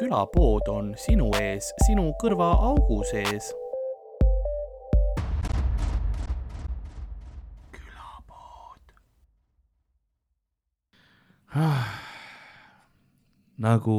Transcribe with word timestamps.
külapood 0.00 0.68
on 0.68 0.94
sinu 0.96 1.26
ees, 1.36 1.74
sinu 1.84 2.06
kõrvaaugu 2.22 3.02
sees. 3.04 3.50
külapood 7.74 8.94
ah,. 11.52 11.92
nagu 13.60 13.98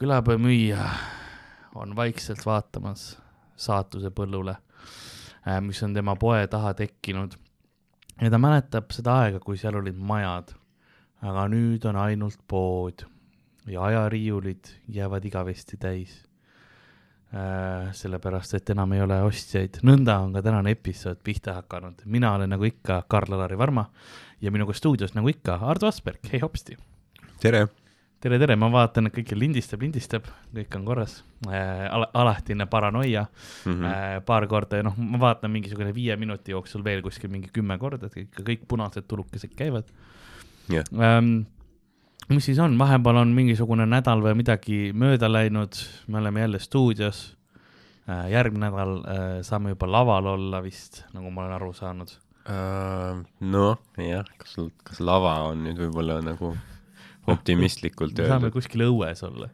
külapoemüüja 0.00 0.90
on 1.76 1.92
vaikselt 1.96 2.40
vaatamas 2.46 3.18
saatuse 3.56 4.08
põllule, 4.16 4.56
mis 5.60 5.84
on 5.84 5.92
tema 5.92 6.16
poe 6.16 6.46
taha 6.46 6.72
tekkinud. 6.74 7.36
ja 8.22 8.30
ta 8.30 8.38
mäletab 8.40 8.96
seda 8.96 9.24
aega, 9.26 9.44
kui 9.44 9.60
seal 9.60 9.76
olid 9.76 10.00
majad 10.00 10.56
aga 11.24 11.46
nüüd 11.48 11.84
on 11.88 11.96
ainult 11.96 12.40
pood 12.48 13.06
ja 13.66 13.84
ajariiulid 13.88 14.68
jäävad 14.92 15.24
igavesti 15.24 15.76
täis 15.76 16.12
äh,. 17.34 17.92
sellepärast, 17.92 18.54
et 18.54 18.70
enam 18.70 18.92
ei 18.92 19.02
ole 19.02 19.22
ostjaid. 19.26 19.80
nõnda 19.82 20.18
on 20.22 20.36
ka 20.36 20.42
tänane 20.42 20.76
episood 20.76 21.22
pihta 21.24 21.56
hakanud. 21.60 22.04
mina 22.04 22.34
olen 22.34 22.50
nagu 22.50 22.64
ikka 22.64 23.02
Karl-Alari 23.08 23.58
Varma 23.58 23.88
ja 24.40 24.50
minuga 24.50 24.72
stuudios 24.72 25.14
nagu 25.14 25.28
ikka 25.28 25.58
Ardo 25.62 25.88
Asperg, 25.88 26.20
hei 26.32 26.40
hopsti. 26.40 26.76
tere. 27.40 27.66
tere, 28.20 28.38
tere, 28.38 28.56
ma 28.56 28.68
vaatan, 28.72 29.06
et 29.06 29.14
kõik 29.16 29.32
lindistab, 29.38 29.82
lindistab, 29.82 30.28
kõik 30.54 30.76
on 30.76 30.84
korras 30.84 31.22
äh,. 31.48 31.88
Al 31.90 32.06
alatine 32.14 32.66
paranoia 32.66 33.26
mm. 33.64 33.72
-hmm. 33.72 33.86
Äh, 33.86 34.24
paar 34.24 34.46
korda 34.46 34.76
ja 34.76 34.82
noh, 34.82 34.98
ma 34.98 35.18
vaatan 35.18 35.50
mingisugune 35.50 35.94
viie 35.94 36.16
minuti 36.16 36.52
jooksul 36.52 36.84
veel 36.84 37.02
kuskil 37.02 37.30
mingi 37.30 37.48
kümme 37.52 37.78
korda, 37.78 38.06
et 38.06 38.16
ikka 38.16 38.42
kõik 38.42 38.68
punased 38.68 39.08
tulukesed 39.08 39.56
käivad 39.56 39.90
yeah.. 40.70 40.84
Ähm, 40.98 41.46
mis 42.28 42.46
siis 42.48 42.58
on, 42.62 42.76
vahepeal 42.78 43.22
on 43.22 43.34
mingisugune 43.36 43.86
nädal 43.88 44.22
või 44.24 44.36
midagi 44.42 44.78
mööda 44.96 45.30
läinud, 45.30 45.78
me 46.10 46.20
oleme 46.22 46.44
jälle 46.46 46.60
stuudios 46.62 47.24
äh,. 48.08 48.30
järgmine 48.32 48.70
nädal 48.70 48.96
äh, 49.02 49.26
saame 49.46 49.74
juba 49.74 49.90
laval 49.90 50.32
olla 50.34 50.62
vist, 50.64 51.04
nagu 51.14 51.30
ma 51.30 51.44
olen 51.44 51.58
aru 51.58 51.72
saanud 51.76 52.16
uh,. 52.46 53.22
noh, 53.40 53.76
jah, 54.00 54.26
kas, 54.38 54.56
kas 54.86 55.00
lava 55.00 55.36
on 55.50 55.66
nüüd 55.66 55.80
võib-olla 55.86 56.20
nagu 56.24 56.54
optimistlikult 57.26 58.16
öeldud? 58.18 58.32
saame 58.34 58.52
kuskil 58.54 58.86
õues 58.88 59.22
olla. 59.26 59.50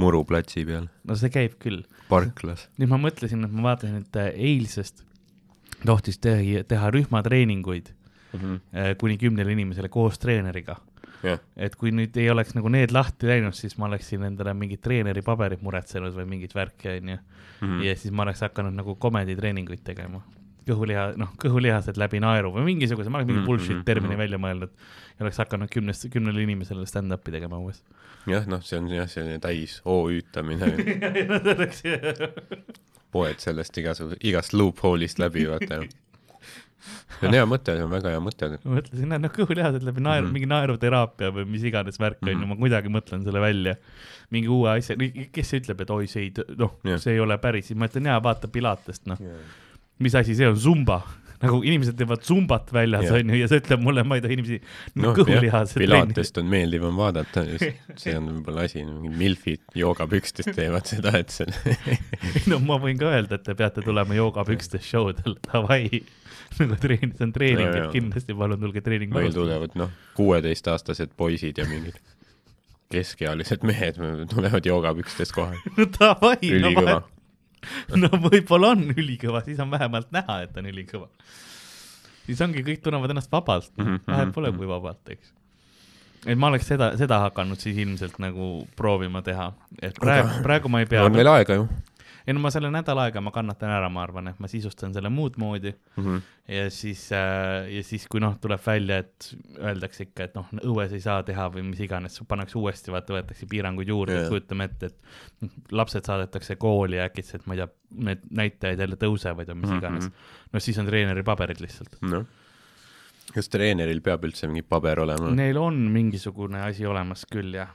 Muru 0.00 0.22
platsi 0.26 0.64
peal. 0.66 0.86
no 1.06 1.16
see 1.18 1.30
käib 1.32 1.58
küll. 1.62 1.82
parklas. 2.10 2.68
nüüd 2.80 2.92
ma 2.92 3.00
mõtlesin, 3.02 3.44
et 3.46 3.56
ma 3.56 3.72
vaatasin, 3.72 4.04
et 4.04 4.20
äh, 4.20 4.30
eilsest 4.52 5.04
tohtis 5.82 6.20
teha, 6.22 6.62
teha 6.68 6.90
rühmatreeninguid 6.94 7.90
mm 8.32 8.40
-hmm. 8.40 8.96
kuni 8.98 9.18
kümnele 9.18 9.52
inimesele 9.52 9.88
koos 9.88 10.18
treeneriga 10.18 10.76
yeah.. 11.24 11.40
et 11.56 11.76
kui 11.78 11.92
nüüd 11.94 12.16
ei 12.20 12.28
oleks 12.32 12.54
nagu 12.56 12.70
need 12.72 12.92
lahti 12.94 13.30
läinud, 13.30 13.56
siis 13.56 13.76
ma 13.80 13.88
oleksin 13.88 14.26
endale 14.28 14.54
mingit 14.58 14.82
treeneripaberit 14.84 15.62
muretsenud 15.64 16.14
või 16.16 16.28
mingit 16.36 16.54
värki, 16.54 16.96
onju. 16.98 17.18
Mhm. 17.62 17.82
ja 17.86 17.96
siis 17.96 18.14
ma 18.14 18.26
oleks 18.26 18.42
hakanud 18.42 18.74
nagu 18.74 18.96
comedy 19.00 19.36
treeninguid 19.38 19.84
tegema. 19.84 20.22
kõhuliha, 20.62 21.16
noh, 21.18 21.32
kõhulihased 21.42 21.96
läbi 21.98 22.20
naeru 22.22 22.52
või 22.54 22.62
mingisuguse, 22.68 23.10
ma 23.10 23.18
oleks 23.18 23.26
mingi 23.26 23.40
mhm, 23.40 23.46
bullshit 23.48 23.76
mhm, 23.76 23.84
termini 23.86 24.18
välja 24.18 24.38
mõelnud 24.38 24.70
ja 25.18 25.24
oleks 25.24 25.40
hakanud 25.42 25.70
kümnest, 25.70 26.06
kümnele 26.12 26.44
inimesele 26.44 26.86
stand-up'i 26.86 27.34
tegema 27.34 27.58
umbes. 27.58 27.82
jah, 28.30 28.46
noh, 28.46 28.62
see 28.62 28.78
on 28.78 28.86
jah, 28.92 29.08
selline 29.10 29.40
täis 29.42 29.80
OÜ-tamine 29.84 30.70
poed 33.12 33.42
sellest 33.42 33.76
igasuguse, 33.82 34.16
igast 34.22 34.54
loophole'ist 34.54 35.18
läbi, 35.18 35.48
vaata 35.50 35.82
see 37.18 37.28
on 37.28 37.36
hea 37.36 37.46
mõte, 37.48 37.76
see 37.76 37.86
on 37.86 37.92
väga 37.92 38.12
hea 38.14 38.22
mõte. 38.22 38.50
ma 38.64 38.76
mõtlesin, 38.78 39.14
noh, 39.24 39.32
kõhulihased 39.36 39.86
läbi 39.86 40.04
naeru 40.04 40.26
mm, 40.26 40.28
-hmm. 40.28 40.36
mingi 40.38 40.50
naeruteraapia 40.50 41.32
või 41.36 41.46
mis 41.54 41.66
iganes 41.68 42.00
värk 42.02 42.22
on 42.24 42.34
ju, 42.34 42.50
ma 42.50 42.58
kuidagi 42.58 42.92
mõtlen 42.92 43.24
selle 43.26 43.42
välja. 43.42 43.76
mingi 44.32 44.48
uue 44.48 44.70
asja, 44.76 44.96
kes 45.32 45.54
ütleb, 45.60 45.82
et 45.84 45.90
oi, 45.92 46.06
see 46.10 46.28
ei, 46.28 46.32
noh 46.58 46.78
yeah., 46.86 47.00
see 47.00 47.16
ei 47.16 47.20
ole 47.20 47.36
päris, 47.38 47.68
siis 47.70 47.78
ma 47.78 47.90
ütlen, 47.90 48.08
jaa, 48.08 48.22
vaata 48.24 48.48
Pilatest, 48.48 49.06
noh 49.10 49.20
yeah.. 49.20 49.58
mis 50.02 50.16
asi 50.18 50.34
see 50.38 50.48
on, 50.48 50.56
zumba 50.56 51.02
nagu 51.42 51.58
inimesed 51.66 51.96
teevad 51.98 52.22
zumbat 52.26 52.70
väljas 52.74 53.08
onju, 53.10 53.34
ja 53.34 53.48
sa 53.50 53.58
ütled 53.58 53.82
mulle, 53.82 54.04
ma 54.06 54.18
ei 54.18 54.22
taha 54.24 54.36
inimesi 54.36 54.58
no, 55.02 55.10
kõhulihased. 55.16 55.80
Pilatest 55.82 56.38
on 56.38 56.48
meeldivam 56.52 56.98
vaadata, 56.98 57.44
see 57.58 58.14
on 58.14 58.28
võib-olla 58.36 58.66
asi, 58.68 58.84
milfid 58.86 59.64
joogapükstes 59.78 60.52
teevad 60.54 60.86
seda, 60.90 61.16
et 61.18 61.34
see 61.34 61.50
no 62.50 62.60
ma 62.62 62.78
võin 62.82 63.00
ka 63.00 63.10
öelda, 63.10 63.40
et 63.40 63.46
te 63.48 63.56
peate 63.58 63.84
tulema 63.84 64.16
joogapükstes 64.18 64.86
show 64.86 65.10
del, 65.18 65.38
davai 65.48 66.04
nagu 66.60 66.78
treen-, 66.80 67.14
see 67.16 67.26
on 67.26 67.34
treening 67.34 67.68
no,, 67.68 67.84
et 67.84 67.94
kindlasti 67.96 68.36
palun 68.38 68.60
tulge 68.62 68.82
treeningu. 68.84 69.16
meil 69.18 69.34
tulevad 69.36 69.76
noh, 69.78 69.92
kuueteistaastased 70.18 71.14
poisid 71.16 71.60
ja 71.60 71.68
mingid 71.68 71.98
keskealised 72.92 73.64
mehed 73.64 73.98
tulevad 74.32 74.66
joogapükstes 74.68 75.32
kohe 75.34 75.58
no 75.78 75.88
davai, 75.98 76.52
no,. 76.64 76.98
no 78.02 78.10
võib-olla 78.26 78.74
on 78.76 78.88
ülikõva, 78.94 79.44
siis 79.46 79.60
on 79.62 79.70
vähemalt 79.72 80.10
näha, 80.14 80.42
et 80.46 80.56
on 80.58 80.66
ülikõva. 80.72 81.08
siis 82.26 82.42
ongi, 82.44 82.64
kõik 82.66 82.82
tunnevad 82.84 83.14
ennast 83.14 83.32
vabalt 83.32 83.70
mm, 83.76 83.86
-hmm, 83.86 84.02
vahet 84.10 84.34
pole 84.34 84.50
mm 84.50 84.54
-hmm. 84.54 84.58
kui 84.58 84.74
vabalt, 84.74 85.14
eks 85.16 85.32
et 86.26 86.38
ma 86.38 86.52
oleks 86.52 86.68
seda, 86.70 86.92
seda 86.98 87.18
hakanud 87.24 87.58
siis 87.58 87.78
ilmselt 87.82 88.18
nagu 88.22 88.66
proovima 88.78 89.22
teha, 89.26 89.52
et 89.82 89.96
praegu, 89.98 90.42
praegu 90.44 90.70
ma 90.70 90.82
ei 90.82 90.86
pea. 90.86 91.04
on 91.04 91.16
veel 91.16 91.32
aega 91.32 91.58
ju 91.58 91.66
ei 92.26 92.34
no 92.34 92.42
ma 92.42 92.50
selle 92.54 92.70
nädal 92.72 93.00
aega 93.02 93.22
ma 93.24 93.32
kannatan 93.34 93.72
ära, 93.74 93.88
ma 93.92 94.02
arvan, 94.04 94.30
et 94.30 94.40
ma 94.42 94.50
sisustan 94.50 94.94
selle 94.94 95.10
muud 95.12 95.38
moodi 95.42 95.72
mm. 95.72 96.04
-hmm. 96.04 96.20
ja 96.56 96.70
siis 96.70 97.04
äh,, 97.16 97.70
ja 97.76 97.82
siis, 97.86 98.06
kui 98.10 98.22
noh, 98.22 98.36
tuleb 98.40 98.60
välja, 98.66 98.98
et 99.04 99.30
öeldakse 99.58 100.06
ikka, 100.08 100.28
et 100.28 100.36
noh, 100.38 100.52
õues 100.62 100.94
ei 100.94 101.04
saa 101.04 101.22
teha 101.26 101.48
või 101.54 101.66
mis 101.70 101.82
iganes, 101.86 102.20
pannakse 102.28 102.58
uuesti, 102.58 102.92
vaata, 102.94 103.16
võetakse 103.18 103.48
piiranguid 103.50 103.88
juurde 103.88 104.18
yeah., 104.18 104.28
kujutame 104.30 104.70
ette, 104.70 104.92
et 104.92 105.72
lapsed 105.72 106.06
saadetakse 106.06 106.56
kooli 106.56 107.00
ja 107.00 107.08
äkitselt, 107.10 107.46
ma 107.46 107.58
ei 107.58 107.64
tea, 107.64 107.72
need 108.10 108.30
näitajad 108.30 108.86
jälle 108.86 108.96
tõusevad 108.96 109.48
ja 109.48 109.54
mis 109.54 109.68
mm 109.68 109.74
-hmm. 109.74 109.78
iganes. 109.78 110.10
no 110.52 110.60
siis 110.60 110.78
on 110.78 110.86
treeneri 110.86 111.22
paberid 111.22 111.60
lihtsalt 111.60 111.98
no 112.02 112.24
kas 113.34 113.48
treeneril 113.48 114.00
peab 114.00 114.24
üldse 114.24 114.46
mingi 114.46 114.62
paber 114.62 115.00
olema? 115.00 115.30
Neil 115.30 115.56
on 115.56 115.78
mingisugune 115.92 116.60
asi 116.62 116.86
olemas 116.86 117.24
küll, 117.30 117.54
jah 117.54 117.70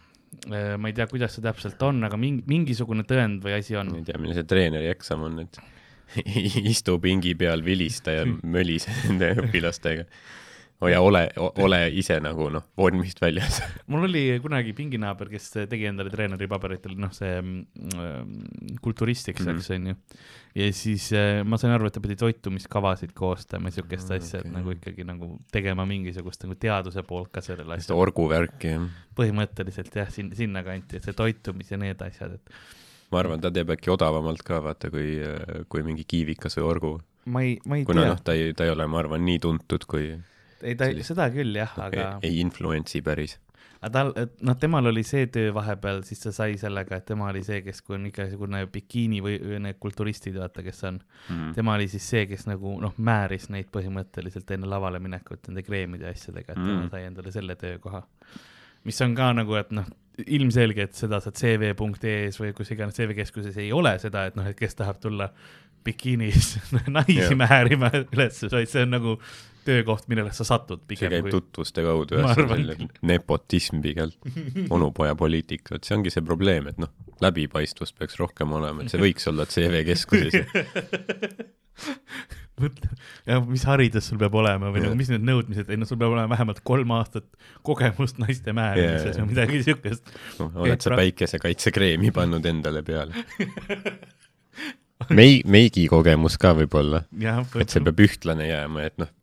ma 0.47 0.89
ei 0.89 0.95
tea, 0.95 1.07
kuidas 1.09 1.37
see 1.37 1.43
täpselt 1.45 1.81
on, 1.87 2.03
aga 2.07 2.19
mingi, 2.19 2.43
mingisugune 2.49 3.05
tõend 3.07 3.43
või 3.43 3.57
asi 3.57 3.77
on. 3.79 3.91
ma 3.93 4.01
ei 4.01 4.07
tea, 4.07 4.19
milline 4.21 4.37
see 4.37 4.49
treeneri 4.49 4.91
eksam 4.91 5.25
on, 5.27 5.39
et 5.45 5.59
istu 6.73 6.97
pingi 7.03 7.35
peal, 7.39 7.63
vilista 7.65 8.15
ja 8.15 8.27
mölise 8.57 8.93
nende 9.05 9.33
õpilastega 9.43 10.07
hoia, 10.83 10.99
ole, 11.01 11.23
ole 11.63 11.79
ise 11.97 12.19
nagu 12.21 12.49
noh, 12.53 12.65
vormist 12.77 13.21
väljas 13.21 13.59
mul 13.91 14.05
oli 14.07 14.23
kunagi 14.43 14.75
pinginaaber, 14.77 15.29
kes 15.31 15.49
tegi 15.71 15.87
endale 15.89 16.11
treeneripaberitel, 16.13 16.93
noh, 17.01 17.13
see 17.15 17.33
äh, 17.37 18.19
kulturistiks 18.83 19.41
mm, 19.41 19.47
-hmm. 19.47 19.57
eks 19.57 19.71
on 19.73 19.87
ju. 19.91 19.95
ja 20.61 20.69
siis 20.73 21.09
äh, 21.17 21.41
ma 21.45 21.57
sain 21.57 21.73
aru, 21.73 21.89
et 21.89 21.97
ta 21.97 22.03
pidi 22.03 22.17
toitumiskavasid 22.19 23.15
koostama 23.17 23.73
siukest 23.73 24.09
mm, 24.09 24.21
asja 24.21 24.39
okay., 24.39 24.51
et 24.51 24.57
nagu 24.57 24.75
ikkagi 24.77 25.07
nagu 25.07 25.31
tegema 25.51 25.85
mingisugust 25.89 26.45
nagu 26.45 26.55
teaduse 26.55 27.03
poolt 27.03 27.33
ka 27.33 27.41
sellele 27.41 27.79
asjale. 27.79 27.97
orguvärki, 27.97 28.75
jah. 28.75 28.87
põhimõtteliselt 29.17 30.01
jah, 30.03 30.13
sin-, 30.13 30.33
sinnakanti, 30.37 31.01
et 31.01 31.09
see 31.09 31.17
toitumis 31.17 31.73
ja 31.73 31.81
need 31.81 32.05
asjad, 32.05 32.37
et 32.37 32.55
ma 33.11 33.23
arvan, 33.23 33.41
ta 33.41 33.49
teeb 33.49 33.73
äkki 33.73 33.89
odavamalt 33.89 34.45
ka, 34.45 34.61
vaata, 34.61 34.91
kui, 34.93 35.17
kui 35.71 35.81
mingi 35.81 36.05
kiivikas 36.05 36.59
või 36.59 36.69
orgu. 36.69 36.97
ma 37.25 37.41
ei, 37.41 37.57
ma 37.65 37.81
ei 37.81 37.85
kuna 37.87 38.03
tea. 38.03 38.13
noh, 38.13 38.21
ta 38.21 38.33
ei, 38.37 38.53
ta 38.53 38.67
ei 38.67 38.77
ole, 38.77 38.85
ma 38.85 38.99
arvan, 39.01 39.25
nii 39.25 39.39
tuntud 39.41 39.89
kui 39.89 40.11
ei 40.63 40.77
ta, 40.77 40.87
seda 41.05 41.27
küll 41.33 41.57
jah, 41.57 41.75
aga. 41.87 42.07
ei 42.25 42.39
influence'i 42.41 43.03
päris. 43.05 43.37
aga 43.77 43.91
tal, 43.93 44.11
noh, 44.47 44.57
temal 44.57 44.89
oli 44.89 45.03
see 45.05 45.27
töö 45.33 45.51
vahepeal, 45.53 46.01
siis 46.07 46.23
ta 46.23 46.33
sai 46.35 46.57
sellega, 46.57 46.97
et 46.97 47.05
tema 47.05 47.29
oli 47.29 47.43
see, 47.45 47.61
kes, 47.65 47.83
kui 47.85 47.97
on 47.97 48.07
igasugune 48.09 48.63
bikiini 48.73 49.21
või, 49.23 49.37
või 49.43 49.61
need 49.67 49.79
kulturistid, 49.83 50.39
vaata, 50.41 50.65
kes 50.65 50.83
on 50.89 50.97
mm, 51.03 51.53
tema 51.57 51.77
oli 51.77 51.89
siis 51.91 52.09
see, 52.15 52.25
kes 52.29 52.47
nagu 52.49 52.73
noh, 52.81 52.97
määris 52.97 53.51
neid 53.53 53.69
põhimõtteliselt 53.73 54.55
enne 54.57 54.69
lavale 54.69 55.01
minekut 55.03 55.49
nende 55.49 55.65
kreemide 55.67 56.09
ja 56.09 56.15
asjadega, 56.15 56.53
et 56.53 56.61
mm 56.61 56.67
tema 56.67 56.91
sai 56.93 57.05
endale 57.11 57.31
selle 57.33 57.55
töökoha. 57.59 58.03
mis 58.87 59.01
on 59.03 59.15
ka 59.15 59.31
nagu, 59.35 59.55
et 59.59 59.71
noh, 59.75 59.87
ilmselge, 60.25 60.87
et 60.87 60.97
seda 60.97 61.19
saad 61.21 61.37
cv.ee-s 61.37 62.39
või 62.41 62.53
kus 62.57 62.71
iganes 62.73 62.97
CV-keskuses 62.97 63.57
ei 63.61 63.69
ole 63.75 63.93
seda, 64.01 64.25
et 64.29 64.37
noh, 64.39 64.47
et 64.49 64.57
kes 64.57 64.77
tahab 64.79 64.97
tulla 65.01 65.29
bikiinis 65.85 66.57
naisi 66.95 67.19
yeah. 67.19 67.37
määrima 67.37 67.91
üles, 67.99 68.41
vaid 68.51 68.71
see 68.71 68.83
on 68.87 68.95
nagu 68.97 69.15
töökoht, 69.67 70.07
millele 70.11 70.31
sa 70.35 70.43
satud 70.47 70.83
pigem. 70.87 71.07
see 71.07 71.13
käib 71.17 71.27
kui... 71.27 71.35
tutvuste 71.35 71.83
kaudu, 71.85 72.11
jah, 72.21 72.33
selline 72.37 72.89
nepotism 73.11 73.83
pigem, 73.83 74.13
onupojapoliitika, 74.73 75.77
et 75.77 75.83
see 75.87 75.97
ongi 75.97 76.13
see 76.13 76.23
probleem, 76.25 76.63
et 76.71 76.77
noh, 76.81 76.91
läbipaistvust 77.23 77.97
peaks 77.99 78.15
rohkem 78.21 78.49
olema, 78.57 78.77
et 78.83 78.93
see 78.93 79.01
võiks 79.01 79.23
olla 79.31 79.43
CV 79.49 79.73
keskuses 79.87 80.33
mõtle, 82.61 82.89
ja 83.27 83.37
mis 83.43 83.63
haridus 83.69 84.09
sul 84.09 84.19
peab 84.21 84.35
olema 84.39 84.71
või 84.73 84.83
nagu 84.85 84.97
mis 84.97 85.11
need 85.13 85.25
nõudmised, 85.27 85.69
ei 85.69 85.79
no 85.79 85.87
sul 85.89 85.99
peab 86.01 86.15
olema 86.15 86.31
vähemalt 86.33 86.63
kolm 86.67 86.93
aastat 86.97 87.27
kogemust 87.67 88.21
naiste 88.21 88.53
määramises 88.57 89.11
yeah. 89.11 89.21
või 89.21 89.35
midagi 89.35 89.63
siukest 89.67 90.13
no,. 90.39 90.49
oled 90.65 90.83
sa 90.83 90.97
päikesekaitsekreemi 90.97 92.13
pannud 92.15 92.45
endale 92.49 92.81
peale 92.87 93.13
mei-, 95.19 95.43
meigi 95.45 95.85
kogemus 95.91 96.39
ka 96.41 96.55
võib-olla. 96.57 97.03
et 97.61 97.73
see 97.73 97.85
peab 97.85 98.05
ühtlane 98.07 98.49
jääma, 98.49 98.87
et 98.89 98.97
noh, 99.01 99.13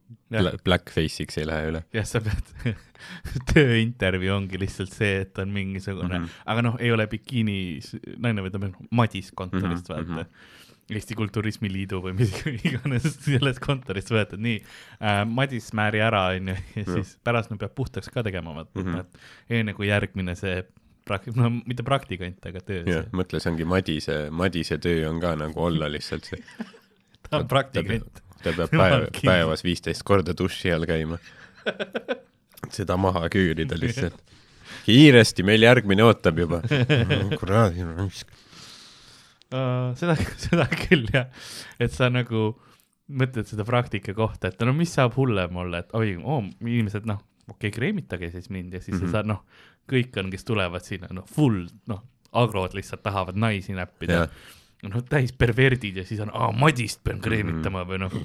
Blackface'iks 0.65 1.39
ei 1.41 1.47
lähe 1.49 1.71
üle. 1.71 1.85
jah, 1.95 2.07
sa 2.09 2.21
pead, 2.25 2.53
tööintervjuu 3.53 4.35
ongi 4.35 4.61
lihtsalt 4.61 4.93
see, 4.95 5.23
et 5.25 5.39
on 5.43 5.53
mingisugune 5.55 6.19
mm. 6.19 6.25
-hmm. 6.25 6.45
aga 6.53 6.67
noh, 6.69 6.77
ei 6.81 6.93
ole 6.95 7.07
bikiinis 7.11 7.95
naine, 8.17 8.45
vaid 8.45 8.57
on 8.59 8.71
Madis 8.91 9.33
kontorist 9.33 9.89
mm, 9.89 9.97
-hmm, 9.97 10.21
vaata. 10.23 10.63
Eesti 10.95 11.15
Kulturismi 11.17 11.71
Liidu 11.73 12.03
või 12.05 12.13
mis 12.19 12.33
iganes 12.69 13.07
sellest 13.25 13.61
kontorist 13.65 14.11
võetud, 14.13 14.41
nii 14.41 14.59
äh,, 14.61 15.23
Madis 15.29 15.73
määri 15.73 16.03
ära, 16.05 16.27
onju, 16.37 16.57
ja 16.77 16.85
siis 16.91 17.17
pärast 17.25 17.53
nad 17.53 17.61
peab 17.61 17.75
puhtaks 17.75 18.13
ka 18.13 18.23
tegema, 18.23 18.55
vaata 18.55 18.81
mm. 18.81 18.91
-hmm. 18.93 19.01
et 19.49 19.61
enne 19.61 19.77
kui 19.77 19.89
järgmine 19.89 20.35
see 20.37 20.65
prak-, 21.09 21.31
no 21.37 21.51
mitte 21.53 21.85
praktikant, 21.87 22.41
aga 22.49 22.61
töö, 22.65 22.83
jah, 22.89 23.09
mõtle, 23.17 23.41
see 23.41 23.53
ongi 23.53 23.69
Madise, 23.69 24.19
Madise 24.31 24.79
töö 24.79 25.09
on 25.09 25.21
ka 25.21 25.35
nagu 25.41 25.69
olla 25.69 25.89
lihtsalt 25.93 26.33
see. 26.33 26.43
ta 27.29 27.41
on 27.41 27.49
praktikant. 27.49 28.24
Ta 28.45 28.53
peab 28.57 28.73
päev, 28.75 29.09
päevas 29.25 29.65
viisteist 29.65 30.05
korda 30.07 30.37
duši 30.37 30.73
all 30.75 30.87
käima. 30.89 31.19
seda 32.73 32.97
maha 33.01 33.27
küürida 33.33 33.77
lihtsalt. 33.81 34.17
kiiresti, 34.85 35.45
meil 35.47 35.65
järgmine 35.65 36.05
ootab 36.05 36.39
juba. 36.39 36.63
kuradi 37.41 37.85
raisk. 37.89 38.31
Uh, 39.55 39.93
seda, 39.99 40.17
seda 40.41 40.65
küll 40.73 41.07
jah, 41.13 41.29
et 41.79 41.93
sa 41.95 42.09
nagu 42.11 42.55
mõtled 43.13 43.47
seda 43.47 43.67
praktika 43.69 44.15
kohta, 44.17 44.49
et 44.49 44.65
no 44.65 44.73
mis 44.75 44.93
saab 44.97 45.15
hullem 45.19 45.57
olla, 45.61 45.83
et 45.85 45.93
oi 45.95 46.17
oh,, 46.19 46.41
inimesed 46.65 47.07
noh, 47.07 47.21
okei 47.51 47.69
okay,, 47.69 47.75
kreemitage 47.77 48.31
siis 48.33 48.49
mind 48.51 48.73
ja 48.75 48.81
siis 48.81 48.97
mm 48.97 49.01
Mhm. 49.05 49.07
-hmm. 49.07 49.13
sa 49.13 49.23
noh, 49.23 49.45
kõik 49.93 50.19
on, 50.19 50.31
kes 50.33 50.45
tulevad 50.49 50.83
sinna, 50.83 51.09
noh, 51.13 51.27
full 51.29 51.67
noh, 51.87 52.03
agrod 52.33 52.75
lihtsalt 52.75 53.03
tahavad 53.05 53.37
naisi 53.37 53.77
näppida 53.77 54.13
jah, 54.25 54.31
noh, 54.93 55.05
täis 55.09 55.33
perverdid 55.37 56.03
ja 56.03 56.07
siis 56.07 56.21
on, 56.25 56.33
aa, 56.35 56.51
Madist 56.57 57.03
pean 57.05 57.21
kreemitama 57.25 57.85
või 57.89 58.01
noh, 58.05 58.17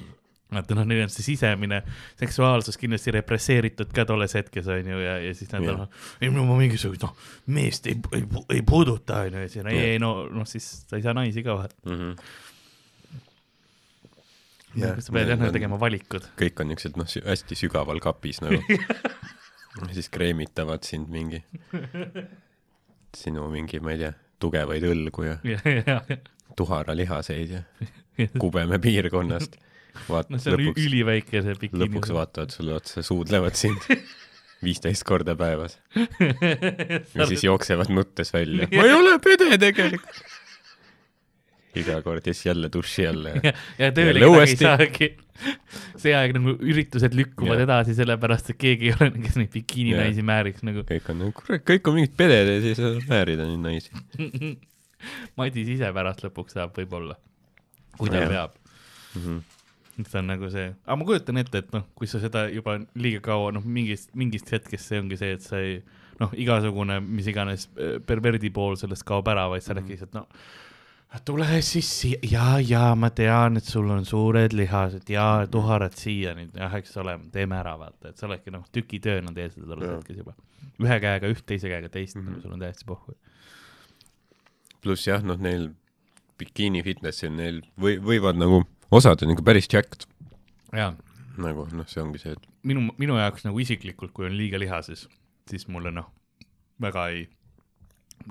vaata 0.50 0.76
noh, 0.76 0.86
neil 0.88 1.04
on 1.04 1.12
see 1.12 1.24
sisemine 1.24 1.80
seksuaalsus 2.18 2.78
kindlasti 2.80 3.14
represseeritud 3.14 3.92
ka 3.94 4.04
tolles 4.08 4.34
hetkes 4.34 4.68
onju 4.70 5.00
ja, 5.02 5.16
ja 5.22 5.34
siis 5.36 5.50
nad 5.52 5.66
on 5.70 5.84
ei 6.20 6.30
no 6.34 6.44
ma 6.48 6.58
mingisugust 6.58 7.04
noh, 7.06 7.14
meest 7.54 7.86
ei, 7.90 7.98
ei, 8.16 8.24
ei 8.56 8.62
puuduta 8.66 9.22
onju 9.26 9.44
ja 9.44 9.50
siis 9.50 9.64
on 9.64 9.72
ei, 9.72 9.98
no, 10.02 10.14
noh 10.34 10.48
siis 10.48 10.68
sa 10.88 10.98
ei 10.98 11.06
saa 11.06 11.14
naisi 11.16 11.44
ka 11.46 11.58
vaata. 11.60 11.76
Mhm. 11.86 12.14
sa 15.02 15.14
pead 15.14 15.32
jah 15.32 15.38
nagu 15.38 15.52
tegema 15.54 15.78
valikud. 15.80 16.26
kõik 16.40 16.62
on 16.62 16.72
niisugused 16.72 16.98
noh, 16.98 17.14
hästi 17.30 17.58
sügaval 17.58 18.02
kapis 18.02 18.42
nagu. 18.44 18.60
siis 19.94 20.10
kreemitavad 20.10 20.82
sind 20.86 21.10
mingi, 21.14 21.44
sinu 23.16 23.46
mingi, 23.54 23.78
ma 23.82 23.94
ei 23.94 24.02
tea, 24.02 24.12
tugevaid 24.42 24.86
õlgu 24.90 25.26
ja 25.28 25.38
ja, 25.46 26.00
ja, 26.50 26.56
tuharalihaseid 26.58 27.56
ja 27.56 27.62
ja, 28.18 28.26
kubeme 28.38 28.78
piirkonnast. 28.82 29.56
vaat- 30.08 30.30
noh, 30.30 30.40
see 30.42 30.52
on 30.54 30.60
lõpuks, 30.60 30.86
üliväike 30.88 31.42
see 31.44 31.54
bikiini. 31.60 31.84
lõpuks 31.86 32.12
vaatavad 32.14 32.52
sulle 32.54 32.74
otsa, 32.78 33.02
suudlevad 33.06 33.56
sind 33.58 33.86
viisteist 34.64 35.06
korda 35.08 35.34
päevas 35.40 35.78
ja 37.16 37.26
siis 37.30 37.44
jooksevad 37.46 37.90
nuttes 37.92 38.32
välja. 38.34 38.68
ma 38.76 38.84
ei 38.86 38.92
ole 38.96 39.16
pede 39.24 39.56
tegelikult. 39.58 40.20
iga 41.80 42.00
kord 42.02 42.26
ja 42.26 42.34
siis 42.34 42.46
jälle 42.50 42.68
duši 42.72 43.06
alla 43.06 43.34
ja 43.36 43.42
ja, 43.50 43.52
ja 43.78 43.90
tööle 43.94 44.18
kedagi 44.20 44.50
ei 44.50 44.56
saagi. 44.58 45.10
see 46.02 46.14
aeg 46.18 46.34
nagu 46.36 46.56
üritused 46.58 47.14
lükkuvad 47.16 47.60
Jah. 47.60 47.66
edasi, 47.68 47.94
sellepärast 47.96 48.50
et 48.52 48.58
keegi 48.60 48.90
ei 48.90 48.96
ole, 48.98 49.10
kes 49.22 49.38
neid 49.40 49.52
bikiininaisi 49.54 50.24
määriks 50.26 50.66
nagu. 50.66 50.82
kõik 50.88 51.06
on 51.14 51.22
nagu, 51.24 51.34
kurat, 51.38 51.62
kõik 51.70 51.88
on 51.88 51.96
mingid 52.00 52.16
peded 52.18 52.50
ja 52.52 52.58
siis 52.64 53.06
määrida 53.08 53.46
neid 53.48 53.62
naisi. 53.64 54.58
Madis 55.40 55.68
ise 55.76 55.92
pärast 55.96 56.24
lõpuks 56.26 56.56
saab 56.58 56.74
võib-olla, 56.76 57.16
kui 57.98 58.10
ta 58.12 58.22
Jah. 58.24 58.28
peab. 58.34 58.58
Mhm. 59.16 59.40
see 60.06 60.18
on 60.18 60.26
nagu 60.30 60.48
see, 60.48 60.68
aga 60.86 60.96
ma 60.96 61.04
kujutan 61.04 61.36
ette, 61.42 61.60
et 61.60 61.72
noh, 61.74 61.82
kui 61.98 62.06
sa 62.08 62.20
seda 62.22 62.46
juba 62.48 62.78
liiga 62.96 63.20
kaua, 63.20 63.50
noh, 63.52 63.64
mingist, 63.64 64.14
mingist 64.16 64.48
hetkest 64.48 64.86
see 64.88 65.00
ongi 65.02 65.18
see, 65.20 65.34
et 65.36 65.44
sa 65.44 65.58
ei 65.60 65.82
noh, 66.20 66.32
igasugune 66.40 67.00
mis 67.04 67.28
iganes 67.28 67.66
äh, 67.76 67.98
perverdi 68.06 68.48
pool 68.54 68.78
sellest 68.80 69.04
kaob 69.08 69.28
ära, 69.28 69.48
vaid 69.52 69.64
sa 69.64 69.76
räägid 69.76 69.96
lihtsalt 69.96 70.16
noh, 70.16 70.26
tule 71.26 71.46
siis 71.66 71.88
siia, 72.00 72.20
ja, 72.30 72.46
ja 72.62 72.82
ma 72.94 73.10
tean, 73.10 73.58
et 73.58 73.66
sul 73.66 73.88
on 73.90 74.06
suured 74.06 74.54
lihased 74.56 75.10
ja 75.10 75.46
tuharad 75.50 75.96
siia 75.98 76.36
nüüd, 76.38 76.54
jah, 76.56 76.76
eks 76.78 76.96
ole, 77.02 77.16
teeme 77.34 77.58
ära, 77.58 77.74
vaata, 77.80 78.12
et 78.12 78.20
sa 78.20 78.28
oledki 78.28 78.54
noh, 78.54 78.64
tükitöö 78.72 79.18
on 79.24 79.34
teed 79.34 79.56
seda 79.56 79.76
Jah. 79.80 79.96
hetkes 79.98 80.22
juba. 80.22 80.36
ühe 80.80 81.00
käega 81.02 81.28
üht, 81.28 81.42
teise 81.44 81.68
käega 81.68 81.90
teist 81.92 82.16
mm, 82.16 82.22
Mhm. 82.24 82.34
-hmm. 82.34 82.42
sul 82.42 82.52
on 82.52 82.60
täiesti 82.60 82.84
pohhu. 82.86 83.16
Pluss 84.84 85.08
jah, 85.08 85.22
noh, 85.26 85.38
neil 85.40 85.70
bikiini 86.40 86.82
fitnessil 86.86 87.32
neil 87.36 87.60
või 87.80 87.98
võivad 88.00 88.38
nagu, 88.40 88.62
osad 88.90 89.22
on 89.24 89.34
ikka 89.34 89.44
päris 89.44 89.68
jacked. 89.70 90.08
jaa 90.72 90.94
nagu 91.40 91.66
noh, 91.74 91.88
see 91.90 92.02
ongi 92.02 92.20
see, 92.22 92.34
et 92.36 92.48
minu, 92.66 92.88
minu 93.00 93.18
jaoks 93.18 93.46
nagu 93.46 93.60
isiklikult, 93.62 94.12
kui 94.16 94.28
on 94.28 94.36
liiga 94.36 94.60
lihases, 94.60 95.06
siis 95.50 95.66
mulle 95.72 95.92
noh, 95.94 96.08
väga 96.82 97.06
ei, 97.14 97.24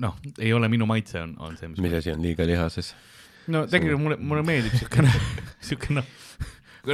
noh, 0.01 0.17
ei 0.37 0.53
ole 0.55 0.69
minu 0.71 0.87
maitse 0.89 1.21
on, 1.23 1.35
on 1.43 1.57
see, 1.59 1.71
mis 1.71 1.83
mis 1.85 1.97
asi 1.99 2.13
on 2.13 2.23
liiga 2.25 2.47
lihases. 2.47 2.93
no 3.49 3.65
tegelikult 3.69 4.05
mulle, 4.05 4.19
mulle 4.31 4.45
meeldib 4.47 4.77
siukene, 4.79 5.13
siukene, 5.69 6.05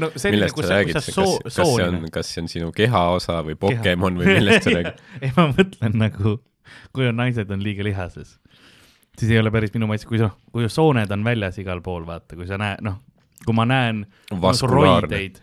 no 0.01 0.11
selline, 0.15 0.49
kus 0.55 0.69
sa 0.69 0.81
kus 0.83 0.99
kas, 0.99 1.09
sa 1.09 1.15
soo-, 1.19 1.37
kas 1.43 1.57
see 1.57 1.65
on 1.65 1.71
sooline., 1.73 2.11
kas 2.13 2.33
see 2.33 2.43
on 2.43 2.51
sinu 2.51 2.73
kehaosa 2.75 3.41
või 3.47 3.59
Pokemon 3.59 4.21
või 4.21 4.37
millest 4.39 4.67
sa 4.67 4.75
räägid? 4.77 5.05
ei, 5.23 5.33
ma 5.37 5.49
mõtlen 5.51 6.01
nagu, 6.05 6.37
kui 6.95 7.09
on 7.09 7.19
naised 7.21 7.51
on 7.53 7.65
liiga 7.65 7.85
lihases, 7.85 8.37
siis 9.19 9.31
ei 9.31 9.39
ole 9.39 9.51
päris 9.51 9.73
minu 9.73 9.87
maitse, 9.89 10.07
kui 10.07 10.19
sa, 10.21 10.29
kui 10.51 10.69
sooned 10.69 11.11
on 11.11 11.25
väljas 11.25 11.59
igal 11.61 11.81
pool, 11.85 12.05
vaata, 12.07 12.37
kui 12.37 12.47
sa 12.49 12.59
näed, 12.61 12.83
noh, 12.85 13.01
kui 13.45 13.55
ma 13.55 13.65
näen 13.69 14.05
Vaskulaarne. 14.41 15.09
roideid, 15.09 15.41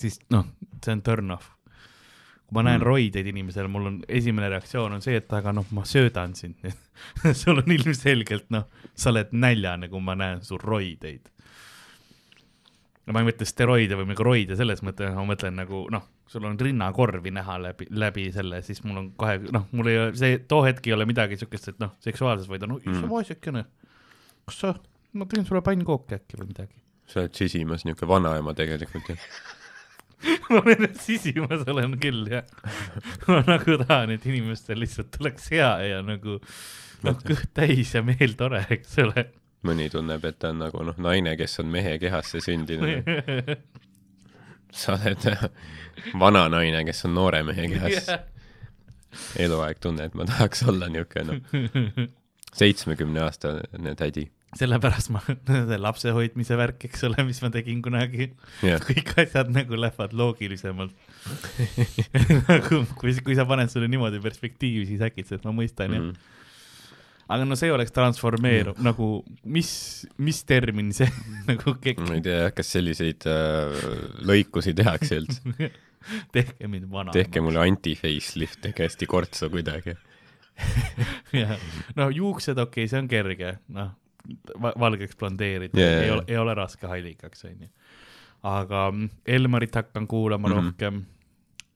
siis 0.00 0.20
noh, 0.34 0.46
see 0.84 0.94
on 0.96 1.02
turn 1.06 1.34
off. 1.36 1.50
kui 2.44 2.58
ma 2.58 2.64
näen 2.66 2.80
mm. 2.80 2.86
roideid 2.86 3.28
inimesel, 3.30 3.68
mul 3.72 3.90
on 3.90 4.00
esimene 4.08 4.50
reaktsioon 4.52 4.92
on 4.92 5.02
see, 5.02 5.16
et 5.16 5.32
aga 5.32 5.52
noh, 5.56 5.66
ma 5.72 5.86
söödan 5.88 6.34
sind. 6.36 6.60
sul 7.40 7.62
on 7.62 7.72
ilmselgelt 7.72 8.50
noh, 8.54 8.66
sa 8.94 9.10
oled 9.14 9.32
näljane, 9.32 9.88
kui 9.88 10.02
ma 10.04 10.16
näen 10.18 10.44
su 10.44 10.58
roideid. 10.60 11.30
No 13.04 13.12
ma 13.12 13.20
ei 13.20 13.26
mõtle 13.28 13.46
steroide 13.48 13.98
või 13.98 14.06
mingi 14.08 14.24
roide 14.24 14.56
selles 14.56 14.80
mõttes, 14.86 15.10
ma 15.16 15.24
mõtlen 15.28 15.58
nagu 15.60 15.82
noh, 15.92 16.06
sul 16.30 16.46
on 16.48 16.54
rinnakorvi 16.60 17.32
näha 17.36 17.58
läbi, 17.60 17.88
läbi 17.92 18.28
selle, 18.32 18.62
siis 18.64 18.80
mul 18.86 19.02
on 19.02 19.10
kohe 19.20 19.36
noh, 19.52 19.66
mul 19.76 19.90
ei 19.92 19.98
ole 20.00 20.14
see, 20.16 20.38
too 20.48 20.62
hetk 20.64 20.86
ei 20.88 20.94
ole 20.96 21.06
midagi 21.08 21.36
siukest, 21.40 21.68
et 21.74 21.82
noh, 21.84 21.92
seksuaalses, 22.04 22.48
vaid 22.48 22.64
on, 22.68 22.78
issand 22.80 23.04
Mm. 23.04 23.10
vaesekene, 23.12 23.64
kas 24.48 24.60
sa, 24.64 24.72
ma 25.12 25.26
teen 25.30 25.44
sulle 25.44 25.60
pannkooki 25.66 26.16
äkki 26.16 26.40
või 26.40 26.48
midagi. 26.54 26.80
sa 27.06 27.20
oled 27.20 27.36
sisimas 27.36 27.84
niisugune 27.84 28.08
vanaema 28.14 28.54
tegelikult 28.56 29.12
ju. 29.12 29.16
ma 30.54 30.62
nendest 30.64 31.02
sisimas 31.04 31.66
olen 31.68 31.98
küll 32.00 32.24
jah. 32.32 32.48
ma 33.28 33.42
nagu 33.44 33.76
tahan, 33.84 34.14
et 34.16 34.24
inimestel 34.24 34.80
lihtsalt 34.80 35.10
tuleks 35.18 35.50
hea 35.52 35.70
ja 35.90 36.00
nagu 36.06 36.38
noh, 37.04 37.18
kõht 37.28 37.50
täis 37.52 37.92
ja 37.92 38.00
meel 38.06 38.32
tore, 38.40 38.62
eks 38.72 38.96
ole. 39.04 39.26
Mõni 39.66 39.88
tunneb, 39.92 40.24
et 40.28 40.38
ta 40.40 40.52
on 40.54 40.62
nagu 40.64 40.84
noh, 40.86 40.98
naine, 41.00 41.36
kes 41.40 41.58
on 41.62 41.70
mehe 41.72 41.96
kehasse 42.02 42.42
sündinud. 42.44 43.08
sa 44.74 44.96
oled 44.96 45.26
vana 46.20 46.46
naine, 46.52 46.84
kes 46.88 47.04
on 47.08 47.16
noore 47.18 47.42
mehe 47.46 47.68
kehas. 47.74 48.10
eluaeg 49.38 49.78
tunne, 49.82 50.08
et 50.08 50.14
ma 50.18 50.26
tahaks 50.26 50.64
olla 50.66 50.88
niisugune 50.90 51.38
noh, 51.38 52.08
seitsmekümne 52.54 53.22
aastane 53.22 53.94
tädi. 53.98 54.26
sellepärast 54.58 55.10
ma, 55.14 55.22
see 55.26 55.78
lapsehoidmise 55.82 56.58
värk, 56.58 56.84
eks 56.88 57.06
ole, 57.08 57.24
mis 57.26 57.40
ma 57.42 57.50
tegin 57.54 57.80
kunagi, 57.82 58.28
jah, 58.62 58.82
kõik 58.82 59.14
asjad 59.24 59.50
nagu 59.54 59.78
lähevad 59.78 60.14
loogilisemalt. 60.14 60.94
nagu 62.50 62.84
kui, 63.00 63.16
kui 63.26 63.34
sa 63.38 63.46
paned 63.50 63.72
selle 63.72 63.88
niimoodi 63.90 64.22
perspektiivi, 64.22 64.86
siis 64.92 65.02
äkitselt 65.02 65.46
ma 65.46 65.54
mõistan 65.56 65.98
jah. 65.98 66.12
Aga 67.24 67.46
no 67.48 67.56
see 67.56 67.72
oleks 67.72 67.94
transformeeruv 67.96 68.76
mm. 68.76 68.84
nagu, 68.84 69.08
mis, 69.48 69.70
mis 70.20 70.42
termin 70.44 70.92
see 70.96 71.08
nagu 71.50 71.76
kek- 71.80 72.02
ma 72.04 72.18
ei 72.18 72.24
tea, 72.24 72.50
kas 72.56 72.74
selliseid 72.76 73.24
äh, 73.30 73.86
lõikusi 74.28 74.76
tehakse 74.76 75.22
üldse. 75.22 75.70
tehke 76.36 76.68
mind 76.68 76.90
vana. 76.92 77.14
tehke 77.16 77.40
mulle 77.44 77.62
anti-facelift, 77.64 78.60
tehke 78.66 78.84
hästi 78.84 79.08
kortsu 79.08 79.48
kuidagi. 79.52 79.96
jah, 81.42 81.56
no 81.96 82.10
juuksed, 82.12 82.58
okei 82.58 82.84
okay,, 82.84 82.90
see 82.92 83.00
on 83.00 83.08
kerge, 83.10 83.56
noh, 83.74 83.94
valgeks 84.60 85.16
blondeerida 85.18 85.80
yeah,, 85.80 85.96
ei 86.02 86.06
jaa. 86.08 86.18
ole, 86.18 86.24
ei 86.28 86.38
ole 86.38 86.54
raske 86.54 86.88
hallikaks, 86.88 87.44
onju. 87.48 87.68
aga 88.46 88.86
mm, 88.92 89.10
Elmarit 89.26 89.74
hakkan 89.80 90.06
kuulama 90.06 90.48
mm. 90.48 90.54
-hmm. 90.54 90.64
rohkem. 90.70 91.04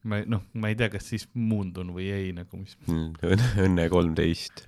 ma, 0.03 0.23
noh, 0.27 0.45
ma 0.55 0.69
ei 0.69 0.77
tea, 0.79 0.93
kas 0.93 1.09
siis 1.09 1.29
muundun 1.35 1.93
või 1.97 2.13
ei 2.15 2.33
nagu, 2.37 2.61
mis, 2.61 2.77
õnne, 2.89 3.55
õnne 3.65 3.89
kolmteist. 3.89 4.68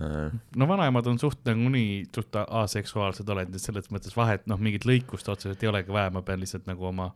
Äh, 0.00 0.32
no 0.56 0.68
vanaemad 0.68 1.06
on 1.08 1.18
suht 1.18 1.40
nagunii 1.48 2.02
suht 2.12 2.36
aseksuaalsed 2.36 3.28
olendid, 3.32 3.62
selles 3.62 3.88
mõttes 3.92 4.16
vahet, 4.16 4.44
noh, 4.50 4.60
mingit 4.60 4.84
lõikust 4.84 5.30
otseselt 5.32 5.62
ei 5.64 5.70
olegi 5.70 5.94
vaja, 5.94 6.10
ma 6.12 6.20
pean 6.26 6.42
lihtsalt 6.42 6.66
nagu 6.68 6.84
oma 6.90 7.10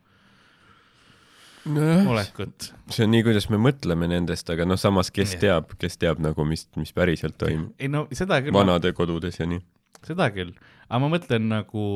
nojah, 1.69 2.09
olekut. 2.09 2.71
see 2.89 3.05
on 3.05 3.13
nii, 3.13 3.27
kuidas 3.27 3.51
me 3.53 3.61
mõtleme 3.61 4.09
nendest, 4.09 4.49
aga 4.53 4.65
noh, 4.69 4.81
samas, 4.81 5.13
kes 5.13 5.37
Jah. 5.37 5.43
teab, 5.45 5.77
kes 5.81 6.01
teab 6.01 6.23
nagu, 6.25 6.47
mis, 6.49 6.65
mis 6.81 6.95
päriselt 6.97 7.37
toimub 7.41 7.77
ei 7.77 7.93
no 7.93 8.07
seda 8.17 8.41
küll, 8.41 8.57
vanadekodudes 8.57 9.37
ja 9.43 9.49
nii. 9.51 9.61
seda 10.07 10.31
küll, 10.33 10.55
aga 10.89 11.03
ma 11.05 11.13
mõtlen 11.13 11.51
nagu 11.53 11.87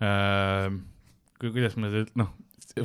äh,, 0.00 0.70
kui, 1.36 1.52
kuidas 1.52 1.76
ma 1.76 1.92
noh, 1.92 2.32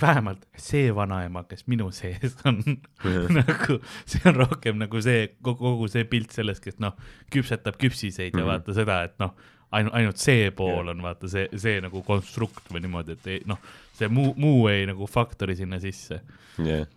vähemalt 0.01 0.45
see 0.57 0.91
vanaema, 0.95 1.43
kes 1.49 1.65
minu 1.71 1.89
sees 1.95 2.37
on 2.47 2.61
nagu 3.39 3.79
see 4.05 4.21
on 4.29 4.37
rohkem 4.39 4.79
nagu 4.81 5.01
see 5.03 5.25
kogu, 5.43 5.87
see 5.91 6.05
pilt 6.09 6.31
sellest, 6.35 6.63
kes 6.63 6.79
noh, 6.83 6.95
küpsetab 7.33 7.79
küpsiseid 7.81 8.31
mm 8.31 8.39
-hmm. 8.39 8.39
ja 8.39 8.45
mhm. 8.45 8.51
vaata 8.53 8.77
seda, 8.77 9.01
et 9.09 9.19
noh, 9.19 9.35
ainult, 9.71 9.95
ainult 9.95 10.17
see 10.17 10.51
pool 10.51 10.85
yeah. 10.85 10.95
on 10.95 11.03
vaata 11.03 11.27
see, 11.31 11.47
see 11.55 11.81
nagu 11.81 12.03
konstrukt 12.07 12.71
või 12.71 12.85
niimoodi, 12.85 13.17
et 13.19 13.27
ei 13.27 13.43
noh, 13.45 13.59
see 13.97 14.07
muu, 14.07 14.33
muu 14.37 14.67
ei 14.71 14.85
nagu 14.85 15.07
faktori 15.07 15.55
sinna 15.55 15.79
sisse 15.79 16.21
yeah 16.57 16.87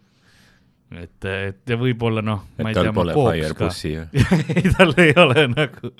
et, 0.95 1.25
et 1.25 1.71
ja 1.71 1.79
võib-olla 1.81 2.23
noh, 2.23 2.45
ma 2.61 2.71
ei 2.71 2.77
tea, 2.77 2.93
ma 2.95 3.07
kooks 3.17 3.57
ka. 3.59 3.71
ei, 4.55 4.63
tal 4.77 4.95
ei 5.01 5.15
ole 5.17 5.47
nagu 5.51 5.91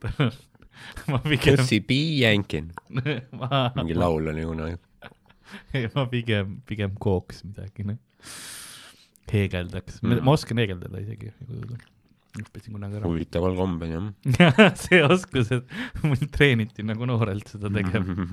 ma 1.10 1.18
pigem. 1.24 1.56
Pussy 1.56 1.80
Bee 1.86 2.20
Yankin 2.20 2.70
mingi 2.90 3.96
laul 3.96 4.30
oli 4.32 4.44
kunagi 4.46 4.78
ma 5.96 6.06
pigem, 6.10 6.58
pigem 6.68 6.96
kooks 7.00 7.44
midagi, 7.46 7.86
noh. 7.88 7.98
heegeldaks 9.30 10.00
mm., 10.02 10.22
ma 10.26 10.34
oskan 10.34 10.60
heegeldada 10.62 11.00
isegi. 11.02 11.32
õppisin 12.40 12.74
kunagi 12.76 12.98
ära. 12.98 13.10
huvitaval 13.10 13.56
kombel, 13.58 13.94
jah 13.94 14.72
see 14.84 15.02
oskus, 15.06 15.52
et 15.54 16.02
mul 16.04 16.26
treeniti 16.32 16.86
nagu 16.86 17.08
noorelt 17.08 17.50
seda 17.50 17.70
tegema 17.74 18.16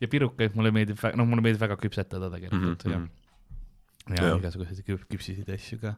ja 0.00 0.08
pirukaid 0.10 0.56
mulle 0.56 0.72
meeldib, 0.74 1.00
noh, 1.18 1.28
mulle 1.28 1.44
meeldib 1.44 1.64
väga 1.64 1.76
küpsetada 1.80 2.30
tegelikult 2.32 2.84
mm 2.86 2.94
-hmm. 2.94 4.14
ja, 4.14 4.16
ja, 4.16 4.30
ja 4.30 4.38
igasuguseid 4.40 4.84
küp-, 4.86 5.06
küpsiseid 5.10 5.50
asju 5.54 5.80
ka. 5.82 5.96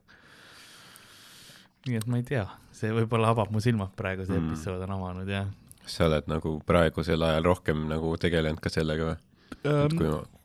nii 1.87 1.97
et 2.01 2.07
ma 2.11 2.21
ei 2.21 2.27
tea, 2.27 2.47
see 2.77 2.91
võib-olla 2.95 3.31
avab 3.35 3.53
mu 3.55 3.61
silmad 3.63 3.93
praegu, 3.97 4.27
see 4.27 4.39
mm 4.39 4.47
-hmm. 4.47 4.53
episood 4.55 4.87
on 4.87 4.97
avanud, 4.99 5.29
jah 5.29 5.49
sa 5.97 6.09
oled 6.09 6.29
nagu 6.31 6.59
praegusel 6.67 7.23
ajal 7.27 7.49
rohkem 7.51 7.89
nagu 7.91 8.13
tegelenud 8.21 8.63
ka 8.63 8.73
sellega 8.73 9.11
või 9.11 9.19
um,? 9.71 9.99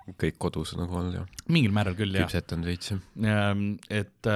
kui 0.06 0.16
kõik 0.22 0.36
kodus 0.38 0.76
nagu 0.78 0.94
olnud 1.00 1.16
ja 1.18 1.24
mingil 1.50 1.74
määral 1.74 1.96
küll, 1.98 2.14
jah. 2.14 2.28
küpsetanud 2.28 2.68
veits, 2.70 2.92
jah. 2.94 3.62
et 3.90 4.30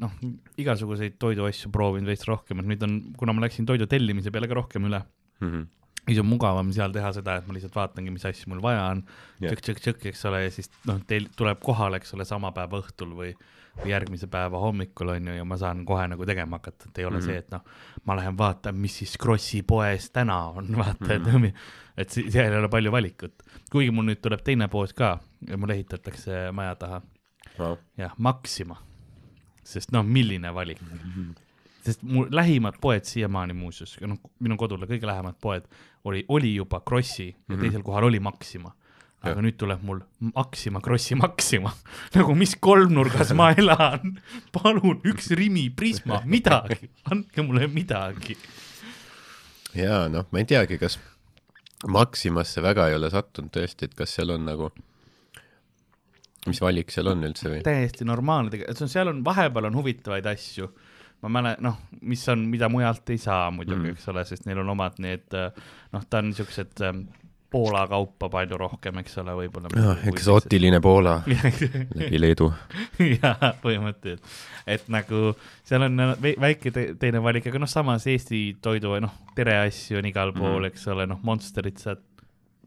noh, 0.00 0.14
igasuguseid 0.60 1.18
toiduasju 1.20 1.68
proovinud 1.74 2.08
veits 2.08 2.24
rohkem, 2.28 2.62
et 2.62 2.70
nüüd 2.72 2.86
on, 2.86 2.94
kuna 3.20 3.34
ma 3.36 3.44
läksin 3.44 3.68
toidu 3.68 3.88
tellimise 3.90 4.32
peale 4.32 4.48
ka 4.48 4.56
rohkem 4.62 4.88
üle 4.88 5.02
mm, 5.04 5.48
-hmm 5.48 5.72
siis 6.04 6.20
on 6.20 6.28
mugavam 6.28 6.68
seal 6.76 6.92
teha 6.92 7.10
seda, 7.16 7.38
et 7.40 7.46
ma 7.48 7.56
lihtsalt 7.56 7.76
vaatangi, 7.78 8.12
mis 8.12 8.24
asju 8.28 8.50
mul 8.52 8.62
vaja 8.64 8.82
on 8.92 9.02
yeah., 9.40 9.54
tšõkk-tšõkk-tšõkk, 9.54 10.08
eks 10.10 10.24
ole, 10.28 10.42
ja 10.44 10.50
siis 10.52 10.68
noh, 10.88 10.98
teil 11.08 11.30
tuleb 11.36 11.62
kohale, 11.64 12.00
eks 12.00 12.12
ole, 12.16 12.26
sama 12.28 12.50
päeva 12.56 12.82
õhtul 12.82 13.14
või 13.16 13.30
või 13.78 13.90
järgmise 13.90 14.26
päeva 14.30 14.58
hommikul 14.62 15.14
on 15.14 15.28
ju 15.28 15.34
ja 15.34 15.44
ma 15.44 15.58
saan 15.58 15.84
kohe 15.86 16.06
nagu 16.10 16.26
tegema 16.26 16.58
hakata, 16.60 16.88
et 16.88 16.98
ei 16.98 17.04
ole 17.04 17.18
mm 17.18 17.20
-hmm. 17.20 17.26
see, 17.26 17.38
et 17.38 17.50
noh, 17.50 17.64
ma 18.04 18.16
lähen 18.16 18.38
vaatan, 18.38 18.76
mis 18.76 18.98
siis 18.98 19.16
Krossi 19.18 19.62
poes 19.62 20.10
täna 20.10 20.38
on, 20.46 20.68
vaata 20.82 21.18
mm, 21.18 21.24
-hmm. 21.24 21.46
et, 21.46 21.54
et 21.96 22.10
seal 22.10 22.52
ei 22.52 22.58
ole 22.58 22.68
palju 22.68 22.92
valikut. 22.92 23.42
kuigi 23.72 23.90
mul 23.90 24.04
nüüd 24.04 24.20
tuleb 24.22 24.42
teine 24.44 24.68
pood 24.68 24.92
ka 24.92 25.18
ja 25.48 25.56
mul 25.56 25.70
ehitatakse 25.70 26.52
maja 26.52 26.74
taha 26.74 27.02
no.. 27.58 27.78
jah, 27.96 28.14
Maxima, 28.18 28.76
sest 29.64 29.92
noh, 29.92 30.04
milline 30.04 30.54
valik 30.54 30.80
mm. 30.82 30.98
-hmm 30.98 31.34
sest 31.84 32.02
mu 32.02 32.26
lähimad 32.30 32.74
poed 32.80 33.04
siiamaani 33.04 33.52
muuseas, 33.52 33.98
noh, 34.00 34.16
minu 34.40 34.56
kodule 34.56 34.86
kõige 34.86 35.06
lähemad 35.06 35.34
poed 35.40 35.66
oli, 36.04 36.24
oli 36.28 36.54
juba 36.54 36.80
Krossi 36.80 37.28
ja 37.28 37.34
mm 37.34 37.54
-hmm. 37.54 37.60
teisel 37.60 37.82
kohal 37.82 38.04
oli 38.04 38.20
Maxima 38.20 38.72
aga 39.24 39.38
ja. 39.38 39.44
nüüd 39.44 39.56
tuleb 39.60 39.82
mul 39.86 40.02
Maxima 40.34 40.82
Krossi 40.84 41.16
Maxima 41.18 41.72
nagu 42.16 42.36
mis 42.38 42.54
kolmnurgas 42.60 43.32
ma 43.36 43.50
elan, 43.60 44.16
palun 44.54 45.00
üks 45.08 45.32
Rimi 45.38 45.68
Prisma, 45.74 46.22
midagi, 46.28 46.90
andke 47.10 47.44
mulle 47.46 47.68
midagi. 47.72 48.36
ja 49.78 50.04
noh, 50.12 50.28
ma 50.30 50.42
ei 50.42 50.48
teagi, 50.54 50.78
kas 50.80 50.98
Maximasse 51.84 52.62
väga 52.64 52.88
ei 52.88 52.96
ole 52.96 53.10
sattunud 53.12 53.52
tõesti, 53.52 53.90
et 53.90 53.96
kas 53.96 54.14
seal 54.16 54.32
on 54.32 54.46
nagu, 54.48 54.70
mis 56.48 56.60
valik 56.64 56.92
seal 56.94 57.10
on 57.12 57.26
üldse 57.28 57.50
või? 57.50 57.64
täiesti 57.66 58.06
normaalne 58.08 58.52
tegelikult, 58.52 58.92
seal 58.92 59.12
on, 59.12 59.24
vahepeal 59.26 59.68
on 59.70 59.80
huvitavaid 59.80 60.28
asju 60.32 60.70
ma 61.24 61.30
mäletan, 61.38 61.64
noh, 61.64 61.80
mis 62.04 62.22
on, 62.28 62.44
mida 62.52 62.68
mujalt 62.72 63.08
ei 63.12 63.20
saa 63.20 63.48
muidugi 63.54 63.88
mm., 63.88 63.96
eks 63.96 64.08
ole, 64.12 64.24
sest 64.28 64.48
neil 64.48 64.60
on 64.60 64.72
omad 64.74 64.98
need, 65.00 65.24
noh, 65.32 66.08
ta 66.10 66.20
on 66.20 66.28
niisugused 66.28 66.82
ähm, 66.84 67.06
Poola 67.54 67.84
kaupa 67.86 68.28
palju 68.32 68.58
rohkem, 68.58 68.96
eks 69.04 69.18
ole, 69.22 69.34
võib-olla. 69.38 69.70
jah, 69.78 70.00
eksootiline 70.10 70.80
Poola 70.82 71.20
läbi 71.98 72.18
Leedu. 72.18 72.48
jaa, 72.98 73.52
põhimõtteliselt, 73.62 74.32
et 74.66 74.88
nagu 74.90 75.28
seal 75.62 75.86
on 75.86 76.02
väike 76.20 76.72
te 76.74 76.86
teine 76.98 77.22
valik, 77.22 77.46
aga 77.50 77.62
noh, 77.62 77.70
samas 77.70 78.08
Eesti 78.10 78.42
toidu, 78.64 78.96
noh, 79.04 79.14
tereasju 79.38 80.00
on 80.00 80.10
igal 80.10 80.34
pool 80.34 80.58
mm., 80.64 80.72
eks 80.72 80.88
ole, 80.94 81.06
noh, 81.10 81.22
Monsterit 81.22 81.78
saad, 81.82 82.02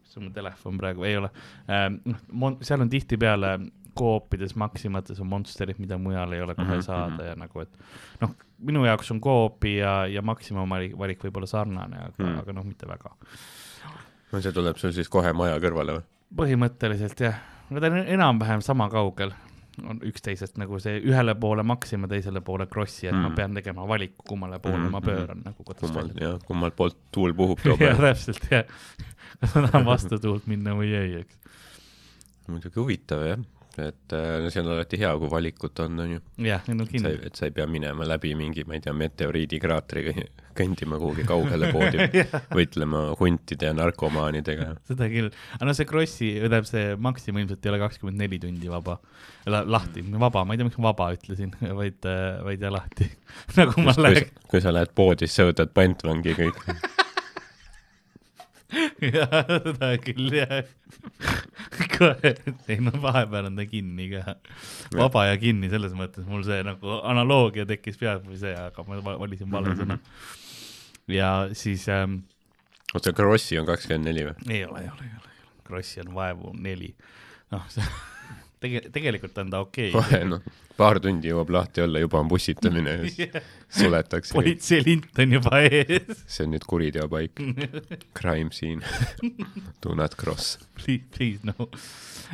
mis 0.00 0.16
on 0.16 0.28
mu 0.30 0.32
telefon 0.32 0.80
praegu, 0.80 1.04
ei 1.04 1.20
ole 1.20 1.32
ähm,, 1.68 2.00
noh, 2.08 2.56
seal 2.64 2.86
on 2.86 2.92
tihtipeale 2.92 3.58
Coopides, 3.98 4.56
Maximates 4.56 5.20
on 5.20 5.26
Monsterid, 5.26 5.76
mida 5.82 5.98
mujal 5.98 6.32
ei 6.32 6.40
ole 6.42 6.54
kohe 6.54 6.66
mm 6.66 6.78
-hmm. 6.78 6.86
saada 6.86 7.24
ja 7.24 7.36
nagu, 7.36 7.60
et 7.60 7.78
noh, 8.20 8.34
minu 8.58 8.84
jaoks 8.84 9.10
on 9.10 9.20
Coopi 9.20 9.76
ja, 9.76 10.06
ja 10.06 10.22
Maxima 10.22 10.68
valik, 10.68 10.98
valik 10.98 11.24
võib 11.24 11.36
olla 11.36 11.46
sarnane, 11.46 12.04
aga 12.08 12.24
mm., 12.24 12.38
aga 12.38 12.52
noh, 12.52 12.64
mitte 12.64 12.88
väga 12.88 13.12
no 14.32 14.40
see 14.44 14.54
tuleb 14.54 14.80
sul 14.80 14.94
siis 14.96 15.10
kohe 15.12 15.32
maja 15.36 15.58
kõrvale 15.62 15.98
või? 15.98 16.06
põhimõtteliselt 16.38 17.20
jah, 17.24 17.38
nad 17.72 17.86
on 17.88 18.00
enam-vähem 18.04 18.64
sama 18.64 18.88
kaugel 18.92 19.34
on 19.78 20.00
üksteisest 20.02 20.56
nagu 20.58 20.80
see 20.82 20.96
ühele 21.06 21.36
poole 21.38 21.62
Maxima, 21.62 22.08
teisele 22.10 22.40
poole 22.44 22.66
Krossi, 22.66 23.06
et 23.06 23.14
mm. 23.14 23.28
ma 23.28 23.36
pean 23.36 23.54
tegema 23.54 23.84
valiku, 23.88 24.24
kummale 24.26 24.58
poole 24.62 24.80
mm. 24.80 24.94
ma 24.94 25.02
pööran 25.04 25.44
nagu 25.44 25.66
kodust 25.66 25.94
välja. 25.94 26.16
jah, 26.24 26.40
kummalt 26.48 26.74
poolt 26.78 26.98
tuul 27.14 27.36
puhub 27.38 27.62
peal. 27.62 28.00
täpselt, 28.08 28.48
jah. 28.50 28.66
kas 29.38 29.54
ma 29.54 29.68
tahan 29.68 29.86
vastu 29.86 30.18
tuult 30.22 30.48
minna 30.50 30.74
või 30.78 30.90
ei, 30.98 31.22
eks. 31.22 31.38
muidugi 32.50 32.82
huvitav 32.82 33.22
jah 33.28 33.46
et 33.82 34.14
äh, 34.16 34.26
no 34.42 34.50
see 34.52 34.62
on 34.62 34.72
alati 34.74 34.98
hea, 35.00 35.10
kui 35.20 35.30
valikut 35.32 35.80
on, 35.84 36.02
on 36.04 36.12
ju. 36.16 36.20
jah, 36.46 36.66
no 36.72 36.86
kindlasti. 36.88 37.30
et 37.30 37.38
sa 37.38 37.48
ei 37.48 37.54
pea 37.56 37.66
minema 37.70 38.06
läbi 38.08 38.34
mingi, 38.38 38.64
ma 38.68 38.76
ei 38.76 38.82
tea, 38.84 38.94
meteoriidikraatriga 38.96 40.14
kõndima 40.58 40.98
kuhugi 40.98 41.26
kaugele 41.28 41.70
poodi 41.74 42.24
võitlema 42.54 43.04
huntide 43.20 43.70
ja 43.70 43.76
narkomaanidega. 43.78 44.70
seda 44.90 45.10
küll, 45.12 45.30
aga 45.56 45.70
no 45.70 45.76
see 45.76 45.88
Krossi, 45.88 46.32
tähendab 46.38 46.68
see 46.68 46.94
Maxima 47.08 47.42
ilmselt 47.44 47.64
ei 47.64 47.74
ole 47.74 47.82
kakskümmend 47.84 48.22
neli 48.24 48.40
tundi 48.42 48.72
vaba, 48.72 48.98
lahti, 49.46 50.04
vaba, 50.14 50.44
ma 50.44 50.54
ei 50.54 50.60
tea, 50.60 50.68
miks 50.68 50.80
ma 50.80 50.90
vaba 50.90 51.12
ütlesin, 51.16 51.54
vaid, 51.80 52.00
äh, 52.08 52.38
vaid 52.46 52.64
jah, 52.64 52.74
lahti 52.74 53.10
nagu 53.58 53.86
ma 53.86 53.96
lähen. 53.98 54.32
kui 54.50 54.64
sa 54.64 54.74
lähed 54.74 54.94
poodi, 54.98 55.28
siis 55.28 55.42
sa 55.42 55.50
võtad 55.50 55.74
pantvangi 55.76 56.36
kõik 56.38 56.64
jaa, 59.14 59.44
seda 59.48 59.92
küll 60.04 60.34
jah. 60.34 60.58
Kohe, 61.98 62.34
ei 62.70 62.80
no 62.84 62.92
vahepeal 63.02 63.50
on 63.50 63.58
ta 63.58 63.66
kinni 63.68 64.08
ka. 64.12 64.36
vaba 64.96 65.28
ja 65.28 65.38
kinni 65.40 65.70
selles 65.72 65.94
mõttes, 65.98 66.26
mul 66.28 66.44
see 66.46 66.60
nagu 66.66 66.98
analoogia 67.02 67.66
tekkis 67.68 68.00
peas 68.00 68.22
või 68.24 68.40
see, 68.40 68.54
aga 68.56 68.84
ma 68.88 69.00
valisin 69.20 69.50
vale 69.52 69.76
sõna. 69.78 69.98
ja 71.20 71.32
siis 71.52 71.88
ähm,. 71.92 72.22
oota, 72.94 73.14
Krossi 73.16 73.60
on 73.60 73.68
kakskümmend 73.68 74.10
neli 74.10 74.28
või? 74.30 74.36
ei 74.48 74.64
ole, 74.68 74.84
ei 74.86 74.92
ole, 74.92 75.08
ei 75.08 75.18
ole, 75.22 75.58
Krossi 75.68 76.04
on 76.04 76.14
vaevu 76.14 76.54
neli. 76.58 76.94
noh, 77.54 77.66
see 77.72 77.86
tege-, 78.62 78.84
tegelikult 78.94 79.38
on 79.42 79.52
ta 79.52 79.60
okei 79.64 79.90
okay.. 79.90 80.00
kohe 80.00 80.20
noh, 80.28 80.44
paar 80.78 81.00
tundi 81.02 81.30
jõuab 81.30 81.50
lahti 81.54 81.82
olla, 81.84 82.02
juba 82.02 82.20
on 82.22 82.30
bussitamine 82.30 82.94
ja 82.94 83.08
yeah. 83.26 83.48
suletakse. 83.80 84.34
politseilint 84.36 85.22
on 85.24 85.36
juba 85.38 85.62
ees. 85.66 86.22
see 86.32 86.46
on 86.46 86.54
nüüd 86.54 86.66
kuriteopaik 86.68 87.42
Crime 88.18 88.54
scene 88.54 88.82
Do 89.84 89.94
not 89.98 90.16
cross. 90.20 90.56
Please, 90.78 91.04
please 91.14 91.46
no. 91.46 91.68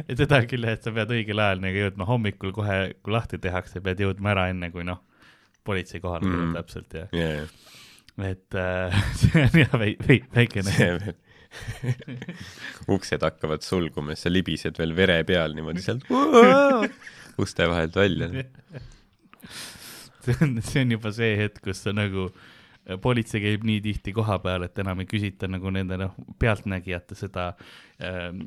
et 0.08 0.16
seda 0.18 0.42
küll, 0.48 0.66
et 0.68 0.84
sa 0.84 0.92
pead 0.94 1.12
õigel 1.16 1.42
ajal 1.42 1.64
nagu 1.64 1.84
jõudma 1.84 2.08
hommikul 2.08 2.54
kohe, 2.56 2.78
kui 3.02 3.14
lahti 3.14 3.40
tehakse, 3.42 3.82
pead 3.84 4.02
jõudma 4.04 4.34
ära 4.34 4.48
enne, 4.52 4.70
kui 4.74 4.86
noh, 4.86 5.02
politsei 5.64 6.02
kohale 6.02 6.26
tuleb 6.26 6.50
mm. 6.50 6.56
täpselt 6.60 6.98
ja 6.98 7.06
yeah.. 7.16 7.52
et 8.30 8.58
äh, 8.60 9.04
see 9.20 9.46
on 9.46 9.60
jah 9.64 9.78
väike, 9.80 10.24
väikene 10.34 11.14
uksed 12.96 13.22
hakkavad 13.24 13.64
sulguma, 13.66 14.14
siis 14.14 14.26
sa 14.26 14.32
libised 14.32 14.80
veel 14.80 14.94
vere 14.96 15.20
peal 15.28 15.54
niimoodi 15.56 15.84
sealt 15.84 16.08
uste 17.44 17.68
vahelt 17.70 17.96
välja. 17.98 18.30
see 20.24 20.36
on, 20.40 20.58
see 20.62 20.84
on 20.84 20.96
juba 20.96 21.12
see 21.14 21.34
hetk, 21.38 21.62
kus 21.64 21.84
sa 21.86 21.94
nagu, 21.96 22.30
politsei 23.02 23.42
käib 23.44 23.64
nii 23.66 23.80
tihti 23.84 24.14
koha 24.16 24.38
peal, 24.44 24.66
et 24.66 24.78
enam 24.82 25.02
ei 25.02 25.10
küsita 25.10 25.48
nagu 25.50 25.72
nende 25.74 25.98
noh, 26.00 26.16
pealtnägijate 26.40 27.16
seda 27.18 27.52
ähm, 28.02 28.44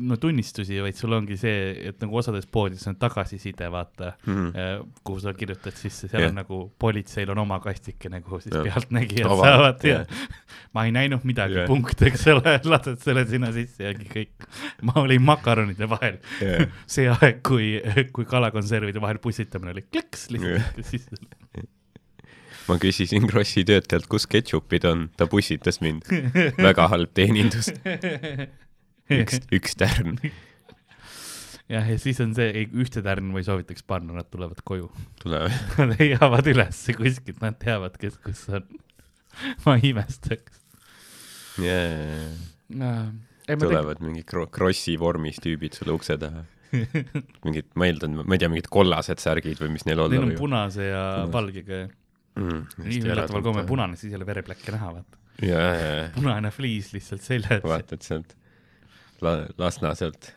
no 0.00 0.16
tunnistusi, 0.20 0.78
vaid 0.84 0.96
sul 0.98 1.14
ongi 1.16 1.36
see, 1.40 1.70
et 1.90 2.00
nagu 2.02 2.18
osades 2.20 2.46
poodides 2.52 2.86
on 2.90 2.96
tagasiside, 3.00 3.68
vaata 3.72 4.12
mm, 4.26 4.34
-hmm. 4.34 4.90
kuhu 5.04 5.20
sa 5.20 5.34
kirjutad 5.34 5.76
sisse, 5.76 6.08
seal 6.08 6.22
yeah. 6.22 6.30
on 6.30 6.40
nagu 6.40 6.60
politseil 6.78 7.30
on 7.30 7.38
oma 7.44 7.60
kastike 7.60 8.10
nagu 8.12 8.40
siis 8.40 8.54
yeah. 8.54 8.66
pealtnägijad 8.66 9.30
Ava, 9.30 9.44
saavad 9.44 9.84
ja 9.84 9.94
yeah. 9.94 10.26
ma 10.74 10.84
ei 10.84 10.92
näinud 10.92 11.24
midagi 11.24 11.60
yeah., 11.60 11.68
punkt, 11.68 12.02
eks 12.02 12.26
ole, 12.32 12.58
lased 12.64 13.00
selle 13.04 13.26
sinna 13.28 13.52
sisse 13.52 13.88
ja 13.88 13.94
kõik. 13.96 14.48
ma 14.82 14.96
olin 15.02 15.22
makaronide 15.22 15.88
vahel 15.88 16.20
yeah. 16.42 16.68
see 16.86 17.08
aeg, 17.08 17.40
kui, 17.46 17.76
kui 18.12 18.28
kalakonservide 18.28 19.00
vahel 19.00 19.18
pussitamine 19.22 19.72
oli 19.76 19.86
kliks 19.88 20.30
lihtsalt 20.30 20.60
yeah. 20.60 20.92
sisse 20.92 21.24
ma 22.66 22.76
küsisin 22.82 23.28
Krossi 23.30 23.62
töötajalt, 23.66 24.08
kus 24.10 24.26
ketšupid 24.26 24.86
on, 24.90 25.08
ta 25.16 25.28
pussitas 25.30 25.78
mind. 25.80 26.02
väga 26.58 26.88
halb 26.90 27.12
teenindus. 27.14 27.70
üks, 29.12 29.40
üks 29.54 29.76
tärn. 29.78 30.16
jah, 31.74 31.86
ja 31.86 31.98
siis 32.00 32.20
on 32.24 32.34
see, 32.36 32.48
ei 32.62 32.66
ühte 32.70 33.02
tärni 33.04 33.32
ma 33.32 33.42
ei 33.42 33.46
soovitaks 33.46 33.86
panna, 33.86 34.16
nad 34.18 34.30
tulevad 34.32 34.62
koju. 34.66 34.90
tulevad. 35.22 35.54
Nad 35.78 35.94
leiavad 36.00 36.50
ülesse 36.52 36.96
kuskilt, 36.96 37.40
nad 37.44 37.58
teavad, 37.62 37.96
kes 38.00 38.18
kus 38.24 38.46
on. 38.56 38.66
ma 39.66 39.76
imestaks 39.84 40.62
yeah.. 41.60 42.32
Ei, 43.46 43.56
tulevad 43.60 44.00
mingi 44.00 44.22
kro-, 44.26 44.48
Krossi 44.50 44.96
vormis 44.98 45.36
tüübid 45.44 45.76
sulle 45.76 45.92
ukse 45.94 46.16
taha 46.18 46.46
mingid, 47.46 47.68
ma 47.78 47.86
eeldan, 47.88 48.16
ma 48.24 48.34
ei 48.34 48.40
tea, 48.40 48.48
mingid 48.50 48.70
kollased 48.72 49.20
särgid 49.22 49.60
või 49.62 49.74
mis 49.76 49.84
neil 49.86 50.00
olla 50.02 50.16
Neil 50.16 50.24
on 50.26 50.34
punase 50.38 50.88
ja 50.88 51.04
valgega 51.32 51.78
ja 51.78 51.86
mm,. 51.86 52.64
nii 52.82 52.98
üllataval 53.04 53.44
kombel. 53.44 53.68
punane, 53.68 54.00
siis 54.00 54.12
ei 54.12 54.18
ole 54.18 54.26
vereplekki 54.28 54.74
näha, 54.74 54.90
vaata. 54.98 55.20
punane 56.16 56.50
fliis 56.54 56.90
lihtsalt 56.96 57.24
seljas. 57.26 57.62
vaatad 57.64 58.04
sealt 58.06 58.34
la-, 59.24 59.46
Lasna 59.58 59.94
sealt 59.98 60.32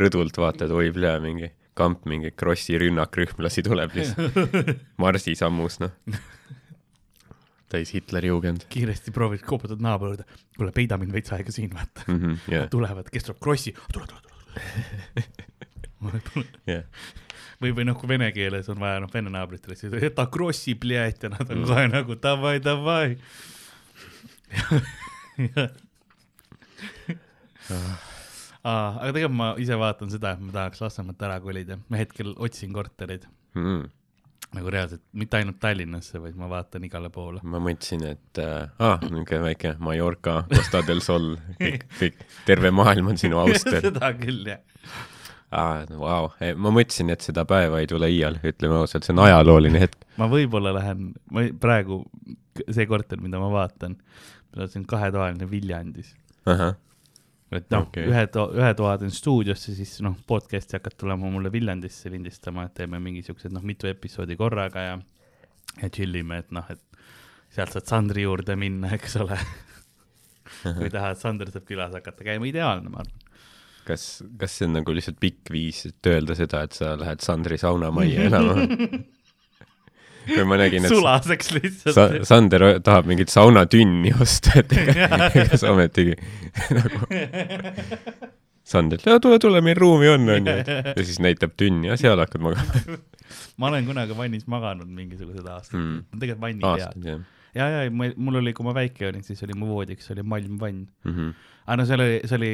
rõdult 0.00 0.38
vaatad, 0.40 0.70
oi 0.72 0.90
plee, 0.94 1.18
mingi 1.20 1.50
kamp 1.78 2.04
mingi 2.08 2.30
Krossi 2.36 2.76
rünnakrühmlasi 2.80 3.62
tuleb 3.64 3.94
lihtsalt 3.96 4.34
marsisammus, 5.02 5.78
noh. 5.80 5.92
täis 7.72 7.92
Hitleri 7.96 8.28
jugend 8.28 8.66
kiiresti 8.72 9.10
proovid, 9.16 9.40
koputad 9.48 9.80
naabri 9.80 10.12
juurde. 10.12 10.26
kuule, 10.56 10.72
peida 10.76 10.98
mind 11.00 11.12
veits 11.16 11.32
aega 11.32 11.52
siin, 11.54 11.70
vaata. 11.72 12.04
mm. 12.06 12.18
-hmm, 12.18 12.38
yeah, 12.52 12.68
tulevad, 12.72 13.08
kes 13.12 13.24
tuleb, 13.28 13.40
Krossi, 13.40 13.72
tule, 13.92 14.06
tule, 14.06 14.20
tule. 16.32 16.46
yeah. 16.68 16.84
või, 17.62 17.72
või 17.76 17.84
noh, 17.88 17.96
kui 18.00 18.08
vene 18.10 18.28
keeles 18.34 18.68
on 18.68 18.80
vaja, 18.82 19.00
noh, 19.00 19.10
vene 19.14 19.30
naabritele, 19.32 19.76
siis 19.78 19.92
jäta 20.02 20.26
Krossi, 20.26 20.76
ja 21.22 21.28
nad 21.30 21.48
on 21.48 21.58
Mm. 21.62 21.64
kohe 21.68 21.88
nagu 21.88 22.16
davai, 22.22 22.58
davai. 22.60 23.16
aga 28.62 29.10
tegelikult 29.10 29.38
ma 29.38 29.48
ise 29.60 29.78
vaatan 29.78 30.12
seda, 30.12 30.36
et 30.36 30.44
ma 30.44 30.54
tahaks 30.54 30.82
Lasnamäelt 30.82 31.26
ära 31.26 31.40
kolida, 31.42 31.78
ma 31.90 32.00
hetkel 32.00 32.32
otsin 32.42 32.72
kortereid 32.74 33.24
mm.. 33.58 33.86
nagu 34.56 34.74
reaalselt, 34.74 35.02
mitte 35.18 35.40
ainult 35.40 35.58
Tallinnasse, 35.62 36.20
vaid 36.22 36.36
ma 36.38 36.50
vaatan 36.50 36.86
igale 36.86 37.10
poole. 37.14 37.42
ma 37.42 37.62
mõtlesin, 37.62 38.04
et 38.12 38.42
äh, 38.42 38.68
ah, 38.78 39.00
niisugune 39.08 39.48
väike 39.48 39.74
Mallorca, 39.82 40.42
Costa 40.52 40.84
del 40.86 41.02
Sol, 41.04 41.32
kõik, 41.60 41.88
kõik, 42.00 42.22
terve 42.48 42.74
maailm 42.74 43.10
on 43.14 43.18
sinu 43.20 43.42
auster 43.42 43.80
seda 43.88 44.12
küll, 44.18 44.44
jah. 44.54 44.62
ah,. 45.50 45.82
Vau, 45.90 46.30
ma 46.38 46.74
mõtlesin, 46.74 47.10
et 47.14 47.26
seda 47.26 47.46
päeva 47.48 47.82
ei 47.82 47.90
tule 47.90 48.10
iial, 48.12 48.38
ütleme 48.46 48.78
ausalt, 48.82 49.08
see 49.08 49.16
on 49.16 49.24
ajalooline 49.26 49.82
hetk. 49.82 50.06
ma 50.22 50.30
võib-olla 50.30 50.74
lähen, 50.78 51.12
ma 51.34 51.48
praegu 51.60 52.04
see 52.68 52.86
korter, 52.86 53.20
mida 53.24 53.40
ma 53.42 53.50
vaatan, 53.52 53.98
see 54.62 54.80
on 54.80 54.88
kahetoaline 54.88 55.50
Viljandis. 55.50 56.14
Et 57.56 57.68
noh 57.72 57.86
okay., 57.86 58.06
ühe 58.08 58.26
toa, 58.32 58.48
ühe 58.56 58.70
toa 58.78 58.94
teen 59.00 59.12
stuudiosse, 59.14 59.74
siis 59.76 59.98
noh, 60.04 60.16
podcast'i 60.28 60.78
hakkad 60.78 60.96
tulema 61.00 61.30
mulle 61.32 61.52
Viljandisse 61.52 62.12
lindistama, 62.12 62.66
et 62.68 62.76
teeme 62.78 63.00
mingi 63.02 63.24
siuksed 63.26 63.54
noh, 63.54 63.64
mitu 63.66 63.90
episoodi 63.90 64.36
korraga 64.40 64.86
ja, 64.86 64.96
ja 65.82 65.90
chill 65.92 66.16
ime, 66.20 66.40
et 66.42 66.52
noh, 66.54 66.68
et 66.72 66.82
sealt 67.52 67.74
saad 67.76 67.88
Sandri 67.88 68.24
juurde 68.26 68.56
minna, 68.58 68.92
eks 68.96 69.18
ole. 69.22 69.38
kui 70.78 70.90
tahad, 70.92 71.18
Sander 71.20 71.50
saab 71.52 71.66
külas 71.68 71.94
hakata 71.96 72.26
käima, 72.26 72.48
ideaalne, 72.48 72.92
ma 72.92 73.02
arvan. 73.04 73.26
kas, 73.86 74.06
kas 74.38 74.58
see 74.58 74.68
on 74.68 74.78
nagu 74.78 74.94
lihtsalt 74.94 75.20
pikk 75.22 75.52
viis, 75.54 75.84
et 75.88 76.12
öelda 76.12 76.36
seda, 76.38 76.64
et 76.66 76.76
sa 76.76 76.94
lähed 76.98 77.24
Sandri 77.24 77.58
saunamajja 77.60 78.28
elama? 78.30 78.66
või 80.28 80.44
ma 80.48 80.58
nägin, 80.60 80.84
et 80.86 80.92
sulaseks 80.92 81.52
lihtsalt 81.56 81.94
sa,. 81.96 82.06
Sander 82.28 82.64
tahab 82.84 83.08
mingit 83.10 83.32
saunatünni 83.32 84.14
osta, 84.20 84.58
et 84.62 84.72
ega, 84.82 85.08
ega 85.30 85.58
sa 85.60 85.72
ometigi 85.74 86.16
nagu 86.78 87.06
Sander, 88.72 89.02
tule, 89.20 89.38
tule, 89.42 89.60
meil 89.64 89.76
ruumi 89.76 90.08
on, 90.12 90.28
onju. 90.38 90.56
ja 90.96 91.02
siis 91.04 91.18
näitab 91.20 91.56
tünni 91.58 91.90
ja 91.90 91.96
seal 92.00 92.20
hakkad 92.22 92.44
magama. 92.44 92.98
ma 93.60 93.68
olen 93.72 93.86
kunagi 93.88 94.16
vannis 94.16 94.46
maganud 94.50 94.88
mingisugused 94.88 95.46
aastad 95.46 95.78
Mm. 95.80 95.94
mm., 95.98 96.20
tegelikult 96.20 96.44
vanni 96.46 96.68
aastaid, 96.68 97.06
jah 97.10 97.22
ja, 97.54 97.66
ja 97.68 97.90
ma- 97.90 98.14
mul 98.16 98.40
oli, 98.40 98.52
kui 98.56 98.64
ma 98.64 98.74
väike 98.76 99.08
olin, 99.10 99.24
siis 99.26 99.42
oli 99.44 99.56
mu 99.58 99.68
voodiks 99.74 100.10
oli 100.14 100.22
malmvann. 100.22 100.86
mm 101.04 101.12
-hmm. 101.12 101.34
aga 101.66 101.76
no 101.76 101.86
seal 101.86 102.00
oli, 102.00 102.20
see 102.24 102.36
oli 102.36 102.52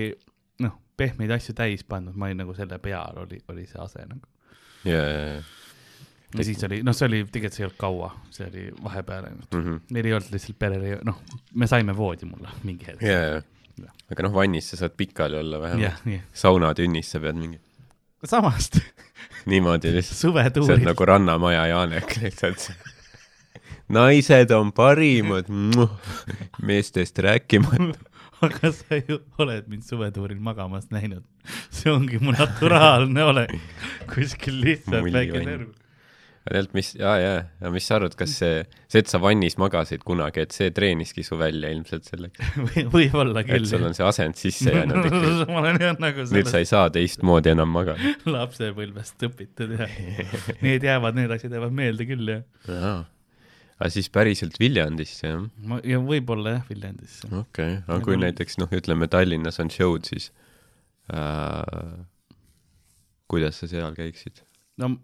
noh, 0.65 0.75
pehmeid 0.97 1.31
asju 1.31 1.55
täis 1.55 1.85
pandud, 1.85 2.17
ma 2.17 2.27
olin 2.27 2.37
nagu 2.43 2.55
selle 2.55 2.79
peal 2.79 3.23
oli, 3.25 3.39
oli 3.49 3.67
see 3.67 3.83
ase 3.83 4.07
nagu. 4.09 4.27
ja, 4.85 5.03
ja, 5.03 5.21
ja 5.35 5.43
ja 6.37 6.45
siis 6.45 6.65
oli, 6.65 6.83
noh, 6.85 6.97
see 6.97 7.07
oli, 7.09 7.23
tegelikult 7.25 7.57
see 7.57 7.63
ei 7.65 7.69
olnud 7.69 7.79
kaua, 7.81 8.11
see 8.35 8.49
oli 8.49 8.65
vahepeal 8.85 9.31
ainult. 9.31 9.55
mm. 9.55 9.63
-hmm. 9.65 9.81
meil 9.91 10.11
ei 10.11 10.17
olnud 10.19 10.35
lihtsalt 10.35 10.59
perel, 10.59 10.89
noh, 11.05 11.23
me 11.55 11.67
saime 11.71 11.97
voodi 11.97 12.29
mulle 12.29 12.53
mingi 12.65 12.91
hetk. 12.91 13.03
ja 13.03 13.21
Jah., 13.79 13.95
aga 14.11 14.27
noh, 14.27 14.35
vannis 14.35 14.71
sa 14.73 14.77
saad 14.77 14.97
pikali 14.99 15.39
olla 15.39 15.61
vähemalt. 15.61 15.85
jah, 15.85 16.01
nii. 16.05 16.21
saunatünnis 16.33 17.11
sa 17.15 17.21
pead 17.23 17.39
mingi 17.39 17.61
samast 18.27 18.81
niimoodi 19.51 19.93
lihtsalt, 19.95 20.17
sa 20.19 20.27
suvetuuril 20.27 20.75
oled 20.75 20.91
nagu 20.91 21.09
Rannamaja 21.13 21.67
Janek 21.73 22.17
lihtsalt. 22.23 22.71
naised 23.89 24.51
on 24.53 24.73
parimad, 24.73 25.49
meestest 26.63 27.19
rääkimata. 27.19 27.95
aga 28.45 28.73
sa 28.73 28.99
ju 28.99 29.19
oled 29.39 29.67
mind 29.71 29.87
suvetuuril 29.87 30.41
magamas 30.43 30.91
näinud. 30.95 31.25
see 31.71 31.91
ongi 31.93 32.19
mu 32.23 32.35
naturaalne 32.35 33.25
olek. 33.25 33.55
kuskil 34.15 34.61
lihtsalt 34.65 35.13
väike 35.13 35.45
vann. 35.47 35.69
tegelikult, 36.49 36.75
mis, 36.79 36.91
jaa, 36.99 37.15
jaa, 37.21 37.41
aga 37.61 37.71
mis 37.75 37.87
sa 37.89 37.97
arvad, 37.99 38.15
kas 38.19 38.33
see, 38.41 38.63
see, 38.87 39.03
et 39.03 39.11
sa 39.11 39.21
vannis 39.23 39.59
magasid 39.61 40.05
kunagi, 40.07 40.45
et 40.47 40.55
see 40.57 40.73
treeniski 40.75 41.25
su 41.27 41.39
välja 41.41 41.71
ilmselt 41.75 42.09
selleks, 42.09 42.41
või, 42.67 42.85
võib-olla 42.95 43.43
et 43.45 43.51
küll. 43.51 43.69
sul 43.69 43.85
on 43.89 43.97
see 43.97 44.07
asend 44.07 44.39
sisse 44.41 44.73
jäänud 44.75 45.05
ikka. 45.11 45.35
ma 45.51 45.61
olen 45.63 45.81
jah 45.83 46.01
nagu 46.03 46.27
nüüd 46.33 46.51
sa 46.51 46.63
ei 46.63 46.69
saa 46.69 46.89
teistmoodi 46.95 47.53
enam 47.55 47.71
magada. 47.75 48.15
lapsepõlvest 48.37 49.29
õpitud 49.29 49.77
ja 49.77 49.89
need 50.65 50.89
jäävad, 50.89 51.21
need 51.21 51.37
asjad 51.37 51.57
jäävad 51.59 51.79
meelde 51.83 52.09
küll 52.09 52.35
ja. 52.35 52.43
aga 53.79 53.93
siis 53.95 54.11
päriselt 54.15 54.59
Viljandisse, 54.61 55.33
jah? 55.35 55.47
ma, 55.69 55.81
ja 55.87 56.03
võib-olla 56.03 56.59
jah, 56.59 56.69
Viljandisse. 56.71 57.29
okei 57.31 57.79
okay., 57.79 57.81
aga 57.87 58.03
kui 58.07 58.21
näiteks 58.21 58.61
noh, 58.63 58.73
ütleme 58.81 59.11
Tallinnas 59.13 59.61
on 59.63 59.73
show'd, 59.75 60.09
siis 60.09 60.31
äh, 61.13 61.99
kuidas 63.29 63.61
sa 63.61 63.69
seal 63.71 63.93
käiksid? 63.99 64.41
no 64.81 64.97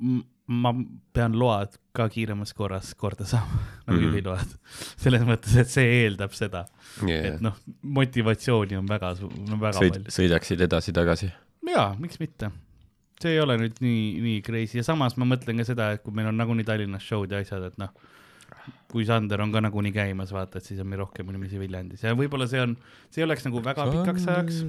ma 0.46 0.74
pean 1.16 1.37
load 1.40 1.78
ka 1.96 2.07
kiiremas 2.12 2.52
korras 2.57 2.90
korda 3.00 3.24
saama, 3.28 3.62
nagu 3.87 3.96
mm. 3.96 4.09
juhiload. 4.09 4.50
selles 5.00 5.24
mõttes, 5.24 5.54
et 5.61 5.70
see 5.72 6.00
eeldab 6.02 6.35
seda, 6.37 6.66
Yeah. 7.02 7.24
et 7.26 7.40
noh, 7.42 7.57
motivatsiooni 7.96 8.76
on 8.78 8.87
väga, 8.87 9.14
no 9.48 9.57
väga 9.59 9.80
sõid 9.80 9.96
palju., 9.96 10.12
sõidaksid 10.14 10.61
edasi-tagasi? 10.66 11.30
jaa, 11.70 11.88
miks 11.98 12.20
mitte. 12.20 12.50
see 13.22 13.33
ei 13.35 13.40
ole 13.40 13.57
nüüd 13.59 13.80
nii, 13.80 14.04
nii 14.20 14.42
crazy 14.44 14.78
ja 14.78 14.85
samas 14.87 15.16
ma 15.16 15.26
mõtlen 15.28 15.62
ka 15.62 15.66
seda, 15.66 15.88
et 15.96 16.04
kui 16.04 16.14
meil 16.14 16.28
on 16.28 16.37
nagunii 16.38 16.66
Tallinnas 16.68 17.07
show'd 17.09 17.33
ja 17.33 17.40
asjad, 17.40 17.64
et 17.70 17.80
noh, 17.80 17.94
kui 18.92 19.07
Sander 19.09 19.40
on 19.40 19.52
ka 19.54 19.62
nagunii 19.64 19.94
käimas, 19.96 20.35
vaata, 20.35 20.61
et 20.61 20.68
siis 20.68 20.83
on 20.85 20.90
meil 20.90 21.00
rohkem 21.02 21.33
inimesi 21.33 21.59
Viljandis 21.62 22.04
ja 22.04 22.12
võib-olla 22.18 22.46
see 22.50 22.61
on, 22.62 22.76
see 23.14 23.24
oleks 23.24 23.48
nagu 23.48 23.64
väga 23.64 23.88
pikaks 23.90 24.28
ajaks, 24.28 24.61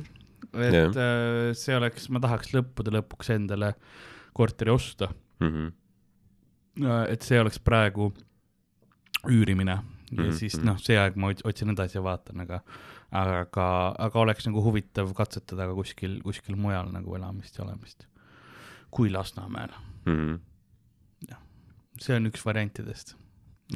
et 0.56 0.80
yeah. 0.80 1.52
see 1.58 1.76
oleks, 1.76 2.08
ma 2.16 2.24
tahaks 2.24 2.56
lõppude 2.56 2.96
lõpuks 2.96 3.34
endale 3.36 3.76
korteri 4.36 4.72
osta, 4.74 5.12
mm. 5.40 5.48
-hmm. 5.48 6.96
et 7.10 7.22
see 7.22 7.40
oleks 7.42 7.60
praegu 7.60 8.14
üürimine 9.28 9.72
ja 9.72 9.82
mm 10.12 10.30
-hmm. 10.30 10.32
siis 10.32 10.58
mhm. 10.58 10.66
noh, 10.66 10.80
see 10.80 10.98
aeg 11.00 11.16
ma 11.16 11.32
ots- 11.32 11.44
otsin 11.44 11.70
edasi 11.70 11.98
ja 11.98 12.04
vaatan, 12.04 12.42
aga 12.42 12.62
aga, 13.12 13.96
aga 14.00 14.20
oleks 14.20 14.46
nagu 14.48 14.62
huvitav 14.64 15.14
katsetada 15.14 15.68
ka 15.68 15.74
kuskil, 15.74 16.22
kuskil 16.22 16.56
mujal 16.56 16.92
nagu 16.92 17.16
elamist 17.16 17.58
ja 17.58 17.64
olemist 17.64 18.08
kui 18.96 19.12
Lasnamäel. 19.12 19.72
Mm 20.06 20.18
-hmm. 20.18 20.40
see 22.02 22.16
on 22.16 22.26
üks 22.28 22.46
variantidest. 22.46 23.16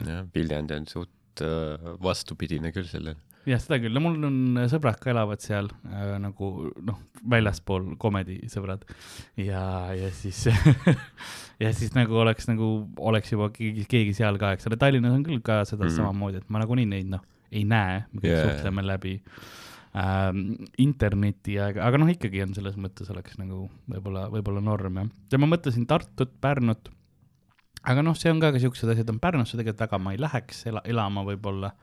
jah, 0.05 0.27
Viljandi 0.35 0.75
on 0.75 0.87
suht 0.87 1.41
äh, 1.41 2.01
vastupidine 2.03 2.71
küll 2.71 2.87
sellele. 2.87 3.19
jah, 3.47 3.61
seda 3.61 3.79
küll, 3.81 3.93
no 3.95 4.03
mul 4.03 4.17
on 4.27 4.59
sõbrad 4.71 4.99
ka 5.01 5.11
elavad 5.13 5.43
seal 5.43 5.69
äh, 5.87 6.15
nagu 6.21 6.69
noh, 6.85 6.99
väljaspool 7.29 7.93
komedi 8.01 8.41
sõbrad 8.51 8.83
ja, 9.39 9.61
ja 9.95 10.11
siis 10.15 10.45
ja 11.63 11.71
siis 11.75 11.95
nagu 11.95 12.19
oleks 12.19 12.49
nagu, 12.49 12.69
oleks 13.11 13.33
juba 13.33 13.49
keegi, 13.55 13.85
keegi 13.89 14.15
seal 14.17 14.39
ka, 14.41 14.53
eks 14.55 14.69
ole, 14.69 14.79
Tallinnas 14.81 15.15
on 15.15 15.25
küll 15.27 15.41
ka 15.43 15.61
seda 15.65 15.85
mm. 15.85 15.87
-hmm. 15.87 15.97
samamoodi, 15.97 16.43
et 16.43 16.53
ma 16.53 16.63
nagunii 16.63 16.87
neid 16.89 17.09
noh, 17.15 17.25
ei 17.51 17.65
näe, 17.67 18.03
me 18.11 18.21
kõik 18.21 18.31
yeah. 18.31 18.45
suhtleme 18.47 18.85
läbi 18.85 19.15
ähm, 19.97 20.45
interneti, 20.77 21.59
aga, 21.63 21.83
aga 21.87 22.01
noh, 22.01 22.11
ikkagi 22.13 22.43
on 22.45 22.55
selles 22.57 22.77
mõttes 22.79 23.09
oleks 23.13 23.39
nagu 23.41 23.67
võib-olla, 23.89 24.27
võib-olla 24.33 24.63
norm 24.63 25.03
jah. 25.03 25.11
ja 25.31 25.41
ma 25.41 25.49
mõtlesin 25.51 25.87
Tartut, 25.89 26.35
Pärnut, 26.41 26.91
aga 27.83 28.03
noh, 28.05 28.17
see 28.17 28.31
on 28.31 28.41
ka, 28.43 28.53
ka 28.55 28.61
siuksed 28.61 28.95
asjad 28.95 29.11
on 29.11 29.21
Pärnusse 29.23 29.57
tegelikult 29.57 29.87
väga 29.87 30.03
ma 30.03 30.15
ei 30.15 30.21
läheks 30.21 30.65
ela, 30.71 30.83
elama 30.85 31.25
võib-olla 31.27 31.73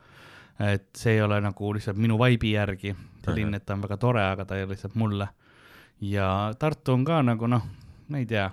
et 0.59 0.87
see 0.97 1.17
ei 1.17 1.21
ole 1.21 1.39
nagu 1.41 1.73
lihtsalt 1.73 1.97
minu 2.01 2.17
vaibi 2.17 2.53
järgi, 2.55 2.95
linn, 3.35 3.57
et 3.57 3.65
ta 3.65 3.75
on 3.75 3.83
väga 3.83 3.97
tore, 4.01 4.23
aga 4.23 4.45
ta 4.45 4.57
ei 4.57 4.63
ole 4.65 4.75
lihtsalt 4.75 4.95
mulle. 4.95 5.27
ja 6.01 6.53
Tartu 6.59 6.93
on 6.93 7.05
ka 7.05 7.21
nagu 7.21 7.47
noh, 7.47 7.67
ma 8.07 8.21
ei 8.21 8.25
tea, 8.25 8.49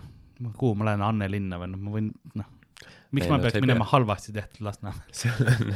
kuhu 0.57 0.75
ma 0.75 0.91
lähen, 0.91 1.03
Anne 1.03 1.31
linna 1.31 1.59
või 1.61 1.73
noh, 1.73 1.81
ma 1.81 1.95
võin 1.95 2.11
noh, 2.35 2.51
miks 3.15 3.27
Ei, 3.27 3.31
ma 3.31 3.39
no 3.39 3.47
peaks 3.47 3.61
minema 3.63 3.85
pea. 3.85 3.91
halvasti 3.93 4.33
tehtud 4.35 4.67
Lasnamäele? 4.67 5.15
seal 5.21 5.47
on, 5.47 5.75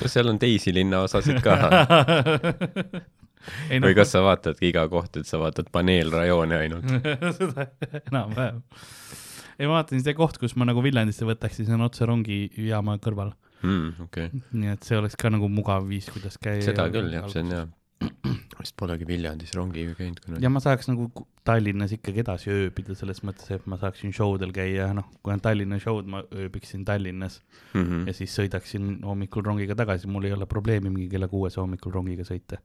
no 0.00 0.12
seal 0.14 0.32
on 0.32 0.38
teisi 0.40 0.72
linnaosasid 0.74 1.42
ka. 1.44 1.58
ei 3.72 3.80
või 3.82 3.94
kas 3.96 4.12
sa 4.14 4.22
vaatadki 4.24 4.70
iga 4.70 4.86
koht, 4.92 5.16
et 5.20 5.28
sa 5.28 5.40
vaatad 5.42 5.70
paneelrajoone 5.72 6.58
ainult? 6.64 6.88
seda 7.38 7.68
enam-vähem. 8.06 8.62
ei, 9.58 9.66
ma 9.66 9.78
vaatasin 9.78 10.04
see 10.06 10.16
koht, 10.16 10.40
kus 10.40 10.56
ma 10.56 10.68
nagu 10.68 10.82
Viljandisse 10.84 11.28
võtaks, 11.28 11.60
siis 11.60 11.70
on 11.74 11.84
otse 11.86 12.08
rongijaama 12.08 12.98
kõrval. 13.04 13.34
mm,. 13.62 14.06
okei 14.06 14.30
okay., 14.30 14.46
nii 14.52 14.72
et 14.74 14.88
see 14.88 14.98
oleks 15.00 15.18
ka 15.20 15.32
nagu 15.32 15.50
mugav 15.52 15.88
viis, 15.88 16.08
kuidas 16.12 16.38
käia. 16.42 16.62
seda 16.64 16.88
küll 16.92 17.12
jah, 17.14 17.28
see 17.32 17.44
on 17.44 17.54
hea. 17.54 17.68
vist 18.60 18.76
polegi 18.80 19.04
Viljandis 19.08 19.52
rongiga 19.56 19.92
käinud 19.98 20.20
kunagi 20.24 20.44
ja. 20.44 20.50
ma 20.52 20.62
saaks 20.64 20.88
nagu 20.88 21.10
Tallinnas 21.44 21.92
ikkagi 21.96 22.22
edasi 22.22 22.52
ööbida 22.52 22.94
selles 22.96 23.22
mõttes, 23.26 23.48
et 23.52 23.66
ma 23.68 23.76
saaksin 23.80 24.12
show 24.16 24.36
del 24.40 24.54
käia, 24.56 24.90
noh, 24.96 25.08
kui 25.24 25.34
on 25.34 25.42
Tallinna 25.44 25.80
show'd, 25.80 26.08
ma 26.08 26.22
ööbiksin 26.32 26.84
Tallinnas 26.88 27.40
Mm 27.74 27.84
-hmm. 27.84 28.06
ja 28.06 28.12
siis 28.12 28.32
sõidaksin 28.34 29.04
hommikul 29.06 29.44
rongiga 29.46 29.74
tagasi, 29.78 30.08
mul 30.10 30.24
ei 30.24 30.32
ole 30.32 30.46
probleemi 30.46 30.90
mingi 30.90 31.08
kella 31.08 31.28
kuues 31.28 31.56
hommikul 31.56 31.92
rongiga 31.92 32.22
sõita. 32.26 32.58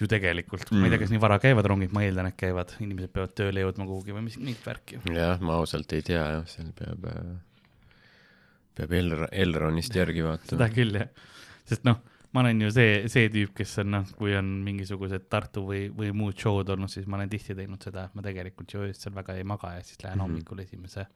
ju 0.00 0.06
tegelikult, 0.06 0.70
ma 0.70 0.86
ei 0.86 0.90
tea, 0.90 0.98
kas 0.98 1.10
nii 1.10 1.20
vara 1.20 1.38
käivad 1.38 1.66
rongid, 1.66 1.92
ma 1.92 2.02
eeldan, 2.02 2.26
et 2.26 2.36
käivad, 2.36 2.72
inimesed 2.80 3.12
peavad 3.14 3.34
tööle 3.34 3.60
jõudma 3.62 3.86
kuhugi 3.86 4.14
või 4.14 4.22
mis, 4.26 4.38
mingit 4.38 4.66
värki. 4.66 4.98
jah, 5.14 5.40
ma 5.40 5.54
ausalt 5.54 5.92
ei 5.92 6.02
tea 6.02 6.24
jah, 6.36 6.46
seal 6.46 6.72
peab, 6.78 7.06
peab 8.74 8.92
Elr-, 8.92 9.28
Elronist 9.32 9.94
järgi 9.94 10.22
seda 10.24 10.34
vaatama. 10.34 10.68
küll 10.74 10.98
jah, 11.00 11.08
sest 11.64 11.84
noh, 11.88 12.00
ma 12.34 12.42
olen 12.42 12.60
ju 12.66 12.70
see, 12.74 12.94
see 13.12 13.28
tüüp, 13.30 13.52
kes 13.54 13.78
on 13.84 13.90
noh, 13.94 14.06
kui 14.18 14.34
on 14.34 14.48
mingisugused 14.66 15.28
Tartu 15.30 15.62
või, 15.68 15.84
või 15.94 16.10
muud 16.12 16.38
show'd 16.40 16.72
olnud, 16.74 16.90
siis 16.90 17.06
ma 17.06 17.20
olen 17.20 17.30
tihti 17.30 17.54
teinud 17.54 17.82
seda, 17.86 18.08
et 18.08 18.14
ma 18.18 18.24
tegelikult 18.26 18.74
ju 18.74 18.82
öösel 18.88 19.14
väga 19.14 19.36
ei 19.38 19.44
maga 19.46 19.76
ja 19.76 19.82
siis 19.82 20.00
lähen 20.02 20.18
Mhm. 20.18 20.24
hommikul 20.26 20.64
esimese 20.64 21.06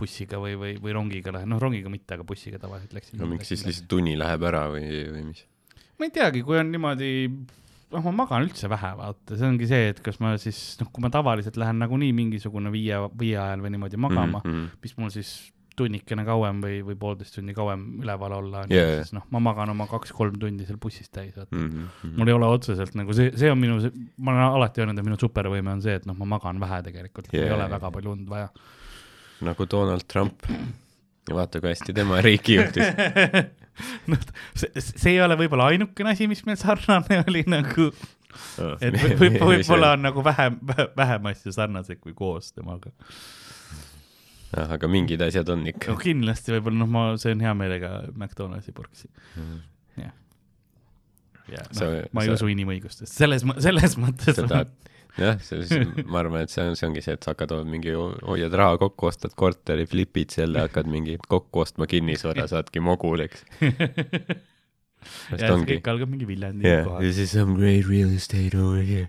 bussiga 0.00 0.38
või, 0.40 0.54
või, 0.56 0.74
või 0.80 0.92
rongiga 0.96 1.32
lähen, 1.34 1.48
noh 1.50 1.58
rongiga 1.60 1.90
mitte, 1.92 2.14
aga 2.14 2.24
bussiga 2.24 2.58
tavaliselt 2.60 2.92
läksin. 2.96 3.18
no 3.20 3.26
miks 3.26 3.48
siis 3.48 3.64
lihtsalt 3.66 3.92
uni 3.98 4.16
läheb 4.16 4.42
ära 4.48 4.66
või, 4.72 4.84
või 5.12 5.24
mis? 5.32 5.44
ma 5.98 6.06
ei 6.06 6.12
teagi, 6.14 6.42
kui 6.46 6.56
on 6.56 6.70
niimoodi, 6.72 7.08
noh, 7.92 8.04
ma 8.06 8.12
magan 8.22 8.46
üldse 8.46 8.68
vähe, 8.70 8.92
vaata, 8.96 9.36
see 9.36 9.48
ongi 9.48 9.66
see, 9.68 9.88
et 9.92 10.00
kas 10.04 10.20
ma 10.22 10.36
siis, 10.40 10.60
noh, 10.80 10.88
kui 10.92 11.02
ma 11.04 11.10
tavaliselt 11.12 11.56
lähen 11.60 11.80
nagunii 11.82 12.12
mingisugune 12.16 12.72
viie, 12.72 13.00
viie 13.18 13.36
ajal 13.40 13.64
või 13.64 13.74
niimoodi 13.74 14.00
magama 14.00 14.40
mm, 14.44 14.50
mm. 14.50 14.60
-hmm. 14.60 14.84
mis 14.86 14.96
mul 14.96 15.10
siis 15.16 15.32
tunnikene 15.80 16.24
kauem 16.28 16.60
või, 16.64 16.80
või 16.86 16.98
poolteist 17.00 17.36
tundi 17.38 17.54
kauem 17.56 17.86
üleval 18.02 18.36
olla 18.38 18.64
yeah,, 18.68 19.00
siis 19.00 19.14
noh, 19.16 19.24
ma 19.34 19.42
magan 19.50 19.72
oma 19.72 19.86
kaks-kolm 19.90 20.36
tundi 20.42 20.66
seal 20.68 20.80
bussis 20.82 21.08
täis, 21.08 21.32
vaata 21.36 21.56
mm. 21.56 21.70
-hmm. 21.70 22.18
mul 22.18 22.32
ei 22.32 22.36
ole 22.36 22.50
otseselt 22.58 22.94
nagu 22.98 23.16
see, 23.16 23.32
see 23.40 23.52
on 23.52 23.60
minu, 23.60 23.80
ma 24.18 24.34
olen 24.34 24.60
alati 24.60 24.84
öelnud, 24.84 25.00
et 25.00 25.08
minu 25.08 25.18
supervõime 25.20 25.74
on 25.74 25.82
see, 25.84 25.96
et 26.00 26.06
noh, 26.08 26.18
ma 26.20 26.28
magan 26.36 26.60
vähe 26.62 26.82
tegelikult 26.90 27.32
yeah., 27.32 27.48
ei 27.48 27.56
ole 27.56 27.70
väga 27.72 27.92
palju 27.96 28.14
und 28.16 28.28
vaja. 28.30 28.50
nagu 29.48 29.66
Donald 29.70 30.06
Trump. 30.08 30.46
vaata, 31.30 31.60
kui 31.60 31.70
hästi 31.70 31.94
tema 31.96 32.20
riiki 32.24 32.56
juhtis. 32.58 32.94
noh, 34.10 34.30
see, 34.54 34.70
see 34.84 35.14
ei 35.14 35.20
ole 35.24 35.36
võib-olla 35.40 35.70
ainukene 35.72 36.14
asi, 36.14 36.28
mis 36.30 36.42
meil 36.46 36.58
sarnane 36.60 37.22
oli 37.26 37.44
nagu, 37.48 37.90
et 38.80 38.96
võib- 39.02 39.20
võib- 39.20 39.38
võib-olla 39.52 39.94
on 39.96 40.08
nagu 40.08 40.24
vähem, 40.26 40.58
vähem 40.96 41.30
asju 41.32 41.54
sarnaseid 41.56 42.00
kui 42.02 42.16
koos 42.16 42.52
temaga. 42.52 42.92
Ah, 44.50 44.66
aga 44.74 44.88
mingid 44.90 45.20
asjad 45.22 45.48
on 45.54 45.60
ikka 45.70 45.92
no. 45.94 45.98
kindlasti 46.02 46.50
võib-olla 46.56 46.80
noh, 46.82 46.88
ma 46.90 47.02
söön 47.22 47.38
hea 47.44 47.52
meelega 47.54 47.90
McDonaldsi 48.16 48.72
purksi. 48.74 49.06
jah. 49.96 50.10
ja 51.52 51.62
Sa- 51.70 51.86
noh, 51.86 52.08
ma 52.12 52.24
ei 52.24 52.32
sa- 52.32 52.38
usu 52.40 52.48
inimõigustest, 52.50 53.14
selles, 53.14 53.44
selles 53.62 53.94
mõttes 54.02 54.34
sa 54.40 54.46
tahad, 54.50 54.72
jah, 55.18 55.38
see, 55.46 55.62
see, 55.70 55.86
ma 56.06 56.20
arvan, 56.24 56.42
et 56.46 56.50
see 56.50 56.66
on, 56.66 56.74
see 56.78 56.88
ongi 56.90 57.02
see, 57.06 57.14
et 57.14 57.22
sa 57.26 57.30
hakkad 57.36 57.54
mingi, 57.70 57.94
hoiad 58.26 58.54
raha 58.58 58.74
kokku, 58.82 59.06
ostad 59.12 59.34
korteri, 59.38 59.86
flipid 59.90 60.34
selle, 60.34 60.66
hakkad 60.66 60.90
mingi 60.90 61.14
kokku 61.30 61.62
ostma 61.62 61.86
kinnisvara, 61.90 62.46
saadki 62.50 62.82
mogul, 62.82 63.22
eks. 63.28 63.46
ja 65.38 65.54
ongi 65.54 65.78
kõik. 65.78 65.86
algab 65.94 66.10
mingi 66.12 66.26
Viljandi 66.28 66.66
Yeah, 66.66 66.84
kohal. 66.90 67.00
this 67.06 67.18
is 67.22 67.30
some 67.38 67.54
great 67.54 67.86
real 67.86 68.10
estate 68.18 68.54
over 68.58 68.82
here 68.82 69.08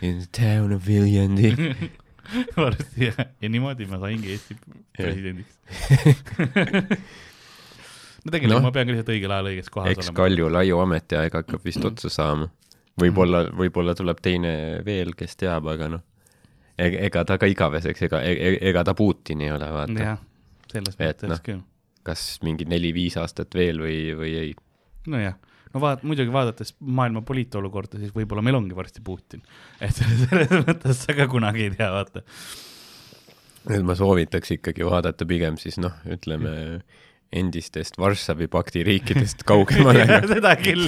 in 0.00 0.20
the 0.22 0.26
town 0.30 0.72
of 0.72 0.86
Viljandi. 0.86 1.52
varsti 2.64 3.08
jah, 3.08 3.22
ja 3.40 3.48
niimoodi 3.52 3.86
ma 3.90 4.00
saingi 4.02 4.34
Eesti 4.34 4.56
presidendiks. 4.96 5.54
no 8.24 8.34
tegelikult 8.34 8.58
no. 8.58 8.64
ma 8.66 8.72
pean 8.74 8.88
ka 8.88 8.94
lihtsalt 8.94 9.12
õigel 9.14 9.34
ajal 9.36 9.50
õiges 9.52 9.72
kohas 9.72 9.94
eks 9.94 10.08
olema. 10.08 10.18
Kalju 10.20 10.50
Laiu 10.52 10.82
ametiaeg 10.82 11.32
hakkab 11.40 11.66
vist 11.66 11.84
otsa 11.86 12.08
saama. 12.12 12.46
võib-olla, 13.00 13.46
võib-olla 13.52 13.92
tuleb 13.98 14.18
teine 14.24 14.52
veel, 14.86 15.12
kes 15.18 15.36
teab, 15.40 15.64
aga 15.72 15.84
noh, 15.96 16.04
ega 16.78 17.24
ta 17.28 17.38
ka 17.40 17.46
igaveseks, 17.50 18.06
ega, 18.08 18.22
ega 18.24 18.84
ta 18.86 18.92
Putin 18.96 19.44
ei 19.44 19.50
ole, 19.52 19.68
vaata. 19.72 19.98
jah, 20.00 20.22
selles 20.72 20.96
mõttes 21.00 21.32
noh. 21.32 21.42
küll. 21.44 21.62
kas 22.06 22.20
mingi 22.46 22.64
neli-viis 22.68 23.16
aastat 23.20 23.54
veel 23.58 23.76
või, 23.82 23.98
või 24.18 24.32
ei. 24.40 24.50
nojah, 25.10 25.36
no 25.76 25.82
vaat-, 25.84 26.04
muidugi 26.08 26.32
vaadates 26.32 26.72
maailma 26.80 27.20
poliitolukorda, 27.28 28.00
siis 28.00 28.14
võib-olla 28.16 28.42
meil 28.46 28.56
ongi 28.58 28.76
varsti 28.76 29.04
Putin. 29.04 29.42
et 29.84 29.92
selles 30.00 30.54
mõttes 30.64 31.04
sa 31.04 31.14
ka 31.18 31.28
kunagi 31.30 31.68
ei 31.68 31.74
tea, 31.76 31.90
vaata. 31.92 32.24
et 33.68 33.82
ma 33.84 33.96
soovitaks 33.98 34.56
ikkagi 34.56 34.86
vaadata 34.88 35.26
pigem 35.28 35.58
siis 35.60 35.76
noh, 35.82 35.92
ütleme 36.08 36.80
endistest 37.36 37.96
Varssavi 37.98 38.46
pakti 38.48 38.84
riikidest 38.86 39.42
kaugemale. 39.44 40.04
seda 40.32 40.52
küll, 40.60 40.86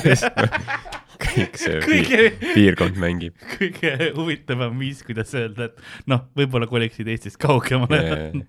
kõik 1.24 1.58
see 1.58 1.80
Kõige- 1.82 2.20
piir, 2.38 2.52
piirkond 2.54 3.00
mängib. 3.02 3.34
kõige 3.58 4.12
huvitavam 4.16 4.78
viis, 4.78 5.02
kuidas 5.06 5.34
öelda, 5.36 5.66
et 5.72 5.82
noh, 6.10 6.28
võib-olla 6.38 6.70
koliksid 6.70 7.10
Eestist 7.10 7.40
kaugemale 7.42 7.98
Yeah. 8.08 8.44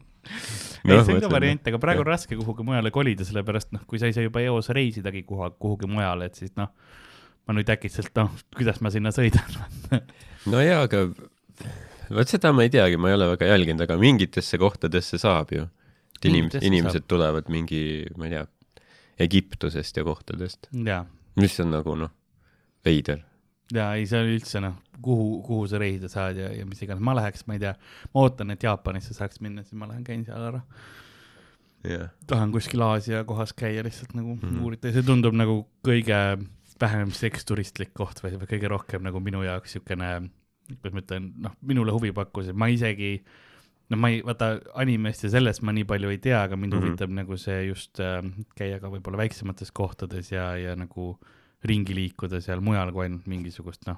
Ei 0.85 1.03
see 1.05 1.15
on 1.17 1.23
ka 1.23 1.31
variant, 1.31 1.67
aga 1.71 1.79
praegu 1.81 2.03
on 2.03 2.09
raske 2.09 2.37
kuhugi 2.39 2.65
mujale 2.67 2.91
kolida, 2.95 3.25
sellepärast 3.27 3.73
noh, 3.75 3.83
kui 3.89 3.99
sa 4.01 4.09
ei 4.09 4.15
saa 4.15 4.25
juba 4.25 4.43
eos 4.45 4.71
reisidagi 4.75 5.23
kuhu, 5.27 5.49
kuhugi 5.59 5.89
mujale, 5.91 6.29
et 6.29 6.39
siis 6.39 6.53
noh, 6.59 6.71
ma 7.47 7.55
nüüd 7.57 7.69
äkitselt 7.73 8.13
noh, 8.19 8.31
kuidas 8.55 8.79
ma 8.85 8.91
sinna 8.93 9.11
sõidan. 9.15 9.59
no 10.51 10.61
jaa, 10.63 10.83
aga 10.87 11.05
vot 12.15 12.31
seda 12.31 12.53
ma 12.55 12.65
ei 12.65 12.73
teagi, 12.73 12.99
ma 13.01 13.11
ei 13.11 13.17
ole 13.17 13.31
väga 13.33 13.49
jälginud, 13.51 13.83
aga 13.85 13.97
mingitesse 14.01 14.59
kohtadesse 14.61 15.19
saab 15.21 15.53
ju. 15.55 15.67
et 16.19 16.29
inimesed, 16.29 16.63
inimesed 16.67 17.07
tulevad 17.07 17.51
mingi, 17.51 17.81
ma 18.17 18.29
ei 18.29 18.37
tea, 18.37 18.45
Egiptusest 19.19 19.97
ja 19.99 20.05
kohtadest, 20.07 20.69
mis 21.39 21.59
on 21.59 21.73
nagu 21.75 21.95
noh, 21.99 22.11
veider. 22.87 23.25
Ja 23.75 23.89
ei, 23.97 24.08
see 24.10 24.21
on 24.21 24.32
üldse 24.34 24.62
noh, 24.63 24.77
kuhu, 25.03 25.27
kuhu 25.45 25.67
sa 25.69 25.79
reisida 25.82 26.10
saad 26.12 26.39
ja, 26.39 26.51
ja 26.55 26.65
mis 26.67 26.82
iganes, 26.84 27.03
ma 27.05 27.15
läheks, 27.17 27.45
ma 27.47 27.58
ei 27.58 27.63
tea, 27.63 27.73
ma 28.13 28.23
ootan, 28.25 28.53
et 28.53 28.63
Jaapanisse 28.65 29.15
saaks 29.17 29.41
minna, 29.45 29.63
siis 29.65 29.79
ma 29.79 29.89
lähen 29.89 30.05
käin 30.08 30.25
seal 30.27 30.45
ära. 30.51 30.62
jah, 31.88 32.10
tahan 32.27 32.53
kuskil 32.55 32.84
Aasia 32.84 33.23
kohas 33.27 33.53
käia 33.58 33.84
lihtsalt 33.86 34.15
nagu 34.17 34.36
mm. 34.36 34.41
-hmm. 34.41 34.63
uurida 34.63 34.89
ja 34.89 34.97
see 34.97 35.08
tundub 35.08 35.38
nagu 35.38 35.62
kõige 35.86 36.17
vähem 36.82 37.12
seksturistlik 37.15 37.93
koht 37.93 38.23
või, 38.23 38.39
kõige 38.47 38.71
rohkem 38.71 39.03
nagu 39.03 39.19
minu 39.23 39.43
jaoks 39.43 39.77
siukene, 39.77 40.29
kuidas 40.79 40.95
ma 40.95 41.03
ütlen, 41.03 41.29
noh, 41.43 41.55
minule 41.62 41.93
huvi 41.95 42.12
pakkus, 42.15 42.49
et 42.49 42.58
ma 42.58 42.69
isegi, 42.71 43.17
no 43.91 43.99
ma 43.99 44.12
ei, 44.13 44.21
vaata 44.25 44.53
animest 44.79 45.25
ja 45.27 45.34
sellest 45.34 45.63
ma 45.65 45.75
nii 45.75 45.88
palju 45.89 46.13
ei 46.13 46.21
tea, 46.23 46.43
aga 46.43 46.55
mind 46.55 46.73
mm. 46.73 46.79
-hmm. 46.79 46.88
huvitab 46.89 47.15
nagu 47.15 47.38
see 47.38 47.65
just 47.67 47.99
äh, 47.99 48.23
käia 48.55 48.79
ka 48.79 48.91
võib-olla 48.91 49.25
väiksemates 49.25 49.71
kohtades 49.71 50.32
ja, 50.32 50.55
ja 50.58 50.75
nagu 50.75 51.17
ringi 51.65 51.95
liikuda 51.95 52.39
seal 52.41 52.61
mujal 52.63 52.91
kui 52.95 53.07
ainult 53.07 53.25
mingisugust 53.27 53.87
noh, 53.89 53.97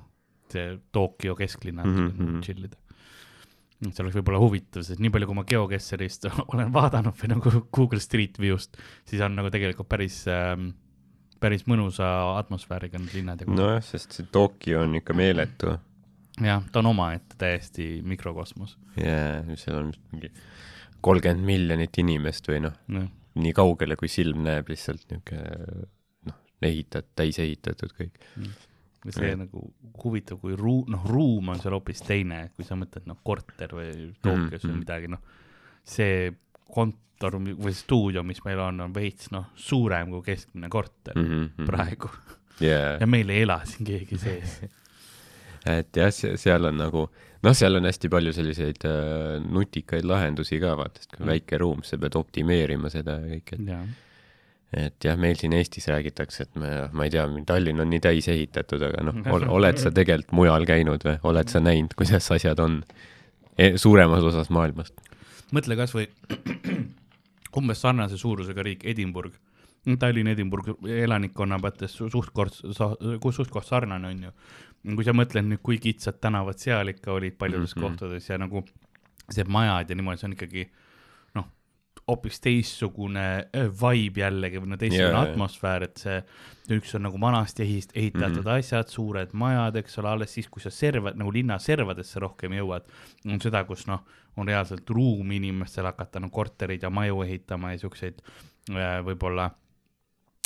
see 0.52 0.78
Tokyo 0.92 1.36
kesklinna 1.36 1.84
mm 1.86 1.92
Mhm, 1.98 2.14
-hmm. 2.22 2.42
chill 2.46 2.66
ida 2.66 2.78
see 3.82 4.04
oleks 4.04 4.16
võib-olla 4.20 4.40
huvitav, 4.44 4.84
sest 4.86 5.00
nii 5.02 5.10
palju, 5.10 5.28
kui 5.28 5.36
ma 5.40 5.44
GeoGuessrist 5.50 6.28
olen 6.54 6.74
vaadanud 6.74 7.16
või 7.18 7.30
nagu 7.34 7.52
Google 7.74 8.00
Street 8.00 8.38
View'st, 8.40 8.78
siis 9.10 9.22
on 9.26 9.36
nagu 9.36 9.50
tegelikult 9.50 9.90
päris 9.90 10.20
ähm,, 10.30 10.74
päris 11.42 11.66
mõnusa 11.66 12.38
atmosfääriga 12.38 13.00
need 13.02 13.16
linnad 13.18 13.42
ja 13.42 13.46
kohad 13.46 13.58
no.. 13.58 13.64
nojah, 13.72 13.84
sest 13.84 14.14
see 14.14 14.28
Tokyo 14.32 14.84
on 14.86 14.96
ikka 15.00 15.14
meeletu 15.18 15.78
jah, 16.42 16.62
ta 16.72 16.80
on 16.84 16.92
omaette 16.94 17.36
täiesti 17.42 18.02
mikrokosmos 18.06 18.78
ja 18.98 19.42
seal 19.56 19.80
on 19.82 19.94
mingi 20.12 20.30
kolmkümmend 21.02 21.46
miljonit 21.46 21.98
inimest 21.98 22.48
või 22.52 22.62
noh, 22.68 22.78
no.. 22.94 23.08
nii 23.42 23.54
kaugele, 23.58 23.96
kui 23.98 24.08
silm 24.12 24.44
näeb, 24.46 24.70
lihtsalt 24.70 25.08
niisugune 25.10 25.88
noh, 26.62 26.70
ehitat-, 26.70 27.10
täis 27.16 27.40
ehitatud 27.40 27.94
kõik. 27.98 28.20
ja 29.06 29.12
see 29.16 29.32
Jah. 29.32 29.38
nagu 29.40 29.64
huvitav, 30.04 30.40
kui 30.42 30.56
ruu-, 30.56 30.86
noh, 30.92 31.06
ruum 31.10 31.50
on 31.50 31.60
seal 31.62 31.74
hoopis 31.74 32.02
teine, 32.06 32.52
kui 32.56 32.66
sa 32.68 32.76
mõtled, 32.78 33.08
noh, 33.10 33.18
korter 33.24 33.74
või 33.74 34.12
Tokyos 34.22 34.64
või 34.64 34.72
mhm. 34.76 34.80
midagi, 34.84 35.08
noh, 35.12 35.24
see 35.84 36.32
kontor 36.72 37.40
või 37.42 37.74
stuudio, 37.74 38.24
mis 38.24 38.44
meil 38.46 38.60
on, 38.60 38.80
on 38.86 38.94
veits, 38.94 39.32
noh, 39.34 39.50
suurem 39.56 40.10
kui 40.14 40.22
keskmine 40.32 40.70
korter 40.70 41.18
mm 41.18 41.26
Mhm, 41.26 41.50
-hmm. 41.58 41.66
praegu 41.66 42.10
jaa 42.62 42.98
ja 43.02 43.08
meil 43.08 43.30
ei 43.30 43.42
ela 43.42 43.62
siin 43.66 43.86
keegi 43.86 44.18
sees. 44.22 44.62
et 45.80 45.98
jah, 45.98 46.10
seal 46.14 46.66
on 46.66 46.78
nagu, 46.78 47.08
noh, 47.44 47.54
seal 47.58 47.76
on 47.78 47.86
hästi 47.86 48.10
palju 48.10 48.34
selliseid 48.34 48.86
äh, 48.86 49.42
nutikaid 49.46 50.06
lahendusi 50.06 50.60
ka, 50.62 50.76
vaata, 50.78 51.02
sest 51.02 51.12
kui 51.16 51.26
Mm. 51.26 51.32
väike 51.34 51.58
ruum, 51.62 51.84
sa 51.84 51.98
pead 51.98 52.16
optimeerima 52.18 52.90
seda 52.90 53.20
ja 53.20 53.36
kõike, 53.36 53.60
et 54.78 55.04
jah, 55.04 55.18
meil 55.20 55.36
siin 55.40 55.54
Eestis 55.54 55.88
räägitakse, 55.92 56.46
et 56.48 56.60
me, 56.60 56.72
ma 56.96 57.06
ei 57.08 57.12
tea, 57.12 57.26
Tallinn 57.48 57.84
on 57.84 57.90
nii 57.92 58.00
täis 58.04 58.28
ehitatud, 58.32 58.84
aga 58.88 59.04
noh, 59.10 59.20
oled 59.58 59.82
sa 59.82 59.92
tegelikult 59.92 60.36
mujal 60.38 60.68
käinud 60.70 61.04
või 61.08 61.18
oled 61.32 61.52
sa 61.52 61.60
näinud, 61.64 61.96
kuidas 62.00 62.30
asjad 62.32 62.60
on 62.64 62.82
e 63.60 63.74
suuremas 63.82 64.24
osas 64.32 64.52
maailmast? 64.54 64.96
mõtle 65.52 65.76
kasvõi, 65.76 66.08
umbes 67.60 67.82
sarnase 67.84 68.20
suurusega 68.20 68.64
riik, 68.64 68.86
Edinburgh. 68.88 69.36
Tallinn, 70.00 70.30
Edinburgh 70.30 70.78
elanikkonna 70.86 71.58
mõttes 71.60 71.98
suht-kord, 71.98 72.54
suht-kord 72.54 73.66
sarnane 73.66 74.12
on 74.14 74.28
ju. 74.28 74.32
kui 74.96 75.06
sa 75.06 75.14
mõtled 75.18 75.48
nüüd, 75.50 75.62
kui 75.66 75.80
kitsad 75.82 76.20
tänavad 76.22 76.62
seal 76.62 76.94
ikka 76.94 77.12
olid 77.12 77.36
paljudes 77.38 77.76
mm 77.76 77.82
-hmm. 77.82 77.98
kohtades 77.98 78.30
ja 78.30 78.38
nagu 78.38 78.64
see 79.30 79.44
majad 79.44 79.90
ja 79.90 79.96
niimoodi, 79.96 80.22
see 80.22 80.28
on 80.28 80.38
ikkagi 80.38 80.70
hoopis 82.10 82.40
teistsugune 82.44 83.26
äh, 83.56 83.68
vibe 83.82 84.24
jällegi 84.24 84.62
või 84.62 84.74
no 84.74 84.80
teistsugune 84.80 85.14
yeah, 85.14 85.30
atmosfäär, 85.30 85.86
et 85.88 86.02
see, 86.02 86.18
üks 86.76 86.96
on 86.98 87.06
nagu 87.08 87.20
vanasti 87.22 87.64
ehist-, 87.66 87.96
ehitatud 87.96 88.42
mm 88.42 88.48
-hmm. 88.48 88.60
asjad, 88.60 88.90
suured 88.90 89.34
majad, 89.34 89.78
eks 89.82 90.00
ole, 90.02 90.10
alles 90.10 90.34
siis, 90.34 90.50
kui 90.50 90.64
sa 90.64 90.70
serva, 90.74 91.14
nagu 91.16 91.34
linna 91.34 91.60
servadesse 91.60 92.20
rohkem 92.20 92.58
jõuad, 92.58 92.90
on 93.26 93.42
seda, 93.42 93.64
kus 93.70 93.88
noh, 93.88 94.04
on 94.38 94.48
reaalselt 94.48 94.90
ruumi 94.90 95.36
inimestel 95.42 95.86
hakata 95.86 96.20
nagu 96.20 96.32
korterid 96.32 96.84
ja 96.84 96.90
maju 96.90 97.24
ehitama 97.24 97.72
ja 97.72 97.78
siukseid 97.86 98.22
äh, 98.72 99.02
võib-olla 99.06 99.52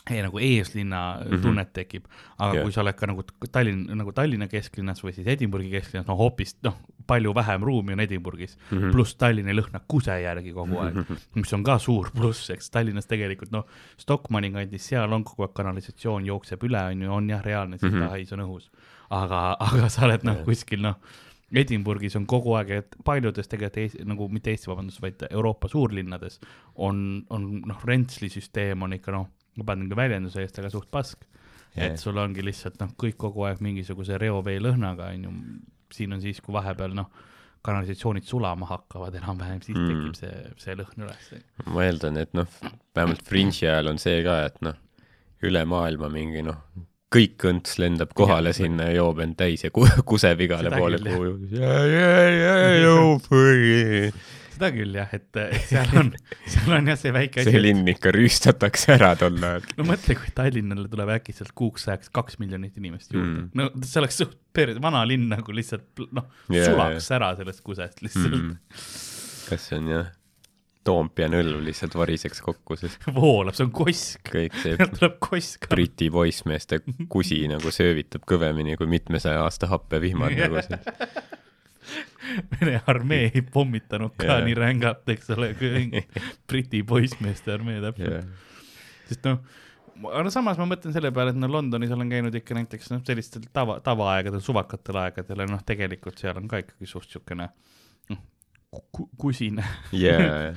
Ei, 0.05 0.21
nagu 0.21 0.37
eeslinna 0.37 1.17
mm 1.17 1.31
-hmm. 1.31 1.41
tunnet 1.41 1.73
tekib, 1.73 2.05
aga 2.37 2.53
yeah. 2.53 2.63
kui 2.63 2.71
sa 2.71 2.81
oled 2.81 2.93
ka 2.93 3.07
nagu 3.07 3.23
Tallinn, 3.51 3.87
nagu 3.97 4.11
Tallinna 4.11 4.47
kesklinnas 4.47 5.01
või 5.03 5.13
siis 5.13 5.27
Edinburghi 5.27 5.71
kesklinnas, 5.71 6.07
no 6.07 6.15
hoopis 6.15 6.57
noh, 6.63 6.77
palju 7.07 7.33
vähem 7.35 7.65
ruumi 7.65 7.93
on 7.93 7.99
Edinburgis 7.99 8.57
mm 8.57 8.77
-hmm., 8.77 8.91
pluss 8.91 9.15
Tallinn 9.15 9.49
ei 9.51 9.57
lõhna 9.57 9.81
kuse 9.87 10.15
järgi 10.21 10.53
kogu 10.53 10.79
aeg 10.79 10.95
mm, 10.95 11.01
-hmm. 11.09 11.27
mis 11.35 11.53
on 11.53 11.63
ka 11.63 11.77
suur 11.79 12.09
pluss, 12.15 12.49
eks 12.49 12.71
Tallinnas 12.71 13.07
tegelikult 13.07 13.51
noh, 13.51 13.67
Stockmanni 13.97 14.51
kandis, 14.51 14.87
seal 14.87 15.13
on 15.13 15.23
kogu 15.23 15.47
aeg 15.47 15.53
kanalisatsioon 15.53 16.25
jookseb 16.25 16.63
üle, 16.63 16.81
on 16.91 17.01
ju, 17.01 17.11
on 17.11 17.29
jah, 17.29 17.43
reaalne 17.43 17.77
sildahais 17.77 18.31
mhm. 18.31 18.39
mm 18.39 18.45
-hmm. 18.45 18.49
on 18.49 18.59
õhus, 18.59 18.69
aga, 19.09 19.57
aga 19.59 19.89
sa 19.89 20.05
oled 20.05 20.23
noh, 20.23 20.43
kuskil 20.43 20.81
noh 20.81 20.95
Edinburghis 21.55 22.15
on 22.15 22.25
kogu 22.25 22.53
aeg, 22.57 22.69
et 22.69 22.95
paljudes 23.05 23.47
tegelikult 23.47 23.77
Eesti, 23.77 24.03
nagu 24.05 24.27
mitte 24.29 24.51
Eesti, 24.51 24.67
vabandust, 24.67 25.01
vaid 25.01 25.21
Euroopa 25.29 25.67
suurlinnades 25.67 26.39
on, 26.75 27.25
on 27.29 27.61
noh, 27.65 27.83
rentsli 27.85 28.29
süsteem 28.29 28.81
on 28.81 28.93
ikka 28.93 29.11
noh 29.11 29.27
vabandan 29.59 29.89
ka 29.89 29.99
väljenduse 29.99 30.43
eest, 30.43 30.59
aga 30.59 30.71
suht 30.73 30.91
pask. 30.91 31.23
et 31.75 31.99
sul 31.99 32.15
ongi 32.15 32.39
lihtsalt 32.39 32.77
noh, 32.79 32.93
kõik 32.95 33.17
kogu 33.19 33.43
aeg 33.43 33.59
mingisuguse 33.59 34.15
reovee 34.15 34.61
lõhnaga 34.63 35.09
onju, 35.11 35.31
siin 35.93 36.15
on 36.15 36.21
siis, 36.23 36.41
kui 36.41 36.55
vahepeal 36.55 36.95
noh, 36.97 37.11
kanalisatsioonid 37.65 38.25
sulama 38.29 38.67
hakkavad 38.69 39.15
enam-vähem, 39.17 39.61
siis 39.65 39.77
mm. 39.77 39.87
tekib 39.89 40.17
see, 40.19 40.49
see 40.61 40.75
lõhn 40.77 41.05
üles. 41.07 41.29
ma 41.73 41.85
eeldan, 41.85 42.19
et 42.21 42.33
noh, 42.37 42.49
vähemalt 42.95 43.23
Fringe'i 43.25 43.69
ajal 43.69 43.93
on 43.93 44.01
see 44.01 44.19
ka, 44.25 44.41
et 44.49 44.59
noh, 44.65 44.77
üle 45.45 45.63
maailma 45.69 46.09
mingi 46.13 46.45
noh, 46.45 46.61
kõik 47.15 47.45
õnts 47.49 47.77
lendab 47.81 48.13
kohale 48.17 48.51
ja, 48.51 48.57
sinna 48.57 48.89
ja 48.89 48.99
joob 48.99 49.21
end 49.23 49.37
täis 49.39 49.63
ja 49.65 49.71
kuseb 49.73 50.41
igale 50.45 50.71
poole 50.73 50.99
kuhu 51.03 51.29
seda 54.55 54.71
küll 54.75 54.97
jah, 54.97 55.13
et, 55.15 55.39
seal 55.69 55.93
on, 55.99 56.11
seal 56.55 56.75
on 56.77 56.91
jah 56.91 56.99
see 56.99 57.13
väike 57.15 57.43
asi. 57.43 57.53
see 57.53 57.63
linn 57.63 57.85
ikka 57.95 58.13
rüüstatakse 58.15 58.95
ära 58.97 59.13
tol 59.19 59.37
ajal. 59.39 59.69
no 59.79 59.87
mõtle, 59.91 60.17
kui 60.19 60.33
Tallinnale 60.35 60.89
tuleb 60.91 61.13
äkitselt 61.17 61.55
kuuks 61.57 61.87
ajaks 61.91 62.11
kaks 62.15 62.39
miljonit 62.41 62.77
inimest 62.81 63.15
juurde 63.15 63.45
mm.. 63.45 63.49
no 63.59 63.85
see 63.85 64.01
oleks 64.03 64.21
suht 64.23 64.37
per-, 64.55 64.75
vana 64.83 65.05
linn 65.07 65.29
nagu 65.31 65.55
lihtsalt 65.55 66.05
noh 66.11 66.29
yeah,, 66.51 66.67
sulaks 66.67 67.09
yeah. 67.09 67.15
ära 67.19 67.33
sellest 67.39 67.65
kusest 67.65 68.05
lihtsalt 68.05 68.37
mm.. 68.41 68.53
kas 69.49 69.71
see 69.71 69.81
on 69.81 69.91
jah, 69.91 70.13
Toompea 70.85 71.25
nõlv 71.33 71.63
lihtsalt 71.65 71.95
variseks 71.97 72.43
kokku, 72.45 72.75
sest 72.77 73.07
voolab, 73.15 73.55
see 73.57 73.65
on 73.65 73.71
kosk. 73.73 74.21
kõik 74.29 74.57
see 74.61 74.75
tuleb 74.77 75.15
kosk. 75.23 75.65
Briti 75.71 76.11
poissmeeste 76.13 76.83
kusi 77.09 77.39
nagu 77.49 77.73
söövitab 77.79 78.27
kõvemini 78.29 78.77
kui 78.77 78.89
mitmesaja 78.91 79.41
aasta 79.47 79.71
happevihmad 79.71 80.37
nagu 80.37 80.61
see 80.61 80.77
Vene 82.51 82.79
armee 82.87 83.29
ei 83.33 83.41
pommitanud 83.41 84.15
ka 84.17 84.27
yeah. 84.27 84.45
nii 84.45 84.55
rängalt, 84.57 85.05
eks 85.13 85.29
ole, 85.35 85.51
kui 85.59 86.01
Briti 86.49 86.81
poissmeeste 86.87 87.53
armee 87.53 87.81
täpselt 87.83 88.11
yeah.. 88.11 88.25
sest 89.09 89.27
noh, 89.29 89.41
aga 90.11 90.31
samas 90.33 90.59
ma 90.59 90.67
mõtlen 90.69 90.95
selle 90.95 91.11
peale, 91.15 91.33
et 91.33 91.39
no 91.39 91.49
Londonis 91.51 91.93
olen 91.95 92.11
käinud 92.11 92.35
ikka 92.35 92.57
näiteks 92.57 92.91
noh, 92.91 93.03
sellistel 93.07 93.45
tava, 93.53 93.77
tavaaegadel, 93.85 94.43
suvakatel 94.43 94.99
aegadel 95.05 95.45
ja 95.45 95.49
noh, 95.49 95.61
tegelikult 95.67 96.19
seal 96.21 96.39
on 96.41 96.49
ka 96.51 96.61
ikkagi 96.63 96.89
suht 96.89 97.11
siukene 97.11 97.49
noh, 98.11 98.23
kusine. 99.21 99.65
jaa, 99.95 100.53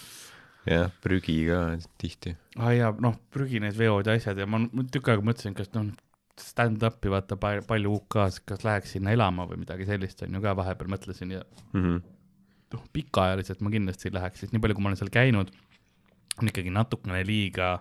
jah, 0.74 0.90
prügi 1.04 1.38
ka 1.48 1.62
tihti. 2.00 2.34
aa 2.58 2.68
ah, 2.68 2.74
jaa, 2.76 2.92
noh, 3.04 3.16
prügi 3.32 3.62
need 3.64 3.78
veod 3.78 4.10
ja 4.10 4.16
asjad 4.18 4.40
ja 4.40 4.48
ma 4.50 4.62
tükk 4.84 5.12
aega 5.12 5.24
mõtlesin, 5.30 5.56
kas 5.56 5.72
noh, 5.76 5.92
stand-up'i 6.40 7.10
vaata 7.12 7.36
palju 7.38 7.94
UK-s, 7.98 8.40
kas 8.48 8.64
läheks 8.66 8.96
sinna 8.96 9.14
elama 9.14 9.46
või 9.50 9.60
midagi 9.62 9.86
sellist, 9.88 10.22
on 10.26 10.34
ju 10.34 10.42
ka 10.42 10.54
vahepeal 10.58 10.90
mõtlesin 10.90 11.36
ja 11.36 11.42
mm 11.44 11.82
-hmm. 11.82 12.00
noh, 12.74 12.84
pikaajaliselt 12.92 13.60
ma 13.62 13.70
kindlasti 13.70 14.08
ei 14.08 14.16
läheks, 14.18 14.40
sest 14.40 14.52
nii 14.52 14.62
palju, 14.62 14.74
kui 14.74 14.82
ma 14.82 14.92
olen 14.92 15.00
seal 15.02 15.12
käinud, 15.14 15.52
on 16.40 16.50
ikkagi 16.50 16.74
natukene 16.74 17.22
liiga 17.26 17.76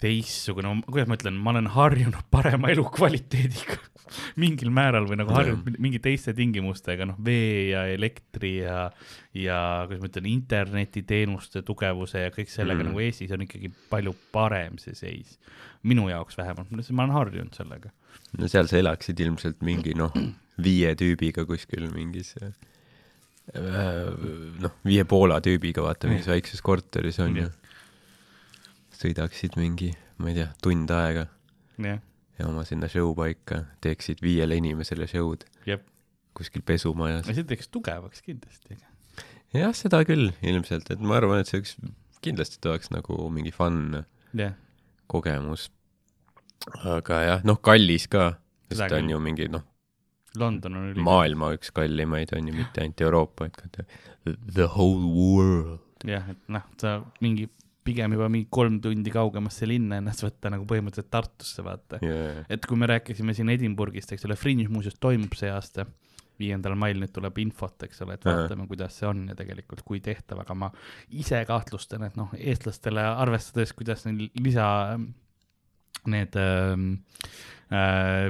teistsugune, 0.00 0.72
kuidas 0.86 1.08
ma 1.08 1.16
ütlen, 1.16 1.36
ma 1.40 1.52
olen 1.54 1.68
harjunud 1.72 2.26
parema 2.32 2.68
elukvaliteediga 2.72 3.78
mingil 4.42 4.70
määral 4.74 5.06
või 5.08 5.18
nagu 5.20 5.34
harjunud 5.34 5.78
mingi 5.82 6.00
teiste 6.02 6.34
tingimustega, 6.36 7.08
noh, 7.08 7.18
vee 7.24 7.70
ja 7.72 7.86
elektri 7.90 8.56
ja, 8.60 8.86
ja 9.36 9.58
kuidas 9.86 10.02
ma 10.02 10.10
ütlen, 10.10 10.28
internetiteenuste 10.30 11.64
tugevuse 11.66 12.26
ja 12.26 12.34
kõik 12.34 12.52
sellega 12.52 12.82
mm. 12.82 12.90
nagu 12.90 13.04
Eestis 13.06 13.34
on 13.34 13.46
ikkagi 13.46 13.72
palju 13.90 14.14
parem 14.34 14.78
see 14.82 14.96
seis. 14.98 15.38
minu 15.86 16.08
jaoks 16.10 16.38
vähemalt, 16.38 16.70
ma 16.70 17.06
olen 17.06 17.16
harjunud 17.16 17.56
sellega. 17.56 17.92
no 18.38 18.48
seal 18.52 18.68
sa 18.70 18.80
elaksid 18.82 19.20
ilmselt 19.20 19.62
mingi 19.66 19.96
noh, 19.96 20.12
viie 20.62 20.94
tüübiga 20.98 21.46
kuskil 21.48 21.88
mingis 21.92 22.34
äh, 22.42 22.52
noh, 23.54 24.76
viie 24.84 25.04
Poola 25.08 25.40
tüübiga, 25.44 25.84
vaata, 25.84 26.10
mingis 26.10 26.28
väikses 26.30 26.62
korteris 26.64 27.20
on 27.22 27.36
ju. 27.42 27.50
Sõidaksid 28.96 29.56
mingi, 29.60 29.92
ma 30.18 30.32
ei 30.32 30.40
tea, 30.40 30.50
tund 30.64 30.92
aega. 30.94 31.26
jah 31.78 32.00
ja 32.38 32.48
oma 32.48 32.64
sinna 32.68 32.88
show 32.92 33.12
paika, 33.16 33.62
teeksid 33.84 34.20
viiele 34.24 34.58
inimesele 34.60 35.08
show'd. 35.10 35.46
kuskil 36.36 36.62
pesumajas. 36.68 37.28
see 37.32 37.46
teeks 37.48 37.70
tugevaks 37.72 38.22
kindlasti. 38.24 38.76
jah, 39.56 39.72
seda 39.76 40.02
küll 40.08 40.32
ilmselt, 40.44 40.90
et 40.92 41.00
ma 41.00 41.16
arvan, 41.20 41.40
et 41.40 41.50
see 41.50 41.62
üks, 41.62 41.76
kindlasti 42.24 42.60
ta 42.60 42.74
oleks 42.74 42.92
nagu 42.92 43.16
mingi 43.32 43.54
fun 43.54 44.02
yeah. 44.36 44.52
kogemus. 45.12 45.70
aga 46.84 47.22
jah, 47.24 47.46
noh, 47.48 47.60
kallis 47.64 48.08
ka, 48.12 48.34
sest 48.68 48.84
ta 48.84 49.00
on 49.00 49.14
ju 49.14 49.22
mingi 49.22 49.48
noh, 49.52 49.64
London 50.36 50.76
on 50.76 50.90
üli-. 50.92 51.04
maailma 51.04 51.54
üks 51.56 51.72
kallimaid 51.72 52.36
on 52.36 52.50
ju, 52.50 52.58
mitte 52.58 52.84
ainult 52.84 53.00
Euroopa, 53.00 53.48
the, 53.72 53.86
the 54.44 54.68
whole 54.76 55.08
world. 55.08 55.80
jah, 56.04 56.28
et 56.36 56.52
noh, 56.52 56.68
sa 56.76 56.98
mingi 57.24 57.48
pigem 57.86 58.16
juba 58.16 58.28
mingi 58.32 58.48
kolm 58.52 58.80
tundi 58.84 59.12
kaugemasse 59.14 59.68
linna 59.68 60.00
ennast 60.02 60.24
võtta 60.24 60.52
nagu 60.52 60.66
põhimõtteliselt 60.68 61.12
Tartusse, 61.12 61.64
vaata 61.66 62.00
yeah.. 62.04 62.42
et 62.52 62.66
kui 62.66 62.78
me 62.80 62.90
rääkisime 62.90 63.34
siin 63.36 63.52
Edinburgh'ist, 63.54 64.12
eks 64.16 64.26
ole, 64.28 64.36
Fringe 64.40 64.68
muuseas 64.72 64.98
toimub 65.00 65.34
see 65.38 65.50
aasta, 65.52 65.86
viiendal 66.40 66.76
mail 66.78 67.00
nüüd 67.00 67.14
tuleb 67.16 67.38
infot, 67.40 67.86
eks 67.86 68.02
ole, 68.04 68.18
et 68.18 68.24
vaatame 68.26 68.60
uh, 68.60 68.64
-huh. 68.64 68.70
kuidas 68.74 68.98
see 69.00 69.08
on 69.08 69.26
ja 69.30 69.36
tegelikult 69.38 69.82
kui 69.86 70.02
tehtav, 70.04 70.42
aga 70.44 70.54
ma 70.54 70.70
ise 71.08 71.40
kahtlustan, 71.48 72.04
et 72.08 72.16
noh, 72.16 72.34
eestlastele 72.36 73.04
arvestades, 73.06 73.72
kuidas 73.72 74.04
neil 74.04 74.28
lisa 74.44 74.66
need 76.06 76.36
äh, 76.36 76.76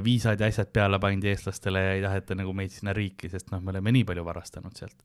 viisad 0.05 0.41
ja 0.41 0.49
asjad 0.49 0.71
peale 0.73 0.97
pandi 1.03 1.29
eestlastele 1.29 1.83
ja 1.83 1.97
ei 1.97 2.03
taheta 2.03 2.35
nagu 2.39 2.55
meid 2.57 2.73
sinna 2.73 2.95
riiki, 2.97 3.29
sest 3.29 3.51
noh, 3.53 3.61
me 3.61 3.75
oleme 3.75 3.93
nii 3.93 4.07
palju 4.09 4.25
varastanud 4.25 4.79
sealt 4.79 4.97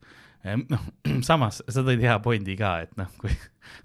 noh, 0.44 0.86
samas 1.30 1.62
sa 1.68 1.84
tõid 1.86 2.02
hea 2.04 2.16
pointi 2.24 2.56
ka, 2.60 2.74
et 2.86 2.96
noh, 3.00 3.10
kui, 3.22 3.34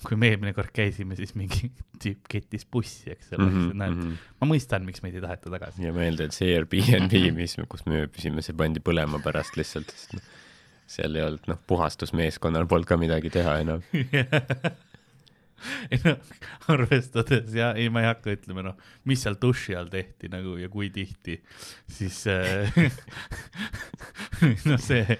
kui 0.06 0.18
me 0.20 0.30
eelmine 0.32 0.54
kord 0.56 0.72
käisime, 0.74 1.18
siis 1.18 1.34
mingi 1.38 1.70
tüüp 2.02 2.30
kettis 2.32 2.66
bussi, 2.70 3.12
eks 3.12 3.34
ole 3.34 3.44
mm, 3.44 3.52
-hmm, 3.52 3.76
näed 3.82 3.94
mm, 3.94 4.00
-hmm. 4.02 4.32
ma 4.40 4.50
mõistan, 4.54 4.88
miks 4.88 5.04
meid 5.04 5.18
ei 5.18 5.24
taheta 5.24 5.52
tagasi. 5.52 5.84
ja 5.84 5.92
meelde, 5.92 6.28
et 6.28 6.36
see 6.36 6.54
Airbnb, 6.54 7.20
mis, 7.36 7.56
kus 7.68 7.86
me 7.86 8.04
ööbisime, 8.04 8.42
see 8.42 8.56
pandi 8.56 8.80
põlema 8.80 9.20
pärast 9.22 9.56
lihtsalt, 9.56 9.92
sest 9.92 10.16
noh, 10.16 10.34
seal 10.86 11.18
ei 11.18 11.24
olnud, 11.26 11.48
noh, 11.50 11.58
puhastusmeeskonnal 11.66 12.68
polnud 12.70 12.86
ka 12.86 12.96
midagi 13.00 13.30
teha 13.34 13.58
enam 13.64 13.82
ei 15.92 16.00
noh, 16.04 16.16
arvestades 16.72 17.54
ja 17.56 17.72
ei, 17.78 17.88
ma 17.92 18.02
ei 18.02 18.10
hakka 18.10 18.34
ütlema, 18.34 18.64
noh, 18.66 18.76
mis 19.08 19.22
seal 19.24 19.38
duši 19.40 19.76
all 19.78 19.90
tehti 19.92 20.30
nagu 20.32 20.56
ja 20.60 20.70
kui 20.72 20.90
tihti, 20.94 21.38
siis 21.92 22.22
äh, 22.30 22.72
noh, 24.70 24.80
see, 24.82 25.18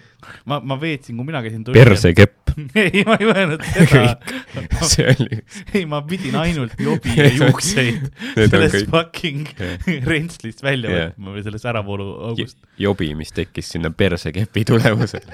ma, 0.49 0.61
ma 0.61 0.79
veetsin, 0.81 1.17
kui 1.17 1.29
mina 1.29 1.43
käisin 1.45 1.65
persekepp. 1.77 2.43
ei, 2.81 3.03
ma 3.05 3.19
ei 3.21 3.29
mõelnud 3.29 3.65
seda 3.69 4.87
see 4.89 5.05
oli. 5.13 5.43
ei, 5.75 5.85
ma 5.89 6.01
pidin 6.09 6.39
ainult 6.41 6.79
jobi 6.81 7.13
ja 7.19 7.27
juukseid 7.29 8.07
sellest 8.33 8.89
fucking 8.89 9.51
rentslist 10.09 10.65
välja 10.65 10.93
yeah. 10.93 11.11
võtma 11.13 11.37
või 11.37 11.45
sellest 11.45 11.69
äravooluaugust. 11.69 12.57
jobi, 12.81 13.11
mis 13.19 13.35
tekkis 13.37 13.75
sinna 13.77 13.93
persekepi 13.93 14.65
tulemusel. 14.73 15.29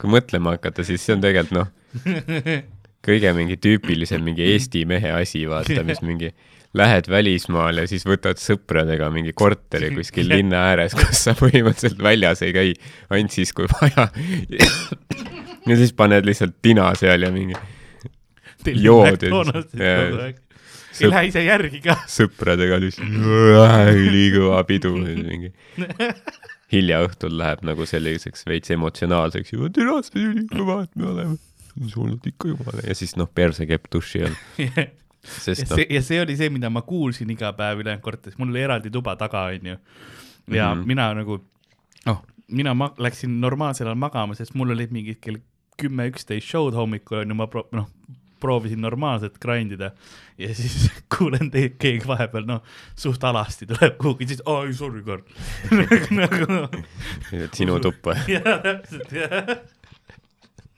kui 0.00 0.16
mõtlema 0.16 0.56
hakata, 0.56 0.86
siis 0.86 1.04
see 1.04 1.18
on 1.18 1.24
tegelikult 1.24 1.56
noh 1.58 2.77
kõige 3.04 3.32
mingi 3.36 3.58
tüüpilisem 3.60 4.24
mingi 4.24 4.46
Eesti 4.52 4.84
mehe 4.88 5.12
asi, 5.20 5.44
vaata, 5.50 5.82
mis 5.86 6.02
mingi 6.04 6.32
lähed 6.76 7.08
välismaale 7.08 7.86
siis 7.88 8.04
võtad 8.06 8.40
sõpradega 8.40 9.08
mingi 9.12 9.32
korteri 9.36 9.90
kuskil 9.94 10.28
linna 10.34 10.66
ääres, 10.72 10.96
kus 10.98 11.24
sa 11.28 11.34
põhimõtteliselt 11.38 12.02
väljas 12.04 12.44
ei 12.44 12.52
käi, 12.56 12.74
ainult 13.14 13.34
siis, 13.34 13.54
kui 13.56 13.68
vaja. 13.72 14.08
ja 15.68 15.78
siis 15.80 15.94
paned 15.96 16.28
lihtsalt 16.28 16.58
tina 16.62 16.90
seal 16.98 17.24
ja 17.24 17.32
mingi 17.34 17.56
jood 18.66 19.22
ja 19.22 19.30
siis 19.30 19.80
aeg. 19.80 20.38
ei 21.00 21.10
lähe 21.12 21.24
ise 21.30 21.44
järgi 21.46 21.80
ka. 21.84 21.96
sõpradega 22.10 22.80
lihtsalt 22.84 23.96
ülikõva 23.96 24.62
pidu 24.68 24.92
mingi 24.98 25.52
hilja 26.74 27.00
õhtul 27.06 27.38
läheb 27.40 27.64
nagu 27.64 27.86
selliseks 27.88 28.44
veits 28.48 28.74
emotsionaalseks 28.74 29.54
juba 29.54 29.70
terast 29.72 30.18
ülikõvad 30.18 30.90
me 30.98 31.12
oleme 31.14 31.38
olnud 31.96 32.26
ikka 32.26 32.52
jumala 32.52 32.86
ja 32.86 32.94
siis 32.98 33.16
noh 33.16 33.30
persekepp 33.34 33.90
duši 33.92 34.24
all 34.28 34.38
ja 34.66 34.88
sest 35.22 35.66
noh 35.68 35.76
see, 35.76 35.86
ja 35.90 36.02
see 36.04 36.20
oli 36.22 36.36
see, 36.38 36.50
mida 36.54 36.70
ma 36.72 36.82
kuulsin 36.86 37.30
iga 37.34 37.52
päev 37.56 37.82
ülejäänud 37.82 38.04
korteris, 38.04 38.38
mul 38.40 38.52
oli 38.52 38.64
eraldi 38.64 38.92
tuba 38.94 39.16
taga, 39.20 39.48
onju. 39.52 39.76
ja 39.76 40.74
mm. 40.74 40.80
-hmm. 40.80 40.86
mina 40.86 41.08
nagu, 41.14 41.40
noh, 42.06 42.22
mina 42.48 42.74
ma 42.74 42.92
läksin 42.98 43.40
normaalsel 43.40 43.86
ajal 43.86 43.98
magama, 43.98 44.34
sest 44.34 44.54
mul 44.54 44.70
olid 44.76 44.94
mingid 44.94 45.20
kell 45.20 45.40
kümme, 45.78 46.08
üksteist 46.10 46.48
show'd 46.48 46.74
hommikul 46.74 47.22
onju, 47.22 47.34
ma 47.34 47.46
pro-, 47.46 47.68
noh, 47.72 47.88
proovisin 48.40 48.80
normaalselt 48.80 49.38
grind 49.42 49.72
ida 49.74 49.90
ja 50.38 50.54
siis 50.54 50.90
kuulen 51.18 51.50
teid, 51.50 51.76
keegi 51.82 52.06
vahepeal 52.06 52.46
noh, 52.46 52.62
suht 52.96 53.24
alasti 53.24 53.66
tuleb 53.66 53.98
kuhugi, 53.98 54.28
siis 54.32 54.42
oi 54.46 54.72
sorry 54.74 55.02
Karl 55.02 55.22
nagu 56.20 56.68
sinu 57.52 57.80
tuppa 57.82 58.16
jaa, 58.30 58.58
täpselt, 58.62 59.12
jah. 59.12 59.77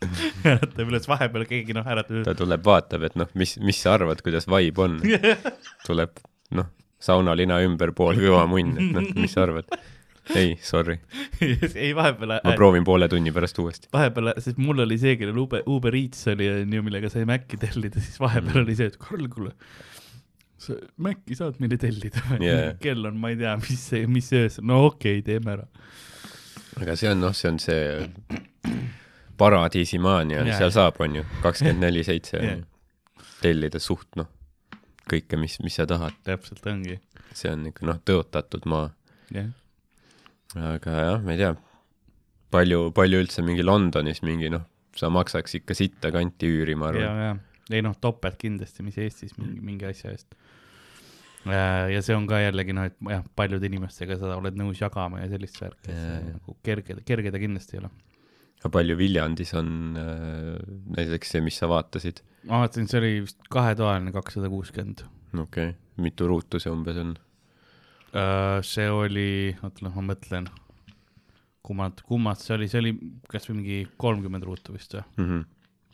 äratab 0.51 0.89
üles, 0.89 1.07
vahepeal 1.11 1.47
keegi 1.49 1.77
noh, 1.77 1.87
äratab 1.87 2.19
üles. 2.19 2.27
Ta 2.29 2.35
tuleb 2.39 2.65
vaatab 2.67 3.07
et 3.09 3.17
noh 3.21 3.31
mis 3.39 3.57
mis 3.61 3.81
sa 3.85 3.95
arvad 3.99 4.23
kuidas 4.25 4.49
vibe 4.51 4.85
on. 4.87 4.99
Tuleb 5.89 6.21
noh 6.57 6.71
saunalina 7.01 7.61
ümber 7.65 7.95
pool 7.97 8.19
kõva 8.21 8.45
munn 8.51 8.77
et 8.77 8.95
noh 8.97 9.11
mis 9.21 9.35
sa 9.37 9.47
arvad. 9.47 9.69
Ei 10.37 10.55
sorry. 10.63 10.99
Ei, 11.41 11.91
vahepeal 11.97 12.37
ma, 12.37 12.53
proovin 12.55 12.85
poole 12.87 13.09
tunni 13.11 13.33
pärast 13.35 13.59
uuesti. 13.59 13.89
Vahepeal, 13.95 14.35
sest 14.39 14.61
mul 14.63 14.85
oli 14.85 14.99
see, 15.01 15.17
kellel 15.19 15.41
Uber, 15.43 15.65
Uber 15.67 15.97
Eats 15.99 16.29
oli, 16.31 16.47
onju, 16.61 16.83
millega 16.87 17.11
sai 17.11 17.25
Maci 17.27 17.59
tellida, 17.59 18.03
siis 18.03 18.21
vahepeal 18.23 18.61
Mhm. 18.61 18.67
oli 18.67 18.77
see, 18.79 18.93
et 18.93 18.99
Karl, 19.01 19.27
kuule, 19.33 19.55
sa 20.61 20.77
Maci 21.03 21.35
saad 21.39 21.59
meile 21.59 21.81
tellida 21.81 22.23
Jaa. 22.45 22.77
kell 22.85 23.09
on, 23.11 23.19
ma 23.19 23.33
ei 23.33 23.41
tea, 23.41 23.57
mis 23.65 23.89
mis 24.13 24.31
öösel, 24.37 24.65
no 24.71 24.85
okei 24.93 25.19
okay,, 25.19 25.27
teeme 25.33 25.57
ära. 25.57 25.67
aga 26.81 26.97
see 27.01 27.11
on 27.11 27.25
noh 27.25 27.35
see 27.35 27.51
on 27.51 27.59
see 27.59 27.81
paradiisimaania 29.41 30.45
Jaa. 30.45 30.59
seal 30.61 30.75
saab 30.77 31.01
onju 31.01 31.25
kakskümmend 31.45 31.85
neli 31.87 32.05
seitse 32.07 32.41
tellida 33.41 33.81
suht 33.83 34.21
noh 34.21 34.29
kõike 35.11 35.39
mis 35.41 35.57
mis 35.65 35.75
sa 35.81 35.89
tahad. 35.91 36.15
Täpselt 36.27 36.67
ongi, 36.71 37.01
see 37.35 37.51
on 37.51 37.67
ikka 37.73 37.89
noh 37.89 37.99
tõotatud 38.07 38.69
maa. 38.71 38.93
Aga 40.71 40.99
jah 41.07 41.25
ma 41.25 41.35
ei 41.35 41.41
tea 41.41 41.55
palju 42.55 42.91
palju 42.95 43.25
üldse 43.25 43.43
mingi 43.47 43.65
Londonis 43.67 44.23
mingi 44.27 44.51
noh 44.53 44.67
sa 44.97 45.11
maksaks 45.13 45.55
ikka 45.61 45.77
sitta 45.79 46.11
kanti 46.15 46.51
üüri 46.51 46.77
ma 46.79 46.91
arvan. 46.91 47.41
Ei 47.71 47.83
noh, 47.87 47.95
topelt 48.03 48.39
kindlasti, 48.41 48.83
mis 48.83 48.97
Eestis 48.99 49.37
mingi, 49.39 49.61
mingi 49.63 49.87
asja 49.87 50.11
eest. 50.11 50.35
ja 51.47 52.01
see 52.03 52.17
on 52.17 52.27
ka 52.29 52.41
jällegi 52.43 52.75
noh, 52.77 52.89
et 52.91 52.97
jah, 53.13 53.23
paljude 53.39 53.69
inimestega 53.71 54.19
sa 54.19 54.35
oled 54.37 54.59
nõus 54.59 54.83
jagama 54.83 55.23
ja 55.23 55.29
sellist 55.31 55.61
värki, 55.63 55.93
et 55.93 56.01
see 56.01 56.17
nagu 56.27 56.57
kerge, 56.67 56.99
kerge 57.07 57.33
ta 57.33 57.41
kindlasti 57.41 57.79
ei 57.79 57.85
ole. 57.85 57.93
Aga 58.61 58.73
palju 58.77 58.97
Viljandis 59.01 59.55
on 59.59 59.97
äh, 59.99 60.59
näiteks 60.97 61.37
see 61.37 61.45
mis 61.45 61.59
sa 61.61 61.69
vaatasid 61.71 62.23
ma 62.49 62.63
vaatasin, 62.65 62.89
see 62.91 63.01
oli 63.01 63.13
vist 63.25 63.41
kahetoaline 63.53 64.13
kakssada 64.15 64.51
kuuskümmend. 64.53 65.05
okei 65.35 65.73
okay. 65.73 65.75
mitu 66.01 66.29
ruutu 66.31 66.61
see 66.63 66.73
umbes 66.73 67.01
on 67.01 67.17
see 68.67 68.89
oli, 68.91 69.57
oota 69.63 69.85
noh, 69.87 69.95
ma 69.95 70.03
mõtlen, 70.11 70.49
kummad, 71.63 72.01
kummad 72.07 72.41
see 72.43 72.57
oli, 72.57 72.69
see 72.71 72.81
oli 72.83 72.93
kas 73.31 73.47
või 73.51 73.61
mingi 73.61 73.81
kolmkümmend 74.01 74.47
ruutu 74.47 74.75
vist 74.75 74.97
või? 74.97 75.05
mm 75.17 75.29
-hmm. 75.29 75.45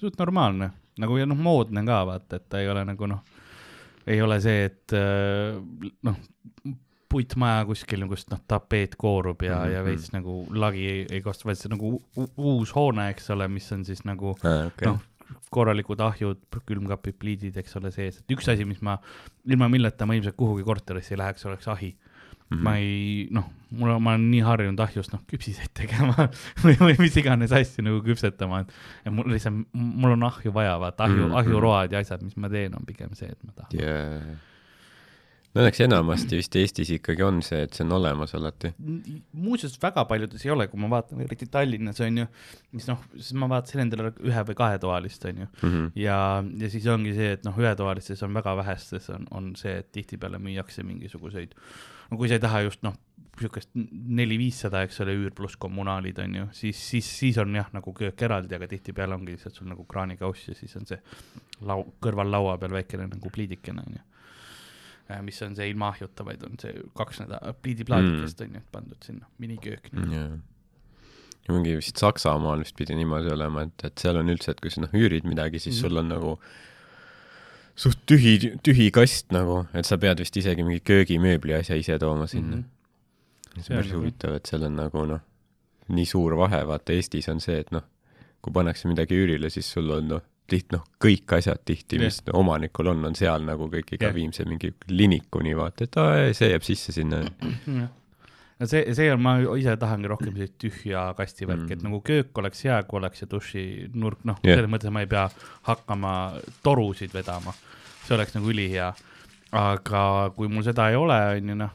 suht 0.00 0.18
normaalne, 0.18 0.70
nagu 0.98 1.18
ja 1.18 1.26
noh, 1.26 1.36
moodne 1.36 1.84
ka 1.84 2.04
vaata, 2.08 2.36
et 2.40 2.48
ta 2.48 2.62
ei 2.62 2.70
ole 2.72 2.84
nagu 2.88 3.10
noh, 3.10 3.20
ei 4.06 4.22
ole 4.22 4.40
see, 4.40 4.64
et 4.70 4.96
äh, 4.96 5.60
noh, 6.08 6.16
puitmaja 7.08 7.64
kuskil, 7.68 8.06
kust 8.10 8.30
noh, 8.30 8.40
tapeet 8.48 8.96
koorub 8.98 9.42
ja 9.42 9.56
mm, 9.58 9.64
-hmm. 9.64 9.72
ja 9.72 9.82
Mhm. 9.82 9.86
veits 9.90 10.12
nagu 10.12 10.46
lagi 10.50 10.86
ei, 10.90 11.06
ei 11.10 11.20
kosta, 11.22 11.44
vaid 11.48 11.56
see 11.60 11.70
nagu 11.70 12.02
uus 12.36 12.74
hoone, 12.74 13.08
eks 13.10 13.30
ole, 13.30 13.48
mis 13.48 13.72
on 13.72 13.84
siis 13.84 14.04
nagu 14.04 14.34
ah, 14.44 14.66
okay. 14.66 14.88
noh, 14.88 15.00
korralikud 15.50 16.00
ahjud, 16.00 16.38
külmkapid, 16.66 17.14
pliidid, 17.18 17.56
eks 17.56 17.76
ole, 17.76 17.90
sees, 17.94 18.18
et 18.18 18.30
üks 18.36 18.48
asi, 18.52 18.64
mis 18.64 18.80
ma, 18.82 18.98
ilma 19.46 19.68
milleta 19.68 20.06
ma 20.06 20.14
ilmselt 20.14 20.36
kuhugi 20.36 20.62
korterisse 20.66 21.14
ei 21.14 21.18
läheks, 21.18 21.46
oleks 21.46 21.68
ahi 21.68 21.92
mm. 21.96 22.56
-hmm. 22.56 22.62
ma 22.62 22.76
ei, 22.76 23.28
noh, 23.30 23.44
mul 23.70 23.90
on, 23.90 24.02
ma 24.02 24.10
olen 24.14 24.30
nii 24.30 24.40
harjunud 24.46 24.80
ahjust 24.80 25.12
noh, 25.12 25.20
küpsiseid 25.30 25.72
tegema 25.74 26.14
või, 26.64 26.74
või 26.78 26.98
mis 26.98 27.16
iganes 27.16 27.52
asju 27.52 27.82
nagu 27.84 28.02
küpsetama, 28.02 28.60
et 28.60 28.72
et 29.06 29.12
mul 29.12 29.30
lihtsalt, 29.32 29.66
mul 29.72 30.10
on 30.14 30.22
ahju 30.22 30.52
vaja, 30.54 30.78
vaata 30.80 31.04
ahju 31.04 31.16
mm, 31.16 31.22
Mhm. 31.22 31.32
-hmm. 31.32 31.38
ahjuroad 31.38 31.92
ja 31.92 31.98
asjad, 31.98 32.22
mis 32.22 32.36
ma 32.36 32.48
teen, 32.48 32.74
on 32.74 32.86
pigem 32.86 33.14
see, 33.14 33.28
et 33.28 33.44
ma 33.44 33.52
tahan 33.52 33.80
yeah.. 33.80 34.36
No 35.56 35.62
õnneks 35.62 35.80
enamasti 35.86 36.36
vist 36.38 36.56
Eestis 36.60 36.90
ikkagi 36.98 37.24
on 37.24 37.40
see, 37.44 37.62
et 37.64 37.76
see 37.76 37.86
on 37.86 37.96
olemas 37.96 38.34
alati. 38.36 38.72
muuseas, 39.32 39.78
väga 39.82 40.04
paljudes 40.10 40.44
ei 40.44 40.52
ole, 40.52 40.68
kui 40.68 40.80
ma 40.82 40.90
vaatan, 40.92 41.22
eriti 41.24 41.48
Tallinnas 41.50 42.00
on 42.04 42.22
ju, 42.22 42.28
siis 42.74 42.90
noh, 42.92 43.02
siis 43.16 43.32
ma 43.40 43.48
vaatasin 43.54 43.86
endale 43.86 44.12
ühe 44.20 44.46
või 44.50 44.58
kahetoalist 44.62 45.24
on 45.32 45.42
ju 45.44 45.50
Mhm. 45.62 45.90
ja, 45.96 46.20
ja 46.60 46.70
siis 46.70 46.86
ongi 46.92 47.16
see, 47.16 47.32
et 47.38 47.44
noh, 47.48 47.56
ühetoalistes 47.56 48.22
on 48.26 48.36
väga 48.36 48.56
vähestes 48.60 49.08
on, 49.16 49.26
on 49.30 49.52
see, 49.56 49.78
et 49.80 49.90
tihtipeale 49.96 50.38
müüakse 50.42 50.84
mingisuguseid, 50.84 51.54
no 52.10 52.20
kui 52.20 52.28
sa 52.28 52.36
ei 52.36 52.44
taha 52.44 52.66
just 52.68 52.82
noh, 52.86 52.94
niisugust 53.36 53.68
neli-viissada, 53.76 54.82
eks 54.86 55.00
ole, 55.04 55.14
üür 55.18 55.34
pluss 55.36 55.58
kommunaalid 55.60 56.18
on 56.24 56.34
ju, 56.38 56.44
siis, 56.56 56.78
siis, 56.90 57.08
siis 57.18 57.38
on 57.42 57.54
jah, 57.54 57.68
nagu 57.74 57.92
köök 57.96 58.22
eraldi, 58.24 58.56
aga 58.56 58.68
tihtipeale 58.70 59.16
ongi 59.16 59.34
lihtsalt 59.34 59.58
sul 59.58 59.68
nagu 59.68 59.84
kraanikauss 59.84 60.48
ja 60.48 60.54
siis 60.56 60.76
on 60.80 60.86
see 60.88 60.98
lau-, 61.68 61.84
kõrval 62.00 62.30
laua 62.32 62.56
peal 62.62 62.72
väikene 62.78 63.10
nagu 63.10 63.32
pliidikene 63.32 63.84
on 63.84 63.98
ju. 63.98 64.04
Mis 65.22 65.42
on 65.42 65.54
see 65.56 65.68
ilma 65.70 65.88
ahjuta, 65.94 66.24
vaid 66.26 66.42
on 66.42 66.58
see 66.58 66.72
kaks 66.98 67.20
nädala 67.22 67.52
pliidiplaadikest 67.62 68.40
on 68.42 68.54
ju, 68.58 68.60
pandud 68.72 69.02
sinna, 69.06 69.26
miniköök 69.38 69.92
nii. 69.92 70.14
jaa. 70.16 70.38
ja 71.48 71.54
mingi 71.54 71.76
vist 71.78 71.96
Saksamaal 72.02 72.58
vist 72.64 72.74
pidi 72.76 72.94
niimoodi 72.98 73.30
olema, 73.30 73.62
et, 73.68 73.84
et 73.84 73.98
seal 74.02 74.16
on 74.18 74.28
üldse, 74.32 74.50
et 74.50 74.60
kui 74.60 74.70
sa 74.74 74.80
noh 74.82 74.90
üürid 74.98 75.24
midagi, 75.30 75.58
siis 75.62 75.76
Mhm. 75.76 75.80
sul 75.86 75.96
on 76.02 76.08
nagu 76.08 76.38
suht 77.76 77.98
tühi, 78.08 78.32
tühi 78.64 78.90
kast 78.90 79.30
nagu, 79.36 79.66
et 79.74 79.84
sa 79.86 79.98
pead 80.00 80.18
vist 80.22 80.36
isegi 80.36 80.64
mingi 80.64 80.80
köögimööbli 80.80 81.54
asja 81.58 81.76
ise 81.76 81.98
tooma 81.98 82.26
sinna 82.26 82.56
mm. 82.56 82.62
-hmm. 82.62 83.62
see 83.62 83.74
on 83.74 83.78
päris 83.78 83.92
nagu- 83.92 84.00
huvitav, 84.00 84.34
et 84.34 84.46
seal 84.46 84.64
on 84.64 84.76
nagu 84.76 85.04
noh, 85.06 85.20
nii 85.88 86.04
suur 86.06 86.34
vahe, 86.36 86.64
vaata 86.66 86.92
Eestis 86.92 87.28
on 87.28 87.40
see, 87.40 87.58
et 87.60 87.70
noh, 87.72 87.82
kui 88.42 88.52
pannakse 88.52 88.88
midagi 88.88 89.14
üürile, 89.14 89.50
siis 89.50 89.70
sul 89.72 89.90
on 89.90 90.08
noh, 90.08 90.22
liht-, 90.52 90.72
noh, 90.74 90.84
kõik 91.02 91.36
asjad 91.38 91.60
tihti, 91.66 91.98
mis 92.02 92.20
yeah. 92.22 92.38
omanikul 92.38 92.92
on, 92.92 93.04
on 93.08 93.14
seal 93.18 93.44
nagu 93.46 93.68
kõik 93.72 93.92
Jah. 93.96 94.08
yeah. 94.08 94.14
viimse 94.14 94.44
mingi 94.48 94.72
linikuni 94.88 95.54
vaata, 95.58 95.84
et 95.88 95.96
aa, 96.02 96.26
see 96.36 96.50
jääb 96.52 96.66
sisse 96.66 96.92
sinna. 96.96 97.22
jah, 97.66 97.88
no 98.60 98.68
see, 98.70 98.82
see 98.96 99.08
on, 99.12 99.20
ma 99.22 99.36
ise 99.58 99.74
tahangi 99.80 100.08
rohkem 100.12 100.32
sellist 100.36 100.56
tühja 100.62 101.08
kasti 101.18 101.48
värki 101.48 101.66
mm., 101.66 101.72
et 101.72 101.82
Mm. 101.82 101.88
nagu 101.90 102.00
köök 102.06 102.38
oleks 102.42 102.62
hea, 102.64 102.78
kui 102.88 103.00
oleks 103.00 103.20
see 103.22 103.30
dušinurk, 103.32 104.22
noh 104.24 104.38
yeah., 104.44 104.56
selles 104.56 104.70
mõttes, 104.72 104.88
et 104.88 104.96
ma 104.96 105.02
ei 105.04 105.10
pea 105.10 105.26
hakkama 105.68 106.12
torusid 106.64 107.12
vedama, 107.14 107.52
see 108.06 108.16
oleks 108.16 108.34
nagu 108.38 108.52
ülihea. 108.54 108.92
aga 109.56 110.00
kui 110.36 110.48
mul 110.50 110.64
seda 110.66 110.88
ei 110.90 110.96
ole, 110.98 111.16
on 111.36 111.48
ju 111.52 111.54
noh, 111.54 111.74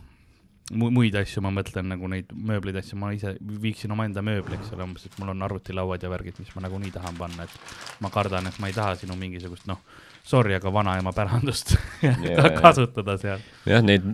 muid 0.71 1.15
asju 1.19 1.41
ma 1.43 1.51
mõtlen 1.53 1.89
nagu 1.91 2.07
neid 2.11 2.29
mööbleid 2.33 2.77
asju, 2.81 2.97
ma 3.01 3.11
ise 3.15 3.33
viiksin 3.41 3.91
omaenda 3.91 4.21
mööbli, 4.25 4.55
eks 4.59 4.71
ole, 4.75 4.85
umbes, 4.87 5.05
et 5.09 5.17
mul 5.19 5.33
on 5.33 5.43
arvutilauad 5.47 6.03
ja 6.03 6.09
värgid, 6.11 6.39
mis 6.39 6.53
ma 6.55 6.63
nagunii 6.67 6.91
tahan 6.95 7.17
panna, 7.19 7.43
et 7.43 7.99
ma 8.03 8.09
kardan, 8.13 8.47
et 8.47 8.59
ma 8.63 8.69
ei 8.71 8.75
taha 8.77 8.95
sinu 9.01 9.17
mingisugust 9.19 9.67
noh, 9.71 9.81
sorry, 10.23 10.53
aga 10.55 10.71
vanaema 10.73 11.11
pärandust 11.17 11.75
Jaa. 12.03 12.49
kasutada 12.61 13.17
seal 13.21 13.41
jah, 13.67 13.81
neid 13.83 14.05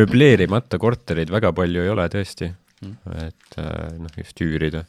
möbleerimata 0.00 0.78
kortereid 0.82 1.30
väga 1.32 1.52
palju 1.56 1.84
ei 1.86 1.94
ole 1.96 2.08
tõesti 2.12 2.52
Mm. 2.80 2.94
et 3.26 3.56
äh, 3.60 3.90
noh, 4.00 4.14
just 4.16 4.38
üürida 4.40 4.86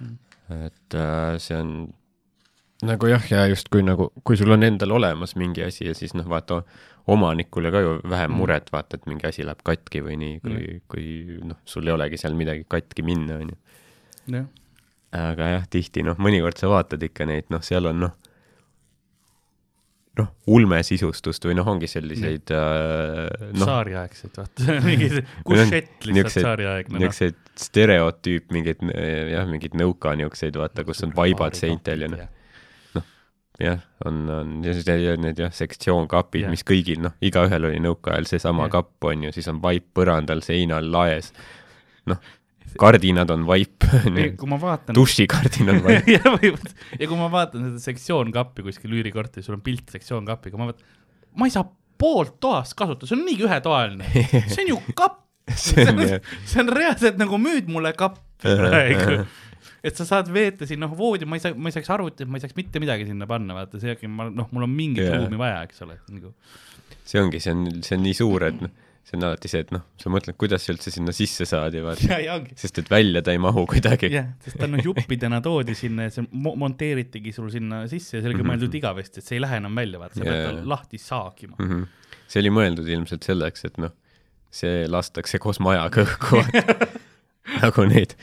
Mm. 0.00 0.06
mm.. 0.48 0.62
et 0.70 0.94
äh, 0.96 1.34
see 1.36 1.56
on 1.60 1.72
nagu 2.88 3.10
jah, 3.10 3.26
ja 3.28 3.42
justkui 3.50 3.82
nagu, 3.84 4.06
kui 4.24 4.38
sul 4.40 4.54
on 4.56 4.64
endal 4.64 4.94
olemas 4.96 5.34
mingi 5.36 5.60
asi 5.66 5.84
ja 5.84 5.92
siis 5.96 6.14
noh, 6.16 6.24
vaata 6.32 6.62
omanikule 7.06 7.70
ka 7.70 7.80
ju 7.84 7.96
vähem 8.02 8.30
Mm. 8.32 8.36
muret, 8.40 8.70
vaata, 8.74 8.96
et 8.98 9.06
mingi 9.06 9.26
asi 9.28 9.44
läheb 9.46 9.60
katki 9.64 10.00
või 10.02 10.16
nii, 10.18 10.40
kui 10.42 10.56
Mm. 10.58 10.80
kui 10.90 11.40
noh, 11.52 11.56
sul 11.64 11.86
ei 11.86 11.92
olegi 11.94 12.18
seal 12.18 12.34
midagi 12.34 12.64
katki 12.68 13.02
minna, 13.06 13.36
onju. 13.42 13.56
jah, 14.34 14.46
aga 15.12 15.50
jah, 15.54 15.66
tihti 15.70 16.02
noh, 16.02 16.16
mõnikord 16.18 16.58
sa 16.58 16.66
vaatad 16.72 17.02
ikka 17.02 17.26
neid, 17.30 17.44
noh, 17.50 17.62
seal 17.62 17.86
on 17.86 18.00
noh, 18.00 18.12
noh, 20.16 20.30
ulmesisustust 20.48 21.44
või 21.44 21.54
noh, 21.58 21.66
ongi 21.68 21.88
selliseid 21.92 22.50
äh, 22.56 23.50
noh, 23.52 23.68
saariaegseid, 23.68 24.32
vaata, 24.40 24.76
mingi 24.88 25.10
see 25.12 25.24
kušett 25.44 26.06
lihtsalt 26.08 26.46
saariaegne, 26.46 26.94
noh. 26.96 27.02
niisuguseid 27.04 27.36
stereotüüp 27.66 28.50
mingeid 28.56 28.80
jah, 28.86 29.44
mingeid 29.50 29.76
nõuka 29.78 30.14
niisuguseid, 30.16 30.56
vaata, 30.60 30.84
kus 30.88 31.04
on 31.06 31.12
vaibad 31.16 31.54
seintel 31.58 32.06
ja 32.06 32.10
noh, 32.12 32.24
jah, 33.60 33.80
on, 34.04 34.22
on. 34.30 34.54
Ja 34.64 34.74
siis 34.76 34.86
need- 34.88 35.20
need 35.22 35.38
jah, 35.40 35.52
sektsioonkapid 35.54 36.44
yeah., 36.44 36.52
mis 36.52 36.64
kõigil 36.66 37.00
noh, 37.04 37.14
igaühel 37.24 37.68
oli 37.70 37.78
nõukaajal 37.84 38.28
seesama 38.28 38.66
yeah. 38.66 38.72
kapp 38.76 39.06
on 39.08 39.26
ju, 39.28 39.32
siis 39.36 39.48
on 39.52 39.62
vaip 39.62 39.86
põrandal, 39.96 40.42
seinal, 40.44 40.90
laes. 40.92 41.32
kardinad 42.76 43.30
on 43.32 43.46
vaip 43.48 43.86
kui 44.40 44.48
ma 44.50 44.58
vaatan 44.60 44.96
dušikardin 44.96 45.72
on 45.72 45.82
vaip. 45.86 46.08
Ja, 47.00 47.08
kui 47.08 47.16
ma 47.16 47.30
vaatan 47.32 47.70
seda 47.70 47.82
sektsioonkappi 47.86 48.66
kuskil 48.66 48.92
üürikorteris, 48.98 49.46
sul 49.48 49.56
on 49.56 49.64
pilt 49.64 49.88
sektsioonkapiga, 49.94 50.60
ma 50.60 50.68
vaatan, 50.70 50.84
ma 51.40 51.48
ei 51.48 51.54
saa 51.54 51.64
poolt 51.96 52.36
toast 52.44 52.76
kasutada, 52.76 53.08
see 53.08 53.16
on 53.16 53.24
niigi 53.24 53.46
ühetoaline, 53.48 54.10
see 54.50 54.66
on 54.66 54.74
ju 54.74 54.82
kapp. 54.94 55.22
See 55.54 55.84
on, 55.86 56.00
see 56.42 56.58
on 56.58 56.72
reaalselt 56.74 57.20
nagu 57.20 57.38
müüd 57.38 57.68
mulle 57.70 57.92
kappi 57.94 58.50
praegu 58.50 59.20
et 59.84 59.98
sa 59.98 60.06
saad 60.08 60.30
veeta 60.32 60.68
siin, 60.68 60.80
noh, 60.82 60.94
voodi, 60.96 61.28
ma 61.28 61.38
ei 61.38 61.44
saa, 61.44 61.56
ma 61.56 61.70
ei 61.70 61.76
saaks 61.76 61.92
arvutit, 61.94 62.28
ma 62.30 62.38
ei 62.38 62.44
saaks 62.44 62.56
mitte 62.58 62.82
midagi 62.82 63.06
sinna 63.08 63.28
panna, 63.30 63.56
vaata, 63.58 63.80
see, 63.82 63.96
ma, 64.08 64.28
noh, 64.32 64.48
mul 64.54 64.66
on 64.68 64.72
mingit 64.72 65.04
yeah. 65.04 65.20
ruumi 65.20 65.40
vaja, 65.40 65.62
eks 65.68 65.84
ole, 65.86 65.98
nagu. 66.12 66.32
see 67.06 67.22
ongi, 67.22 67.42
see 67.42 67.54
on, 67.54 67.68
see 67.86 67.98
on 67.98 68.04
nii 68.06 68.18
suur, 68.18 68.46
et 68.48 68.60
noh, 68.64 68.72
see 69.06 69.18
on 69.18 69.26
alati 69.28 69.50
see, 69.50 69.62
et 69.62 69.70
noh, 69.74 69.84
sa 70.02 70.10
mõtled, 70.10 70.34
kuidas 70.40 70.64
sa 70.66 70.72
üldse 70.74 70.90
sinna 70.94 71.12
sisse 71.14 71.46
saad 71.46 71.76
ja 71.78 71.84
vaata. 71.84 72.38
sest 72.58 72.80
et 72.82 72.88
välja 72.90 73.22
ta 73.26 73.34
ei 73.34 73.38
mahu 73.42 73.62
kuidagi. 73.70 74.10
jah, 74.10 74.32
sest 74.42 74.58
ta 74.58 74.66
noh, 74.70 74.82
juppidena 74.82 75.38
toodi 75.44 75.76
sinna 75.78 76.08
ja 76.08 76.14
see 76.16 76.26
mo 76.32 76.56
monteeritigi 76.58 77.34
sul 77.36 77.52
sinna 77.54 77.84
sisse 77.90 78.16
ja 78.16 78.24
see 78.24 78.32
oligi 78.32 78.42
mm 78.42 78.48
-hmm. 78.48 78.56
mõeldud 78.56 78.80
igavesti, 78.80 79.22
et 79.22 79.28
see 79.28 79.38
ei 79.38 79.44
lähe 79.44 79.60
enam 79.62 79.78
välja, 79.78 80.02
vaata, 80.02 80.18
sa 80.18 80.26
yeah. 80.26 80.50
pead 80.50 80.66
lahti 80.74 80.98
saagima 80.98 81.54
mm. 81.58 81.70
-hmm. 81.70 82.18
see 82.26 82.42
oli 82.42 82.54
mõeldud 82.58 82.90
ilmselt 82.96 83.30
selleks, 83.30 83.64
et 83.70 83.78
noh, 83.78 83.94
see 84.50 84.88
lastakse 84.90 85.38
koos 85.38 85.62
majaga 85.62 86.02
õhku 86.02 86.42
nagu 87.62 87.86
neid 87.86 88.16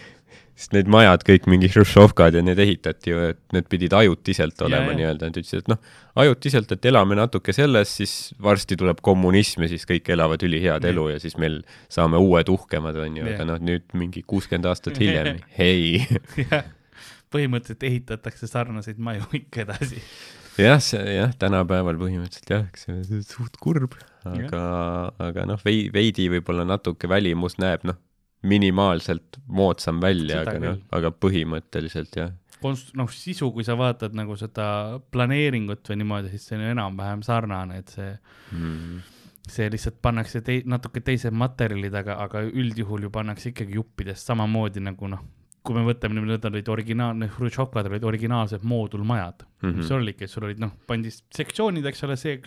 sest 0.53 0.73
need 0.75 0.89
majad 0.91 1.23
kõik 1.25 1.47
mingi 1.49 1.69
Hruštšovkad 1.71 2.37
ja 2.37 2.43
need 2.45 2.59
ehitati 2.61 3.09
ju, 3.09 3.21
et 3.33 3.39
need 3.55 3.65
pidid 3.71 3.95
ajutiselt 3.97 4.61
olema 4.65 4.93
nii-öelda, 4.93 5.29
nad 5.29 5.39
ütlesid, 5.39 5.63
et 5.63 5.71
noh, 5.71 5.79
ajutiselt, 6.23 6.75
et 6.75 6.85
elame 6.89 7.17
natuke 7.17 7.55
selles, 7.55 7.95
siis 7.97 8.13
varsti 8.43 8.77
tuleb 8.79 9.01
kommunism 9.05 9.65
ja 9.65 9.71
siis 9.71 9.87
kõik 9.89 10.11
elavad 10.13 10.45
ülihead 10.45 10.85
elu 10.91 11.07
ja 11.15 11.17
siis 11.23 11.39
meil 11.41 11.61
saame 11.91 12.21
uued 12.21 12.53
uhkemad, 12.53 13.01
on 13.01 13.17
ju, 13.17 13.25
aga 13.33 13.49
noh, 13.49 13.59
nüüd 13.65 13.97
mingi 13.97 14.21
kuuskümmend 14.29 14.69
aastat 14.69 15.01
hiljem, 15.01 15.41
hei. 15.59 15.97
Põhimõtteliselt 17.33 17.89
ehitatakse 17.89 18.45
sarnaseid 18.45 19.01
maju 19.01 19.25
ikka 19.33 19.65
edasi. 19.65 20.03
jah, 20.61 20.77
see 20.85 21.17
jah, 21.17 21.33
tänapäeval 21.41 21.97
põhimõtteliselt 21.97 22.53
jah, 22.53 22.69
see 22.77 22.93
on 22.93 23.25
suht 23.25 23.57
kurb, 23.57 23.97
aga, 24.29 24.65
aga 25.31 25.49
noh, 25.49 25.65
veidi 25.65 26.29
võib-olla 26.37 26.67
natuke 26.69 27.09
välimus 27.09 27.57
näeb, 27.57 27.89
noh 27.89 27.97
minimaalselt 28.43 29.39
moodsam 29.47 30.01
välja, 30.03 30.41
aga 30.43 30.59
noh, 30.61 30.79
aga 30.95 31.11
põhimõtteliselt 31.15 32.17
jah. 32.19 32.31
Konst-, 32.63 32.93
noh, 32.99 33.09
sisu, 33.11 33.49
kui 33.55 33.65
sa 33.67 33.75
vaatad 33.79 34.15
nagu 34.15 34.35
seda 34.39 34.99
planeeringut 35.11 35.87
või 35.89 35.99
niimoodi, 36.01 36.31
siis 36.31 36.47
see 36.47 36.59
on 36.59 36.65
enam-vähem 36.73 37.23
sarnane, 37.25 37.81
et 37.83 37.91
see 37.91 38.09
mm. 38.55 38.99
see 39.51 39.69
lihtsalt 39.71 39.99
pannakse 40.03 40.43
tei-, 40.45 40.63
natuke 40.67 41.03
teised 41.03 41.35
materjalid, 41.35 41.95
aga, 42.03 42.19
aga 42.23 42.43
üldjuhul 42.47 43.07
ju 43.07 43.13
pannakse 43.13 43.51
ikkagi 43.51 43.79
juppidest 43.79 44.31
samamoodi 44.31 44.83
nagu 44.83 45.11
noh, 45.11 45.23
kui 45.63 45.77
me 45.77 45.85
võtame, 45.87 46.19
need 46.19 46.45
olid 46.51 46.69
originaalne, 46.75 47.29
Hruštšovkad 47.37 47.87
olid 47.91 48.03
originaalsed 48.07 48.63
moodulmajad 48.67 49.45
mm, 49.45 49.69
-hmm. 49.69 49.77
mis 49.79 49.91
olidki, 49.95 50.27
sul 50.27 50.49
olid 50.49 50.59
noh, 50.59 50.75
pandi 50.87 51.11
sektsioonid, 51.11 51.85
eks 51.87 52.03
ole, 52.07 52.19
see 52.19 52.41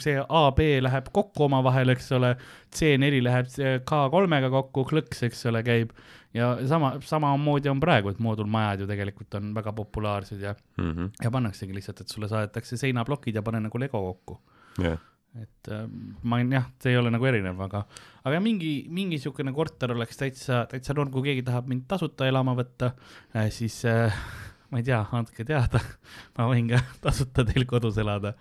see 0.00 0.16
A, 0.22 0.42
B 0.56 0.80
läheb 0.80 1.12
kokku 1.12 1.46
omavahel, 1.48 1.92
eks 1.94 2.10
ole, 2.16 2.34
C4 2.72 3.22
läheb 3.26 3.52
K3-ga 3.88 4.50
kokku, 4.52 4.86
klõks, 4.88 5.22
eks 5.28 5.46
ole, 5.50 5.62
käib 5.66 5.92
ja 6.34 6.66
sama, 6.68 6.94
samamoodi 7.04 7.70
on 7.72 7.80
praegu, 7.80 8.12
et 8.12 8.20
moodulmajad 8.22 8.82
ju 8.82 8.88
tegelikult 8.88 9.36
on 9.38 9.52
väga 9.56 9.72
populaarsed 9.76 10.40
ja 10.40 10.54
mm, 10.54 10.92
-hmm. 10.92 11.10
ja 11.24 11.30
pannaksegi 11.30 11.74
lihtsalt, 11.74 12.00
et 12.00 12.08
sulle 12.08 12.28
saadetakse 12.28 12.76
seinaplokid 12.76 13.34
ja 13.34 13.42
pane 13.42 13.60
nagu 13.60 13.78
lego 13.78 14.00
kokku 14.00 14.40
yeah. 14.80 14.98
et 15.42 15.68
äh, 15.68 15.84
ma 16.22 16.36
olen 16.36 16.52
jah, 16.52 16.70
see 16.82 16.92
ei 16.92 16.96
ole 16.96 17.10
nagu 17.10 17.26
erinev, 17.28 17.60
aga, 17.60 17.84
aga 18.24 18.40
mingi, 18.40 18.86
mingi 18.88 19.18
niisugune 19.18 19.52
korter 19.52 19.92
oleks 19.92 20.16
täitsa, 20.16 20.66
täitsa 20.70 20.94
norm, 20.94 21.10
kui 21.12 21.22
keegi 21.22 21.42
tahab 21.42 21.68
mind 21.68 21.84
tasuta 21.88 22.26
elama 22.26 22.56
võtta 22.56 22.94
äh,, 23.36 23.50
siis 23.50 23.84
äh, 23.84 24.16
ma 24.72 24.80
ei 24.80 24.86
tea, 24.86 25.02
andke 25.18 25.44
teada 25.48 25.82
ma 26.38 26.48
võin 26.50 26.72
ka 26.72 26.80
tasuta 27.04 27.44
teil 27.48 27.66
kodus 27.68 28.00
elada 28.02 28.34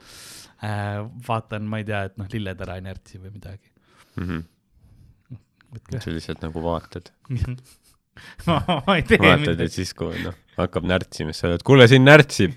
äh, 0.64 1.02
vaatan, 1.28 1.68
ma 1.68 1.82
ei 1.82 1.88
tea, 1.88 2.06
et 2.10 2.18
noh, 2.22 2.30
lilletera 2.32 2.80
inertsi 2.82 3.20
või 3.20 3.36
midagi 3.36 3.68
mm. 4.16 4.26
-hmm. 4.26 6.00
sa 6.00 6.16
lihtsalt 6.16 6.46
nagu 6.48 6.64
vaatad 6.64 7.12
ma, 8.48 8.62
ma 8.88 8.98
ei 8.98 9.06
tee 9.08 9.20
vaatad 9.20 9.46
midagi. 9.46 9.68
ja 9.68 9.76
siis, 9.76 9.94
kui 9.98 10.24
noh, 10.24 10.38
hakkab 10.58 10.88
närtsima, 10.88 11.36
siis 11.36 11.44
sa 11.44 11.52
oled, 11.52 11.64
kuule, 11.68 11.88
siin 11.92 12.08
närtsib, 12.08 12.56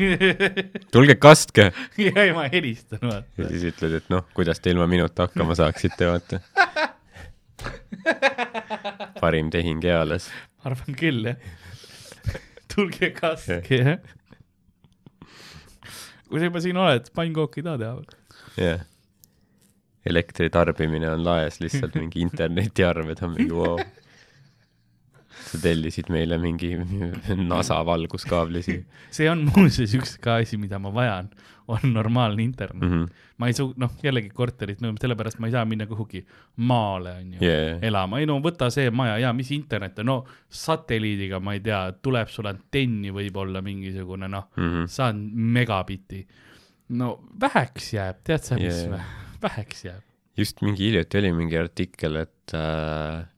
tulge 0.95 1.19
kastke. 1.19 1.71
ja, 1.99 2.15
ja 2.31 2.35
ma 2.37 2.47
helistan, 2.53 3.03
vaata. 3.03 3.43
ja 3.43 3.51
siis 3.53 3.69
ütled, 3.73 3.99
et 4.01 4.11
noh, 4.13 4.27
kuidas 4.37 4.63
te 4.63 4.75
ilma 4.75 4.87
minuta 4.91 5.29
hakkama 5.29 5.57
saaksite, 5.59 6.11
vaata 6.11 6.43
parim 9.21 9.51
tehing 9.55 9.85
eales. 9.89 10.29
arvan 10.67 10.99
küll, 10.99 11.31
jah. 11.33 11.63
Tulge 12.75 13.11
kastke, 13.17 13.79
jah. 13.81 13.99
Kui 16.29 16.41
sa 16.41 16.49
juba 16.49 16.63
siin 16.65 16.79
oled, 16.81 17.11
pannkooki 17.15 17.63
ei 17.63 17.67
taha 17.69 17.81
teha 17.83 17.95
või? 17.99 18.21
jah. 18.59 18.65
Yeah.. 18.65 18.87
elektri 20.05 20.51
tarbimine 20.53 21.09
on 21.15 21.23
laes, 21.25 21.61
lihtsalt 21.63 21.95
mingi 21.97 22.23
internetiarved 22.27 23.23
on 23.25 23.37
mingi 23.37 23.55
vau 23.55 23.77
wow.. 23.79 23.85
sa 25.45 25.61
tellisid 25.63 26.11
meile 26.13 26.39
mingi 26.43 26.75
NASA 27.53 27.81
valguskaabli 27.87 28.65
siia. 28.67 28.85
see 29.15 29.31
on 29.31 29.47
muuseas 29.49 29.95
üks 29.97 30.19
ka 30.23 30.41
asi, 30.43 30.61
mida 30.61 30.81
ma 30.83 30.93
vajan 30.95 31.31
on 31.69 31.93
normaalne 31.93 32.43
internet 32.43 32.83
mm. 32.83 32.91
-hmm. 32.91 33.09
ma 33.37 33.47
ei 33.47 33.53
su-, 33.57 33.73
noh, 33.77 33.91
jällegi 34.03 34.31
korterit, 34.35 34.81
no 34.81 34.93
sellepärast 35.01 35.39
ma 35.39 35.49
ei 35.49 35.53
saa 35.53 35.65
minna 35.65 35.87
kuhugi 35.87 36.25
maale, 36.57 37.17
on 37.21 37.33
ju 37.33 37.43
yeah., 37.43 37.79
elama, 37.83 38.21
ei 38.21 38.27
no 38.27 38.39
võta 38.45 38.71
see 38.71 38.91
maja 38.91 39.19
ja 39.19 39.33
mis 39.33 39.51
internet 39.57 39.99
on, 39.99 40.07
no 40.07 40.17
satelliidiga, 40.49 41.41
ma 41.41 41.57
ei 41.57 41.61
tea, 41.65 41.83
tuleb 42.03 42.29
sulle 42.29 42.55
antenni 42.55 43.13
võib-olla 43.15 43.63
mingisugune, 43.63 44.29
noh 44.29 44.49
mm 44.57 44.71
-hmm., 44.71 44.87
saan 44.87 45.21
megabitti. 45.35 46.27
no 46.89 47.21
väheks 47.41 47.93
jääb, 47.95 48.25
tead 48.25 48.43
sa, 48.43 48.55
mis 48.61 48.85
yeah. 48.85 48.91
või, 48.93 49.39
väheks 49.43 49.85
jääb. 49.85 50.03
just 50.37 50.63
mingi 50.63 50.91
hiljuti 50.91 51.19
oli 51.19 51.33
mingi 51.33 51.59
artikkel, 51.59 52.17
et 52.17 52.55
äh 52.55 53.34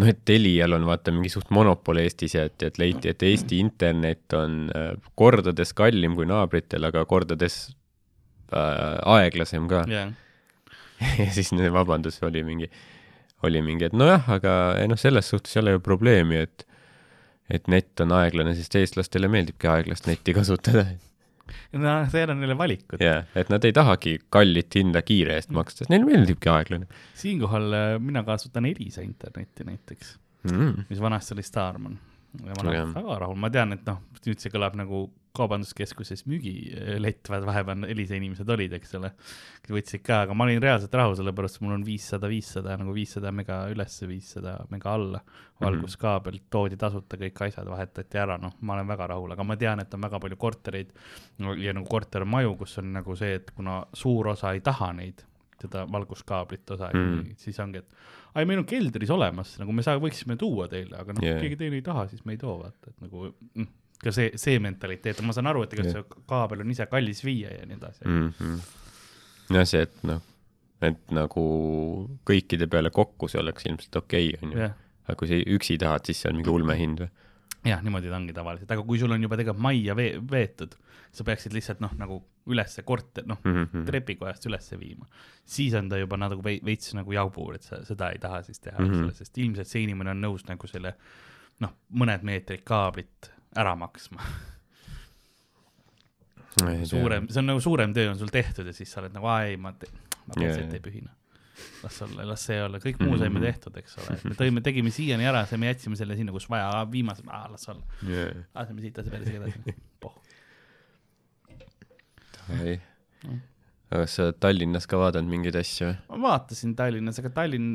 noh, 0.00 0.10
et 0.10 0.20
Telial 0.26 0.74
on 0.76 0.86
vaata 0.88 1.14
mingi 1.14 1.30
suht 1.32 1.52
monopol 1.54 2.00
Eestis 2.02 2.36
ja 2.36 2.48
et, 2.48 2.56
et 2.66 2.80
leiti, 2.80 3.12
et 3.12 3.22
Eesti 3.22 3.60
internet 3.62 4.36
on 4.38 4.68
äh, 4.74 4.90
kordades 5.18 5.74
kallim 5.76 6.16
kui 6.18 6.28
naabritel, 6.30 6.88
aga 6.90 7.04
kordades 7.10 7.58
äh, 8.50 8.98
aeglasem 9.16 9.68
ka 9.70 9.84
yeah. 9.90 10.12
ja 11.20 11.30
siis 11.34 11.52
vabandus 11.52 12.20
oli 12.26 12.44
mingi, 12.46 12.70
oli 13.46 13.62
mingi, 13.62 13.90
et 13.90 13.96
nojah, 13.96 14.28
aga 14.38 14.54
noh, 14.90 15.00
selles 15.00 15.28
suhtes 15.30 15.56
ei 15.56 15.64
ole 15.64 15.76
ju 15.76 15.84
probleemi, 15.84 16.44
et 16.46 16.68
et 17.52 17.66
net 17.68 18.00
on 18.00 18.14
aeglane, 18.16 18.54
sest 18.56 18.72
eestlastele 18.80 19.28
meeldibki 19.28 19.68
aeglast 19.68 20.06
netti 20.08 20.32
kasutada 20.32 20.86
no 21.72 21.94
see 22.12 22.24
on 22.28 22.40
neile 22.40 22.56
valikud. 22.58 23.02
jah, 23.02 23.26
et 23.38 23.50
nad 23.52 23.64
ei 23.64 23.74
tahagi 23.76 24.16
kallit 24.32 24.78
hinda 24.78 25.02
kiire 25.06 25.38
eest 25.38 25.52
maksta, 25.54 25.84
sest 25.84 25.92
neile 25.92 26.08
meeldibki 26.08 26.50
aeglane. 26.52 26.88
siinkohal 27.20 27.78
äh, 27.80 27.88
mina 28.00 28.24
kasutan 28.26 28.68
Elisa 28.70 29.04
internetti 29.04 29.66
näiteks 29.68 30.16
mm., 30.50 30.86
mis 30.88 31.00
vanasti 31.00 31.36
oli 31.36 31.46
Starman. 31.46 31.98
ja 32.44 32.56
ma 32.56 32.68
olen 32.68 32.94
väga 32.94 33.18
rahul, 33.24 33.38
ma 33.38 33.50
tean, 33.50 33.76
et 33.76 33.84
noh, 33.88 34.00
nüüd 34.24 34.40
see 34.42 34.52
kõlab 34.54 34.78
nagu 34.78 35.06
kaubanduskeskuses 35.34 36.24
müügilett, 36.30 37.26
vahepeal 37.28 37.86
Elisa 37.90 38.14
inimesed 38.14 38.50
olid, 38.54 38.76
eks 38.78 38.94
ole, 38.98 39.10
võtsid 39.66 40.04
ka, 40.06 40.20
aga 40.26 40.36
ma 40.36 40.46
olin 40.46 40.60
reaalselt 40.62 40.94
rahul, 40.94 41.16
sellepärast 41.18 41.58
mul 41.64 41.74
on 41.74 41.86
viissada, 41.86 42.30
viissada 42.30 42.76
nagu 42.78 42.94
viissada 42.94 43.32
mega 43.34 43.64
ülesse, 43.72 44.06
viissada 44.10 44.60
mega 44.70 44.94
alla. 44.94 45.24
valguskaabel 45.64 46.40
toodi 46.50 46.76
tasuta, 46.76 47.16
kõik 47.18 47.38
asjad 47.46 47.68
vahetati 47.70 48.18
ära, 48.18 48.34
noh, 48.42 48.56
ma 48.66 48.74
olen 48.74 48.88
väga 48.90 49.06
rahul, 49.12 49.30
aga 49.32 49.44
ma 49.46 49.54
tean, 49.56 49.80
et 49.80 49.92
on 49.94 50.02
väga 50.02 50.18
palju 50.20 50.38
kortereid 50.42 50.90
ja 51.62 51.74
nagu 51.76 51.86
kortermaju, 51.88 52.56
kus 52.58 52.78
on 52.82 52.90
nagu 52.96 53.14
see, 53.16 53.38
et 53.38 53.52
kuna 53.54 53.78
suur 53.94 54.32
osa 54.34 54.50
ei 54.54 54.60
taha 54.66 54.90
neid, 54.98 55.22
seda 55.62 55.86
valguskaablit 55.90 56.74
osa 56.74 56.90
mm., 56.90 57.38
siis 57.40 57.62
ongi, 57.62 57.80
et 57.80 58.34
ai, 58.34 58.44
meil 58.50 58.64
on 58.64 58.66
keldris 58.68 59.14
olemas, 59.14 59.54
nagu 59.62 59.72
me 59.72 59.86
saa-, 59.86 60.02
võiksime 60.02 60.36
tuua 60.38 60.66
teile, 60.68 60.98
aga 60.98 61.14
noh 61.14 61.24
yeah., 61.24 61.38
keegi 61.40 61.60
teine 61.62 61.78
ei 61.78 61.86
taha, 61.86 62.08
siis 62.10 62.26
me 62.26 62.34
ei 62.34 62.42
too, 62.42 62.58
vaata, 62.60 62.90
et 62.90 63.06
nagu 63.06 63.30
mm 63.30 63.72
ka 64.04 64.12
see, 64.14 64.30
see 64.40 64.60
mentaliteet, 64.62 65.22
ma 65.26 65.34
saan 65.36 65.50
aru, 65.50 65.64
et 65.66 65.74
ega 65.76 65.88
see 65.88 66.04
kaabel 66.30 66.64
on 66.64 66.70
ise 66.74 66.86
kallis 66.90 67.24
viia 67.26 67.52
ja 67.54 67.66
nii 67.68 67.80
edasi 67.80 68.06
mm. 68.06 68.30
-hmm. 68.38 68.62
no 69.56 69.64
see, 69.70 69.82
et 69.88 70.06
noh, 70.10 70.22
et 70.84 71.14
nagu 71.14 71.44
kõikide 72.28 72.68
peale 72.70 72.92
kokku 72.94 73.30
see 73.32 73.40
oleks 73.42 73.68
ilmselt 73.70 74.02
okei 74.02 74.32
okay,, 74.34 74.40
onju. 74.42 74.70
aga 75.04 75.18
kui 75.20 75.30
sa 75.30 75.40
üksi 75.58 75.78
tahad, 75.80 76.06
siis 76.06 76.22
see 76.22 76.32
on 76.32 76.40
mingi 76.40 76.52
ulmehind 76.52 77.04
või? 77.04 77.12
jah, 77.64 77.82
niimoodi 77.84 78.10
ta 78.12 78.18
ongi 78.18 78.34
tavaliselt, 78.36 78.70
aga 78.70 78.84
kui 78.84 79.00
sul 79.00 79.14
on 79.14 79.22
juba 79.24 79.38
tegelikult 79.40 79.64
majja 79.64 79.96
vee-, 79.96 80.16
veetud, 80.30 80.74
sa 81.14 81.24
peaksid 81.24 81.54
lihtsalt 81.56 81.80
noh, 81.80 81.92
nagu 81.96 82.18
ülesse 82.52 82.84
korter, 82.84 83.24
noh 83.26 83.38
mm 83.40 83.54
-hmm. 83.62 83.84
trepikojast 83.88 84.46
ülesse 84.50 84.78
viima, 84.80 85.06
siis 85.44 85.74
on 85.78 85.88
ta 85.88 85.98
juba 85.98 86.18
nagu 86.20 86.42
veits 86.44 86.92
nagu 86.94 87.12
jabur, 87.12 87.54
et 87.54 87.62
sa 87.62 87.80
seda 87.84 88.10
ei 88.12 88.18
taha 88.18 88.42
siis 88.42 88.60
teha 88.60 88.78
mm, 88.78 88.90
-hmm. 88.90 89.12
sest 89.12 89.38
ilmselt 89.38 89.68
see 89.68 89.82
inimene 89.82 90.10
on 90.10 90.20
nõus 90.20 90.44
nagu 90.48 90.66
selle 90.66 90.94
noh, 91.60 91.72
mõned 91.90 92.22
meetrid 92.22 92.64
kaablit 92.64 93.30
ära 93.60 93.76
maksma 93.78 94.24
suurem, 96.90 97.28
see 97.28 97.42
on 97.42 97.50
nagu 97.50 97.62
suurem 97.62 97.92
töö 97.96 98.10
on 98.12 98.18
sul 98.20 98.30
tehtud 98.32 98.68
ja 98.70 98.74
siis 98.76 98.92
sa 98.92 99.02
oled 99.02 99.14
nagu, 99.16 99.28
aa 99.30 99.44
ei, 99.48 99.56
ma, 99.60 99.72
ma 99.74 100.36
päriselt 100.36 100.74
ei 100.76 100.82
pühina. 100.82 101.10
las 101.82 101.96
olla, 102.06 102.26
las 102.28 102.44
see 102.48 102.58
olla, 102.62 102.80
kõik 102.82 103.00
muu 103.02 103.18
saime 103.20 103.42
tehtud, 103.42 103.76
eks 103.80 103.98
ole, 104.02 104.16
me 104.30 104.34
tõime, 104.38 104.62
tegime 104.64 104.90
siiani 104.94 105.26
ära, 105.30 105.44
siis 105.48 105.60
me 105.60 105.70
jätsime 105.70 105.98
selle 105.98 106.16
sinna, 106.18 106.34
kus 106.34 106.46
vaja, 106.50 106.68
viimase, 106.90 107.22
las 107.26 107.68
olla, 107.70 107.84
yeah.. 108.06 108.44
laseme 108.54 108.84
siit 108.84 108.98
edasi 108.98 109.14
päris 109.14 109.30
edasi. 109.38 109.76
Poh. 110.02 110.16
ei 112.62 112.80
Mm.. 113.24 113.38
aga 113.88 114.02
kas 114.02 114.14
sa 114.18 114.24
oled 114.26 114.36
Tallinnas 114.42 114.84
ka 114.90 114.98
vaadanud 115.00 115.32
mingeid 115.32 115.56
asju 115.56 115.86
ma 116.10 116.18
vaatasin 116.26 116.74
Tallinnas, 116.76 117.16
aga 117.22 117.30
Tallinn, 117.38 117.70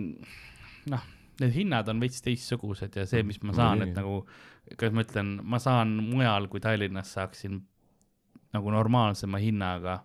noh, 0.93 1.07
need 1.43 1.55
hinnad 1.55 1.89
on 1.91 2.01
veits 2.03 2.21
teistsugused 2.25 2.95
ja 2.99 3.05
see, 3.09 3.23
mis 3.23 3.41
ma 3.45 3.55
saan, 3.55 3.83
et 3.85 3.95
nagu, 3.97 4.21
kuidas 4.75 4.95
ma 4.95 5.05
ütlen, 5.05 5.33
ma 5.43 5.59
saan 5.63 5.97
mujal 6.03 6.47
kui 6.51 6.61
Tallinnas 6.63 7.15
saaksin 7.17 7.61
nagu 8.55 8.71
normaalsema 8.73 9.41
hinnaga 9.41 9.99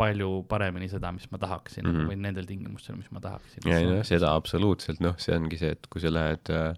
palju 0.00 0.42
paremini 0.50 0.88
seda, 0.90 1.12
mis 1.14 1.28
ma 1.30 1.38
tahaksin 1.38 1.84
mm. 1.84 1.94
-hmm. 1.94 2.08
või 2.10 2.22
nendel 2.24 2.48
tingimustel, 2.48 2.96
mis 2.98 3.10
ma 3.14 3.20
tahaksin. 3.20 3.68
ei 3.68 3.86
noh, 3.86 4.02
seda 4.06 4.34
absoluutselt, 4.34 5.02
noh, 5.04 5.14
see 5.20 5.36
ongi 5.36 5.60
see, 5.60 5.76
et 5.76 5.86
kui 5.92 6.02
sa 6.02 6.12
lähed 6.12 6.50
äh, 6.50 6.72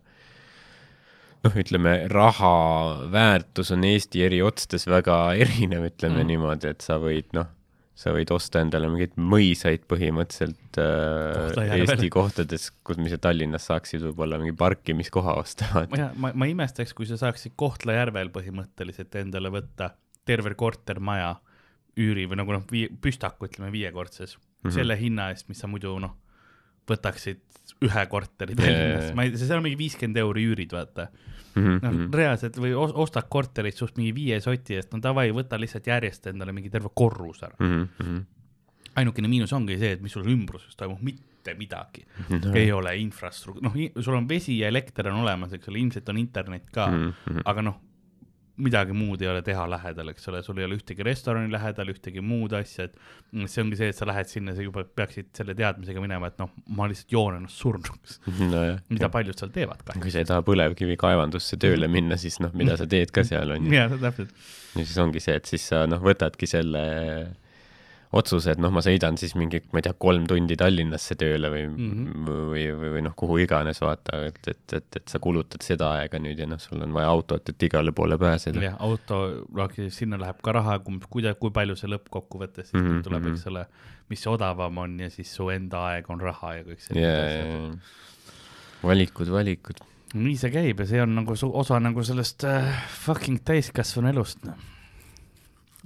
noh, 1.44 1.58
ütleme 1.62 1.94
raha 2.12 2.54
väärtus 3.12 3.72
on 3.74 3.84
Eesti 3.84 4.24
eri 4.26 4.42
otstes 4.42 4.88
väga 4.90 5.18
erinev, 5.44 5.88
ütleme 5.90 6.18
Mm. 6.18 6.22
mm. 6.22 6.32
niimoodi, 6.32 6.72
et 6.74 6.84
sa 6.84 6.98
võid 7.02 7.30
noh, 7.36 7.50
sa 7.94 8.10
võid 8.14 8.30
osta 8.34 8.58
endale 8.64 8.88
mingeid 8.90 9.14
mõisaid 9.20 9.84
põhimõtteliselt 9.90 10.78
äh. 10.82 11.74
Eesti 11.78 12.10
kohtades, 12.12 12.68
kus, 12.86 12.98
mis 12.98 13.14
sa 13.14 13.20
Tallinnas 13.22 13.68
saaksid 13.70 14.02
võib-olla 14.08 14.40
mingi 14.42 14.56
parkimiskoha 14.58 15.36
osta, 15.38 15.68
ma 15.92 16.08
ma, 16.18 16.32
ma 16.34 16.48
imestaks, 16.50 16.94
kui 16.96 17.06
sa 17.06 17.18
saaksid 17.20 17.54
Kohtla-Järvel 17.60 18.32
põhimõtteliselt 18.34 19.14
endale 19.22 19.52
võtta 19.54 19.92
terve 20.26 20.56
kortermaja 20.58 21.36
üüri 22.00 22.26
või 22.26 22.40
nagu 22.40 22.56
noh, 22.56 22.66
vii-, 22.70 22.90
püstaku 23.02 23.46
ütleme 23.46 23.70
viiekordses 23.74 24.34
mm. 24.34 24.42
-hmm. 24.42 24.74
selle 24.74 24.98
hinna 24.98 25.30
eest, 25.30 25.48
mis 25.48 25.62
sa 25.62 25.70
muidu 25.70 25.94
noh, 26.02 26.16
võtaksid 26.90 27.42
ühe 27.84 28.04
korteri 28.10 28.56
Tallinnas 28.58 29.08
jaa., 29.10 29.14
ma 29.16 29.26
ei, 29.26 29.34
seal 29.40 29.58
on 29.58 29.64
mingi 29.66 29.78
viiskümmend 29.80 30.20
euri 30.22 30.44
üürid, 30.50 30.74
vaata. 30.74 31.08
Mhm, 31.54 31.80
noh, 31.84 31.98
reaalselt 32.18 32.56
või 32.58 32.72
os- 32.74 32.94
ostad 33.04 33.28
korterit 33.30 33.78
suht 33.78 33.98
mingi 34.00 34.14
viie 34.16 34.40
soti 34.42 34.74
eest, 34.78 34.90
no 34.92 34.98
davai, 35.02 35.28
võta 35.34 35.58
lihtsalt 35.60 35.86
järjest 35.86 36.26
endale 36.32 36.54
mingi 36.56 36.72
terve 36.72 36.90
korrus 36.94 37.44
ära. 37.46 37.54
mhm, 37.60 38.24
ainukene 38.98 39.30
miinus 39.30 39.52
ongi 39.54 39.78
see, 39.78 39.94
et 39.96 40.02
mis 40.02 40.12
sul 40.14 40.26
ümbruses 40.30 40.76
toimub, 40.78 41.00
mitte 41.02 41.54
midagi 41.58 42.04
no.. 42.30 42.52
ei 42.56 42.70
ole 42.72 42.94
infrastruktuur, 43.02 43.64
noh, 43.66 43.78
sul 44.02 44.18
on 44.18 44.28
vesi 44.28 44.58
ja 44.60 44.70
elekter 44.72 45.10
on 45.10 45.22
olemas, 45.24 45.52
eks 45.56 45.70
ole, 45.70 45.82
ilmselt 45.82 46.08
on 46.12 46.20
internet 46.20 46.70
ka 46.72 46.86
mm, 46.90 47.02
mhm, 47.02 47.36
-hmm. 47.38 47.46
aga 47.52 47.66
noh, 47.70 47.80
midagi 48.62 48.94
muud 48.94 49.22
ei 49.22 49.28
ole 49.30 49.40
teha 49.42 49.64
lähedal, 49.70 50.12
eks 50.12 50.28
ole, 50.30 50.40
sul 50.46 50.58
ei 50.60 50.66
ole 50.68 50.76
ühtegi 50.78 51.04
restorani 51.06 51.50
lähedal, 51.52 51.90
ühtegi 51.90 52.22
muud 52.22 52.54
asja, 52.54 52.86
et 52.86 52.94
mm, 53.32 53.48
see 53.50 53.62
ongi 53.64 53.78
see, 53.80 53.88
et 53.90 53.98
sa 53.98 54.06
lähed 54.06 54.30
sinna, 54.30 54.54
sa 54.54 54.62
juba 54.62 54.84
peaksid 54.86 55.32
selle 55.34 55.56
teadmisega 55.58 56.02
minema, 56.02 56.30
et 56.30 56.38
noh, 56.42 56.52
ma 56.78 56.86
lihtsalt 56.90 57.14
joon 57.16 57.38
ennast 57.40 57.62
surnuks, 57.62 58.20
nojah. 58.38 58.78
mida 58.94 59.10
paljud 59.14 59.40
seal 59.40 59.54
teevad 59.54 59.82
kui 59.82 59.96
kahjuks. 59.96 60.14
sa 60.14 60.22
ei 60.22 60.30
taha 60.30 60.46
põlevkivikaevandusse 60.46 61.58
tööle 61.62 61.90
minna, 61.90 62.18
siis 62.20 62.38
noh, 62.44 62.54
mida 62.54 62.78
sa 62.78 62.86
teed 62.90 63.14
ka 63.14 63.26
seal 63.26 63.56
on 63.56 63.66
ju. 63.66 63.74
jaa, 63.78 63.90
täpselt. 63.90 64.34
ja 64.74 64.84
siis 64.84 64.98
ongi 65.02 65.24
see, 65.24 65.38
et 65.40 65.50
siis 65.50 65.66
sa 65.72 65.84
noh, 65.90 66.02
võtadki 66.04 66.50
selle 66.50 66.84
otsuse, 68.14 68.54
et 68.54 68.60
noh, 68.62 68.72
ma 68.74 68.82
sõidan 68.84 69.18
siis 69.20 69.34
mingi, 69.38 69.60
ma 69.72 69.80
ei 69.80 69.86
tea, 69.86 69.94
kolm 70.00 70.26
tundi 70.30 70.56
Tallinnasse 70.60 71.16
tööle 71.20 71.50
või 71.52 71.64
mm. 71.66 71.90
-hmm. 71.90 72.28
või, 72.52 72.64
või, 72.78 72.92
või 72.96 73.04
noh, 73.08 73.16
kuhu 73.18 73.38
iganes 73.42 73.80
vaata, 73.82 74.20
et, 74.28 74.40
et, 74.50 74.76
et, 74.78 75.00
et 75.00 75.10
sa 75.10 75.20
kulutad 75.22 75.64
seda 75.66 75.90
aega 75.98 76.20
nüüd 76.22 76.40
ja 76.40 76.48
noh, 76.50 76.60
sul 76.62 76.82
on 76.84 76.94
vaja 76.94 77.10
autot, 77.12 77.50
et 77.50 77.66
igale 77.68 77.92
poole 77.92 78.18
pääseda. 78.20 78.62
jah, 78.62 78.78
auto, 78.78 79.20
sinna 79.94 80.20
läheb 80.20 80.40
ka 80.44 80.54
raha, 80.54 80.78
kui, 80.84 81.00
kui 81.40 81.54
palju 81.54 81.76
see 81.80 81.90
lõppkokkuvõttes 81.90 82.70
siis 82.70 82.80
mm 82.80 82.88
-hmm, 82.90 83.04
tuleb, 83.08 83.22
mhm. 83.22 83.34
eks 83.34 83.46
ole, 83.52 83.66
mis 84.08 84.26
odavam 84.26 84.78
on 84.78 84.98
ja 85.00 85.10
siis 85.10 85.34
su 85.34 85.48
enda 85.50 85.86
aeg 85.90 86.10
on 86.10 86.20
raha 86.20 86.54
ja 86.60 86.66
kõik 86.68 86.80
sellised 86.80 87.02
ja, 87.02 87.26
asjad. 87.26 87.52
ja 87.52 88.04
valikud, 88.88 89.30
valikud. 89.32 89.82
nii 90.14 90.36
see 90.38 90.52
käib 90.54 90.84
ja 90.84 90.86
see 90.86 91.02
on 91.02 91.16
nagu 91.16 91.34
osa 91.34 91.80
nagu 91.82 92.04
sellest 92.06 92.44
äh, 92.46 92.70
fucking 93.04 93.42
täiskasvanu 93.44 94.12
elust, 94.12 94.44
noh. 94.46 94.73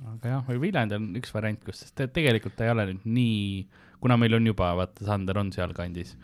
Aga 0.07 0.35
jah, 0.35 0.51
Viljandi 0.63 0.95
on 0.99 1.09
üks 1.19 1.33
variant, 1.35 1.61
kus, 1.65 1.83
te- 1.93 2.09
tegelikult 2.09 2.57
ta 2.59 2.67
ei 2.67 2.71
ole 2.75 2.87
nüüd 2.93 3.07
nii, 3.19 3.67
kuna 4.03 4.17
meil 4.21 4.35
on 4.39 4.47
juba, 4.47 4.73
vaata, 4.79 5.05
Sander 5.09 5.39
on 5.41 5.53
sealkandis 5.55 6.15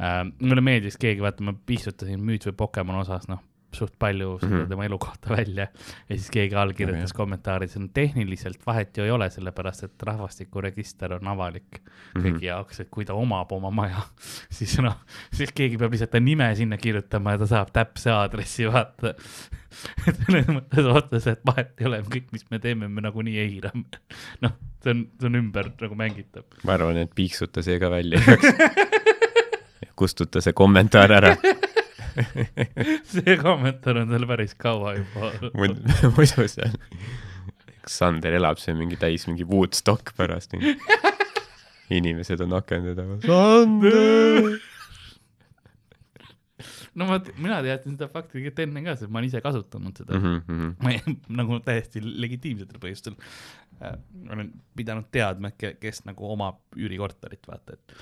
äh,. 0.00 0.22
mulle 0.40 0.64
meeldis 0.64 0.98
keegi, 1.00 1.22
vaata, 1.24 1.44
ma 1.46 1.54
piiksutasin 1.66 2.20
Müüt 2.20 2.46
või 2.50 2.56
Pokemon 2.64 3.00
osas, 3.02 3.28
noh, 3.32 3.40
suht 3.76 3.94
palju 3.98 4.38
seda 4.40 4.50
mm. 4.50 4.60
-hmm. 4.60 4.68
tema 4.68 4.84
elukohta 4.84 5.32
välja 5.38 5.66
ja 6.08 6.16
siis 6.16 6.30
keegi 6.30 6.54
all 6.54 6.72
kirjutas 6.72 7.12
Väga 7.12 7.16
kommentaaris, 7.16 7.76
et 7.76 7.94
tehniliselt 7.94 8.66
vahet 8.66 8.96
ju 8.96 9.04
ei 9.04 9.10
ole, 9.10 9.30
sellepärast 9.30 9.84
et 9.84 10.02
rahvastikuregister 10.02 11.12
on 11.18 11.28
avalik 11.28 11.82
kõigi 12.14 12.32
Mhm. 12.32 12.44
jaoks, 12.44 12.80
et 12.80 12.90
kui 12.90 13.04
ta 13.04 13.14
omab 13.14 13.52
oma 13.52 13.70
maja, 13.70 14.02
siis 14.56 14.78
noh, 14.78 14.96
siis 15.32 15.52
keegi 15.52 15.78
peab 15.78 15.92
lihtsalt 15.92 16.10
ta 16.10 16.20
nime 16.20 16.54
sinna 16.56 16.76
kirjutama 16.76 17.36
ja 17.36 17.42
ta 17.42 17.46
saab 17.46 17.72
täpse 17.72 18.10
aadressi, 18.10 18.66
vaata. 18.70 19.14
et 20.06 20.18
selles 20.26 20.48
mõttes 20.52 20.88
otseselt 20.90 21.40
vahet 21.48 21.72
ei 21.80 21.88
ole, 21.88 22.02
kõik, 22.12 22.28
mis 22.32 22.44
me 22.50 22.58
teeme, 22.58 22.88
me 22.88 23.04
nagunii 23.04 23.38
eirame. 23.40 23.84
noh, 24.44 24.56
see 24.84 24.94
on, 24.94 25.06
see 25.20 25.30
on 25.30 25.40
ümber 25.40 25.72
nagu 25.80 25.98
mängitav. 25.98 26.44
ma 26.64 26.76
arvan, 26.76 27.02
et 27.04 27.14
piiksuta 27.14 27.64
see 27.64 27.78
ka 27.80 27.90
välja 27.92 28.20
igaks. 28.20 28.80
kustuta 29.96 30.40
see 30.44 30.52
kommentaar 30.56 31.12
ära. 31.20 31.36
see 33.12 33.36
kommentaar 33.40 34.02
on 34.02 34.14
tal 34.14 34.26
päris 34.30 34.54
kaua 34.58 34.96
juba. 34.98 35.32
muidu 36.16 36.48
seal, 36.50 36.76
Sander 37.88 38.38
elab 38.38 38.60
seal 38.62 38.78
mingi 38.78 38.98
täis 39.00 39.26
mingi 39.28 39.46
Woodstock 39.48 40.14
pärast. 40.16 40.54
inimesed 41.92 42.44
on 42.44 42.60
akende 42.60 42.94
taga. 42.98 43.18
Sander. 43.26 44.52
no 46.98 47.08
ma, 47.08 47.18
mina 47.40 47.60
teadsin 47.64 47.96
seda 47.96 48.08
fakti 48.12 48.36
tegelikult 48.36 48.64
enne 48.66 48.82
ka, 48.84 48.96
sest 48.98 49.12
ma 49.12 49.20
olen 49.20 49.30
ise 49.30 49.40
kasutanud 49.44 50.02
seda 50.02 50.18
mm. 50.18 50.40
-hmm. 50.48 50.74
ma 50.84 50.92
ei, 50.92 51.14
nagu 51.40 51.60
täiesti 51.64 52.02
legitiimsetel 52.04 52.82
põhjustel 52.82 53.16
äh, 53.80 53.96
olen 54.30 54.52
pidanud 54.76 55.08
teadma, 55.14 55.54
kes 55.56 56.04
nagu 56.08 56.28
omab 56.32 56.60
üürikorterit, 56.76 57.48
vaata, 57.48 57.78
et 57.78 57.96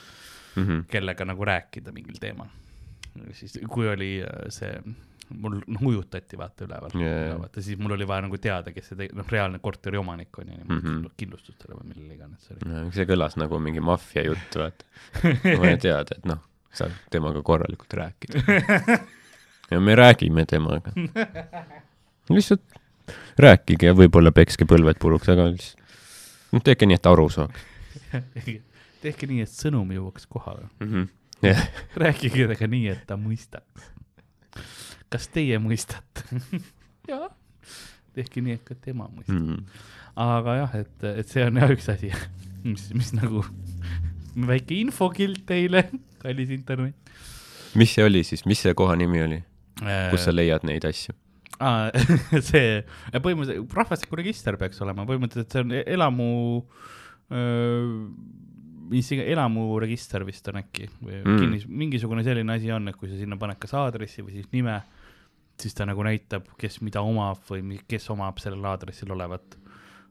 mhm. 0.56 0.82
kellega 0.90 1.24
nagu 1.24 1.46
rääkida 1.46 1.94
mingil 1.94 2.18
teemal. 2.20 2.50
Siis 3.36 3.58
kui 3.70 3.88
oli 3.88 4.10
äh, 4.24 4.48
see, 4.52 4.72
mul 5.30 5.60
noh 5.66 5.84
ujutati 5.90 6.38
vaata 6.38 6.66
üleval 6.66 6.94
jaa. 7.02 7.38
vaata 7.40 7.62
siis 7.62 7.78
mul 7.78 7.94
oli 7.96 8.06
vaja 8.08 8.26
nagu 8.26 8.38
teada, 8.42 8.72
kes 8.74 8.90
see 8.92 8.98
teg- 8.98 9.14
noh, 9.16 9.28
reaalne 9.30 9.60
korteri 9.62 10.00
omanik 10.00 10.38
on 10.38 10.48
ja 10.48 10.58
niimoodi 10.58 10.80
mm. 10.80 10.96
-hmm. 10.96 11.14
kindlustustele 11.16 11.78
või 11.78 11.92
millele 11.92 12.18
iganes 12.18 12.46
see 12.48 12.56
oli. 12.58 12.92
see 12.96 13.08
kõlas 13.10 13.38
nagu 13.40 13.60
mingi 13.62 13.80
maffia 13.84 14.24
jutt, 14.26 14.58
vaata. 14.62 14.84
vaja 15.62 15.76
teada, 15.86 16.18
et 16.18 16.28
noh, 16.28 16.42
saad 16.72 16.94
temaga 17.10 17.42
korralikult 17.42 17.94
rääkida. 18.02 18.42
ja 19.70 19.80
me 19.80 19.94
räägime 19.94 20.46
temaga. 20.46 20.92
lihtsalt 22.30 22.78
rääkige 23.38 23.92
ja 23.92 23.94
võib-olla 23.94 24.32
pekske 24.32 24.66
põlved 24.68 24.98
puruks, 25.02 25.28
aga 25.28 25.50
lihtsalt, 25.50 25.94
noh, 26.52 26.62
tehke 26.62 26.86
nii, 26.86 26.98
et 26.98 27.06
aru 27.06 27.28
saaks 27.30 27.68
tehke 29.04 29.28
nii, 29.30 29.44
et 29.46 29.52
sõnum 29.52 29.90
jõuaks 29.94 30.26
kohale. 30.30 30.68
mm. 30.80 30.86
-hmm. 30.92 31.08
jah, 31.44 31.62
rääkige 31.98 32.44
temaga 32.44 32.68
nii, 32.70 32.88
et 32.92 33.04
ta 33.08 33.16
mõistaks. 33.20 33.88
kas 35.10 35.28
teie 35.32 35.58
mõistate? 35.62 36.40
jaa, 37.10 37.30
tehke 38.16 38.42
nii, 38.44 38.58
et 38.58 38.66
ka 38.66 38.76
tema 38.76 39.08
mõistab. 39.10 39.38
Mhm. 39.38 39.64
aga 40.20 40.56
jah, 40.62 40.76
et, 40.82 41.08
et 41.22 41.32
see 41.32 41.46
on 41.46 41.62
jah 41.62 41.72
üks 41.76 41.88
asi, 41.92 42.12
mis, 42.68 42.90
mis 42.96 43.14
nagu 43.16 43.44
väike 44.52 44.78
infokild 44.80 45.44
teile, 45.48 45.86
kallis 46.22 46.52
internet. 46.54 47.16
mis 47.78 47.96
see 47.96 48.04
oli 48.06 48.24
siis, 48.26 48.44
mis 48.50 48.60
see 48.60 48.76
koha 48.76 48.98
nimi 48.98 49.24
oli, 49.24 49.42
kus 49.80 50.26
sa 50.26 50.34
äh, 50.34 50.38
leiad 50.42 50.66
neid 50.68 50.86
asju? 50.88 51.16
aa, 51.60 51.90
see, 52.50 52.80
põhimõtteliselt 53.12 53.74
rahvastikuregister 53.76 54.56
peaks 54.60 54.80
olema, 54.84 55.04
põhimõtteliselt 55.08 55.56
see 55.56 55.64
on 55.66 55.74
elamu, 55.80 56.28
mis 58.90 59.10
elamuregister 59.14 60.24
vist 60.26 60.48
on 60.50 60.58
äkki 60.62 60.88
või 61.00 61.20
Mm. 61.20 61.28
mm. 61.30 61.38
kinnis, 61.44 61.66
mingisugune 61.68 62.24
selline 62.26 62.56
asi 62.56 62.72
on, 62.74 62.88
et 62.90 62.96
kui 62.98 63.08
sa 63.10 63.16
sinna 63.20 63.36
paned 63.38 63.58
kas 63.62 63.74
aadressi 63.78 64.22
või 64.26 64.38
siis 64.40 64.48
nime, 64.52 64.80
siis 65.60 65.74
ta 65.76 65.86
nagu 65.86 66.02
näitab, 66.06 66.46
kes 66.58 66.80
mida 66.82 67.02
omab 67.04 67.42
või 67.50 67.78
kes 67.88 68.08
omab 68.10 68.38
sellel 68.42 68.64
aadressil 68.72 69.12
olevat 69.14 69.56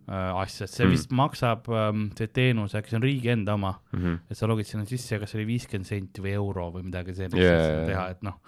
äh, 0.10 0.40
asja, 0.42 0.66
et 0.66 0.72
see 0.74 0.86
Mm. 0.86 0.90
mm. 0.90 0.96
vist 0.96 1.12
maksab 1.12 1.68
ähm,, 1.70 2.08
see 2.18 2.28
teenus, 2.34 2.74
äkki 2.78 2.90
see 2.94 2.98
on 3.02 3.04
riigi 3.06 3.30
enda 3.36 3.54
oma, 3.60 3.76
Mhm. 3.94 4.16
et 4.30 4.38
sa 4.38 4.48
logid 4.48 4.66
sinna 4.70 4.86
sisse 4.90 5.20
kas 5.20 5.32
see 5.32 5.42
oli 5.42 5.52
viiskümmend 5.54 5.86
senti 5.90 6.22
või 6.22 6.34
euro 6.40 6.72
või 6.72 6.84
midagi 6.88 7.14
sellist 7.18 7.38
yeah. 7.44 7.86
teha 7.90 8.08
et 8.16 8.24
noh, 8.26 8.40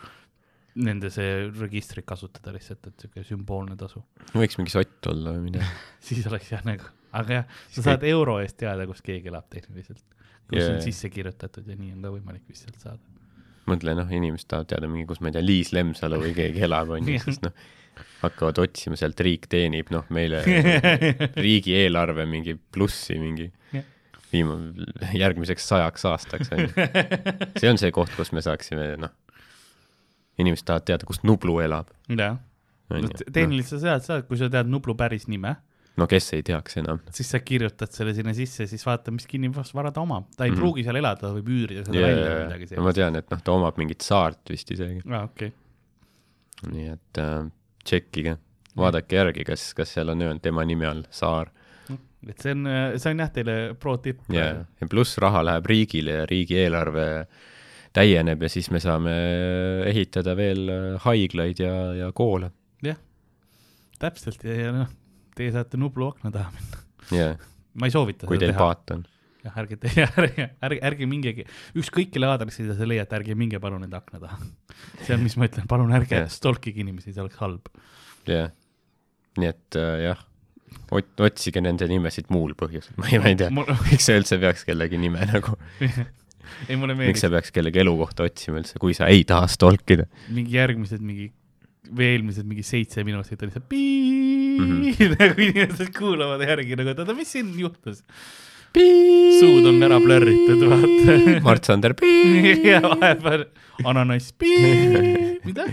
nende 0.81 1.09
see 1.11 1.49
registrit 1.59 2.05
kasutada 2.07 2.53
lihtsalt, 2.55 2.87
et 2.87 3.03
siuke 3.03 3.25
sümboolne 3.27 3.75
tasu. 3.77 4.01
võiks 4.33 4.55
mingi 4.57 4.71
sott 4.71 5.07
olla 5.11 5.33
või 5.35 5.49
midagi. 5.49 5.67
siis 6.07 6.25
oleks 6.31 6.51
jah 6.53 6.63
nagu, 6.63 6.87
aga 7.11 7.41
jah, 7.41 7.45
sa 7.75 7.81
saad 7.89 8.03
euro 8.07 8.37
eest 8.39 8.55
teada, 8.61 8.85
kus 8.87 9.01
keegi 9.03 9.27
elab 9.33 9.49
tehniliselt. 9.51 10.05
Jaa, 10.51 10.59
yeah. 10.59 10.75
on 10.75 10.81
sisse 10.83 11.09
kirjutatud 11.11 11.67
ja 11.67 11.77
nii 11.77 11.93
on 11.95 12.01
ka 12.05 12.13
võimalik 12.13 12.43
vist 12.49 12.65
sealt 12.65 12.81
saada. 12.83 12.99
mõtle, 13.71 13.93
noh, 13.95 14.09
inimesed 14.11 14.49
tahavad 14.51 14.67
teada 14.71 14.89
mingi, 14.91 15.05
kus 15.07 15.21
ma 15.23 15.29
ei 15.29 15.37
tea, 15.37 15.45
Liis 15.45 15.71
Lemsalu 15.75 16.19
või 16.19 16.33
keegi 16.35 16.65
elab, 16.67 16.91
onju, 16.97 17.19
sest 17.23 17.45
noh, 17.45 17.55
hakkavad 18.23 18.59
otsima 18.63 18.97
sealt, 18.99 19.21
riik 19.23 19.47
teenib, 19.51 19.91
noh, 19.93 20.07
meile 20.13 20.41
riigieelarve 21.45 22.25
mingi 22.29 22.57
plussi 22.73 23.19
mingi 23.21 23.47
Jah. 23.71 23.87
viima-, 24.33 24.59
järgmiseks 25.15 25.67
sajaks 25.71 26.07
aastaks, 26.11 26.51
on 26.51 26.65
ju. 26.65 26.87
see 27.61 27.71
on 27.71 27.79
see 27.79 27.93
koht, 27.95 28.11
kus 28.17 28.33
me 28.35 28.43
saaksime, 28.43 28.93
noh, 28.99 29.13
inimesed 30.41 30.67
tahavad 30.67 30.89
teada, 30.89 31.07
kus 31.07 31.23
Nublu 31.23 31.61
elab, 31.63 31.93
jah, 32.11 32.41
tehniliselt 33.31 33.85
sa 33.85 33.99
tead 34.01 34.27
kui 34.27 34.41
sa 34.41 34.51
tead 34.51 34.67
Nublu 34.71 34.97
päris 34.99 35.29
nime, 35.31 35.55
no 35.99 36.07
kes 36.09 36.29
ei 36.37 36.43
teaks 36.47 36.77
enam. 36.81 37.01
siis 37.13 37.31
sa 37.33 37.41
kirjutad 37.43 37.91
selle 37.93 38.13
sinna 38.17 38.33
sisse, 38.35 38.67
siis 38.69 38.83
vaata, 38.87 39.13
mis 39.15 39.27
kinnisvara 39.29 39.91
ta 39.91 40.03
omab, 40.03 40.29
ta 40.35 40.45
ei 40.45 40.51
mm. 40.51 40.55
-hmm. 40.55 40.61
pruugi 40.61 40.85
seal 40.87 41.01
elada, 41.01 41.27
ta 41.27 41.33
võib 41.35 41.51
üürida 41.51 41.85
seda 41.87 41.99
ja, 41.99 42.07
välja 42.07 42.25
ja 42.25 42.35
või, 42.35 42.45
midagi, 42.47 42.69
no 42.69 42.85
ma 42.85 42.93
sellist. 42.93 43.01
tean, 43.01 43.19
et 43.21 43.33
noh, 43.33 43.41
ta 43.43 43.55
omab 43.57 43.81
mingit 43.81 44.05
saart 44.07 44.53
vist 44.53 44.71
isegi, 44.71 45.03
aa, 45.09 45.25
okei, 45.27 45.51
nii 46.71 46.87
et 46.93 47.21
äh, 47.23 47.39
tšekkige, 47.83 48.37
vaadake 48.77 49.19
järgi, 49.19 49.47
kas, 49.47 49.71
kas 49.77 49.97
seal 49.97 50.13
on 50.13 50.21
öelnud 50.21 50.43
tema 50.43 50.65
nime 50.67 50.87
all 50.87 51.03
saar 51.11 51.51
et 52.29 52.37
see 52.37 52.53
on, 52.53 52.67
see 53.01 53.11
on 53.15 53.23
jah 53.23 53.31
teile 53.33 53.55
pro 53.81 53.95
tipp. 53.97 54.21
ja, 54.29 54.51
ja 54.61 54.87
pluss 54.89 55.17
raha 55.17 55.41
läheb 55.43 55.65
riigile 55.65 56.19
ja 56.19 56.25
riigieelarve 56.29 57.07
täieneb 57.95 58.45
ja 58.45 58.49
siis 58.51 58.69
me 58.71 58.79
saame 58.79 59.13
ehitada 59.89 60.35
veel 60.37 60.69
äh, 60.71 61.01
haiglaid 61.03 61.59
ja, 61.59 61.75
ja 61.97 62.11
koole. 62.15 62.51
täpselt 64.01 64.41
ja, 64.47 64.53
ja 64.57 64.71
noh, 64.73 64.89
teie 65.41 65.55
saate 65.55 65.79
Nublu 65.81 66.11
akna 66.11 66.31
taha 66.33 66.53
minna. 66.55 66.83
jah, 67.17 67.49
ma 67.73 67.89
ei 67.89 67.95
soovita 67.95 68.29
kui 68.29 68.37
seda 68.37 68.47
teil 68.47 68.55
teha. 68.55 68.61
paat 68.61 68.95
on. 68.95 69.03
jah, 69.45 69.59
ärge 69.63 69.77
teie, 69.81 70.07
ärge, 70.21 70.47
ärge, 70.69 70.79
ärge 70.91 71.09
minge, 71.09 71.35
ükskõik 71.81 72.13
kelle 72.13 72.29
aadressile 72.31 72.77
te 72.77 72.89
leiate, 72.89 73.17
ärge 73.19 73.37
minge 73.37 73.61
palun 73.63 73.83
nende 73.85 73.97
akna 73.99 74.21
taha. 74.23 74.39
see 75.01 75.15
on, 75.17 75.23
mis 75.25 75.37
ma 75.39 75.49
ütlen, 75.49 75.67
palun 75.71 75.93
ärge 75.97 76.23
Jah. 76.23 76.31
stalkige 76.31 76.83
inimesi, 76.85 77.15
see 77.15 77.23
oleks 77.23 77.39
halb. 77.41 77.71
jah, 78.29 78.51
nii 79.41 79.51
et 79.51 79.79
äh, 79.81 79.97
jah, 80.07 80.23
ot-, 80.93 81.27
otsige 81.27 81.63
nende 81.63 81.89
nimesid 81.89 82.31
muul 82.33 82.55
põhjusel, 82.59 82.97
ma 83.01 83.11
ei, 83.11 83.21
ma 83.23 83.33
ei 83.33 83.39
tea, 83.39 83.51
mul, 83.53 83.69
miks 83.89 84.09
sa 84.09 84.17
üldse 84.19 84.39
peaks 84.41 84.67
kellegi 84.67 84.99
nime 85.01 85.25
nagu, 85.31 85.57
ei 86.69 86.77
mulle 86.77 86.95
miks 86.95 87.05
meeldis 87.05 87.25
sa 87.25 87.33
peaks 87.33 87.53
kellegi 87.55 87.81
elukohta 87.83 88.27
otsima 88.27 88.61
üldse, 88.61 88.79
kui 88.81 88.95
sa 88.97 89.09
ei 89.11 89.25
taha 89.27 89.49
stalkida. 89.51 90.07
mingi 90.29 90.59
järgmised 90.59 91.01
mingi 91.01 91.31
või 91.89 92.07
eelmised 92.11 92.47
mingi 92.47 92.63
seitse 92.65 93.03
minutit 93.05 93.41
oli 93.41 93.53
see 93.53 93.65
pii 93.71 94.21
mm. 94.59 94.69
-hmm. 94.69 95.15
nagu 95.19 95.43
inimesed 95.47 95.91
kuulavad 95.97 96.45
järgi 96.45 96.77
nagu, 96.77 96.93
et 96.93 97.01
oota, 97.01 97.17
mis 97.17 97.31
siin 97.33 97.51
juhtus. 97.57 98.03
suud 98.71 99.65
on 99.67 99.83
ära 99.83 99.97
plörritud, 99.99 100.63
vaata. 100.71 101.17
Mart-Sander, 101.47 101.95
ja 102.71 102.79
vahepeal 102.85 103.45
ananass, 103.83 104.33
mida? 105.45 105.67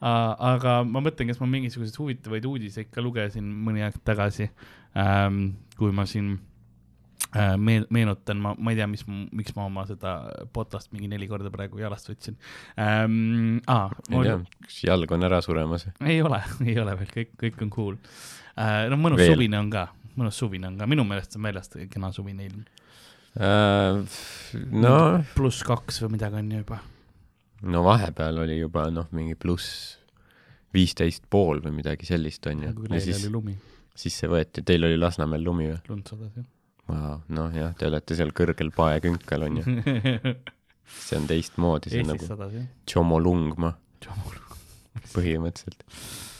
aga 0.00 0.82
ma 0.88 1.02
mõtlen, 1.04 1.28
kas 1.30 1.40
ma 1.40 1.48
mingisuguseid 1.48 1.98
huvitavaid 2.00 2.44
uudiseid 2.48 2.88
ka 2.92 3.04
lugesin 3.04 3.44
mõni 3.44 3.84
aeg 3.84 3.98
tagasi 4.04 4.48
ähm,, 4.96 5.52
kui 5.76 5.92
ma 5.92 6.06
siin 6.08 6.38
meel-, 7.60 7.86
meenutan, 7.94 8.40
ma, 8.42 8.54
ma 8.58 8.72
ei 8.72 8.78
tea, 8.80 8.88
mis, 8.90 9.04
miks 9.06 9.54
ma 9.56 9.66
oma 9.68 9.84
seda 9.88 10.16
potast 10.54 10.90
mingi 10.94 11.10
neli 11.10 11.28
korda 11.30 11.52
praegu 11.54 11.78
jalast 11.82 12.10
võtsin 12.10 12.36
ähm,. 12.80 13.60
aa, 13.70 13.88
ei 14.10 14.26
tea, 14.26 14.36
kas 14.66 14.80
jalg 14.88 15.14
on 15.14 15.28
ära 15.28 15.40
suremas? 15.44 15.86
ei 16.02 16.20
ole, 16.26 16.42
ei 16.68 16.76
ole 16.82 16.96
veel, 17.02 17.14
kõik, 17.14 17.32
kõik 17.44 17.64
on 17.66 17.72
cool 17.74 17.96
äh,. 18.56 18.88
no 18.90 18.98
mõnus 19.00 19.22
Veel. 19.22 19.34
suvine 19.36 19.60
on 19.62 19.70
ka, 19.72 19.86
mõnus 20.16 20.42
suvine 20.42 20.70
on 20.72 20.80
ka, 20.80 20.90
minu 20.90 21.06
meelest 21.06 21.38
on 21.38 21.46
väljas 21.46 21.70
kena 21.90 22.10
suvine 22.14 22.48
ilm. 22.48 22.66
Äh, 23.38 24.00
no, 24.74 24.96
pluss 25.36 25.62
kaks 25.62 26.02
või 26.02 26.16
midagi 26.16 26.40
on 26.40 26.50
ju 26.50 26.64
juba. 26.64 26.82
no 27.70 27.86
vahepeal 27.86 28.42
oli 28.42 28.58
juba 28.58 28.88
noh, 28.90 29.06
mingi 29.14 29.38
pluss 29.38 30.00
viisteist 30.74 31.26
pool 31.30 31.62
või 31.62 31.78
midagi 31.78 32.06
sellist 32.06 32.46
on 32.50 32.66
ju. 32.66 32.74
leil 32.90 33.04
siis 33.06 33.26
siis 34.00 34.16
see 34.22 34.30
võeti, 34.30 34.64
teil 34.66 34.86
oli 34.86 34.98
Lasnamäel 34.98 35.44
lumi 35.44 35.68
või? 35.70 35.78
lund 35.90 36.10
sadas 36.10 36.34
ju. 36.36 36.44
Noh 36.92 37.56
jah, 37.56 37.74
te 37.78 37.88
olete 37.90 38.16
seal 38.18 38.32
kõrgel 38.36 38.72
paekünkal 38.74 39.46
on 39.46 39.60
ju, 39.60 39.76
see 41.06 41.18
on 41.18 41.28
teistmoodi, 41.30 41.92
see 41.92 42.04
on 42.04 42.14
Eestis 42.14 42.32
nagu. 42.32 42.64
Tšomolungma 42.90 43.74
põhimõtteliselt, 45.14 45.84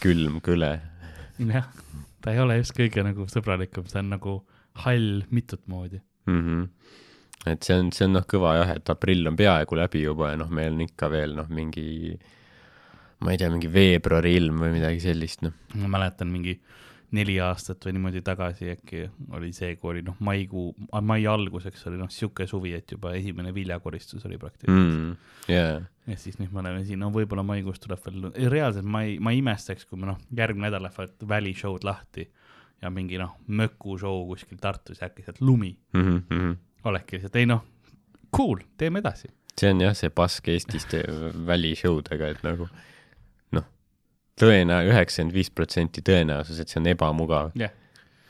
külm 0.02 0.40
kõle. 0.44 0.72
jah, 1.40 1.68
ta 2.24 2.34
ei 2.34 2.42
ole 2.42 2.60
just 2.60 2.76
kõige 2.76 3.04
nagu 3.06 3.26
sõbralikum, 3.30 3.86
see 3.90 4.02
on 4.02 4.12
nagu 4.16 4.40
hall 4.84 5.22
mitut 5.30 5.62
moodi. 5.66 6.00
mm. 6.26 6.42
-hmm. 6.42 6.68
et 7.52 7.62
see 7.62 7.78
on, 7.78 7.92
see 7.92 8.06
on 8.08 8.18
noh, 8.18 8.26
kõva 8.28 8.56
jah, 8.60 8.74
et 8.76 8.92
aprill 8.92 9.26
on 9.26 9.36
peaaegu 9.36 9.76
läbi 9.76 10.04
juba 10.04 10.34
ja 10.34 10.40
noh, 10.40 10.50
meil 10.50 10.74
on 10.74 10.84
ikka 10.86 11.10
veel 11.10 11.34
noh, 11.36 11.48
mingi 11.48 12.18
ma 13.20 13.32
ei 13.32 13.40
tea, 13.40 13.50
mingi 13.52 13.68
veebruari 13.72 14.34
ilm 14.36 14.62
või 14.64 14.76
midagi 14.78 15.02
sellist, 15.04 15.42
noh. 15.44 15.52
ma 15.80 15.90
mäletan 15.98 16.30
mingi 16.32 16.58
neli 17.16 17.36
aastat 17.42 17.84
või 17.86 17.96
niimoodi 17.96 18.22
tagasi 18.26 18.70
äkki 18.74 19.04
oli 19.36 19.50
see, 19.56 19.74
kui 19.80 19.94
oli 19.94 20.02
noh, 20.06 20.18
maikuu, 20.22 20.68
mai 21.06 21.24
alguseks 21.26 21.86
oli 21.90 21.98
noh, 21.98 22.10
sihuke 22.12 22.46
suvi, 22.50 22.74
et 22.78 22.92
juba 22.94 23.14
esimene 23.18 23.54
viljakoristus 23.54 24.26
oli 24.28 24.38
praktiliselt 24.38 24.78
mm.. 24.78 25.16
jaa, 25.50 25.80
ja 26.06 26.18
siis 26.20 26.38
nüüd 26.40 26.54
me 26.54 26.62
oleme 26.62 26.84
siin, 26.86 27.02
no 27.02 27.10
võib-olla 27.14 27.44
maikuus 27.46 27.82
tuleb 27.82 28.04
veel, 28.06 28.28
reaalselt 28.52 28.86
ma 28.86 29.02
ei, 29.06 29.18
ma 29.22 29.34
ei 29.34 29.42
imestaks, 29.42 29.88
kui 29.90 29.98
me 30.00 30.12
noh, 30.12 30.20
järgmine 30.36 30.68
nädal 30.68 30.86
lähevad 30.86 31.26
välishow'd 31.34 31.86
lahti 31.88 32.28
ja 32.80 32.92
mingi 32.94 33.18
noh, 33.20 33.34
mökushow 33.46 34.22
kuskil 34.30 34.60
Tartus 34.62 35.02
ja 35.02 35.10
äkki 35.10 35.26
sealt 35.26 35.42
lumi 35.42 35.74
mm. 35.92 36.22
-hmm. 36.30 36.56
olekski 36.84 37.18
lihtsalt, 37.18 37.36
ei 37.36 37.50
noh, 37.50 37.64
cool, 38.36 38.62
teeme 38.78 39.02
edasi. 39.02 39.28
see 39.60 39.70
on 39.70 39.80
jah, 39.82 39.96
see 39.96 40.10
pask 40.10 40.48
Eestis 40.48 40.86
välishow 41.46 41.98
dega, 42.10 42.30
et 42.30 42.42
nagu 42.46 42.68
tõena-, 44.40 44.80
üheksakümmend 44.88 45.36
viis 45.36 45.52
protsenti 45.52 46.02
tõenäosus, 46.06 46.60
et 46.62 46.72
see 46.72 46.80
on 46.80 46.90
ebamugav. 46.94 47.52
jah, 47.58 47.74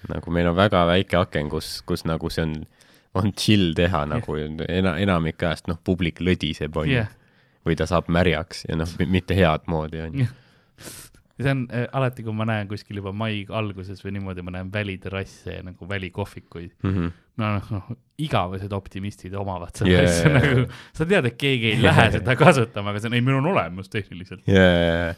nagu 0.08 0.32
meil 0.32 0.48
on 0.50 0.56
väga 0.56 0.84
väike 0.88 1.18
aken, 1.20 1.50
kus, 1.52 1.80
kus 1.88 2.06
nagu 2.08 2.30
see 2.32 2.46
on, 2.46 2.56
on 3.18 3.32
chill 3.36 3.74
teha 3.76 4.04
nagu 4.08 4.38
ena-, 4.40 4.96
enamik 5.02 5.42
ajast 5.42 5.70
noh, 5.70 5.80
publik 5.84 6.22
lõdiseb, 6.24 6.76
onju 6.76 7.00
jah. 7.02 7.14
või 7.66 7.76
ta 7.76 7.88
saab 7.90 8.08
märjaks 8.12 8.66
ja 8.68 8.78
noh, 8.80 8.98
mitte 9.11 9.36
head 9.36 9.68
moodi, 9.70 10.02
onju. 10.06 10.28
see 11.40 11.52
on 11.52 11.64
äh, 11.72 11.86
alati, 11.96 12.24
kui 12.24 12.36
ma 12.36 12.46
näen 12.48 12.68
kuskil 12.68 13.00
juba 13.00 13.12
mai 13.16 13.42
alguses 13.48 14.00
või 14.04 14.16
niimoodi, 14.18 14.44
ma 14.44 14.56
näen 14.58 14.72
väliterrasse 14.72 15.58
ja 15.58 15.64
nagu 15.64 15.88
välikohvikuid. 15.88 16.76
Mhm. 16.84 17.11
no 17.40 17.54
noh, 17.56 17.72
noh, 17.72 17.96
igavesed 18.20 18.72
optimistid 18.76 19.32
omavad 19.40 19.72
seda 19.76 19.94
yeah, 19.94 20.08
asja 20.08 20.28
jaa. 20.28 20.40
nagu, 20.40 20.64
sa 20.96 21.06
tead, 21.08 21.28
et 21.30 21.40
keegi 21.40 21.74
ei 21.74 21.80
lähe 21.80 22.11
seda 22.18 22.36
kasutama, 22.36 22.92
aga 22.92 23.00
see 23.00 23.12
on, 23.12 23.16
ei, 23.16 23.24
meil 23.24 23.40
on 23.40 23.52
olemas 23.52 23.92
tehniliselt. 23.92 24.48
jaa, 24.48 25.12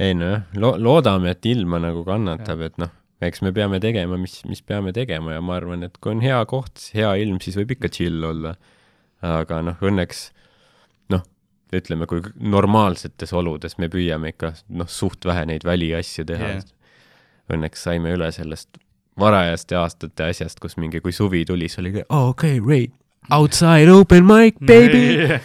ei 0.00 0.16
noh, 0.16 0.48
lo-, 0.56 0.76
loodame, 0.80 1.34
et 1.34 1.46
ilma 1.50 1.80
nagu 1.82 2.02
kannatab, 2.06 2.64
et 2.64 2.80
noh, 2.80 2.92
eks 3.24 3.42
me 3.44 3.52
peame 3.56 3.80
tegema, 3.82 4.16
mis, 4.20 4.38
mis 4.48 4.62
peame 4.64 4.94
tegema 4.96 5.36
ja 5.36 5.44
ma 5.44 5.58
arvan, 5.58 5.84
et 5.86 5.98
kui 6.00 6.14
on 6.14 6.22
hea 6.24 6.40
koht, 6.48 6.88
hea 6.96 7.12
ilm, 7.20 7.40
siis 7.44 7.58
võib 7.60 7.76
ikka 7.76 7.92
chill 7.92 8.24
olla. 8.24 8.54
aga 9.20 9.58
noh, 9.66 9.80
õnneks 9.84 10.30
noh, 11.12 11.24
ütleme, 11.76 12.08
kui 12.08 12.24
normaalsetes 12.40 13.34
oludes 13.36 13.76
me 13.78 13.90
püüame 13.92 14.32
ikka 14.32 14.54
noh, 14.72 14.88
suht 14.88 15.28
vähe 15.28 15.44
neid 15.50 15.66
väliasju 15.68 16.24
teha 16.32 16.54
yeah.. 16.56 16.68
Õnneks 17.50 17.82
saime 17.82 18.12
üle 18.14 18.28
sellest 18.30 18.78
varajaste 19.18 19.74
aastate 19.74 20.28
asjast, 20.30 20.60
kus 20.62 20.76
mingi, 20.78 21.00
kui 21.02 21.12
suvi 21.12 21.42
tuli, 21.44 21.68
siis 21.68 21.82
oli 21.82 21.92
okei 21.98 22.60
okay,, 22.60 22.60
Ray, 22.62 22.86
outside 23.34 23.90
open 23.92 24.24
mic, 24.24 24.56
baby. 24.62 25.40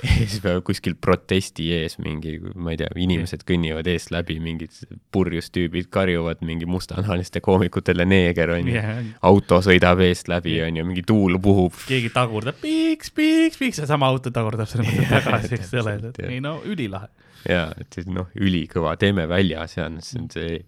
ja 0.20 0.26
siis 0.26 0.40
peab 0.44 0.62
kuskil 0.66 0.96
protesti 1.00 1.70
ees 1.76 1.96
mingi, 2.02 2.36
ma 2.54 2.72
ei 2.74 2.80
tea, 2.80 2.88
inimesed 3.04 3.44
kõnnivad 3.48 3.88
eest 3.90 4.12
läbi, 4.14 4.38
mingid 4.42 4.74
purjus 5.12 5.50
tüübid 5.54 5.90
karjuvad 5.92 6.42
mingi 6.46 6.68
mustanahaliste 6.70 7.42
koomikutele 7.44 8.06
neeger 8.08 8.54
onju 8.56 8.74
yeah.. 8.74 9.00
auto 9.26 9.60
sõidab 9.64 10.02
eest 10.06 10.30
läbi 10.32 10.58
onju, 10.66 10.86
mingi 10.88 11.04
tuul 11.06 11.38
puhub. 11.42 11.76
keegi 11.88 12.12
tagurdab 12.14 12.60
piiks, 12.62 13.12
piiks, 13.16 13.60
piiks 13.60 13.82
ja 13.82 13.88
sama 13.90 14.10
auto 14.10 14.32
tagurdab 14.34 14.70
selle 14.70 14.86
mõtte 14.88 15.06
Jaa, 15.10 15.24
tagasi, 15.26 15.56
eks 15.58 15.74
ole, 15.82 15.96
et 16.10 16.22
ei 16.28 16.40
no 16.44 16.58
ülilahe. 16.66 17.10
ja, 17.48 17.68
et 17.80 17.98
siis 17.98 18.08
noh, 18.10 18.30
ülikõva, 18.38 18.96
teeme 19.00 19.28
väljas 19.30 19.78
ja 19.78 19.88
noh, 19.92 20.04
see 20.04 20.22
on 20.22 20.30
see 20.32 20.60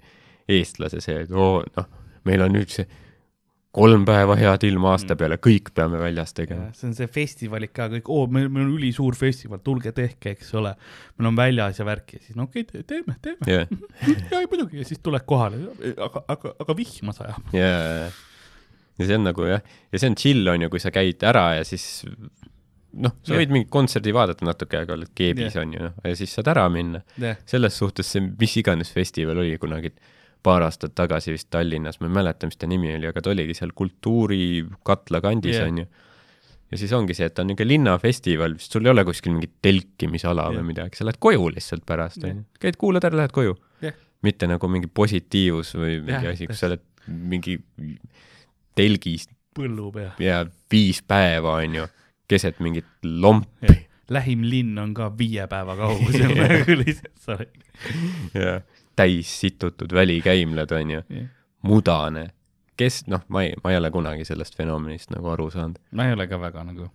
eestlase 0.53 1.01
see, 1.05 1.24
et 1.26 1.33
oo 1.33 1.62
noh, 1.76 1.89
meil 2.28 2.45
on 2.45 2.55
nüüd 2.59 2.72
see 2.72 2.89
kolm 3.73 4.03
päeva 4.05 4.37
head 4.37 4.66
ilma 4.68 4.91
aasta 4.93 5.16
peale, 5.16 5.39
kõik 5.41 5.70
peame 5.77 6.01
väljas 6.01 6.35
tegema. 6.37 6.68
see 6.77 6.91
on 6.91 6.97
see 6.97 7.09
festivalid 7.12 7.73
ka 7.73 7.89
kõik, 7.95 8.11
oo, 8.12 8.27
meil, 8.33 8.51
meil 8.53 8.66
on 8.66 8.75
ülisuur 8.77 9.16
festival, 9.16 9.62
tulge 9.64 9.95
tehke, 9.97 10.35
eks 10.37 10.53
ole. 10.61 10.75
meil 11.16 11.31
on 11.31 11.39
väljas 11.39 11.81
ja 11.81 11.87
värki 11.89 12.20
siis 12.20 12.37
no 12.37 12.49
okei 12.51 12.66
okay,, 12.66 12.85
teeme, 12.89 13.16
teeme. 13.25 13.49
jah, 13.49 13.73
ja 14.35 14.43
muidugi 14.45 14.83
ja 14.83 14.89
siis 14.89 15.01
tuled 15.05 15.25
kohale, 15.29 15.62
aga, 15.97 16.25
aga, 16.37 16.55
aga 16.66 16.77
vihma 16.77 17.16
sajab. 17.16 17.49
ja, 17.57 17.73
ja 19.01 19.09
see 19.09 19.16
on 19.16 19.29
nagu 19.31 19.49
jah, 19.49 19.64
ja 19.64 20.03
see 20.03 20.12
on 20.12 20.20
chill 20.20 20.53
on 20.53 20.66
ju, 20.66 20.73
kui 20.73 20.85
sa 20.85 20.93
käid 20.93 21.25
ära 21.33 21.49
ja 21.57 21.66
siis 21.68 22.05
noh, 22.93 23.14
sa 23.25 23.33
Jah. 23.33 23.41
võid 23.41 23.57
mingit 23.57 23.73
kontserdi 23.73 24.12
vaadata 24.12 24.45
natuke, 24.45 24.85
aga 24.85 24.99
oled 24.99 25.12
keebis 25.16 25.57
Jah. 25.57 25.64
on 25.64 25.77
ju 25.79 25.87
noh, 25.89 26.01
ja 26.05 26.18
siis 26.18 26.35
saad 26.37 26.53
ära 26.53 26.68
minna. 26.73 27.01
jah, 27.16 27.41
selles 27.49 27.81
suhtes 27.81 28.12
see, 28.12 28.25
mis 28.37 28.57
iganes 28.61 28.93
festival 28.93 29.41
oli 29.41 29.57
kunagi 29.62 29.95
paar 30.43 30.64
aastat 30.66 30.95
tagasi 30.99 31.34
vist 31.36 31.51
Tallinnas, 31.55 32.01
ma 32.01 32.09
ei 32.09 32.14
mäleta, 32.18 32.49
mis 32.51 32.59
ta 32.59 32.68
nimi 32.70 32.93
oli, 32.97 33.09
aga 33.11 33.22
ta 33.22 33.30
oligi 33.32 33.55
seal 33.59 33.72
kultuurikatla 33.78 35.20
kandis 35.24 35.59
Jah. 35.59 35.68
on 35.70 35.82
ju. 35.82 35.86
ja 36.72 36.80
siis 36.80 36.93
ongi 36.97 37.14
see, 37.14 37.28
et 37.28 37.34
ta 37.36 37.45
on 37.45 37.53
niisugune 37.53 37.74
linnafestival, 37.74 38.57
sul 38.62 38.86
ei 38.88 38.93
ole 38.95 39.05
kuskil 39.09 39.34
mingit 39.36 39.55
telkimisala 39.62 40.49
Jah. 40.49 40.59
või 40.59 40.72
midagi, 40.72 40.99
sa 40.99 41.07
lähed 41.09 41.20
koju 41.22 41.53
lihtsalt 41.57 41.86
pärast 41.88 42.22
Jah. 42.22 42.32
on 42.32 42.43
ju, 42.43 42.49
käid, 42.66 42.80
kuulad 42.80 43.07
ära, 43.09 43.22
lähed 43.22 43.34
koju 43.36 43.55
Jah. 43.84 43.95
mitte 44.26 44.51
nagu 44.51 44.70
mingi 44.72 44.90
positiivus 44.90 45.76
või 45.78 46.01
mingi 46.01 46.18
Jah, 46.18 46.34
asi, 46.34 46.51
kus 46.51 46.62
sa 46.62 46.70
oled 46.72 46.84
mingi 47.07 47.59
telgis 48.78 49.28
põllu 49.55 49.93
peal. 49.95 50.12
ja 50.22 50.43
viis 50.72 51.03
päeva, 51.07 51.59
onju, 51.62 51.86
keset 52.30 52.61
mingit 52.64 52.88
lompi 53.05 53.82
lähim 54.12 54.43
linn 54.45 54.78
on 54.80 54.93
ka 54.97 55.09
viie 55.18 55.47
päeva 55.51 55.76
kaugusel 55.78 56.32
nagu 56.40 56.76
lihtsalt 56.82 57.18
sa 57.22 57.36
oled. 57.36 57.66
ja 58.36 58.61
täis 58.97 59.40
situtud 59.40 59.93
välikäimlad, 59.95 60.72
onju, 60.72 61.03
mudane. 61.62 62.30
kes, 62.76 63.05
noh, 63.07 63.20
ma 63.28 63.43
ei, 63.43 63.55
ma 63.64 63.70
ei 63.70 63.76
ole 63.78 63.90
kunagi 63.90 64.24
sellest 64.24 64.57
fenomenist 64.57 65.12
nagu 65.14 65.28
aru 65.28 65.51
saanud. 65.51 65.78
ma 65.93 66.07
ei 66.09 66.16
ole 66.16 66.26
ka 66.26 66.40
väga 66.40 66.64
nagu, 66.64 66.88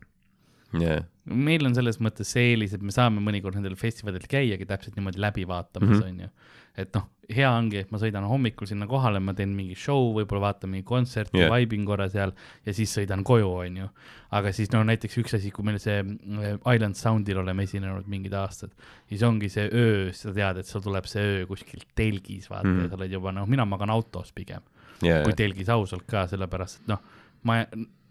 jah, 0.74 1.06
meil 1.26 1.66
on 1.68 1.76
selles 1.76 2.00
mõttes 2.04 2.30
see 2.32 2.54
eelis, 2.54 2.74
et 2.74 2.82
me 2.82 2.92
saame 2.92 3.22
mõnikord 3.24 3.56
nendel 3.56 3.76
festivalidel 3.80 4.28
käiagi 4.32 4.66
täpselt 4.68 4.96
niimoodi 4.96 5.20
läbi 5.20 5.48
vaatamas, 5.48 6.00
Mhm. 6.00 6.08
onju. 6.08 6.30
et 6.78 6.94
noh, 6.94 7.08
hea 7.34 7.50
ongi, 7.50 7.80
et 7.80 7.92
ma 7.92 7.98
sõidan 7.98 8.28
hommikul 8.30 8.68
sinna 8.68 8.86
kohale, 8.86 9.20
ma 9.20 9.34
teen 9.34 9.56
mingi 9.56 9.74
show, 9.76 10.14
võib-olla 10.14 10.54
vaatan 10.54 10.70
mingi 10.70 10.86
kontserti 10.86 11.40
yeah., 11.40 11.50
vaibin 11.50 11.86
korra 11.86 12.06
seal 12.08 12.32
ja 12.66 12.74
siis 12.74 12.94
sõidan 12.94 13.24
koju, 13.24 13.48
onju. 13.64 13.90
aga 14.32 14.52
siis 14.54 14.70
no 14.72 14.84
näiteks 14.84 15.18
üks 15.18 15.34
asi, 15.34 15.50
kui 15.52 15.66
meil 15.66 15.80
see 15.80 15.98
äh, 16.04 16.76
Island 16.76 16.96
Soundil 16.96 17.38
oleme 17.42 17.64
esinenud 17.64 18.06
mingid 18.08 18.34
aastad, 18.38 18.72
siis 19.10 19.24
ongi 19.24 19.50
see 19.50 19.66
öö, 19.74 20.14
sa 20.14 20.32
tead, 20.32 20.58
et 20.62 20.66
sul 20.70 20.82
tuleb 20.86 21.06
see 21.10 21.24
öö 21.24 21.46
kuskil 21.48 21.82
telgis, 21.96 22.50
vaata 22.50 22.68
mm. 22.68 22.80
-hmm. 22.80 22.90
sa 22.90 22.96
oled 22.96 23.12
juba 23.12 23.32
noh, 23.32 23.48
mina 23.48 23.66
magan 23.66 23.90
autos 23.90 24.32
pigem 24.32 24.62
ja, 25.02 25.24
kui 25.24 25.34
telgis 25.34 25.70
ausalt 25.70 26.06
ka, 26.06 26.28
sellepärast 26.28 26.82
et 26.84 26.88
noh, 26.94 27.02
ma, 27.44 27.64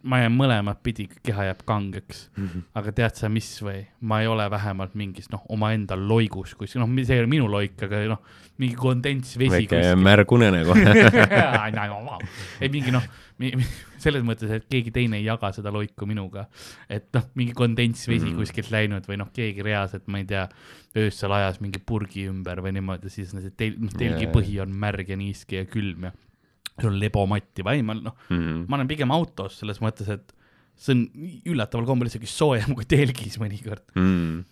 ma 0.06 0.18
jään 0.20 0.34
mõlemat 0.36 0.82
pidi, 0.84 1.08
keha 1.22 1.48
jääb 1.48 1.62
kangeks. 1.66 2.28
Mhm. 2.36 2.64
aga 2.74 2.92
tead 2.92 3.16
sa, 3.18 3.28
mis 3.32 3.48
või, 3.62 3.86
ma 4.00 4.20
ei 4.22 4.26
ole 4.30 4.50
vähemalt 4.50 4.94
mingis 4.94 5.30
noh, 5.32 5.42
omaenda 5.48 5.96
loigus 5.96 6.54
kuskil, 6.54 6.80
noh, 6.80 6.92
see 7.04 7.16
ei 7.16 7.24
ole 7.24 7.30
minu 7.30 7.48
loik, 7.50 7.74
aga 7.82 8.04
noh, 8.12 8.20
mingi 8.58 8.76
kondentsvesi 8.78 9.50
väike 9.50 9.80
märgunene 9.96 10.64
kohe. 10.64 10.84
ei 12.62 12.68
mingi 12.72 12.94
noh, 12.94 13.02
selles 14.00 14.22
mõttes, 14.24 14.50
et 14.52 14.68
keegi 14.70 14.92
teine 14.94 15.18
ei 15.18 15.26
jaga 15.26 15.50
seda 15.52 15.72
loiku 15.74 16.06
minuga. 16.08 16.46
et 16.88 17.08
noh, 17.16 17.26
mingi 17.34 17.52
kondentsvesi 17.56 18.26
Mhm. 18.26 18.32
mm. 18.32 18.38
kuskilt 18.38 18.70
läinud 18.70 19.06
või 19.08 19.18
noh, 19.18 19.32
keegi 19.34 19.62
reaalselt, 19.62 20.06
ma 20.06 20.18
ei 20.18 20.24
tea, 20.24 20.46
öösel 20.96 21.32
ajas 21.32 21.60
mingi 21.60 21.78
purgi 21.78 22.28
ümber 22.30 22.62
või 22.64 22.72
niimoodi, 22.78 23.10
siis 23.10 23.30
see 23.34 23.50
tel-, 23.56 23.76
noh, 23.78 23.92
telgi 23.92 24.24
Jaa. 24.24 24.32
põhi 24.32 24.60
on 24.62 24.72
märg 24.72 25.08
ja 25.08 25.16
niiske 25.16 25.56
ja 25.60 25.64
külm 25.68 26.08
ja 26.08 26.12
sul 26.80 26.90
on 26.92 26.98
lebomatti 27.00 27.64
või 27.64 27.78
ei, 27.80 27.82
ma 27.86 27.94
noh, 27.96 28.14
Mhm. 28.30 28.66
ma 28.68 28.76
olen 28.76 28.88
pigem 28.90 29.10
autos 29.14 29.58
selles 29.62 29.80
mõttes, 29.80 30.08
et 30.12 30.32
see 30.76 30.92
on 30.92 31.06
üllataval 31.48 31.86
kombel 31.88 32.10
isegi 32.10 32.28
soojem 32.28 32.74
kui 32.76 32.84
telgis 32.84 33.38
mõnikord 33.40 33.80
mm.. 33.96 34.44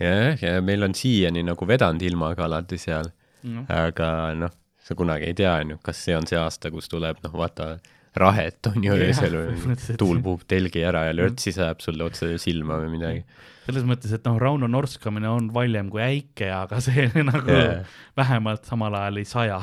jah, 0.00 0.36
ja 0.42 0.60
meil 0.62 0.82
on 0.86 0.94
siiani 0.94 1.42
nagu 1.46 1.66
vedanud 1.66 2.02
ilmaga 2.06 2.44
alati 2.46 2.78
seal, 2.78 3.10
no.. 3.50 3.64
aga 3.68 4.10
noh, 4.38 4.52
sa 4.80 4.94
kunagi 4.98 5.26
ei 5.30 5.34
tea, 5.34 5.56
onju, 5.64 5.80
kas 5.82 5.98
see 6.06 6.14
on 6.16 6.26
see 6.30 6.38
aasta, 6.38 6.70
kus 6.72 6.88
tuleb, 6.88 7.18
noh, 7.24 7.34
vaata, 7.36 7.74
rahet 8.16 8.66
on 8.66 8.82
ju 8.84 8.92
öösel 8.96 9.36
või 9.38 9.76
tuul 10.00 10.18
puhub 10.24 10.42
telgi 10.50 10.82
ära 10.86 11.04
ja 11.08 11.12
lörtsi 11.14 11.52
sajab 11.54 11.78
sulle 11.84 12.04
otse 12.08 12.32
silma 12.42 12.80
või 12.82 12.88
midagi. 12.96 13.20
selles 13.66 13.84
mõttes, 13.86 14.12
et 14.16 14.24
noh, 14.26 14.38
Rauno 14.42 14.66
norskamine 14.66 15.28
on 15.30 15.52
valjem 15.54 15.90
kui 15.92 16.02
äike, 16.02 16.48
aga 16.50 16.80
see 16.82 17.06
nagu 17.30 17.50
yeah. 17.54 17.84
vähemalt 18.18 18.64
samal 18.66 18.94
ajal 18.98 19.20
ei 19.22 19.28
saja. 19.30 19.60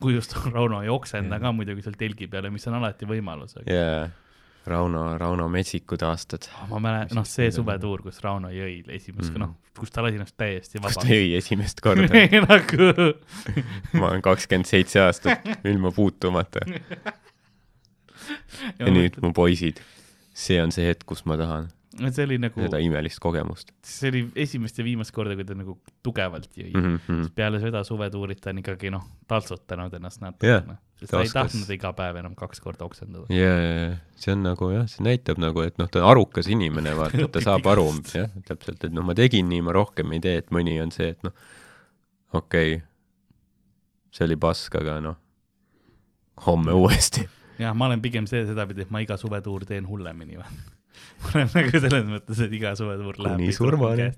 kui 0.00 0.14
just 0.18 0.36
Rauno 0.52 0.82
ei 0.84 0.90
oksenda 0.92 1.38
ka 1.40 1.52
muidugi 1.56 1.82
seal 1.86 1.96
telgi 1.96 2.28
peale, 2.28 2.50
mis 2.52 2.66
on 2.68 2.76
alati 2.82 3.08
võimalus, 3.08 3.56
jaa, 3.64 4.10
Rauno, 4.68 5.06
Rauno 5.20 5.48
metsikud 5.52 6.00
aastad. 6.08 6.50
ma 6.68 6.78
mäletan, 6.80 7.16
noh, 7.16 7.24
see 7.28 7.50
suvetuur, 7.52 8.02
kus 8.04 8.20
Rauno 8.24 8.52
jõi 8.52 8.82
esimest 8.92 9.30
mm., 9.30 9.34
Mhm. 9.34 9.40
noh, 9.40 9.56
kus 9.78 9.90
ta 9.90 10.04
lasi 10.04 10.20
ennast 10.20 10.36
täiesti 10.36 10.78
kus 10.78 10.94
ta 10.94 11.00
vabaks. 11.00 11.10
jõi 11.10 11.34
esimest 11.40 11.80
korda. 11.80 12.08
nagu 12.48 12.88
ma 13.98 14.10
olen 14.12 14.22
kakskümmend 14.24 14.68
seitse 14.68 15.00
aastat 15.00 15.48
ilma 15.64 15.90
puutumata 15.92 16.60
ja 18.80 18.90
nüüd 18.92 19.20
mu 19.24 19.32
poisid, 19.36 19.80
see 20.34 20.60
on 20.62 20.74
see 20.74 20.86
hetk, 20.90 21.06
kus 21.08 21.24
ma 21.28 21.38
tahan 21.40 21.70
see 21.94 22.24
oli 22.26 22.38
nagu, 22.42 22.58
seda 22.64 22.78
imelist 22.82 23.20
kogemust 23.22 23.70
see 23.86 24.10
oli 24.10 24.22
esimest 24.44 24.78
ja 24.78 24.84
viimast 24.86 25.14
korda, 25.14 25.36
kui 25.38 25.46
ta 25.46 25.56
nagu 25.56 25.76
tugevalt 26.04 26.50
jõi 26.56 26.72
mm. 26.72 26.86
mm. 26.86 26.98
-hmm. 27.06 27.28
peale 27.36 27.60
seda 27.62 27.84
suvetuurit 27.86 28.40
ta 28.42 28.50
on 28.50 28.60
ikkagi 28.62 28.90
noh, 28.94 29.04
taltsutanud 29.30 29.94
ennast 29.98 30.22
natukene, 30.24 30.76
sest 30.98 31.10
ta 31.10 31.18
ta 31.18 31.22
ei 31.22 31.32
tahtnud 31.34 31.74
iga 31.76 31.92
päev 31.96 32.18
enam 32.22 32.34
kaks 32.38 32.62
korda 32.64 32.86
oksendada. 32.88 33.26
ja, 33.32 33.52
ja, 33.52 33.74
ja 33.80 33.92
see 34.20 34.34
on 34.34 34.42
nagu 34.46 34.70
jah, 34.74 34.88
see 34.90 35.06
näitab 35.06 35.42
nagu, 35.42 35.62
et 35.66 35.78
noh, 35.78 35.90
ta 35.90 36.02
on 36.02 36.10
arukas 36.14 36.50
inimene, 36.50 36.96
vaata, 36.98 37.28
ta 37.28 37.44
saab 37.48 37.66
aru, 37.70 37.86
jah, 38.14 38.32
täpselt, 38.48 38.82
et 38.84 38.94
noh, 38.94 39.06
ma 39.06 39.16
tegin 39.18 39.48
nii, 39.50 39.62
ma 39.66 39.76
rohkem 39.76 40.16
ei 40.16 40.24
tee, 40.24 40.40
et 40.42 40.50
mõni 40.54 40.80
on 40.82 40.94
see, 40.94 41.12
et 41.14 41.22
noh, 41.26 41.36
okei 42.32 42.78
okay,, 42.78 42.82
see 44.14 44.26
oli 44.28 44.38
pask, 44.40 44.74
aga 44.82 44.98
noh, 45.04 45.20
homme 46.46 46.74
uuesti. 46.74 47.28
jah, 47.58 47.76
ma 47.76 47.90
olen 47.90 48.02
pigem 48.04 48.26
see 48.30 48.44
sedapidi, 48.48 48.86
et 48.86 48.90
ma 48.94 49.02
iga 49.04 49.18
suvetuur 49.20 49.66
teen 49.68 49.86
hullemini 49.88 50.40
või. 50.40 50.58
ma 51.22 51.30
olen 51.34 51.54
nagu 51.54 51.78
selles 51.78 52.04
mõttes, 52.08 52.42
et 52.46 52.58
iga 52.58 52.74
suvetuur 52.78 53.20
läheb 53.22 53.40
Kuni 53.40 53.54
surmani. 53.56 54.10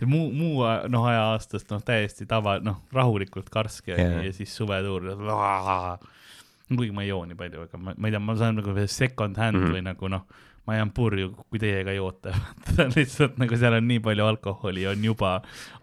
Ja 0.00 0.06
muu, 0.08 0.30
muu 0.32 0.64
noh, 0.88 1.02
aja 1.10 1.26
aastast 1.34 1.68
noh, 1.72 1.82
täiesti 1.84 2.24
tava, 2.28 2.56
noh, 2.64 2.78
rahulikult 2.96 3.50
karske 3.52 3.92
yeah. 3.92 4.22
ja 4.24 4.32
siis 4.32 4.54
suvetuur. 4.56 5.10
kuigi 6.70 6.94
ma 6.94 7.02
ei 7.02 7.10
joo 7.10 7.24
nii 7.26 7.36
palju, 7.36 7.66
aga 7.66 7.80
ma, 7.82 7.92
ma 7.96 8.08
ei 8.08 8.14
tea, 8.14 8.22
ma 8.22 8.36
saan 8.38 8.60
nagu 8.60 8.86
second 8.86 9.36
hand 9.36 9.58
mm. 9.58 9.64
-hmm. 9.64 9.74
või 9.74 9.84
nagu 9.84 10.08
noh, 10.08 10.24
ma 10.70 10.76
jään 10.78 10.92
purju, 10.94 11.32
kui 11.50 11.58
teie 11.58 11.82
ka 11.86 11.92
joote. 11.96 12.30
lihtsalt 12.96 13.36
nagu 13.42 13.58
seal 13.58 13.74
on 13.80 13.88
nii 13.90 13.98
palju 14.06 14.26
alkoholi 14.30 14.86
on 14.86 15.02
juba 15.04 15.32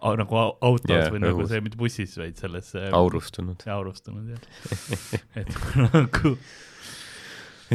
au, 0.00 0.14
nagu 0.16 0.38
au- 0.40 0.56
autos 0.70 0.94
yeah, 0.96 1.10
või 1.12 1.20
nagu 1.26 1.42
õhus. 1.44 1.52
see, 1.52 1.60
mitte 1.68 1.76
bussis, 1.80 2.16
vaid 2.20 2.40
selles 2.40 2.72
äh, 2.80 2.88
aurustunud. 2.96 3.62
aurustunud 3.76 4.32
jah. 4.32 4.42
et 5.44 5.52
nagu 5.76 6.32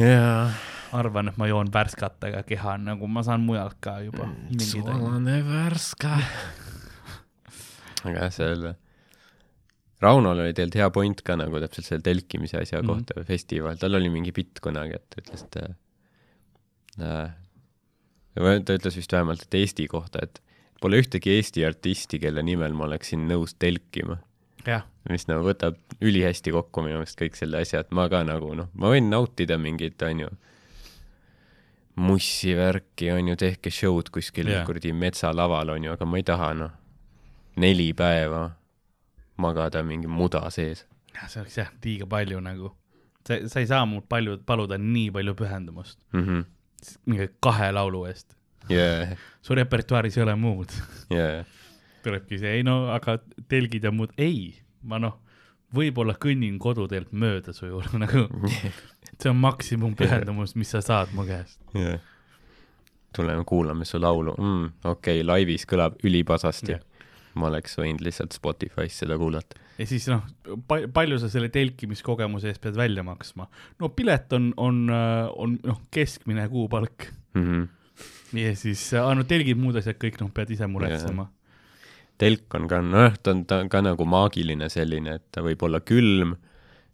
jaa. 0.00 0.48
arvan, 0.94 1.28
et 1.32 1.38
ma 1.40 1.46
joon 1.50 1.70
värskatega 1.74 2.42
keha, 2.46 2.76
nagu 2.90 3.06
ma 3.10 3.22
saan 3.26 3.42
mujalt 3.46 3.78
ka 3.82 3.96
juba. 4.04 4.28
soolane 4.62 5.40
värska. 5.46 6.16
aga 8.06 8.18
jah, 8.26 8.32
seal 8.34 8.72
Raunol 10.04 10.42
oli 10.42 10.52
tegelikult 10.52 10.74
hea 10.82 10.86
point 10.92 11.20
ka 11.24 11.36
nagu 11.40 11.60
täpselt 11.62 11.86
selle 11.86 12.02
telkimise 12.04 12.58
asja 12.60 12.80
Mhm. 12.82 12.88
kohta 12.90 13.14
või 13.16 13.24
festival, 13.28 13.78
tal 13.80 13.94
oli 13.96 14.10
mingi 14.12 14.32
bitt 14.36 14.60
kunagi, 14.60 14.98
et 14.98 15.16
ütles, 15.22 15.44
et 15.46 15.56
äh, 15.62 15.70
ta 18.64 18.76
ütles 18.78 18.96
vist 18.98 19.12
vähemalt, 19.12 19.42
et 19.46 19.54
Eesti 19.54 19.86
kohta, 19.90 20.22
et 20.22 20.40
pole 20.80 21.00
ühtegi 21.02 21.34
Eesti 21.36 21.64
artisti, 21.66 22.18
kelle 22.22 22.42
nimel 22.42 22.72
ma 22.76 22.84
oleksin 22.88 23.26
nõus 23.30 23.54
telkima. 23.58 24.18
mis 25.10 25.26
nagu 25.28 25.44
võtab 25.44 25.76
ülihästi 26.00 26.52
kokku 26.54 26.80
minu 26.82 26.96
meelest 26.96 27.18
kõik 27.20 27.36
selle 27.36 27.60
asja, 27.60 27.82
et 27.84 27.90
ma 27.92 28.06
ka 28.08 28.22
nagu 28.24 28.54
noh, 28.56 28.70
ma 28.74 28.88
võin 28.88 29.10
nautida 29.12 29.58
mingit, 29.60 30.00
onju, 30.02 30.30
mussi 32.00 32.54
värki, 32.56 33.10
onju, 33.12 33.36
tehke 33.36 33.70
show'd 33.70 34.08
kuskil 34.14 34.48
yeah. 34.48 34.64
kuradi 34.66 34.92
metsalaval, 34.96 35.74
onju, 35.76 35.92
aga 35.94 36.08
ma 36.08 36.20
ei 36.20 36.24
taha 36.26 36.48
noh, 36.58 36.72
neli 37.60 37.90
päeva 37.94 38.46
magada 39.36 39.82
mingi 39.86 40.08
muda 40.10 40.48
sees. 40.50 40.86
see 41.28 41.40
oleks 41.42 41.58
jah 41.58 41.70
liiga 41.84 42.06
palju 42.10 42.40
nagu. 42.40 42.72
sa, 43.26 43.38
sa 43.48 43.60
ei 43.60 43.66
saa 43.66 43.84
mult 43.86 44.08
palju 44.08 44.38
paluda 44.46 44.78
nii 44.78 45.10
palju 45.14 45.34
pühendumust 45.38 45.98
Mhm. 46.12 46.42
Mingi 47.06 47.28
kahe 47.44 47.70
laulu 47.74 48.04
eest. 48.10 48.36
jaa, 48.70 49.16
su 49.42 49.56
repertuaaris 49.58 50.18
ei 50.18 50.24
ole 50.26 50.36
muud. 50.40 50.72
jaa, 51.12 51.44
tulebki 52.04 52.38
see, 52.40 52.56
ei 52.58 52.64
no 52.66 52.78
aga 52.94 53.18
telgid 53.48 53.84
ja 53.84 53.92
muud, 53.94 54.14
ei, 54.18 54.54
ma 54.82 55.00
noh, 55.02 55.18
võib-olla 55.74 56.16
kõnnin 56.20 56.58
koduteelt 56.62 57.12
mööda 57.12 57.54
su 57.56 57.68
juurde 57.68 58.00
nagu, 58.04 58.26
see 58.48 59.30
on 59.30 59.38
maksimum 59.42 59.94
pühendumus, 59.98 60.56
mis 60.58 60.74
sa 60.74 60.82
saad 60.84 61.14
mu 61.16 61.26
käest. 61.28 61.60
jaa. 61.76 61.98
tuleme 63.14 63.44
kuulame 63.46 63.86
su 63.86 64.00
laulu 64.00 64.34
mm,, 64.38 64.72
okei 64.84 65.20
okay,, 65.20 65.26
laivis 65.26 65.68
kõlab 65.70 66.00
ülipasasti 66.04 66.74
yeah.. 66.74 66.82
Ma 67.40 67.50
oleks 67.50 67.78
võinud 67.78 68.04
lihtsalt 68.04 68.36
Spotify's 68.36 69.00
seda 69.02 69.18
kuulata. 69.20 69.58
ja 69.78 69.86
siis 69.86 70.06
noh, 70.10 70.22
palju 70.68 71.18
sa 71.18 71.28
selle 71.32 71.50
telkimiskogemuse 71.54 72.52
eest 72.52 72.62
pead 72.62 72.78
välja 72.78 73.02
maksma? 73.06 73.48
no 73.80 73.90
pilet 73.96 74.32
on, 74.32 74.52
on, 74.56 74.86
on 74.90 75.58
noh, 75.62 75.84
keskmine 75.94 76.48
kuupalk 76.48 77.10
Mm 77.34 77.46
-hmm. 77.46 78.38
ja 78.38 78.56
siis 78.56 78.94
äh, 78.94 79.06
ainult 79.06 79.28
telgid, 79.28 79.58
muud 79.58 79.76
asjad 79.76 79.98
kõik 79.98 80.20
noh, 80.20 80.30
pead 80.34 80.50
ise 80.50 80.66
muretsema. 80.66 81.28
telk 82.18 82.54
on 82.54 82.68
ka, 82.70 82.78
nojah, 82.82 83.16
ta 83.22 83.30
on, 83.34 83.44
ta 83.44 83.58
on 83.58 83.68
ka 83.68 83.80
nagu 83.82 84.04
maagiline 84.06 84.68
selline, 84.70 85.16
et 85.18 85.24
ta 85.34 85.42
võib 85.42 85.62
olla 85.66 85.80
külm, 85.80 86.36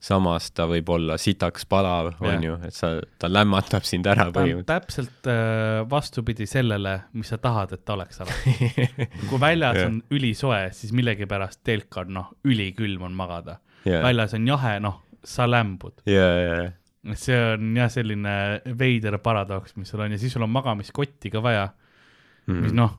samas 0.01 0.47
ta 0.57 0.65
võib 0.71 0.89
olla 0.95 1.19
sitaks 1.21 1.67
palav, 1.69 2.15
on 2.25 2.43
ju, 2.45 2.55
et 2.65 2.73
sa, 2.75 2.95
ta 3.21 3.29
lämmatab 3.29 3.85
sind 3.85 4.07
ära 4.09 4.31
põhimõtteliselt. 4.33 4.67
täpselt 4.71 5.29
äh, 5.29 5.83
vastupidi 5.91 6.47
sellele, 6.49 6.95
mis 7.13 7.29
sa 7.29 7.37
tahad, 7.39 7.75
et 7.77 7.85
ta 7.85 7.99
oleks 7.99 8.21
alati. 8.25 8.55
kui 9.29 9.41
väljas 9.43 9.83
on 9.85 9.99
ülisoe, 10.17 10.63
siis 10.77 10.95
millegipärast 10.97 11.61
telk 11.69 12.01
on 12.01 12.15
noh, 12.17 12.31
ülikülm 12.49 13.05
on 13.11 13.13
magada. 13.19 13.59
ja, 13.85 14.01
väljas 14.05 14.35
on 14.39 14.49
jahe, 14.49 14.79
noh, 14.81 15.03
sa 15.25 15.45
lämbud. 15.51 16.01
see 17.17 17.37
on 17.55 17.77
jah, 17.77 17.89
selline 17.93 18.33
veider 18.79 19.19
paradoks, 19.21 19.77
mis 19.77 19.89
sul 19.89 20.01
on 20.05 20.13
ja 20.13 20.19
siis 20.21 20.33
sul 20.33 20.43
on 20.45 20.51
magamiskotti 20.53 21.31
ka 21.33 21.41
vaja, 21.45 21.69
mis 22.47 22.73
Mhm. 22.73 22.77
noh, 22.77 22.97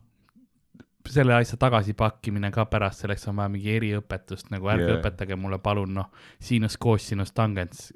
selle 1.10 1.36
asja 1.36 1.58
tagasipakkimine 1.62 2.52
ka 2.54 2.66
pärast, 2.70 3.04
selleks 3.04 3.28
on 3.32 3.40
vaja 3.40 3.52
mingi 3.54 3.74
eriõpetust, 3.76 4.52
nagu 4.54 4.70
ärge 4.72 4.88
yeah. 4.88 5.00
õpetage 5.00 5.38
mulle 5.40 5.58
palun 5.64 5.94
noh, 5.98 6.10
sinus 6.40 6.78
koos 6.82 7.08
sinus 7.12 7.34
tangents 7.38 7.90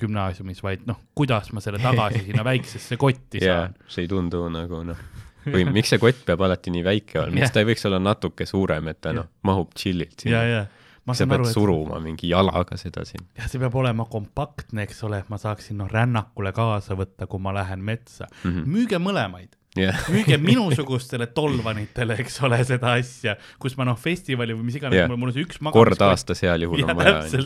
gümnaasiumis, 0.00 0.62
vaid 0.64 0.86
noh, 0.88 1.00
kuidas 1.16 1.52
ma 1.56 1.62
selle 1.64 1.80
tagasi 1.82 2.24
sinna 2.28 2.44
väiksesse 2.50 2.98
kotti 3.00 3.42
jaa 3.44 3.64
saan. 3.64 3.76
see 3.88 4.06
ei 4.06 4.12
tundu 4.12 4.44
nagu 4.52 4.82
noh, 4.86 5.02
või 5.48 5.66
miks 5.72 5.94
see 5.94 6.02
kott 6.02 6.24
peab 6.26 6.44
alati 6.46 6.72
nii 6.74 6.86
väike 6.86 7.20
olema, 7.22 7.40
miks 7.40 7.54
ta 7.54 7.64
ei 7.64 7.68
võiks 7.72 7.84
olla 7.88 8.00
natuke 8.02 8.46
suurem, 8.48 8.92
et 8.92 9.00
ta 9.04 9.14
noh, 9.16 9.30
mahub 9.46 9.74
chill'ilt 9.78 10.26
sinna. 10.26 10.46
ja 10.48 10.64
ma 11.04 11.16
sa 11.16 11.26
pead 11.28 11.42
aru, 11.42 11.48
et 11.48 11.56
suruma 11.56 11.98
mingi 12.02 12.30
jalaga 12.30 12.78
seda 12.80 13.04
siin. 13.08 13.26
jah, 13.38 13.48
see 13.50 13.60
peab 13.62 13.76
olema 13.80 14.06
kompaktne, 14.10 14.86
eks 14.86 15.02
ole, 15.08 15.20
et 15.24 15.32
ma 15.32 15.38
saaksin 15.40 15.78
noh 15.82 15.90
rännakule 15.90 16.52
kaasa 16.56 16.96
võtta, 16.98 17.28
kui 17.30 17.42
ma 17.44 17.54
lähen 17.56 17.84
metsa 17.84 18.28
mm. 18.30 18.50
-hmm. 18.50 18.72
müüge 18.76 19.00
mõlemaid, 19.02 19.52
jah, 19.78 19.98
müüge 20.14 20.36
minusugustele 20.38 21.26
tolvanitele, 21.34 22.16
eks 22.22 22.38
ole, 22.46 22.60
seda 22.66 22.94
asja, 23.00 23.34
kus 23.62 23.76
ma 23.78 23.86
noh, 23.88 23.98
festivali 24.00 24.54
või 24.56 24.68
mis 24.68 24.78
iganes 24.78 25.00
yeah., 25.00 25.10
mul 25.10 25.30
on 25.30 25.34
see 25.34 25.46
üks 25.46 25.58
kord 25.58 25.68
magamiskott 25.70 26.06
aastas 26.06 26.42
heal 26.46 26.66
juhul 26.66 26.82
ja 26.82 26.88
on 26.92 27.00
vaja. 27.00 27.44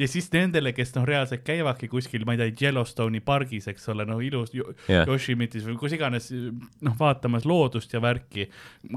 ja 0.00 0.08
siis 0.10 0.28
nendele, 0.34 0.74
kes 0.76 0.94
noh, 0.96 1.06
reaalselt 1.08 1.44
käivadki 1.46 1.88
kuskil, 1.92 2.26
ma 2.26 2.34
ei 2.34 2.42
tea, 2.42 2.68
Yellowstone'i 2.68 3.22
pargis, 3.24 3.68
eks 3.70 3.88
ole, 3.94 4.06
noh 4.08 4.22
ilus 4.24 4.54
Jah. 4.54 5.06
Yoshimitis 5.08 5.64
või 5.66 5.78
kus 5.80 5.94
iganes, 5.96 6.30
noh 6.84 6.96
vaatamas 6.98 7.46
loodust 7.48 7.94
ja 7.94 8.02
värki, 8.02 8.48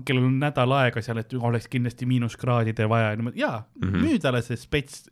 kellel 0.03 0.25
on 0.27 0.39
nädal 0.41 0.73
aega 0.79 1.03
seal, 1.05 1.21
et 1.21 1.33
oleks 1.37 1.69
kindlasti 1.71 2.09
miinuskraadide 2.09 2.89
vaja 2.89 3.13
ja 3.13 3.19
niimoodi, 3.19 3.43
jaa 3.45 3.59
mm. 3.61 3.89
-hmm. 3.89 4.07
müü 4.07 4.19
talle 4.23 4.41
see 4.45 4.57
spets, 4.57 5.05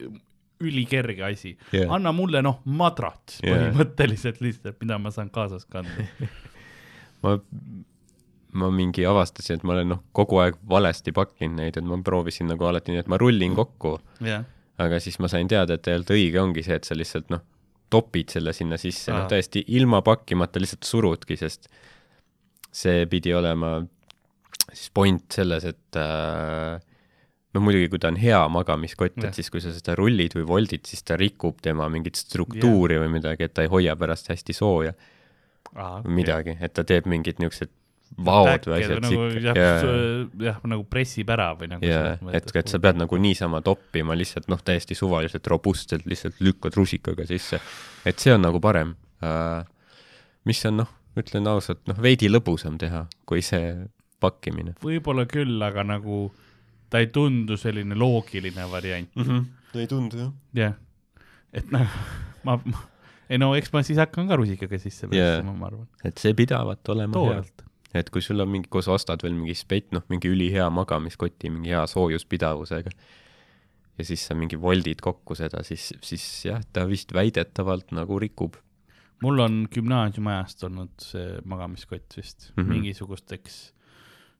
ülikerge 0.63 1.23
asi 1.27 1.57
yeah., 1.73 1.91
anna 1.93 2.11
mulle 2.15 2.41
noh, 2.41 2.61
madrats 2.65 3.39
Jah. 3.43 3.51
yeah. 3.51 3.69
põhimõtteliselt 3.69 4.41
lihtsalt, 4.41 4.81
mida 4.81 4.97
ma 4.97 5.11
saan 5.11 5.29
kaasas 5.29 5.65
kanda. 5.69 6.09
ma, 7.25 7.35
ma 8.55 8.69
mingi 8.73 9.05
avastasin, 9.07 9.59
et 9.59 9.65
ma 9.67 9.75
olen 9.75 9.91
noh, 9.95 10.03
kogu 10.15 10.39
aeg 10.43 10.59
valesti 10.69 11.13
pakkinud 11.15 11.59
neid, 11.59 11.79
et 11.79 11.87
ma 11.87 11.97
proovisin 12.05 12.49
nagu 12.51 12.69
alati 12.69 12.93
nii, 12.93 13.03
et 13.03 13.11
ma 13.11 13.19
rullin 13.21 13.57
kokku, 13.57 13.97
jah, 14.25 14.45
aga 14.81 15.01
siis 15.03 15.19
ma 15.23 15.31
sain 15.31 15.49
teada, 15.51 15.75
et 15.75 15.83
tegelikult 15.85 16.15
õige 16.15 16.41
ongi 16.41 16.65
see, 16.65 16.79
et 16.79 16.87
sa 16.87 16.97
lihtsalt 16.97 17.33
noh, 17.33 17.43
topid 17.91 18.31
selle 18.33 18.53
sinna 18.55 18.79
sisse, 18.81 19.11
noh 19.13 19.27
täiesti 19.29 19.61
ilma 19.77 20.01
pakkimata 20.05 20.61
lihtsalt 20.61 20.87
surudki, 20.87 21.37
sest 21.39 21.69
see 22.75 23.05
pidi 23.11 23.31
olema 23.35 23.77
siis 24.73 24.89
point 24.95 25.23
selles, 25.31 25.67
et 25.69 25.99
äh, 25.99 26.79
no 27.55 27.63
muidugi, 27.63 27.87
kui 27.91 28.01
ta 28.01 28.11
on 28.11 28.19
hea 28.19 28.39
magamiskott, 28.51 29.19
et 29.23 29.37
siis 29.37 29.51
kui 29.53 29.63
sa 29.63 29.71
seda 29.75 29.95
rullid 29.99 30.35
või 30.35 30.47
voldid, 30.49 30.83
siis 30.89 31.05
ta 31.07 31.17
rikub 31.19 31.61
tema 31.63 31.87
mingit 31.91 32.19
struktuuri 32.19 32.99
või 33.03 33.13
midagi, 33.19 33.47
et 33.47 33.55
ta 33.55 33.63
ei 33.65 33.71
hoia 33.71 33.95
pärast 33.99 34.31
hästi 34.33 34.55
sooja 34.57 34.95
või 35.75 36.21
midagi, 36.21 36.57
et 36.61 36.73
ta 36.73 36.85
teeb 36.87 37.07
mingid 37.11 37.41
niisugused 37.41 37.73
vaod 38.25 38.67
või 38.69 38.77
asjad 38.79 39.01
nagu 39.03 39.23
siit- 39.29 39.43
jah 39.43 39.81
jah, 40.39 40.59
nagu 40.63 40.85
pressib 40.87 41.29
ära 41.33 41.49
või 41.57 41.69
nagu 41.73 41.87
jaa, 41.87 42.15
et, 42.37 42.51
et 42.55 42.71
sa 42.71 42.79
pead 42.79 42.99
nagu 42.99 43.17
niisama 43.19 43.61
toppima 43.65 44.15
lihtsalt 44.15 44.47
noh, 44.51 44.61
täiesti 44.63 44.95
suvaliselt 44.95 45.47
robustselt 45.51 46.05
lihtsalt 46.07 46.39
lükkad 46.39 46.77
rusikaga 46.77 47.25
sisse. 47.27 47.59
et 48.05 48.19
see 48.19 48.33
on 48.33 48.45
nagu 48.45 48.61
parem 48.63 48.95
uh,. 49.21 49.65
mis 50.45 50.63
on 50.69 50.83
noh, 50.83 50.93
ütlen 51.19 51.49
ausalt, 51.49 51.83
noh 51.89 51.99
veidi 52.01 52.29
lõbusam 52.31 52.79
teha, 52.79 53.05
kui 53.25 53.43
see 53.45 53.73
pakkimine 54.23 54.77
võib-olla 54.85 55.25
küll, 55.29 55.59
aga 55.65 55.83
nagu 55.83 56.29
ta 56.89 57.01
ei 57.03 57.11
tundu 57.11 57.57
selline 57.59 57.97
loogiline 57.97 58.69
variant, 58.71 59.11
mm. 59.15 59.23
-hmm. 59.23 59.79
ei 59.81 59.87
tundu 59.91 60.21
jah. 60.21 60.33
jah. 60.53 60.75
et 61.51 61.71
noh, 61.73 61.99
ma, 62.47 62.59
ma, 62.63 62.85
ei 63.29 63.41
no 63.41 63.53
eks 63.57 63.73
ma 63.73 63.83
siis 63.85 63.99
hakkan 64.01 64.29
ka 64.29 64.37
rusikaga 64.39 64.79
sisse 64.81 65.09
pressima, 65.09 65.55
ma 65.57 65.69
arvan, 65.71 65.87
et 66.07 66.21
see 66.21 66.35
pidavat 66.37 66.93
olema 66.93 67.13
hea. 67.13 67.35
toorelt. 67.35 67.65
et 67.95 68.09
kui 68.11 68.23
sul 68.23 68.43
on 68.43 68.51
mingi, 68.51 68.69
kui 68.71 68.83
sa 68.85 68.95
ostad 68.95 69.23
veel 69.25 69.35
mingi 69.37 69.55
spett, 69.57 69.91
noh 69.95 70.05
mingi 70.11 70.31
ülihea 70.31 70.67
magamiskoti, 70.73 71.51
mingi 71.53 71.73
hea 71.73 71.85
soojuspidavusega 71.89 72.93
ja 73.95 74.07
siis 74.07 74.25
sa 74.27 74.35
mingi 74.37 74.59
voldid 74.59 75.01
kokku 75.03 75.37
seda, 75.39 75.63
siis, 75.67 75.89
siis 76.03 76.25
jah, 76.49 76.63
ta 76.75 76.85
vist 76.89 77.13
väidetavalt 77.15 77.95
nagu 77.95 78.19
rikub. 78.19 78.59
mul 79.23 79.39
on 79.39 79.63
gümnaasiumiajast 79.71 80.67
olnud 80.67 80.91
see 81.01 81.39
magamiskott 81.47 82.17
vist 82.17 82.51
mm. 82.51 82.63
-hmm. 82.63 82.69
mingisugusteks 82.73 83.55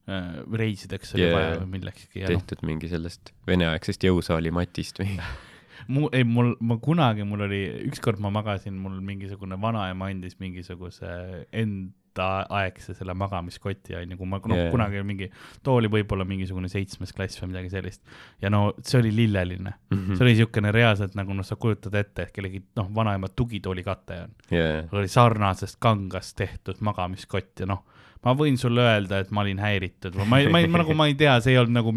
äh, 0.10 0.44
reisideks 0.52 1.16
oli 1.16 1.24
yeah. 1.24 1.36
vaja 1.38 1.60
või 1.62 1.70
millekski 1.78 2.22
noh, 2.22 2.28
tehtud 2.36 2.66
mingi 2.68 2.92
sellest 2.92 3.32
veneaegsest 3.48 4.04
jõusaali 4.04 4.52
matist 4.52 5.00
või? 5.00 5.16
mu, 5.88 6.10
ei 6.14 6.26
mul, 6.28 6.54
ma 6.66 6.78
kunagi, 6.82 7.26
mul 7.28 7.46
oli, 7.48 7.62
ükskord 7.90 8.22
ma 8.24 8.32
magasin, 8.34 8.78
mul 8.82 9.00
mingisugune 9.06 9.58
vanaema 9.62 10.10
andis 10.12 10.38
mingisuguse 10.42 11.10
endaaegse 11.56 12.96
selle 12.98 13.16
magamiskoti 13.18 13.98
onju, 14.00 14.18
kui 14.20 14.30
ma 14.30 14.40
Jaa. 14.42 14.58
yeah. 14.58 14.72
kunagi 14.74 15.04
mingi, 15.08 15.30
too 15.64 15.80
oli 15.82 15.92
võib-olla 15.92 16.28
mingisugune 16.28 16.70
seitsmes 16.72 17.14
klass 17.16 17.42
või 17.42 17.54
midagi 17.54 17.74
sellist. 17.74 18.04
ja 18.42 18.52
no 18.54 18.68
see 18.82 19.02
oli 19.04 19.12
lilleline 19.16 19.74
mm. 19.74 19.98
-hmm. 19.98 20.16
see 20.16 20.28
oli 20.28 20.38
siukene 20.42 20.72
reaalselt 20.76 21.18
nagu 21.20 21.34
noh, 21.34 21.46
sa 21.48 21.60
kujutad 21.60 21.96
ette, 21.96 22.28
et 22.30 22.36
kellegi 22.36 22.64
noh, 22.80 22.90
vanaema 22.96 23.30
tugitooli 23.30 23.84
kate 23.84 24.22
on, 24.28 24.38
jaa, 24.52 24.86
oli 24.92 25.12
sarnasest 25.12 25.80
kangast 25.80 26.38
tehtud 26.40 26.80
magamiskott 26.80 27.60
ja 27.60 27.70
noh, 27.70 27.84
ma 28.26 28.34
võin 28.38 28.58
sulle 28.58 28.82
öelda, 28.82 29.20
et 29.22 29.32
ma 29.32 29.44
olin 29.46 29.60
häiritud 29.62 30.16
või 30.18 30.30
ma 30.30 30.40
ei, 30.40 30.48
ma 30.50 30.64
ei, 30.64 30.72
ma 30.72 30.82
nagu 30.82 30.96
ma 30.98 31.10
ei 31.12 31.18
tea, 31.20 31.38
see 31.44 31.54
ei 31.54 31.62
olnud 31.62 31.78
nagu 31.78 31.94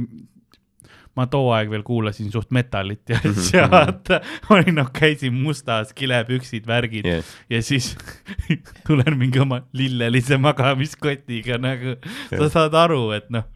ma 1.19 1.27
too 1.31 1.51
aeg 1.57 1.73
veel 1.73 1.83
kuulasin 1.87 2.31
suht 2.35 2.53
metallit 2.55 3.11
ja 3.11 3.19
asja, 3.33 3.67
vaata, 3.73 4.21
ma 4.47 4.61
olin 4.61 4.79
noh, 4.79 4.93
käisin 4.95 5.35
mustas, 5.35 5.91
kilepüksid, 5.99 6.67
värgid 6.69 7.09
jah, 7.11 7.35
ja 7.51 7.61
siis 7.65 7.93
tulen 8.87 9.19
mingi 9.19 9.43
oma 9.43 9.61
lillelise 9.77 10.39
magamiskotiga 10.43 11.59
nagu, 11.63 11.99
sa 12.31 12.49
saad 12.55 12.79
aru, 12.79 13.03
et 13.19 13.29
noh, 13.35 13.49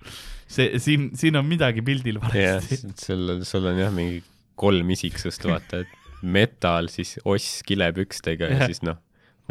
see 0.50 0.82
siin, 0.82 1.10
siin 1.18 1.38
on 1.40 1.46
midagi 1.48 1.84
pildil 1.86 2.20
valesti. 2.22 2.82
sul, 3.00 3.38
sul 3.48 3.70
on 3.70 3.80
jah 3.80 3.94
mingi 3.94 4.20
kolm 4.62 4.90
isiksust, 4.94 5.46
vaata, 5.48 5.82
et 5.86 5.98
metal, 6.22 6.88
siis 6.92 7.16
oss 7.24 7.62
kilepükstega 7.66 8.50
ja 8.50 8.58
Jah. 8.60 8.68
siis 8.70 8.82
noh, 8.86 8.98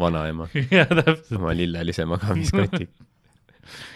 vanaema 0.00 0.48
ja 0.72 0.86
oma 1.36 1.52
lillelise 1.56 2.06
magamiskotiga. 2.08 2.92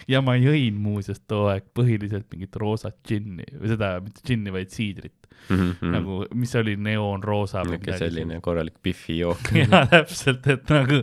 Ja 0.07 0.23
ma 0.25 0.37
jõin 0.39 0.77
muuseas 0.81 1.21
too 1.27 1.47
aeg 1.51 1.69
põhiliselt 1.77 2.27
mingit 2.33 2.55
roosat 2.59 2.99
džinni 3.07 3.47
või 3.53 3.73
seda, 3.73 3.97
mitte 4.03 4.25
džinni, 4.25 4.53
vaid 4.55 4.73
siidrit 4.73 5.27
mm. 5.49 5.91
nagu 5.93 6.07
nagu, 6.07 6.25
mis 6.35 6.55
oli 6.55 6.75
neoonroosa 6.75 7.63
niisugune 7.67 7.97
selline 7.99 8.39
korralik 8.41 8.77
Biffi 8.83 9.17
jook. 9.19 9.51
ja 9.59 9.83
täpselt, 9.91 10.47
et 10.51 10.69
nagu 10.73 11.01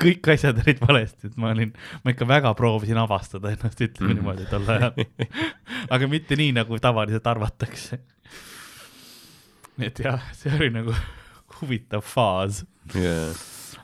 kõik 0.00 0.30
asjad 0.34 0.60
olid 0.64 0.80
valesti, 0.82 1.30
et 1.30 1.40
ma 1.40 1.52
olin, 1.54 1.72
ma 2.04 2.14
ikka 2.14 2.28
väga 2.28 2.52
proovisin 2.58 3.00
avastada 3.00 3.52
ennast, 3.54 3.80
ütleme 3.80 4.12
mm. 4.12 4.20
niimoodi 4.20 4.48
tol 4.50 4.70
ajal. 4.76 4.96
aga 5.94 6.10
mitte 6.10 6.38
nii, 6.38 6.54
nagu 6.56 6.80
tavaliselt 6.82 7.26
arvatakse. 7.30 8.00
et 9.82 10.00
jah, 10.00 10.24
see 10.36 10.54
oli 10.56 10.72
nagu 10.74 10.96
huvitav 11.60 12.04
faas. 12.04 12.64
jaa, 12.94 13.28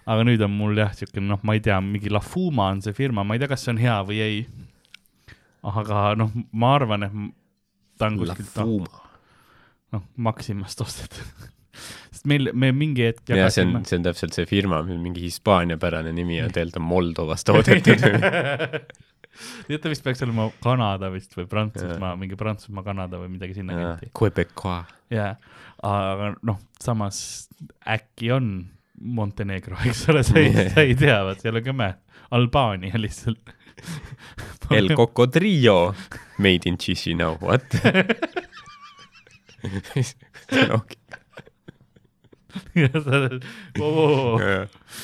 aga 0.07 0.27
nüüd 0.27 0.43
on 0.45 0.53
mul 0.57 0.79
jah, 0.79 0.93
siukene 0.97 1.29
noh, 1.29 1.41
ma 1.47 1.57
ei 1.57 1.63
tea, 1.65 1.79
mingi 1.85 2.13
La 2.13 2.23
Fuma 2.25 2.71
on 2.75 2.83
see 2.85 2.97
firma, 2.97 3.25
ma 3.27 3.37
ei 3.37 3.43
tea, 3.43 3.51
kas 3.53 3.67
see 3.67 3.75
on 3.75 3.81
hea 3.83 3.99
või 4.09 4.21
ei. 4.25 4.43
aga 5.63 6.13
noh, 6.19 6.33
ma 6.59 6.75
arvan, 6.79 7.07
et 7.07 7.17
ta 8.01 8.11
on 8.11 8.19
kuskilt 8.23 8.51
noh, 8.59 8.67
Fuma. 8.67 9.09
noh 9.97 10.07
Maximast 10.29 10.83
ostetud. 10.85 11.49
sest 12.13 12.27
meil, 12.29 12.51
me 12.55 12.73
mingi 12.77 13.09
hetk 13.09 13.33
jaa, 13.33 13.49
see 13.53 13.65
on, 13.67 13.81
see 13.89 14.01
on 14.01 14.09
täpselt 14.09 14.37
see 14.37 14.49
firma, 14.49 14.83
mingi 14.91 15.25
hispaaniapärane 15.25 16.13
nimi 16.15 16.43
on 16.43 16.53
tegelikult 16.53 16.83
on 16.83 16.89
Moldovas 16.91 17.47
toodetud. 17.49 18.03
tead, 19.67 19.81
ta 19.81 19.91
vist 19.91 20.05
peaks 20.05 20.23
olema 20.27 20.49
Kanada 20.63 21.11
vist 21.15 21.35
või 21.39 21.47
Prantsusmaa, 21.51 22.15
mingi 22.21 22.39
Prantsusmaa, 22.39 22.85
Kanada 22.87 23.21
või 23.23 23.33
midagi 23.37 23.57
sinna 23.57 23.79
kanti. 23.79 24.11
Quebecois. 24.19 24.93
jaa, 25.13 25.33
aga 25.87 26.35
noh, 26.47 26.61
samas 26.83 27.23
äkki 27.89 28.33
on 28.35 28.53
Montenegro, 29.03 29.77
eks 29.87 30.07
ole, 30.13 30.23
sa 30.27 30.39
ei, 30.39 30.53
sa 30.71 30.85
ei 30.85 30.95
tea, 30.99 31.19
vaat 31.27 31.43
seal 31.43 31.59
on 31.59 31.67
ka 31.67 31.75
mäe, 31.77 31.97
Albaania 32.33 33.01
lihtsalt. 33.01 33.55
El 34.73 34.95
Cocodrillo 34.97 35.95
made 36.39 36.69
in 36.71 36.79
Chisinau, 36.79 37.37
what? 37.43 37.67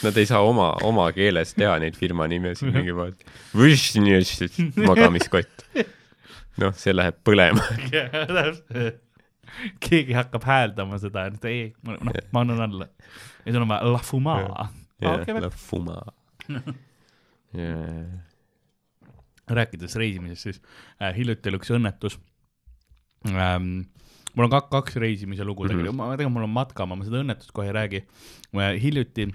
Nad 0.03 0.17
ei 0.17 0.27
saa 0.29 0.41
oma, 0.45 0.73
oma 0.85 1.09
keeles 1.17 1.55
teha 1.57 1.79
neid 1.83 1.97
firma 1.99 2.29
nimesid 2.31 2.71
mingi 2.75 2.95
vaat-. 2.97 3.25
magamiskott. 4.89 5.65
noh, 6.61 6.75
see 6.77 6.95
läheb 6.95 7.17
põlema. 7.27 7.65
keegi 9.85 10.15
hakkab 10.17 10.45
hääldama 10.49 10.99
seda, 11.03 11.27
et 11.33 11.49
ei, 11.49 11.63
noh, 11.87 12.21
ma 12.35 12.45
annan 12.45 12.61
alla. 12.69 12.87
Ja 13.49 13.57
sul 13.57 13.65
on 13.65 13.73
vaja 13.73 13.93
La 13.93 14.03
Fuma. 14.05 14.39
La 15.01 15.51
Fuma. 15.51 15.99
rääkides 19.55 19.97
reisimisest, 19.97 20.43
siis 20.43 20.63
äh, 21.03 21.17
hiljuti 21.17 21.49
oli 21.49 21.61
üks 21.61 21.71
õnnetus 21.73 22.19
ähm,. 23.29 23.89
mul 24.35 24.47
on 24.47 24.53
kak, 24.53 24.69
kaks 24.73 24.99
reisimise 25.01 25.45
lugu 25.45 25.67
tegelikult 25.67 25.95
mm, 25.95 26.01
-hmm. 26.01 26.13
ma 26.13 26.17
tegelikult 26.17 26.35
mul 26.35 26.49
on 26.49 26.57
matkamaa, 26.57 26.99
ma 26.99 27.07
seda 27.07 27.23
õnnetust 27.23 27.53
kohe 27.57 27.71
ei 27.71 27.77
räägi 27.77 28.03
äh,. 28.05 28.75
hiljuti 28.83 29.29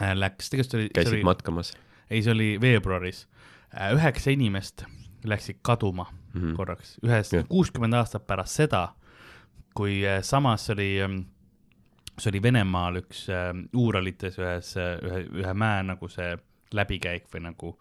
äh, 0.00 0.14
läks, 0.16 0.50
tegelikult 0.50 0.70
see 0.70 0.80
oli, 0.80 0.90
käisid 0.94 1.18
oli, 1.18 1.24
matkamas? 1.28 1.74
ei, 2.10 2.22
see 2.22 2.32
oli 2.32 2.50
veebruaris 2.60 3.26
äh,, 3.74 3.92
üheksa 3.96 4.32
inimest 4.34 4.86
läksid 5.24 5.60
kaduma 5.62 6.08
mm. 6.08 6.40
-hmm. 6.40 6.56
korraks, 6.56 6.96
ühes 7.04 7.34
kuuskümmend 7.48 7.94
aastat 7.94 8.26
pärast 8.26 8.62
seda, 8.62 8.88
kui 9.74 10.00
äh, 10.06 10.22
samas 10.22 10.70
oli, 10.70 10.96
see 12.20 12.32
oli 12.32 12.42
Venemaal 12.42 13.02
üks 13.02 13.26
äh, 13.32 13.50
Uuralites 13.76 14.38
ühes, 14.38 14.74
ühe, 14.76 15.24
ühe 15.42 15.54
mäe 15.54 15.82
nagu 15.92 16.08
see 16.12 16.36
läbikäik 16.76 17.28
või 17.32 17.44
nagu 17.48 17.74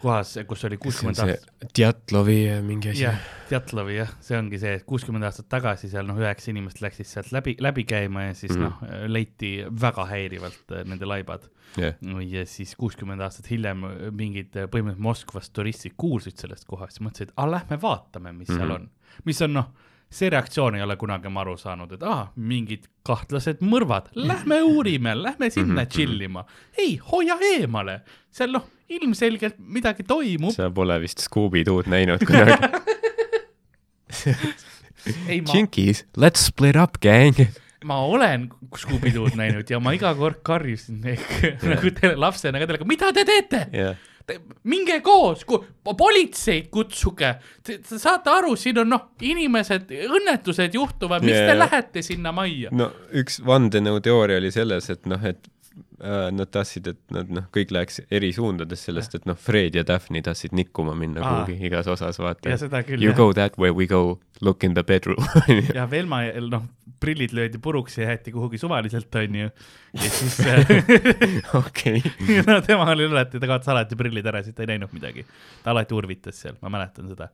kohas, 0.00 0.34
kus 0.48 0.64
oli 0.64 0.78
kuuskümmend 0.80 1.18
aastat, 1.20 1.66
Djatlovi 1.76 2.36
mingi 2.64 2.92
asi 2.92 3.02
jah, 3.04 3.18
Djatlovi 3.50 3.98
jah, 3.98 4.12
see 4.24 4.38
ongi 4.38 4.60
see, 4.62 4.78
et 4.78 4.86
kuuskümmend 4.88 5.26
aastat 5.28 5.50
tagasi 5.52 5.90
seal 5.92 6.08
noh, 6.08 6.18
üheksa 6.20 6.50
inimest 6.52 6.80
läksid 6.84 7.08
sealt 7.08 7.32
läbi, 7.36 7.56
läbi 7.60 7.84
käima 7.88 8.28
ja 8.30 8.36
siis 8.38 8.54
mm 8.56 8.64
noh, 8.64 8.80
leiti 9.10 9.50
väga 9.82 10.06
häirivalt 10.10 10.74
äh, 10.76 10.84
nende 10.88 11.08
laibad 11.08 11.46
jah, 11.80 11.96
ja 12.26 12.46
siis 12.48 12.74
kuuskümmend 12.80 13.22
aastat 13.24 13.50
hiljem 13.50 13.84
mingid 14.16 14.56
äh, 14.56 14.70
põhimõtteliselt 14.72 15.06
Moskvast 15.10 15.52
turistid 15.56 15.96
kuulsid 16.00 16.40
sellest 16.40 16.68
kohast 16.70 17.00
ja 17.00 17.06
mõtlesid, 17.06 17.36
aa 17.36 17.50
lähme 17.50 17.80
vaatame, 17.82 18.32
mis 18.32 18.48
mm 18.48 18.54
-hmm. 18.54 18.58
seal 18.58 18.68
Mhm. 18.68 18.88
on. 18.88 19.24
mis 19.24 19.42
on 19.42 19.52
noh, 19.52 19.72
see 20.10 20.30
reaktsioon 20.30 20.74
ei 20.74 20.82
ole 20.82 20.96
kunagi 20.98 21.28
ma 21.30 21.40
aru 21.44 21.56
saanud, 21.56 21.92
et 21.94 22.02
aa, 22.02 22.32
mingid 22.36 22.88
kahtlased 23.06 23.60
mõrvad, 23.62 24.08
lähme 24.14 24.58
uurime, 24.66 25.14
lähme 25.22 25.50
sinna 25.50 25.66
mm 25.66 25.70
Mhm, 25.72 25.78
-hmm. 25.78 25.88
tšillima. 25.88 26.44
ei, 26.78 26.96
hoia 27.12 27.36
eemale, 27.54 28.00
seal 28.30 28.50
noh, 28.52 28.66
ilmselgelt 28.88 29.54
midagi 29.58 30.02
toimub. 30.02 30.50
sa 30.52 30.70
pole 30.70 30.98
vist 31.00 31.18
Scooby-Doo'd 31.22 31.86
näinud 31.86 32.24
kunagi. 32.26 32.58
ei, 35.28 35.40
ma, 35.40 35.52
Jinkies, 35.54 36.04
let's 36.18 36.44
split 36.46 36.76
up, 36.76 36.98
gang. 37.02 37.34
ma 37.84 37.96
olen 38.04 38.48
Scooby-Doo'd 38.76 39.36
näinud 39.40 39.70
ja 39.70 39.78
ma 39.80 39.92
iga 39.96 40.10
kord 40.18 40.42
karjusin 40.44 41.00
nagu 41.00 41.92
lapsena 42.20 42.58
ka 42.60 42.66
teile, 42.68 42.84
mida 42.84 43.12
te 43.16 43.24
teete? 43.24 43.62
jah, 43.72 43.94
minge 44.70 45.00
koos, 45.04 45.44
politseid 45.84 46.70
kutsuge, 46.72 47.34
te 47.66 47.78
te 47.84 47.98
saate 48.00 48.32
aru, 48.32 48.56
siin 48.56 48.82
on 48.82 48.92
noh, 48.94 49.06
inimesed, 49.26 49.92
õnnetused 50.08 50.74
juhtuvad, 50.76 51.24
miks 51.26 51.38
Jaa. 51.38 51.52
te 51.52 51.58
lähete 51.58 52.04
sinna 52.06 52.32
majja? 52.36 52.72
no 52.72 52.90
üks 53.16 53.40
vandenõuteooria 53.46 54.40
oli 54.42 54.52
selles, 54.54 54.90
et 54.92 55.08
noh, 55.10 55.24
et 55.26 55.50
nad 56.00 56.48
tahtsid, 56.52 56.86
et 56.94 57.00
nad 57.12 57.28
noh, 57.32 57.44
kõik 57.52 57.72
läheks 57.74 58.00
eri 58.10 58.30
suundades 58.32 58.86
sellest, 58.86 59.14
et 59.18 59.26
noh, 59.28 59.36
Fred 59.36 59.76
ja 59.76 59.84
Daphne 59.86 60.22
tahtsid 60.24 60.54
nikkuma 60.56 60.94
minna 60.96 61.20
Aa. 61.20 61.32
kuhugi 61.44 61.68
igas 61.68 61.90
osas, 61.92 62.18
vaata 62.22 62.54
ja. 62.54 62.60
seda 62.60 62.82
küll 62.86 63.02
You 63.04 63.12
jah. 63.12 63.18
go 63.18 63.32
that 63.36 63.58
way, 63.60 63.70
we 63.70 63.86
go 63.90 64.20
look 64.40 64.64
in 64.64 64.74
the 64.74 64.84
bedroom. 64.86 65.20
ja 65.76 65.84
Velma, 65.90 66.22
noh, 66.48 66.64
prillid 67.00 67.32
löödi 67.32 67.58
puruks 67.58 67.98
ja 67.98 68.04
jäeti 68.04 68.32
kuhugi 68.32 68.58
suvaliselt, 68.58 69.14
onju. 69.14 69.50
ja 69.94 70.10
siis 70.10 70.40
äh, 70.40 70.66
okei, 71.60 72.02
no 72.46 72.60
tema 72.60 72.90
oli 72.90 73.06
alati, 73.08 73.40
ta 73.40 73.50
kaotas 73.50 73.68
alati 73.72 73.96
prillid 73.96 74.26
ära, 74.26 74.42
siis 74.44 74.56
ta 74.56 74.64
ei 74.64 74.74
näinud 74.74 74.92
midagi. 74.92 75.24
ta 75.64 75.74
alati 75.74 75.96
urvitas 75.96 76.40
seal, 76.44 76.56
ma 76.62 76.72
mäletan 76.72 77.08
seda. 77.12 77.30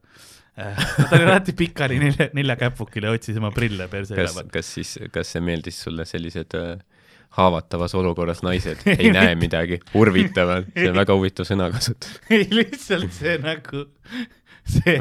ta 0.56 1.10
oli 1.12 1.24
alati 1.26 1.52
pikali 1.52 1.98
nelja, 2.00 2.30
nelja 2.34 2.56
käpukil 2.60 3.08
ja 3.08 3.14
otsis 3.14 3.38
oma 3.42 3.50
prille 3.54 3.88
perse 3.92 4.14
üleval., 4.14 4.50
kas 4.52 4.74
siis, 4.78 4.96
kas 5.12 5.34
see 5.34 5.42
meeldis 5.44 5.82
sulle 5.82 6.06
sellised 6.08 6.58
äh, 6.58 6.76
haavatavas 7.36 7.94
olukorras 7.98 8.42
naised 8.46 8.82
ei 8.98 9.12
näe 9.14 9.34
midagi, 9.38 9.80
urvitavad, 9.94 10.70
see 10.74 10.90
on 10.90 10.98
väga 11.02 11.18
huvitav 11.18 11.48
sõnakasutus. 11.48 12.18
ei, 12.30 12.48
lihtsalt 12.50 13.12
see 13.16 13.36
nagu, 13.42 13.86
see, 14.64 14.98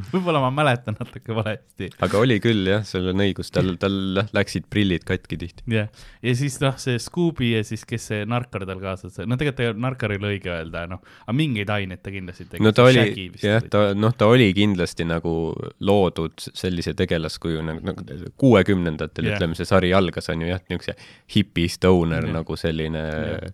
võib-olla 0.00 0.40
ma 0.40 0.48
mäletan 0.54 0.96
natuke 0.96 1.34
valesti. 1.36 1.88
aga 2.02 2.20
oli 2.20 2.38
küll 2.42 2.66
jah, 2.68 2.84
sul 2.86 3.10
on 3.12 3.22
õigus, 3.24 3.50
tal, 3.52 3.74
tal 3.80 4.22
läksid 4.34 4.66
prillid 4.72 5.04
katki 5.08 5.38
tihti. 5.40 5.64
jah, 5.72 5.90
ja 6.24 6.34
siis 6.38 6.56
noh, 6.62 6.78
see 6.80 6.98
Scooby 7.02 7.52
ja 7.52 7.62
siis, 7.66 7.84
kes 7.88 8.08
see 8.12 8.22
narkar 8.28 8.64
tal 8.68 8.80
kaasas, 8.82 9.20
no 9.28 9.38
tegelikult 9.40 9.82
narkar 9.82 10.14
ei 10.14 10.20
ole 10.22 10.32
õige 10.36 10.52
öelda, 10.54 10.86
noh, 10.90 11.02
aga 11.26 11.36
mingeid 11.36 11.72
aineid 11.74 12.02
ta 12.04 12.14
kindlasti 12.14 12.48
tegi. 12.48 12.64
no 12.64 12.72
ta 12.76 12.86
oli, 12.88 13.28
jah, 13.42 13.68
ta, 13.72 13.84
noh, 13.98 14.16
ta 14.16 14.30
oli 14.32 14.48
kindlasti 14.56 15.06
nagu 15.08 15.36
loodud 15.84 16.48
sellise 16.48 16.96
tegelaskuju 16.98 17.64
nagu, 17.68 17.84
nagu 17.92 18.32
kuuekümnendatel 18.40 19.28
yeah., 19.28 19.36
ütleme, 19.36 19.58
see 19.58 19.68
sari 19.68 19.92
algas, 19.96 20.30
on 20.32 20.46
ju 20.46 20.52
jah, 20.54 20.64
niisuguse 20.68 20.96
hipi 21.36 21.68
stoner 21.72 22.24
yeah. 22.24 22.38
nagu 22.40 22.56
selline 22.60 23.02
Jah. 23.02 23.52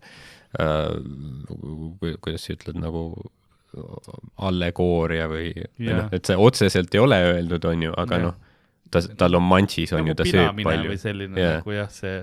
äh,, 0.63 2.15
kuidas 2.23 2.47
sa 2.47 2.55
ütled, 2.55 2.79
nagu 2.81 3.11
allegooria 4.49 5.29
või, 5.31 5.53
Jah. 5.77 6.03
noh, 6.03 6.13
et 6.17 6.29
see 6.29 6.37
otseselt 6.41 6.95
ei 6.97 7.03
ole 7.03 7.19
öeldud, 7.33 7.65
on 7.69 7.87
ju, 7.89 7.95
aga 8.01 8.19
Jah. 8.19 8.25
noh, 8.29 8.65
ta, 8.91 9.03
tal 9.21 9.39
on 9.39 9.47
mantšis, 9.49 9.93
on 9.97 10.09
ju, 10.09 10.17
ta 10.19 10.27
sööb 10.29 10.63
palju 10.65 10.93
või. 10.95 11.01
selline 11.01 11.41
yeah. 11.41 11.61
nagu 11.61 11.77
jah, 11.77 11.93
see, 11.93 12.23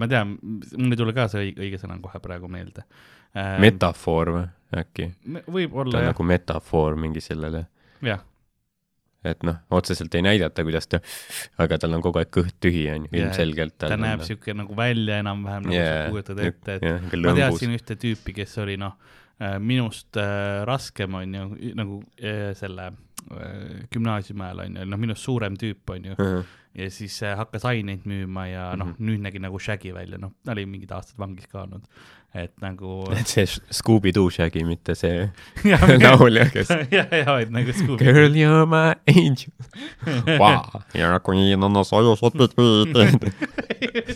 ma 0.00 0.08
tean, 0.10 0.36
mul 0.42 0.92
ei 0.96 1.00
tule 1.00 1.16
ka 1.16 1.28
see 1.32 1.48
õige, 1.48 1.64
õige 1.64 1.82
sõna 1.82 1.98
kohe 2.04 2.20
praegu 2.24 2.50
meelde. 2.52 2.86
metafoor 3.62 4.32
või 4.36 4.46
äkki? 4.82 5.10
võib-olla 5.48 6.04
jah, 6.04 6.12
nagu 6.12 6.26
metafoor 6.28 6.96
mingi 7.00 7.24
sellele 7.24 7.66
jah, 8.04 8.22
et 9.26 9.42
noh, 9.46 9.58
otseselt 9.74 10.14
ei 10.16 10.24
näidata, 10.24 10.64
kuidas 10.66 10.88
ta, 10.90 11.00
aga 11.62 11.78
tal 11.82 11.96
on 11.96 12.04
kogu 12.04 12.20
aeg 12.20 12.30
kõht 12.34 12.56
tühi, 12.62 12.86
on 12.92 13.08
ju, 13.08 13.14
ilmselgelt. 13.16 13.78
ta 13.80 13.96
näeb 14.00 14.24
siuke 14.26 14.54
nagu 14.56 14.76
välja 14.76 15.20
enam-vähem 15.24 15.68
nagu 15.68 15.76
Jaa, 15.76 16.00
sa 16.04 16.10
kujutad 16.14 16.42
ette, 16.44 16.78
et 16.78 16.86
jah, 16.86 17.06
ma 17.24 17.36
teadsin 17.40 17.76
ühte 17.76 17.98
tüüpi, 18.00 18.36
kes 18.42 18.56
oli 18.62 18.76
noh, 18.80 18.96
minust 19.60 20.16
äh, 20.16 20.64
raskem 20.68 21.14
on 21.14 21.34
ju, 21.34 21.48
nagu 21.76 21.98
äh, 22.22 22.54
selle 22.56 22.86
äh, 23.32 23.82
gümnaasiumi 23.92 24.46
ajal 24.46 24.62
on 24.66 24.76
ju, 24.80 24.86
noh 24.92 24.98
minust 25.02 25.24
suurem 25.26 25.56
tüüp 25.60 25.92
on 25.92 26.04
ju, 26.12 26.14
ja 26.76 26.90
siis 26.92 27.18
äh, 27.24 27.34
hakkas 27.36 27.64
aineid 27.68 28.04
müüma 28.08 28.46
ja 28.50 28.70
noh, 28.76 28.94
Mhm. 28.94 29.06
nüüd 29.10 29.20
nägi 29.24 29.40
nagu 29.40 29.58
Shaggy 29.60 29.92
välja, 29.96 30.18
noh, 30.20 30.32
ta 30.44 30.52
oli 30.56 30.64
mingid 30.68 30.92
aastad 30.92 31.18
vangis 31.20 31.46
ka 31.52 31.62
olnud, 31.66 31.84
et 32.36 32.52
nagu 32.60 33.02
et 33.16 33.26
see 33.28 33.44
Scooby-Doo 33.72 34.30
Shaggy, 34.32 34.64
mitte 34.68 34.94
see 34.96 35.28
laulja, 36.04 36.48
kes 36.54 36.68
ja, 36.92 37.04
ja, 37.12 37.38
et 37.40 37.52
nagu 37.52 37.72
Scooby, 37.76 38.04
Girl 38.04 38.36
you 38.36 38.52
are 38.52 38.66
my 38.66 38.94
angel 39.08 39.52
ja 40.94 41.18
queen 41.24 41.62
on 41.64 41.76
a 41.76 41.84
soil 41.84 42.16
shot 42.16 42.36
between. 42.36 43.20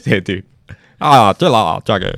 see 0.01 0.21
tüüp. 0.21 0.47
aa, 1.01 1.31
tila, 1.39 1.63
Shaggy. 1.87 2.13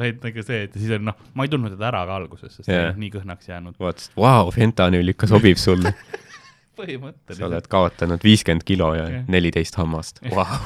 vaid 0.00 0.24
nagu 0.24 0.46
see, 0.46 0.64
et 0.66 0.74
siis 0.78 0.94
on 0.96 1.08
noh, 1.10 1.20
ma 1.34 1.46
ei 1.46 1.52
tundnud 1.52 1.74
teda 1.76 1.90
ära 1.90 2.04
ka 2.08 2.18
alguses, 2.20 2.56
sest 2.56 2.68
ta 2.68 2.76
Jaa. 2.76 2.90
oli 2.90 3.06
nii 3.06 3.14
kõhnaks 3.18 3.50
jäänud. 3.50 3.78
vaatasid, 3.80 4.16
vau, 4.18 4.50
fentanüül 4.54 5.14
ikka 5.14 5.30
sobib 5.30 5.60
sulle. 5.60 5.94
sa 6.80 6.86
põhimõtteliselt. 6.86 7.46
oled 7.48 7.66
kaotanud 7.70 8.24
viiskümmend 8.24 8.64
kilo 8.68 8.92
ja 8.96 9.08
neliteist 9.28 9.76
hammast. 9.80 10.20
Vau. 10.36 10.60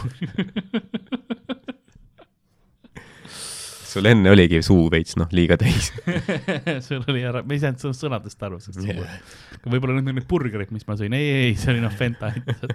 sul 3.95 4.09
enne 4.11 4.31
oligi 4.35 4.59
suu 4.67 4.89
veits 4.91 5.19
noh, 5.21 5.31
liiga 5.35 5.59
täis. 5.61 5.93
sul 6.87 7.05
oli 7.11 7.23
ära, 7.27 7.45
me 7.47 7.57
ei 7.57 7.63
saanud 7.63 7.83
sõna- 7.83 7.99
sõnadest 7.99 8.47
aru, 8.47 8.61
sest 8.63 8.81
yeah. 8.83 9.19
võib-olla 9.67 9.99
need 9.99 10.11
on 10.11 10.19
need 10.19 10.31
burgerid, 10.31 10.73
mis 10.75 10.87
ma 10.89 10.99
sõin, 10.99 11.15
ei, 11.15 11.29
ei, 11.45 11.53
see 11.59 11.75
oli 11.75 11.85
noh, 11.85 11.95
Fenta 11.95 12.33
ainult. 12.33 12.75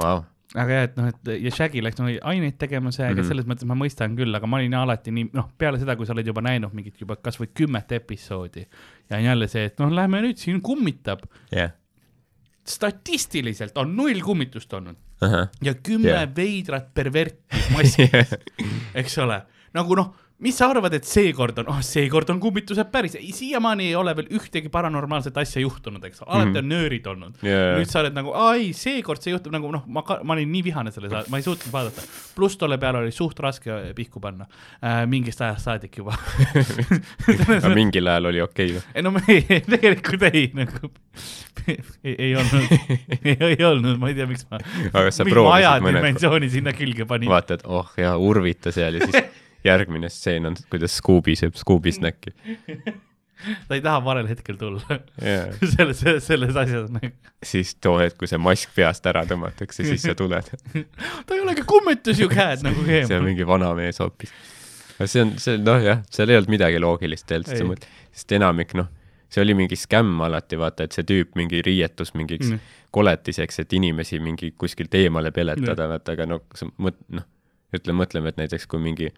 Vau. 0.00 0.22
Aga 0.54 0.74
jah, 0.74 0.86
et 0.88 0.96
noh, 0.98 1.08
et 1.12 1.28
ja 1.44 1.50
Shaggy 1.54 1.82
läks 1.84 2.00
nagu 2.00 2.16
aineid 2.32 2.56
tegema 2.58 2.90
see, 2.94 3.04
aga 3.06 3.20
Mhm. 3.22 3.28
selles 3.28 3.46
mõttes 3.46 3.66
ma 3.70 3.76
mõistan 3.78 4.16
küll, 4.18 4.34
aga 4.34 4.46
ma 4.50 4.58
olin 4.58 4.74
alati 4.74 5.12
nii, 5.14 5.28
noh, 5.32 5.50
peale 5.58 5.78
seda, 5.78 5.94
kui 5.96 6.06
sa 6.08 6.12
oled 6.16 6.26
juba 6.26 6.42
näinud 6.42 6.74
mingit 6.74 6.98
juba 6.98 7.16
kasvõi 7.16 7.52
kümmet 7.54 7.92
episoodi 7.92 8.64
ja 8.66 9.16
on 9.16 9.22
jälle 9.28 9.48
see, 9.48 9.64
et 9.70 9.78
noh, 9.78 9.92
lähme 9.94 10.22
nüüd 10.24 10.38
siin 10.42 10.60
kummitab. 10.60 11.22
jah. 11.54 11.70
statistiliselt 12.70 13.78
on 13.78 13.94
null 13.96 14.20
kummitust 14.22 14.72
olnud 14.76 14.96
ahah. 15.24 15.48
ja 15.62 15.74
kümme 15.74 16.12
yeah. 16.12 16.28
veidrat 16.36 16.90
perverti 16.94 17.62
maskis, 17.74 18.34
eks 19.00 19.18
ole, 19.18 19.40
nagu 19.74 19.96
noh, 19.98 20.12
mis 20.40 20.56
sa 20.56 20.68
arvad, 20.72 20.94
et 20.96 21.04
seekord 21.08 21.58
on, 21.62 21.68
oh 21.74 21.80
seekord 21.84 22.30
on 22.32 22.38
kummitused 22.40 22.88
päris, 22.92 23.16
siiamaani 23.36 23.90
ei 23.90 23.96
ole 23.98 24.14
veel 24.16 24.30
ühtegi 24.38 24.70
paranormaalset 24.72 25.36
asja 25.42 25.60
juhtunud, 25.62 26.04
eks, 26.08 26.22
alati 26.26 26.50
Mhm. 26.50 26.58
on 26.62 26.68
nöörid 26.72 27.06
olnud. 27.06 27.34
Jaa. 27.44 27.76
nüüd 27.78 27.90
sa 27.90 28.00
oled 28.00 28.16
nagu, 28.16 28.32
ai, 28.32 28.70
seekord 28.76 29.20
see 29.22 29.34
juhtub 29.34 29.52
nagu 29.52 29.70
noh, 29.72 29.84
ma, 29.86 30.02
ma 30.24 30.36
olin 30.36 30.50
nii 30.52 30.62
vihane 30.70 30.92
selle 30.94 31.10
saate, 31.12 31.30
ma 31.30 31.40
ei 31.40 31.44
suutnud 31.46 31.72
vaadata. 31.74 32.02
pluss 32.34 32.56
tolle 32.56 32.78
peale 32.80 33.02
oli 33.04 33.12
suht 33.12 33.38
raske 33.40 33.92
pihku 33.96 34.20
panna 34.20 34.46
äh,, 34.82 35.04
mingist 35.06 35.40
ajast 35.44 35.68
saadik 35.68 35.98
juba. 36.00 36.16
aga 37.58 37.72
mingil 37.74 38.08
ajal 38.08 38.30
oli 38.30 38.40
okei 38.44 38.72
või? 38.74 38.82
ei 38.94 39.04
no 39.04 39.12
me 39.14 39.22
ei, 39.28 39.42
tegelikult 39.66 40.24
ei 40.30 40.46
nagu, 40.56 40.90
ei, 41.68 42.14
ei 42.16 42.32
olnud, 42.40 42.72
ei, 43.20 43.36
ei 43.50 43.64
olnud, 43.66 43.98
ma 44.00 44.08
ei 44.10 44.16
tea, 44.18 44.26
miks 44.30 44.46
ma 44.50 44.60
aga 44.62 45.10
sa 45.12 45.26
proovisid 45.28 45.84
mõned, 45.84 46.00
ajadimensiooni 46.00 46.50
sinna 46.52 46.74
külge 46.76 47.06
panin. 47.10 47.30
vaatad, 47.30 47.64
oh 47.68 47.92
jaa, 48.00 48.16
urvita 48.20 48.72
seal 48.74 48.98
ja 49.00 49.06
siis 49.10 49.20
järgmine 49.64 50.08
stseen 50.12 50.48
on, 50.50 50.58
kuidas 50.72 50.96
Scooby 51.00 51.36
sööb 51.38 51.56
Scooby 51.58 51.92
snacki. 51.92 52.34
ta 53.68 53.76
ei 53.76 53.82
taha 53.84 54.02
valel 54.04 54.28
hetkel 54.28 54.58
tulla 54.60 54.82
jaa. 54.90 55.48
selles, 55.74 56.00
selles, 56.00 56.26
selles 56.26 56.56
asjas 56.60 56.90
nagu. 56.92 57.12
siis 57.44 57.74
too 57.80 57.96
hetk, 58.00 58.18
kui 58.20 58.30
see 58.30 58.40
mask 58.40 58.72
peast 58.76 59.06
ära 59.10 59.24
tõmmatakse, 59.28 59.84
siis 59.86 60.04
sa 60.04 60.14
tuled. 60.18 60.50
ta 61.26 61.36
ei 61.36 61.42
olegi 61.44 61.64
kummitus 61.68 62.20
ju 62.20 62.28
käed 62.32 62.64
nagu 62.66 62.84
see 62.86 63.16
on 63.16 63.26
mingi 63.26 63.46
vanamees 63.48 64.00
hoopis. 64.02 64.32
see 65.04 65.24
on, 65.24 65.36
see 65.40 65.60
noh 65.60 65.80
jah, 65.84 66.04
seal 66.12 66.32
ei 66.32 66.40
olnud 66.40 66.52
midagi 66.56 66.82
loogilist 66.82 67.28
tegelikult, 67.30 67.86
sest 68.12 68.36
enamik 68.36 68.76
noh, 68.78 68.90
see 69.30 69.42
oli 69.44 69.56
mingi 69.56 69.78
skämm 69.78 70.20
alati, 70.26 70.58
vaata, 70.60 70.84
et 70.86 70.96
see 70.96 71.06
tüüp 71.06 71.36
mingi 71.38 71.62
riietus 71.66 72.14
mingiks 72.18 72.50
Mm. 72.50 72.58
mm. 72.58 72.78
koletiseks, 72.90 73.60
et 73.62 73.72
inimesi 73.72 74.18
mingi 74.20 74.52
kuskilt 74.58 74.94
eemale 74.98 75.30
peletada, 75.30 75.86
vaata, 75.88 76.16
aga 76.16 76.40
sa 76.58 76.66
mõt-, 76.82 77.00
noh, 77.14 77.26
ütle, 77.76 77.94
mõtleme, 77.94 78.32
et 78.32 78.40
näiteks 78.40 78.66
kui 78.66 78.82
mingi 78.82 79.12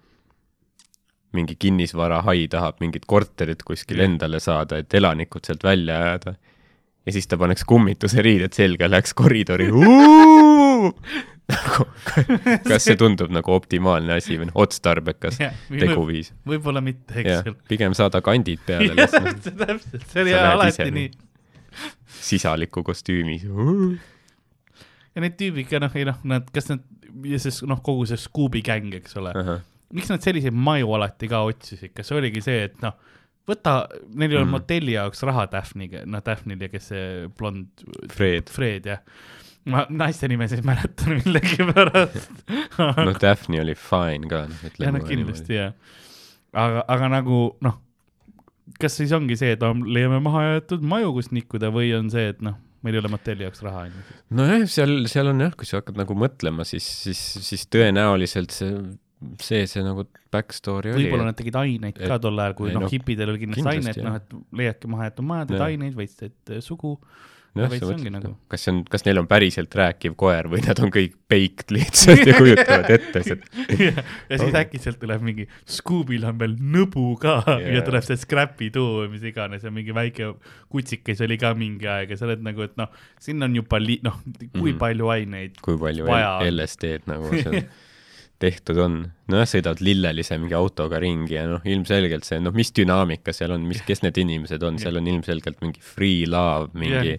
mingi 1.37 1.57
kinnisvarahai 1.59 2.47
tahab 2.53 2.81
mingit 2.85 3.07
korterit 3.07 3.63
kuskil 3.67 4.03
Jah. 4.03 4.11
endale 4.11 4.41
saada, 4.41 4.81
et 4.83 4.95
elanikud 4.95 5.45
sealt 5.47 5.65
välja 5.65 5.99
ajada. 5.99 6.35
ja 7.07 7.13
siis 7.13 7.27
ta 7.27 7.39
paneks 7.39 7.65
kummituse 7.67 8.23
riided 8.23 8.53
selga, 8.55 8.91
läheks 8.91 9.15
koridori. 9.19 9.71
nagu, 11.53 11.87
kas 12.67 12.87
see 12.87 12.97
tundub 12.99 13.33
nagu 13.35 13.55
optimaalne 13.55 14.17
asi 14.19 14.39
või 14.39 14.49
noh, 14.49 14.57
otstarbekas 14.65 15.39
teguviis? 15.41 16.33
võib-olla 16.49 16.83
mitte, 16.85 17.17
eks, 17.23 17.51
pigem 17.71 17.97
saada 17.99 18.23
kandid 18.25 18.63
peale 18.69 18.95
lihtsalt 18.97 19.51
täpselt, 19.51 20.07
see 20.13 20.25
oli 20.25 20.37
alati 20.39 20.89
nii. 20.95 21.11
sisaliku 22.23 22.85
kostüümis. 22.87 23.47
ja 23.49 25.25
need 25.25 25.39
tüübid 25.41 25.71
ka 25.71 25.83
noh, 25.83 25.99
ei 25.99 26.07
noh, 26.09 26.23
nad, 26.29 26.49
kas 26.55 26.71
nad, 26.73 26.87
ja 27.29 27.41
see 27.43 27.69
noh, 27.71 27.83
kogu 27.85 28.07
see 28.11 28.21
Scooby 28.21 28.65
gäng, 28.67 28.93
eks 29.01 29.19
ole, 29.21 29.35
miks 29.93 30.09
nad 30.13 30.25
selliseid 30.25 30.55
maju 30.57 30.95
alati 30.99 31.29
ka 31.31 31.43
otsisid, 31.49 31.93
kas 31.97 32.11
oligi 32.17 32.41
see, 32.45 32.65
et 32.71 32.81
noh, 32.85 32.95
võta, 33.49 33.77
neil 34.15 34.31
ei 34.31 34.39
olnud 34.39 34.49
Mhm. 34.49 34.57
motelli 34.57 34.93
jaoks 34.97 35.23
raha 35.29 35.47
Daphne'iga, 35.53 36.05
noh, 36.07 36.23
Daphne'l 36.25 36.61
ja 36.63 36.69
kes 36.73 36.91
see 36.93 37.29
blond 37.39 37.67
Fred, 38.13 38.49
Fred 38.51 38.87
jah. 38.87 39.01
ma 39.67 39.85
naiste 39.91 40.27
nimesid 40.31 40.59
ei 40.59 40.67
mäletanud 40.67 41.23
millegipärast. 41.27 42.31
noh, 42.79 43.15
Daphne 43.21 43.61
oli 43.63 43.75
fine 43.79 44.27
ka, 44.31 44.45
noh, 44.51 44.59
jah, 44.63 44.71
ütleme 44.73 44.99
noh 44.99 45.07
kindlasti 45.09 45.55
jah. 45.59 45.73
aga, 46.55 46.85
aga 46.89 47.09
nagu 47.19 47.39
noh, 47.63 47.77
kas 48.81 48.97
siis 48.99 49.13
ongi 49.15 49.37
see, 49.39 49.53
et 49.57 49.63
leiame 49.63 50.19
mahajäetud 50.25 50.83
maju, 50.83 51.13
kust 51.19 51.33
nikkuda 51.37 51.71
või 51.75 51.93
on 51.99 52.11
see, 52.11 52.29
et 52.33 52.41
noh, 52.43 52.57
meil 52.83 52.97
ei 52.97 53.03
ole 53.03 53.11
motelli 53.13 53.45
jaoks 53.47 53.63
raha 53.63 53.85
onju. 53.87 54.03
nojah, 54.39 54.65
seal, 54.71 54.95
seal 55.11 55.31
on 55.31 55.45
jah, 55.45 55.55
kui 55.59 55.67
sa 55.69 55.79
hakkad 55.83 55.99
nagu 56.01 56.15
mõtlema, 56.19 56.65
siis, 56.67 56.87
siis, 57.05 57.21
siis 57.47 57.67
tõenäoliselt 57.71 58.51
see, 58.55 58.73
see, 59.41 59.67
see 59.71 59.83
nagu 59.87 60.07
back 60.33 60.53
story 60.57 60.93
oli. 60.95 61.07
võib-olla 61.09 61.29
nad 61.31 61.37
tegid 61.39 61.57
aineid 61.61 61.99
ka 61.99 62.15
et- 62.17 62.23
tol 62.25 62.39
ajal, 62.39 62.55
kui 62.59 62.71
noh 62.73 62.81
no, 62.83 62.87
no,, 62.87 62.93
hipidel 62.93 63.35
oli 63.35 63.45
kindlasti, 63.45 63.63
kindlasti, 63.67 64.01
aineid, 64.01 64.01
jah. 64.01 64.09
noh, 64.09 64.17
et 64.17 64.57
leiadki 64.63 64.89
mahajäetud 64.97 65.29
maja, 65.33 65.47
teed 65.51 65.59
Jah. 65.61 65.69
aineid, 65.73 65.95
võistled 65.99 66.57
sugu. 66.65 66.97
noh, 67.53 67.69
veits 67.69 67.85
ongi 67.85 68.09
nagu. 68.09 68.31
kas 68.49 68.63
see 68.65 68.71
on, 68.73 68.79
kas 68.89 69.03
neil 69.05 69.19
on 69.21 69.27
päriselt 69.29 69.75
rääkiv 69.77 70.15
koer 70.17 70.47
või 70.49 70.63
nad 70.65 70.79
on 70.81 70.89
kõik 70.95 71.19
baked 71.29 71.75
lihtsalt 71.77 72.23
ja 72.31 72.37
kujutavad 72.39 72.89
ette 72.95 73.21
seda. 73.27 73.67
ja 74.31 74.39
siis 74.41 74.57
äkitselt 74.57 74.97
tuleb 75.03 75.21
mingi, 75.27 75.45
Scoobil 75.69 76.25
on 76.31 76.39
veel 76.41 76.55
nõbu 76.57 77.11
ka 77.21 77.35
yeah. 77.59 77.75
ja 77.77 77.83
tuleb 77.85 78.07
see 78.09 78.17
Scrappy 78.23 78.71
Doo 78.73 79.03
või 79.03 79.13
mis 79.19 79.29
iganes 79.29 79.69
ja 79.69 79.75
mingi 79.75 79.93
väike 79.93 80.31
kutsikas 80.73 81.21
oli 81.29 81.37
ka 81.37 81.53
mingi 81.53 81.85
aeg 81.93 82.15
ja 82.17 82.17
sa 82.17 82.25
oled 82.31 82.41
nagu, 82.49 82.65
et 82.65 82.73
noh, 82.81 82.89
siin 83.21 83.45
on 83.45 83.53
juba 83.61 83.77
li-, 83.85 84.01
noh, 84.09 84.17
kui 84.57 84.73
Mhm. 84.73 84.79
palju 84.81 85.13
aineid. 85.13 85.61
kui 85.61 85.77
palju 85.77 86.09
Vaja 86.09 86.39
LSD-d 86.49 87.05
nagu 87.13 87.29
seal 87.45 87.67
tehtud 88.43 88.81
on. 88.83 88.99
nojah, 89.33 89.49
sõidavad 89.49 89.83
lillelise 89.85 90.37
mingi 90.41 90.57
autoga 90.59 91.01
ringi 91.03 91.37
ja 91.37 91.47
noh, 91.49 91.63
ilmselgelt 91.69 92.27
see, 92.27 92.41
noh, 92.43 92.55
mis 92.57 92.73
dünaamika 92.77 93.35
seal 93.37 93.55
on, 93.55 93.65
mis, 93.69 93.83
kes 93.87 94.03
need 94.05 94.19
inimesed 94.23 94.63
on, 94.67 94.81
seal 94.83 94.99
on 95.01 95.09
ilmselgelt 95.13 95.63
mingi 95.65 95.83
free 95.85 96.27
love, 96.29 96.73
mingi 96.79 97.17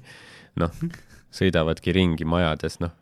noh, 0.62 0.74
sõidavadki 1.34 1.96
ringi 1.96 2.28
majades, 2.30 2.80
noh, 2.84 2.94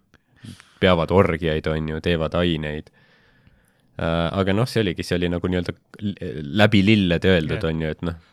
peavad 0.81 1.13
orgiaid, 1.13 1.67
on 1.69 1.93
ju, 1.93 2.01
teevad 2.03 2.35
aineid 2.39 2.89
äh,. 4.01 4.27
aga 4.31 4.55
noh, 4.55 4.69
see 4.69 4.81
oligi, 4.85 5.05
see 5.05 5.19
oli 5.19 5.29
nagu 5.31 5.51
nii-öelda 5.51 5.75
läbi 6.63 6.81
lillede 6.85 7.35
öeldud 7.35 7.59
Jah. 7.59 7.69
on 7.69 7.83
ju, 7.83 7.93
et 7.97 8.05
noh, 8.07 8.27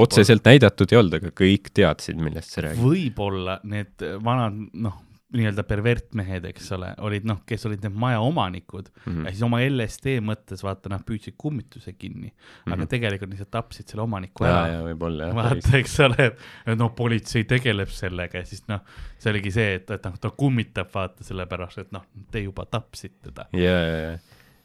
otseselt 0.00 0.46
näidatud 0.46 0.92
ei 0.92 0.98
olnud, 1.00 1.18
aga 1.20 1.32
kõik 1.36 1.70
teadsid, 1.76 2.18
millest 2.20 2.54
see 2.54 2.64
räägib. 2.66 2.84
võib-olla 2.84 3.60
need 3.68 4.06
vanad, 4.24 4.56
noh, 4.86 4.98
nii-öelda 5.30 5.62
pervertmehed, 5.62 6.46
eks 6.50 6.72
ole, 6.74 6.88
olid 7.06 7.26
noh, 7.28 7.42
kes 7.46 7.66
olid 7.68 7.84
need 7.84 7.94
majaomanikud 8.02 8.88
mm. 8.90 9.12
-hmm. 9.12 9.28
ja 9.28 9.32
siis 9.34 9.42
oma 9.46 9.60
LSD 9.62 10.16
mõttes 10.26 10.64
vaata, 10.66 10.90
nad 10.90 11.04
püüdsid 11.06 11.36
kummituse 11.38 11.92
kinni 11.92 12.26
mm, 12.26 12.32
-hmm. 12.32 12.72
aga 12.72 12.80
Mhm. 12.80 12.90
tegelikult 12.90 13.30
lihtsalt 13.30 13.50
tapsid 13.50 13.88
selle 13.88 14.02
omaniku 14.02 14.44
ära 14.44 14.66
jaa, 14.72 14.82
võib-olla 14.88 15.30
jah. 15.30 15.36
vaata, 15.38 15.76
eks 15.78 15.96
ole, 16.06 16.26
et 16.66 16.78
noh, 16.78 16.90
politsei 16.96 17.44
tegeleb 17.44 17.92
sellega 17.94 18.42
ja 18.42 18.48
siis 18.48 18.66
noh, 18.68 18.82
see 19.18 19.30
oligi 19.30 19.54
see, 19.54 19.74
et, 19.78 19.90
et 19.90 20.10
noh, 20.10 20.18
ta 20.18 20.30
kummitab 20.30 20.90
vaata 20.94 21.26
sellepärast, 21.26 21.78
et 21.84 21.92
noh, 21.92 22.06
te 22.30 22.42
juba 22.42 22.66
tapsite 22.66 23.30
teda. 23.30 23.46
ja, 23.52 23.78
ja, 23.78 23.98
ja, 24.08 24.12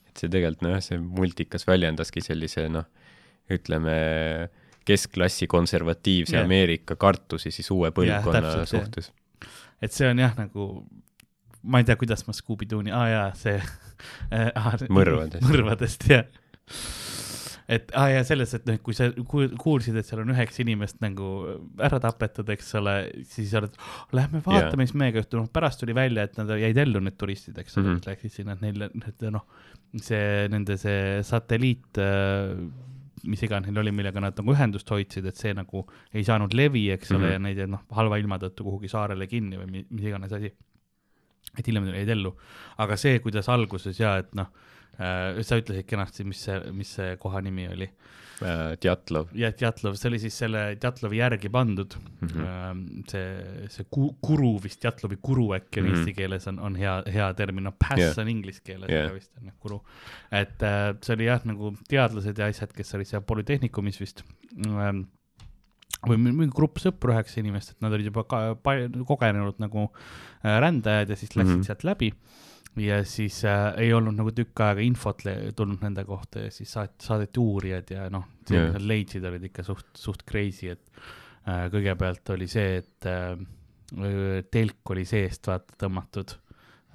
et 0.10 0.18
see 0.18 0.30
tegelikult 0.30 0.66
nojah, 0.66 0.82
see 0.82 0.98
multikas 0.98 1.68
väljendaski 1.68 2.24
sellise 2.26 2.68
noh, 2.70 2.90
ütleme 3.52 3.98
keskklassi 4.86 5.48
konservatiivse 5.50 6.36
yeah. 6.36 6.46
Ameerika 6.46 6.96
kartusi 6.96 7.52
siis 7.54 7.70
uue 7.74 7.92
põlvkonna 7.94 8.42
yeah, 8.42 8.68
suhtes. 8.70 9.12
Et 9.86 9.96
see 9.96 10.10
on 10.10 10.22
jah, 10.22 10.34
nagu 10.38 10.70
ma 11.66 11.82
ei 11.82 11.88
tea, 11.88 11.98
kuidas 12.00 12.26
ma 12.28 12.36
Scooby-Doo'ni, 12.36 12.94
aa 12.94 13.08
jaa, 13.10 13.26
see 13.40 13.58
äh,. 14.36 14.86
Mõrvadest. 14.94 15.46
mõrvadest, 15.48 16.08
jah. 16.12 16.26
et 17.72 17.94
aa 17.98 18.10
jaa, 18.14 18.26
selles, 18.28 18.54
et 18.58 18.68
noh, 18.70 18.78
kui 18.86 18.98
sa 18.98 19.10
ku- 19.16 19.50
kuulsid, 19.62 19.98
et 19.98 20.08
seal 20.08 20.22
on 20.22 20.34
üheksa 20.36 20.62
inimest 20.66 21.02
nagu 21.04 21.30
ära 21.84 22.00
tapetud, 22.04 22.50
eks 22.54 22.74
ole, 22.82 22.96
siis 23.32 23.50
sa 23.54 23.64
oled, 23.64 23.78
lähme 24.16 24.44
vaatame, 24.46 24.86
mis 24.86 24.96
meiega 24.98 25.24
juhtub, 25.24 25.42
noh 25.42 25.54
pärast 25.54 25.82
tuli 25.82 25.96
välja, 25.98 26.28
et 26.28 26.38
nad 26.42 26.54
jäid 26.62 26.82
ellu, 26.86 27.02
need 27.06 27.18
turistid, 27.22 27.58
eks 27.62 27.80
ole 27.80 27.88
mm. 27.88 27.96
-hmm. 27.96 28.10
läksid 28.12 28.36
sinna, 28.40 28.58
et 28.58 28.66
neil, 28.66 28.90
et 29.10 29.30
noh, 29.34 29.48
see 30.02 30.50
nende 30.52 30.78
see 30.82 31.24
satelliit 31.26 32.04
äh, 32.04 32.54
mis 33.26 33.42
iganes 33.44 33.68
neil 33.70 33.80
oli, 33.84 33.92
millega 33.92 34.22
nad 34.22 34.38
nagu 34.38 34.54
ühendust 34.54 34.90
hoidsid, 34.92 35.26
et 35.26 35.36
see 35.40 35.54
nagu 35.58 35.86
ei 36.14 36.24
saanud 36.24 36.54
levi, 36.54 36.86
eks 36.92 37.12
ole 37.12 37.18
mm, 37.18 37.24
Mhm. 37.24 37.28
-hmm. 37.30 37.34
ja 37.34 37.40
neid 37.40 37.58
jäi 37.58 37.68
noh, 37.68 37.84
halva 37.92 38.18
ilma 38.22 38.38
tõttu 38.38 38.64
kuhugi 38.64 38.88
saarele 38.92 39.28
kinni 39.28 39.58
või 39.58 39.72
mi- 39.72 39.86
mis 39.90 40.06
iganes 40.12 40.32
asi. 40.34 40.54
et 41.58 41.68
hiljem 41.68 41.86
jäid 41.88 42.10
ellu, 42.10 42.36
aga 42.78 42.98
see, 42.98 43.20
kuidas 43.20 43.48
alguses 43.50 44.00
ja 44.00 44.18
et 44.18 44.34
noh 44.36 44.48
äh,, 45.00 45.42
sa 45.44 45.56
ütlesid 45.60 45.86
kenasti, 45.88 46.24
mis 46.24 46.44
see, 46.44 46.60
mis 46.72 46.96
see 46.96 47.16
koha 47.18 47.42
nimi 47.42 47.68
oli. 47.68 47.86
Äh, 47.86 48.25
Djatlov. 48.42 49.30
ja 49.38 49.52
Djatlov, 49.56 49.96
see 50.00 50.10
oli 50.10 50.20
siis 50.20 50.38
selle 50.44 50.64
Djatlovi 50.76 51.20
järgi 51.22 51.50
pandud 51.50 51.96
mm. 51.96 52.28
-hmm. 52.28 52.84
see, 53.12 53.68
see 53.72 53.88
ku- 53.90 54.16
kuru 54.22 54.56
vist, 54.64 54.82
Djatlovi 54.84 55.18
kuru 55.22 55.54
äkki 55.56 55.80
on 55.80 55.86
mm. 55.86 55.92
-hmm. 55.92 56.00
eesti 56.00 56.14
keeles 56.14 56.48
on, 56.52 56.60
on 56.60 56.76
hea, 56.76 56.96
hea 57.14 57.34
termin, 57.34 57.64
noh, 57.70 57.76
pass 57.80 58.00
Jah. 58.00 58.12
yeah. 58.12 58.20
on 58.20 58.30
inglise 58.30 58.62
keeles 58.64 58.90
Jah. 58.90 59.06
yeah. 59.06 59.14
vist 59.14 59.32
on 59.40 59.46
jah, 59.52 59.56
kuru. 59.60 59.82
et 60.32 60.64
äh, 60.64 60.96
see 61.02 61.16
oli 61.16 61.30
jah, 61.30 61.46
nagu 61.46 61.76
teadlased 61.88 62.38
ja 62.38 62.50
asjad, 62.52 62.74
kes 62.76 62.96
olid 62.96 63.08
seal 63.08 63.22
Polütehnikumis 63.22 64.00
vist 64.02 64.24
ähm, 64.66 65.06
või 66.06 66.18
mi- 66.18 66.36
mingi 66.36 66.54
grupp 66.56 66.78
sõpru, 66.84 67.14
üheksa 67.16 67.40
inimest, 67.40 67.72
et 67.72 67.82
nad 67.82 67.94
olid 67.94 68.06
juba 68.12 68.24
ka 68.24 68.56
kogenenud 69.08 69.64
nagu 69.64 69.88
äh, 70.44 70.60
rändajad 70.60 71.10
ja 71.10 71.16
siis 71.16 71.36
läksid 71.36 71.56
mm. 71.56 71.62
-hmm. 71.62 71.66
sealt 71.72 71.84
läbi 71.88 72.12
ja 72.82 73.00
siis 73.08 73.40
äh, 73.48 73.74
ei 73.86 73.94
olnud 73.96 74.18
nagu 74.18 74.32
tükk 74.36 74.62
aega 74.66 74.84
infot 74.84 75.24
tulnud 75.56 75.84
nende 75.84 76.06
kohta 76.08 76.46
ja 76.46 76.54
siis 76.54 76.74
saat-, 76.76 76.98
saadeti 77.04 77.40
uurijad 77.40 77.92
ja 77.96 78.08
noh, 78.14 78.26
see, 78.48 78.60
mis 78.60 78.74
nad 78.76 78.88
leidsid, 78.94 79.28
olid 79.28 79.46
ikka 79.50 79.64
suht, 79.68 79.92
suht 80.00 80.26
crazy, 80.28 80.72
et 80.74 80.90
äh, 81.48 81.68
kõigepealt 81.74 82.34
oli 82.36 82.48
see, 82.52 82.82
et 82.82 83.10
äh, 83.10 83.38
telk 84.52 84.96
oli 84.96 85.06
seest 85.08 85.48
vaata 85.48 85.78
tõmmatud. 85.86 86.36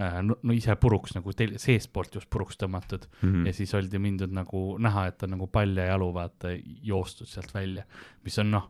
Äh,, 0.00 0.20
no, 0.26 0.36
no 0.42 0.56
ise 0.56 0.76
puruks 0.80 1.14
nagu 1.16 1.32
tel-, 1.36 1.56
seestpoolt 1.60 2.18
just 2.18 2.30
puruks 2.32 2.60
tõmmatud. 2.60 3.06
Mm. 3.22 3.46
ja 3.48 3.56
siis 3.56 3.72
oldi 3.78 4.02
mindud 4.02 4.34
nagu 4.36 4.66
näha, 4.82 5.08
et 5.12 5.24
on 5.24 5.34
nagu 5.36 5.48
palja 5.52 5.88
jalu 5.92 6.12
vaata 6.16 6.52
joostud 6.84 7.30
sealt 7.30 7.54
välja, 7.56 7.86
mis 8.26 8.38
on 8.42 8.52
noh, 8.56 8.68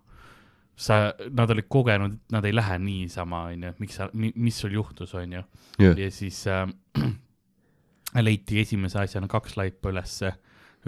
sa, 0.76 1.12
nad 1.30 1.50
olid 1.50 1.68
kogenud, 1.68 2.18
nad 2.32 2.44
ei 2.44 2.54
lähe 2.54 2.78
niisama, 2.82 3.44
onju, 3.52 3.72
miks 3.78 3.98
sa, 4.00 4.08
mis 4.14 4.60
sul 4.60 4.76
juhtus, 4.78 5.14
onju. 5.14 5.42
ja 5.78 6.10
siis 6.10 6.42
äh, 6.48 6.66
leiti 8.26 8.60
esimese 8.60 9.02
asjana 9.02 9.28
kaks 9.30 9.56
laipa 9.60 9.92
ülesse, 9.92 10.32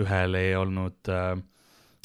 ühel 0.00 0.38
ei 0.40 0.54
olnud 0.56 1.12
äh, 1.12 1.34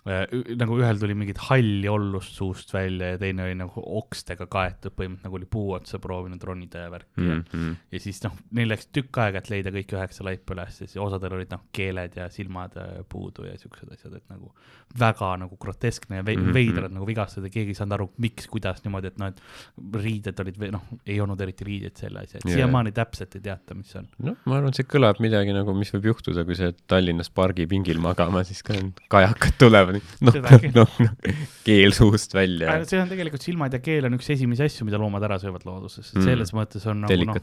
nagu 0.08 0.78
ühel 0.80 1.00
tuli 1.02 1.16
mingit 1.18 1.40
halli 1.50 1.88
ollust 1.92 2.38
suust 2.38 2.72
välja 2.74 3.14
ja 3.14 3.20
teine 3.22 3.44
oli 3.48 3.58
nagu 3.60 3.84
okstega 4.00 4.48
kaetud, 4.52 4.94
põhimõtteliselt 4.96 5.28
nagu 5.28 5.40
oli 5.40 5.50
puu 5.52 5.74
otsa 5.76 6.00
proovinud 6.04 6.44
ronida 6.48 6.86
ja 6.86 6.92
värki 6.94 7.24
mm.. 7.24 7.44
Mhm. 7.52 7.76
ja 7.92 8.02
siis 8.04 8.22
noh, 8.24 8.38
neil 8.58 8.72
läks 8.72 8.90
tükk 8.96 9.22
aega, 9.24 9.42
et 9.42 9.52
leida 9.52 9.74
kõik 9.76 9.96
üheksa 9.98 10.28
laipa 10.28 10.56
üles 10.56 10.82
ja 10.82 10.88
siis 10.88 11.02
osadel 11.04 11.38
olid 11.40 11.52
noh, 11.54 11.66
keeled 11.76 12.18
ja 12.20 12.30
silmad 12.34 12.78
äh, 12.80 12.94
puudu 13.10 13.48
ja 13.50 13.58
siuksed 13.60 13.92
asjad, 13.94 14.16
et 14.20 14.26
nagu 14.32 14.54
väga 15.00 15.34
nagu 15.44 15.58
groteskne 15.60 16.22
ja 16.22 16.26
ve- 16.26 16.38
mm. 16.38 16.46
-hmm. 16.48 16.54
veidrad 16.54 16.94
nagu 16.96 17.08
vigastused 17.08 17.50
ja 17.50 17.54
keegi 17.54 17.76
ei 17.76 17.80
saanud 17.80 17.98
aru, 17.98 18.10
miks, 18.24 18.48
kuidas 18.48 18.84
niimoodi, 18.86 19.12
et 19.12 19.20
noh, 19.22 19.34
et 19.34 20.02
riided 20.04 20.40
olid 20.44 20.60
või 20.62 20.72
noh, 20.76 20.86
ei 21.06 21.20
olnud 21.22 21.42
eriti 21.44 21.68
riided 21.68 21.98
selle 22.00 22.24
asja, 22.24 22.40
et 22.40 22.50
Jaa. 22.50 22.62
siiamaani 22.62 22.94
täpselt 22.96 23.36
ei 23.36 23.44
teata, 23.50 23.76
mis 23.78 23.96
on. 24.00 24.08
noh, 24.24 24.38
ma 24.46 24.60
arvan, 24.62 24.76
see 24.78 24.88
kõlab 24.88 25.22
midagi 25.24 25.56
nagu, 25.56 25.76
mis 25.78 25.92
võib 25.96 26.12
juhtuda, 26.14 26.46
kui 26.48 26.56
sa 26.56 26.72
Tallinnas 26.88 27.30
pargipingil 27.30 28.00
magama, 28.04 28.44
siis 28.48 28.64
ka 28.64 28.78
kajakad 29.12 29.60
tulevad, 29.60 29.97
Seda, 30.34 30.60
küll. 30.62 30.74
noh, 30.76 30.94
noh, 31.04 31.40
keel 31.68 31.96
suust 31.98 32.34
välja, 32.38 32.78
see 32.90 33.00
on 33.02 33.10
tegelikult 33.12 33.46
silmad 33.46 33.74
ja 33.76 33.80
keel 33.84 34.08
on 34.10 34.18
üks 34.20 34.30
esimesi 34.36 34.66
asju, 34.68 34.88
mida 34.88 35.00
loomad 35.02 35.24
ära 35.28 35.40
söövad 35.42 35.66
looduses, 35.68 36.12
et 36.14 36.20
Mm. 36.22 36.28
selles 36.30 36.54
mõttes 36.58 36.86
on 36.90 37.02
nagu 37.06 37.14
noh, 37.28 37.42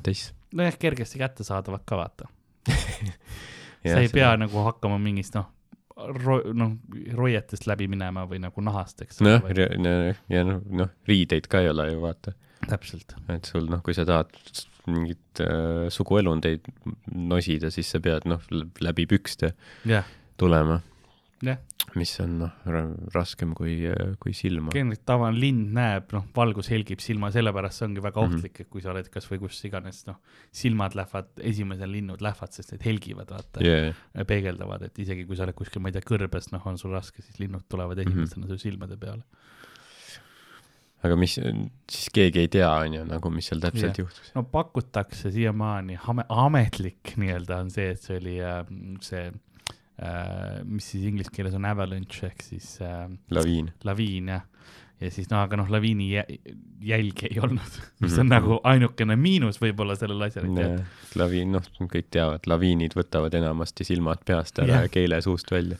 nojah, 0.60 0.78
kergesti 0.80 1.20
kättesaadavad 1.22 1.84
ka 1.88 1.98
vaata. 2.00 2.30
sa 3.84 3.98
ei 4.00 4.08
pea 4.12 4.32
nagu 4.40 4.64
hakkama 4.64 4.96
mingist 5.02 5.34
noh, 5.36 5.50
ro-, 6.24 6.42
noh, 6.56 6.76
roietest 7.16 7.66
läbi 7.70 7.88
minema 7.90 8.24
või 8.30 8.40
nagu 8.42 8.64
nahast, 8.64 9.02
eks 9.04 9.20
noh, 9.24 9.44
ja 10.32 10.44
noh, 10.46 10.62
noh, 10.70 10.94
riideid 11.08 11.48
ka 11.50 11.60
ei 11.64 11.68
ole 11.72 11.90
ju 11.92 12.00
vaata, 12.04 12.34
täpselt, 12.68 13.16
et 13.32 13.44
sul 13.50 13.68
noh, 13.70 13.82
kui 13.84 13.94
sa 13.96 14.06
tahad 14.08 14.32
mingit 14.90 15.40
äh, 15.40 15.86
suguelundeid 15.92 16.66
nosida, 17.14 17.70
siis 17.72 17.88
sa 17.92 18.00
pead 18.04 18.26
noh, 18.28 18.42
läbi 18.84 19.06
pükste 19.08 19.54
jah, 19.88 20.04
tulema. 20.40 20.80
jah, 21.46 21.58
mis 21.94 22.12
on 22.20 22.38
noh, 22.38 22.52
raskem 23.14 23.52
kui, 23.54 23.76
kui 24.20 24.32
silma. 24.34 24.70
Genrit 24.74 25.04
tavaline 25.06 25.38
lind 25.38 25.72
näeb, 25.76 26.12
noh, 26.16 26.24
valgus 26.34 26.68
helgib 26.72 27.00
silma, 27.04 27.30
sellepärast 27.34 27.78
see 27.78 27.86
ongi 27.88 28.02
väga 28.02 28.20
Mhm. 28.24 28.34
ohtlik, 28.38 28.60
et 28.60 28.70
kui 28.70 28.80
sa 28.82 28.90
oled 28.90 29.08
kasvõi 29.12 29.38
kus 29.40 29.60
iganes, 29.64 30.06
noh, 30.06 30.16
silmad 30.52 30.94
lähevad, 30.94 31.28
esimesel 31.38 31.90
linnud 31.92 32.20
lähevad, 32.24 32.52
sest 32.52 32.72
need 32.72 32.82
helgivad, 32.82 33.28
vaata 33.30 33.60
yeah., 33.62 33.94
Yeah. 34.14 34.26
peegeldavad, 34.26 34.82
et 34.82 34.98
isegi 34.98 35.26
kui 35.26 35.36
sa 35.36 35.44
oled 35.44 35.54
kuskil, 35.54 35.80
ma 35.82 35.88
ei 35.88 35.92
tea, 35.92 36.02
kõrbes, 36.02 36.50
noh, 36.52 36.62
on 36.66 36.78
sul 36.78 36.90
raske, 36.92 37.22
siis 37.22 37.38
linnud 37.38 37.62
tulevad 37.68 37.96
Mhm. 37.98 38.08
esimesena 38.08 38.46
su 38.48 38.58
silmade 38.58 38.96
peale. 38.98 39.22
aga 41.04 41.16
mis, 41.20 41.34
siis 41.36 42.06
keegi 42.16 42.40
ei 42.40 42.48
tea, 42.48 42.68
on 42.80 42.94
ju, 42.96 43.02
nagu 43.04 43.30
mis 43.30 43.44
seal 43.50 43.60
täpselt 43.60 43.90
Jah. 43.98 44.06
juhtus. 44.06 44.30
no 44.34 44.42
pakutakse 44.48 45.30
siiamaani, 45.34 45.98
ametlik 46.32 47.12
nii-öelda 47.20 47.58
on 47.60 47.68
see, 47.74 47.90
et 47.92 48.00
see 48.00 48.16
oli 48.16 48.38
äh, 48.40 48.64
see 49.04 49.26
mis 50.64 50.88
siis 50.90 51.04
inglise 51.06 51.30
keeles 51.34 51.54
on 51.54 51.64
avalanche 51.64 52.26
ehk 52.26 52.42
siis 52.42 52.80
äh, 52.82 53.06
laviin. 53.30 53.68
laviin 53.84 54.28
jah. 54.32 54.42
ja 55.00 55.10
siis 55.10 55.28
no 55.30 55.38
aga 55.42 55.56
noh, 55.60 55.68
laviini 55.70 56.08
jä- 56.16 56.54
jälgi 56.82 57.28
ei 57.30 57.38
olnud, 57.42 57.78
mis 58.00 58.18
on 58.18 58.26
Mhm. 58.26 58.32
nagu 58.34 58.60
ainukene 58.64 59.16
miinus 59.16 59.60
võib-olla 59.62 59.96
sellel 59.98 60.22
asjal, 60.26 60.46
et 60.64 61.16
laviin, 61.18 61.52
noh, 61.52 61.62
kõik 61.80 62.08
teavad, 62.10 62.46
laviinid 62.46 62.94
võtavad 62.98 63.34
enamasti 63.34 63.84
silmad 63.84 64.24
peast 64.26 64.58
ära 64.58 64.66
Jah. 64.80 64.82
ja 64.82 64.88
keele 64.88 65.20
suust 65.22 65.50
välja. 65.50 65.76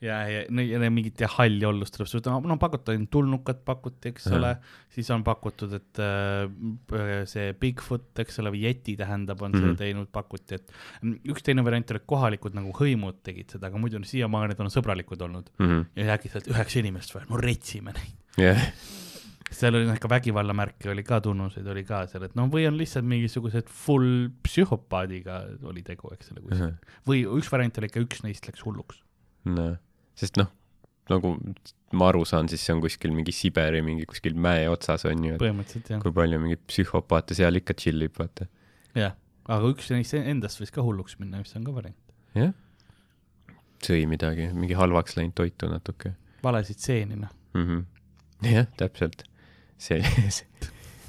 ja, 0.00 0.20
ja, 0.28 0.44
no 0.52 0.64
ja 0.64 0.90
mingit 0.92 1.20
jah 1.20 1.32
halli 1.38 1.64
ollust 1.68 1.94
tuleb 1.96 2.08
suuta, 2.08 2.32
no 2.32 2.56
pakuti 2.60 2.94
ainult 2.94 3.10
tulnukat 3.12 3.62
pakuti, 3.68 4.12
eks 4.14 4.28
Ahah. 4.30 4.36
ole, 4.38 4.52
siis 4.94 5.10
on 5.14 5.24
pakutud, 5.26 5.74
et 5.76 6.00
äh, 6.00 7.26
see 7.30 7.50
Bigfoot, 7.60 8.08
eks 8.24 8.40
ole, 8.42 8.54
või 8.54 8.64
Yeti 8.64 8.96
tähendab, 9.00 9.42
on 9.42 9.52
mm 9.52 9.58
-hmm. 9.58 9.66
Mhm. 9.66 9.76
see 9.76 9.90
teinud, 9.90 10.08
pakuti, 10.12 10.56
et 10.56 10.72
mm, 11.02 11.20
üks 11.34 11.44
teine 11.44 11.64
variant 11.66 11.92
oli, 11.92 12.00
et 12.00 12.08
kohalikud 12.14 12.56
nagu 12.56 12.72
hõimud 12.80 13.20
tegid 13.26 13.56
seda, 13.56 13.68
aga 13.68 13.82
muidu 13.82 14.00
on 14.00 14.08
siiamaani 14.08 14.54
nad 14.54 14.64
on 14.64 14.72
sõbralikud 14.72 15.20
olnud 15.28 15.52
ja 15.96 16.14
äkitselt 16.16 16.48
üheksa 16.48 16.80
inimest 16.80 17.14
või, 17.14 17.28
no 17.28 17.36
retsime 17.36 17.92
neid. 17.92 18.16
jah, 18.40 18.72
seal 19.50 19.74
oli 19.74 19.84
noh, 19.84 19.94
ikka 19.98 20.08
vägivallamärke 20.08 20.90
oli 20.90 21.02
ka, 21.04 21.20
tunnuseid 21.20 21.66
oli 21.66 21.84
ka 21.84 22.06
seal, 22.06 22.24
et 22.24 22.34
noh, 22.38 22.48
või 22.48 22.66
on 22.68 22.78
lihtsalt 22.78 23.04
mingisugused 23.04 23.68
full 23.68 24.30
psühhopaadiga 24.42 25.42
oli 25.68 25.82
tegu, 25.82 26.08
eks 26.14 26.32
ole, 26.32 26.72
või 27.04 27.26
üks 27.26 27.52
variant 27.52 27.78
oli 27.78 27.86
ikka, 27.92 28.00
üks 28.00 28.24
neist 28.24 28.48
läks 28.48 28.64
hulluks. 28.64 29.02
noh, 29.44 29.76
sest 30.20 30.38
noh, 30.40 30.50
nagu 31.10 31.34
ma 31.96 32.10
aru 32.12 32.22
saan, 32.28 32.48
siis 32.52 32.62
see 32.62 32.76
on 32.76 32.84
kuskil 32.84 33.14
mingi 33.16 33.34
Siberi 33.34 33.82
mingi 33.82 34.06
kuskil 34.08 34.36
mäe 34.38 34.68
otsas 34.70 35.06
on 35.10 35.24
ju, 35.26 35.40
põhimõtteliselt 35.42 35.94
jah, 35.96 36.02
kui 36.04 36.14
palju 36.14 36.40
mingeid 36.42 36.62
psühhopaate 36.70 37.36
seal 37.38 37.58
ikka 37.58 37.74
tšillib, 37.78 38.14
vaata. 38.20 38.46
jah, 38.98 39.16
aga 39.50 39.74
üks 39.74 39.90
neist 39.94 40.14
endast 40.20 40.62
võis 40.62 40.74
ka 40.74 40.84
hulluks 40.86 41.18
minna, 41.22 41.42
mis 41.42 41.56
on 41.58 41.66
ka 41.66 41.74
variant. 41.74 42.16
jah, 42.38 42.54
sõi 43.82 44.04
midagi, 44.10 44.52
mingi 44.54 44.76
halvaks 44.78 45.16
läinud 45.18 45.34
toitu 45.40 45.70
natuke 45.72 46.14
valesid 46.42 46.78
stseeni, 46.78 47.16
noh. 47.16 47.28
mm. 47.54 47.66
-hmm. 47.66 48.52
jah, 48.52 48.66
täpselt. 48.76 49.24
see, 49.78 50.02
see, 50.36 50.46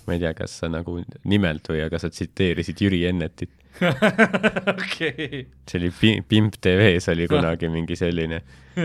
ma 0.07 0.13
ei 0.13 0.19
tea, 0.19 0.33
kas 0.33 0.57
sa 0.59 0.69
nagu 0.71 1.01
nimelt 1.23 1.67
või, 1.69 1.83
aga 1.85 1.99
sa 1.99 2.09
tsiteerisid 2.09 2.81
Jüri 2.81 3.03
Ennetit. 3.09 3.51
okei. 4.73 5.45
see 5.69 5.79
oli 5.79 5.91
Pi- 5.99 6.21
Pimp 6.27 6.57
TV-s 6.61 7.11
oli 7.13 7.27
kunagi 7.31 7.69
mingi 7.71 7.95
selline 7.99 8.41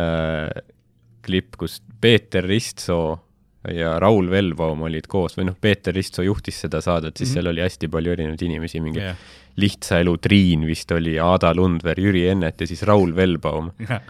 äh, 0.00 0.62
klipp, 1.22 1.56
kus 1.60 1.80
Peeter 2.00 2.46
Ristsoo 2.46 3.18
ja 3.68 3.98
Raul 4.00 4.30
Velbaum 4.30 4.86
olid 4.88 5.08
koos 5.10 5.36
või 5.36 5.50
noh, 5.50 5.56
Peeter 5.60 5.94
Ristsoo 5.94 6.24
juhtis 6.24 6.62
seda 6.64 6.80
saadet, 6.80 7.16
siis 7.16 7.28
mm. 7.28 7.32
-hmm. 7.32 7.34
seal 7.34 7.52
oli 7.52 7.64
hästi 7.64 7.90
palju 7.92 8.14
erinevaid 8.14 8.42
inimesi, 8.46 8.80
mingi 8.80 9.02
jah, 9.04 9.28
Lihtsa 9.60 9.98
elu 10.00 10.14
Triin 10.22 10.62
vist 10.66 10.92
oli, 10.94 11.18
Aada 11.20 11.50
Lundver, 11.54 11.98
Jüri 12.00 12.28
Ennet 12.30 12.60
ja 12.60 12.66
siis 12.66 12.82
Raul 12.88 13.12
Velbaum. 13.16 13.72
jah, 13.88 14.00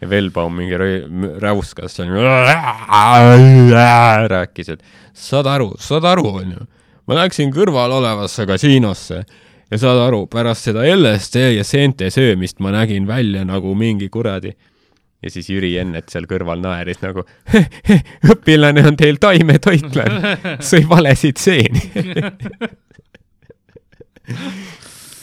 ja 0.00 0.10
Velbaum 0.10 0.56
mingi 0.56 0.78
räuskas 1.40 1.96
seal, 1.96 2.10
rääkis, 4.28 4.68
et 4.74 4.82
saad 5.12 5.46
aru, 5.46 5.74
saad 5.78 6.04
aru, 6.04 6.26
onju, 6.42 6.66
ma 7.06 7.18
läksin 7.20 7.52
kõrval 7.54 7.92
olevasse 8.00 8.46
kasiinosse 8.48 9.24
ja 9.70 9.78
saad 9.78 9.98
aru, 10.06 10.26
pärast 10.30 10.68
seda 10.68 10.84
LSD 10.86 11.50
ja 11.56 11.64
seente 11.66 12.10
söömist 12.14 12.60
ma 12.62 12.72
nägin 12.74 13.06
välja 13.06 13.44
nagu 13.46 13.74
mingi 13.74 14.08
kuradi. 14.08 14.52
ja 15.22 15.30
siis 15.30 15.50
Jüri 15.50 15.76
Ennet 15.80 16.08
seal 16.12 16.26
kõrval 16.30 16.60
naeris 16.62 17.00
nagu 17.02 17.24
õpilane 18.32 18.84
on 18.86 18.96
teil 18.96 19.16
taimetoitlane, 19.20 20.36
sõi 20.70 20.84
valesid 20.88 21.40
seeni. 21.40 21.82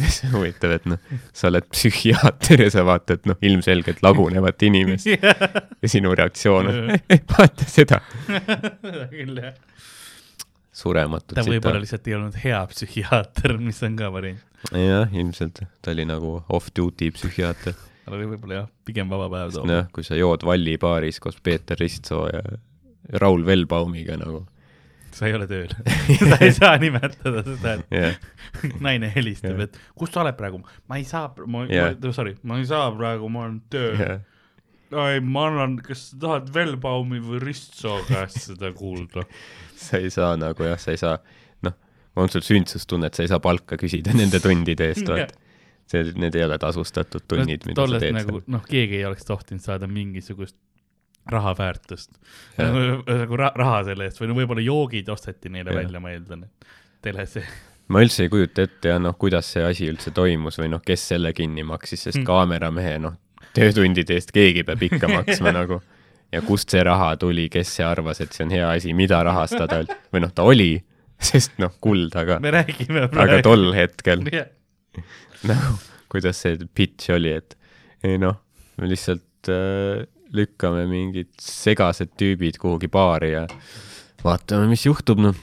see 0.03 0.27
on 0.27 0.33
huvitav, 0.39 0.71
et 0.75 0.85
noh, 0.89 0.99
sa 1.35 1.47
oled 1.51 1.67
psühhiaater 1.71 2.65
ja 2.65 2.69
sa 2.73 2.83
vaatad 2.87 3.27
noh, 3.29 3.37
ilmselgelt 3.41 4.01
lagunevat 4.03 4.63
inimest 4.67 5.07
ja 5.13 5.89
sinu 5.91 6.15
reaktsioon 6.15 6.71
on 6.71 6.91
vaata 7.37 7.67
seda, 7.69 8.01
küll 9.11 9.37
jah. 9.39 9.53
Surematut 10.73 11.37
ta 11.37 11.43
võib-olla 11.45 11.81
lihtsalt 11.83 12.07
ei 12.09 12.15
olnud 12.17 12.37
hea 12.43 12.59
psühhiaater, 12.71 13.57
mis 13.61 13.81
on 13.85 13.97
ka 13.99 14.09
variant. 14.13 14.41
jah, 14.73 15.11
ilmselt 15.13 15.61
ta 15.81 15.91
oli 15.93 16.05
nagu 16.09 16.35
off-duty 16.53 17.11
psühhiaater. 17.13 17.75
tal 18.05 18.17
oli 18.17 18.29
võib-olla 18.33 18.63
jah, 18.63 18.71
pigem 18.87 19.11
vaba 19.11 19.29
päev 19.33 19.53
too. 19.57 19.67
noh, 19.69 19.85
kui 19.93 20.05
sa 20.07 20.17
jood 20.19 20.45
Valli 20.47 20.77
baaris 20.81 21.21
koos 21.23 21.37
Peeter 21.43 21.77
Ristsoo 21.79 22.25
ja 22.31 22.41
Raul 23.21 23.45
Velbaumiga 23.45 24.15
nagu, 24.17 24.45
sa 25.13 25.27
ei 25.29 25.35
ole 25.37 25.45
tööl. 25.45 25.69
sa 26.31 26.37
ei 26.41 26.53
saa 26.55 26.73
nimetada 26.81 27.43
seda, 27.45 27.75
et 27.77 27.93
jah, 27.93 28.15
naine 28.81 29.11
helistab, 29.13 29.59
Jah. 29.59 29.67
et 29.69 29.81
kus 29.99 30.13
sa 30.13 30.23
oled 30.23 30.37
praegu, 30.39 30.63
ma 30.89 30.97
ei 30.97 31.05
saa, 31.05 31.27
ma 31.45 31.67
Jah. 31.67 31.93
yeah., 31.93 32.13
sorry, 32.15 32.33
ma 32.47 32.57
ei 32.61 32.65
saa 32.69 32.87
praegu, 32.95 33.29
ma 33.29 33.45
olen 33.45 33.59
tööl. 33.73 33.99
jah, 34.01 34.23
ei, 35.09 35.21
ma 35.25 35.47
annan, 35.51 35.77
kas 35.85 36.07
sa 36.11 36.17
tahad 36.23 36.49
Velbaumi 36.55 37.21
või 37.21 37.43
Ristsoo 37.43 37.99
käest 38.09 38.41
seda 38.47 38.73
kuulda? 38.77 39.27
sa 39.83 39.99
ei 40.01 40.09
saa 40.13 40.33
nagu 40.39 40.65
jah, 40.67 40.79
sa 40.81 40.91
ei 40.95 40.99
saa, 41.01 41.17
noh, 41.67 41.75
on 42.15 42.29
sul 42.33 42.41
sündsustunnet, 42.45 43.13
sa 43.17 43.23
ei 43.25 43.31
saa 43.31 43.39
palka 43.43 43.77
küsida 43.79 44.13
nende 44.19 44.39
tundide 44.43 44.89
eest, 44.91 45.07
vaata. 45.09 45.35
see, 45.89 46.03
need 46.15 46.35
ei 46.39 46.45
ole 46.47 46.57
tasustatud 46.61 47.25
tunnid, 47.27 47.65
mida 47.69 47.87
sa 47.87 47.99
teed 48.01 48.15
nagu 48.17 48.41
noh, 48.47 48.63
keegi 48.69 49.01
ei 49.01 49.05
oleks 49.09 49.25
tohtinud 49.27 49.61
saada 49.63 49.87
mingisugust 49.91 50.55
raha 51.31 51.53
väärtust. 51.55 52.17
Nagu 52.57 53.37
ra 53.39 53.51
raha 53.55 53.83
selle 53.87 54.09
eest 54.09 54.19
või 54.19 54.27
no 54.31 54.35
võib-olla 54.35 54.63
joogid 54.65 55.07
osteti 55.13 55.47
neile 55.53 55.71
Jah. 55.71 55.77
välja, 55.83 56.01
ma 56.03 56.11
eeldan, 56.11 56.41
et 56.49 56.65
teles. 57.05 57.37
ma 57.87 58.01
üldse 58.03 58.25
ei 58.25 58.31
kujuta 58.31 58.65
ette 58.67 58.91
ja 58.91 58.97
noh, 58.99 59.15
kuidas 59.19 59.47
see 59.53 59.63
asi 59.63 59.87
üldse 59.91 60.11
toimus 60.15 60.59
või 60.59 60.67
noh, 60.73 60.81
kes 60.83 61.05
selle 61.13 61.31
kinni 61.35 61.63
maksis, 61.67 62.03
sest 62.09 62.17
Hmm. 62.19 62.25
kaameramehe 62.27 62.97
noh, 62.99 63.15
töötundide 63.55 64.17
eest 64.19 64.31
keegi 64.35 64.63
peab 64.67 64.83
ikka 64.83 65.07
maksma 65.11 65.51
nagu. 65.59 65.79
Ja 66.33 66.41
kust 66.45 66.73
see 66.73 66.81
raha 66.85 67.13
tuli, 67.21 67.47
kes 67.53 67.75
see 67.77 67.85
arvas, 67.85 68.21
et 68.23 68.33
see 68.33 68.45
on 68.47 68.53
hea 68.53 68.69
asi, 68.73 68.93
mida 68.97 69.21
rahastada 69.25 69.83
või 70.13 70.23
noh, 70.23 70.33
ta 70.35 70.45
oli, 70.49 70.71
sest 71.21 71.59
noh, 71.61 71.73
kuld, 71.83 72.13
aga, 72.19 72.39
me 72.43 72.53
räägime 72.53 73.07
aga 73.09 73.41
tol 73.45 73.69
hetkel 73.77 74.25
jah, 74.33 74.49
nagu, 75.49 75.77
kuidas 76.11 76.41
see 76.45 76.57
pitch 76.75 77.13
oli, 77.13 77.35
et 77.41 77.57
ei 78.05 78.19
noh, 78.21 78.39
me 78.81 78.89
lihtsalt 78.89 79.51
äh, 79.53 80.03
lükkame 80.33 80.87
mingid 80.89 81.31
segased 81.41 82.15
tüübid 82.19 82.57
kuhugi 82.61 82.89
baari 82.91 83.33
ja 83.35 83.45
vaatame, 84.23 84.67
mis 84.71 84.87
juhtub, 84.87 85.21
noh. 85.21 85.37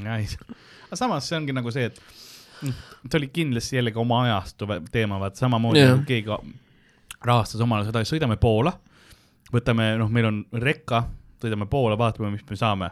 nice. 0.00 0.40
aga 0.88 0.98
samas 0.98 1.28
see 1.28 1.38
ongi 1.38 1.54
nagu 1.56 1.72
see, 1.74 1.90
et 1.90 2.00
mm, 2.64 2.76
see 3.04 3.20
oli 3.20 3.30
kindlasti 3.34 3.78
jällegi 3.78 4.00
oma 4.00 4.24
ajastu 4.28 4.68
teema, 4.92 5.20
vaat 5.20 5.40
samamoodi 5.40 5.82
Jah. 5.82 5.94
nagu 5.94 6.08
keegi 6.08 6.40
rahastas 7.20 7.60
omal 7.60 7.82
ajal 7.82 7.92
seda, 7.92 8.06
sõidame 8.08 8.40
Poola, 8.40 8.72
võtame, 9.52 9.96
noh, 9.98 10.08
meil 10.12 10.24
on 10.30 10.44
rekka, 10.52 11.04
sõidame 11.42 11.66
Poola, 11.70 11.96
vaatame, 11.98 12.30
mis 12.30 12.44
me 12.50 12.56
saame. 12.56 12.90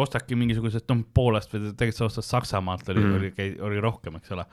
ostadki 0.00 0.32
mingisugused, 0.34 0.86
noh, 0.88 1.02
Poolast 1.14 1.52
või 1.52 1.60
tegelikult 1.76 1.98
sa 1.98 2.04
ostad 2.06 2.24
Saksamaalt 2.24 2.88
oli 2.88 3.02
mm., 3.02 3.16
oli, 3.18 3.48
oli 3.68 3.80
rohkem, 3.84 4.14
eks 4.16 4.30
ole. 4.32 4.46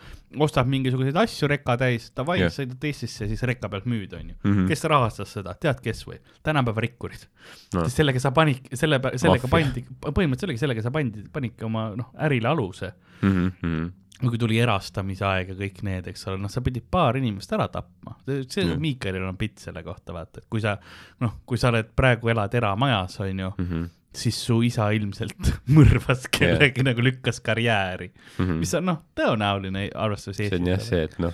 ostad 0.43 0.67
mingisuguseid 0.67 1.15
asju 1.15 1.47
reka 1.47 1.77
täis, 1.79 2.09
davai 2.15 2.41
yeah., 2.41 2.51
sõidad 2.51 2.83
Eestisse, 2.83 3.27
siis 3.29 3.43
rekka 3.47 3.69
pealt 3.71 3.85
müüd, 3.87 4.11
onju. 4.17 4.35
Mhm. 4.43 4.67
kes 4.67 4.83
rahastas 4.91 5.31
seda, 5.37 5.53
tead, 5.55 5.79
kes 5.79 6.03
või? 6.07 6.19
tänapäeva 6.43 6.83
rikkurid 6.83 7.27
No. 7.73 7.85
sellega 7.87 8.19
sa 8.19 8.31
panid, 8.35 8.67
selle, 8.73 8.99
sellega 9.15 9.47
Maffia. 9.47 9.71
pandi, 9.71 9.85
põhimõtteliselt 10.01 10.41
sellega, 10.41 10.59
sellega 10.59 10.83
sa 10.83 10.91
pandi, 10.91 11.23
panidki 11.31 11.63
oma 11.63 11.95
noh, 11.95 12.11
ärile 12.19 12.47
aluse. 12.51 12.91
Mm 13.21 13.51
-hmm. 13.61 13.91
Kui 14.29 14.39
tuli 14.41 14.59
erastamise 14.61 15.25
aeg 15.25 15.53
ja 15.53 15.55
kõik 15.57 15.81
need, 15.87 16.09
eks 16.11 16.27
ole, 16.29 16.41
noh, 16.41 16.51
sa 16.51 16.63
pidid 16.65 16.85
paar 16.91 17.17
inimest 17.19 17.53
ära 17.57 17.67
tapma. 17.71 18.17
see 18.25 18.65
mm., 18.65 18.81
Miikalil 18.81 19.25
on 19.27 19.39
pilt 19.39 19.63
selle 19.63 19.83
kohta, 19.83 20.13
vaata, 20.15 20.43
et 20.43 20.49
kui 20.51 20.61
sa 20.63 20.75
noh, 21.23 21.39
kui 21.45 21.57
sa 21.61 21.71
oled 21.71 21.91
praegu 21.95 22.31
elad 22.33 22.53
eramajas, 22.57 23.19
onju, 23.19 23.53
Mm 23.57 23.65
-hmm. 23.67 23.87
siis 24.15 24.45
su 24.45 24.61
isa 24.61 24.89
ilmselt 24.91 25.53
mõrvas 25.77 26.27
kellegi 26.31 26.81
yeah. 26.81 26.85
nagu 26.91 27.03
lükkas 27.03 27.39
karjääri, 27.39 28.11
Mm 28.37 28.45
-hmm. 28.45 28.59
mis 28.59 28.73
on 28.73 28.85
noh, 28.85 29.01
tõenäoline 29.15 29.89
arvestades 29.95 30.37
see 30.37 30.59
on 30.59 30.67
jah 30.67 30.79
see, 30.79 31.03
et 31.03 31.19
noh, 31.19 31.33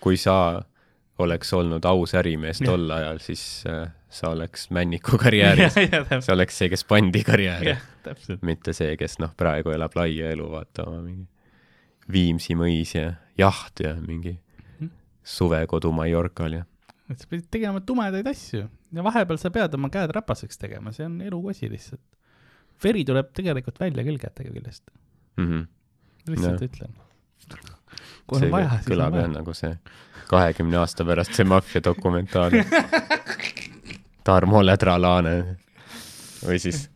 kui 0.00 0.16
sa 0.16 0.62
oleks 1.18 1.52
olnud 1.52 1.84
aus 1.84 2.14
ärimees 2.14 2.58
tol 2.64 2.90
ajal, 2.90 3.18
siis 3.18 3.64
äh, 3.66 3.88
sa 4.10 4.28
oleks 4.28 4.70
Männiku 4.70 5.18
karjääris, 5.18 5.74
sa 6.26 6.32
oleks 6.32 6.58
see, 6.58 6.68
kes 6.68 6.84
pandi 6.84 7.24
karjääri 7.24 7.76
mitte 8.42 8.72
see, 8.72 8.96
kes 8.96 9.18
noh, 9.22 9.34
praegu 9.36 9.70
elab 9.70 9.94
laia 9.96 10.32
elu, 10.34 10.50
vaata 10.50 10.86
oma 10.88 11.02
mingi 11.02 11.31
Viimsi 12.12 12.54
mõis 12.58 12.94
ja 12.96 13.14
jaht 13.38 13.80
ja 13.80 13.94
mingi 14.00 14.38
Mhm. 14.80 14.90
suvekodu 15.24 15.92
Mallorcal 15.92 16.52
ja 16.52 16.64
sa 17.16 17.26
pidid 17.28 17.48
tegema 17.50 17.80
tumedaid 17.80 18.26
asju 18.26 18.68
ja 18.92 19.02
vahepeal 19.04 19.38
sa 19.38 19.50
pead 19.50 19.74
oma 19.74 19.88
käed 19.92 20.10
räpaseks 20.16 20.58
tegema, 20.58 20.92
see 20.92 21.04
on 21.06 21.20
elukosi 21.20 21.68
lihtsalt. 21.70 22.00
veri 22.84 23.04
tuleb 23.04 23.32
tegelikult 23.36 23.78
välja 23.80 24.04
küll 24.04 24.18
käte 24.18 24.44
küljest, 24.44 24.82
mm. 25.36 25.46
-hmm. 25.48 25.66
lihtsalt 26.26 26.60
Jah. 26.62 26.70
ütlen. 26.70 26.94
kui 28.26 28.40
on 28.42 28.50
vaja, 28.50 28.78
siis 28.82 28.98
on 28.98 29.12
vaja. 29.12 29.28
nagu 29.28 29.54
see 29.54 29.78
kahekümne 30.28 30.76
aasta 30.76 31.04
pärast 31.04 31.34
see 31.34 31.44
maffia 31.44 31.80
dokumentaal. 31.84 32.50
Tarmo 34.24 34.62
Ledra-Laane 34.62 35.56
või 36.46 36.58
siis 36.58 36.88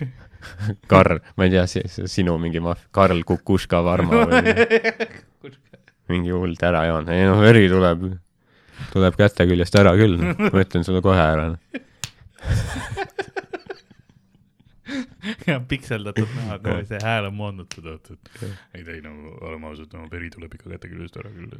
Karl, 0.92 1.20
ma 1.36 1.46
ei 1.46 1.54
tea, 1.54 1.66
sinu 2.10 2.36
mingi 2.42 2.62
maff-, 2.64 2.88
Karl 2.94 3.22
Kukuška 3.26 3.82
Varma 3.84 4.24
või 4.30 4.54
mingi 6.12 6.34
hull 6.34 6.56
tärajaan, 6.60 7.08
ei 7.14 7.24
noh, 7.28 7.40
veri 7.40 7.68
tuleb, 7.72 8.04
tuleb 8.92 9.16
käte 9.16 9.46
küljest 9.48 9.76
ära 9.80 9.94
küll, 9.96 10.18
ma 10.20 10.56
ütlen 10.60 10.84
sulle 10.86 11.00
kohe 11.04 11.22
ära. 11.22 11.46
ja 15.46 15.60
pikseldatud 15.68 16.28
näoga 16.36 16.78
see 16.88 17.00
hääl 17.02 17.28
on 17.30 17.36
moondatud, 17.38 17.86
oot, 17.94 18.10
et 18.14 18.32
ei 18.76 18.84
ei 18.96 19.02
no 19.04 19.12
oleme 19.40 19.70
ausad, 19.70 19.92
no 19.94 20.08
veri 20.10 20.30
tuleb 20.34 20.56
ikka 20.58 20.72
käte 20.74 20.90
küljest 20.90 21.18
ära 21.22 21.30
küll. 21.34 21.52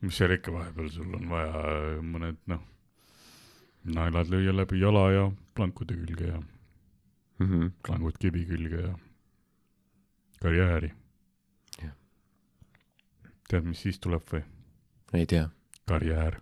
mis 0.00 0.18
seal 0.18 0.34
ikka 0.38 0.54
vahepeal 0.54 0.90
sul 0.94 1.14
on 1.18 1.28
vaja 1.30 1.62
mõned 2.02 2.40
noh, 2.50 2.64
naelad 3.94 4.30
lüüa 4.32 4.56
läbi 4.56 4.80
jala 4.80 5.10
ja 5.12 5.26
plankude 5.54 5.96
külge 5.96 6.32
ja 6.32 6.40
Mhm. 7.38 7.68
klangud 7.86 8.16
kivi 8.18 8.44
külge 8.46 8.80
ja 8.82 8.94
karjääri 10.42 10.90
tead, 13.48 13.64
mis 13.64 13.80
siis 13.84 13.98
tuleb 14.02 14.24
või? 14.32 14.42
ei 15.16 15.26
tea, 15.28 15.48
karjäär, 15.88 16.34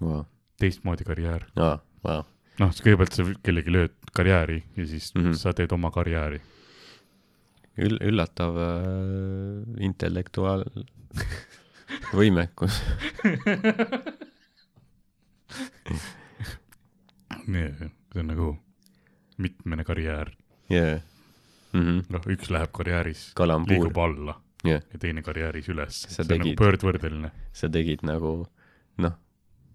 vau, 0.00 0.24
teistmoodi 0.60 1.04
karjäär. 1.08 1.42
aa, 1.56 1.78
vau, 2.04 2.22
noh, 2.60 2.70
kõigepealt 2.84 3.14
sa 3.16 3.22
kellegi 3.44 3.70
lööd 3.72 3.94
karjääri 4.16 4.58
ja 4.76 4.84
siis 4.86 5.14
mm. 5.14 5.20
-hmm. 5.24 5.34
sa 5.40 5.48
teed 5.56 5.72
oma 5.72 5.90
karjääri. 5.94 6.40
üll-, 7.80 8.02
üllatav 8.12 8.52
äh, 8.60 8.66
intellektuaal-, 9.88 10.68
võimekus. 12.20 12.74
nii, 17.50 17.70
see 18.12 18.20
on 18.22 18.26
nagu 18.32 18.50
mitmene 19.40 19.84
karjäär. 19.88 20.30
jaa, 20.70 21.00
Mhm. 21.72 22.00
noh, 22.10 22.24
üks 22.26 22.50
läheb 22.50 22.72
karjääris, 22.74 23.32
liigub, 23.68 23.96
alla 23.98 24.34
jah, 24.64 24.82
ja 24.92 24.98
teine 24.98 25.22
karjääris 25.22 25.68
üles. 25.70 26.02
See 26.08 26.22
on 26.22 26.28
nagu 26.28 26.42
tegid- 26.48 26.58
pöördvõrdeline. 26.58 27.30
sa 27.52 27.68
tegid 27.68 28.02
nagu 28.02 28.46
noh, 28.98 29.12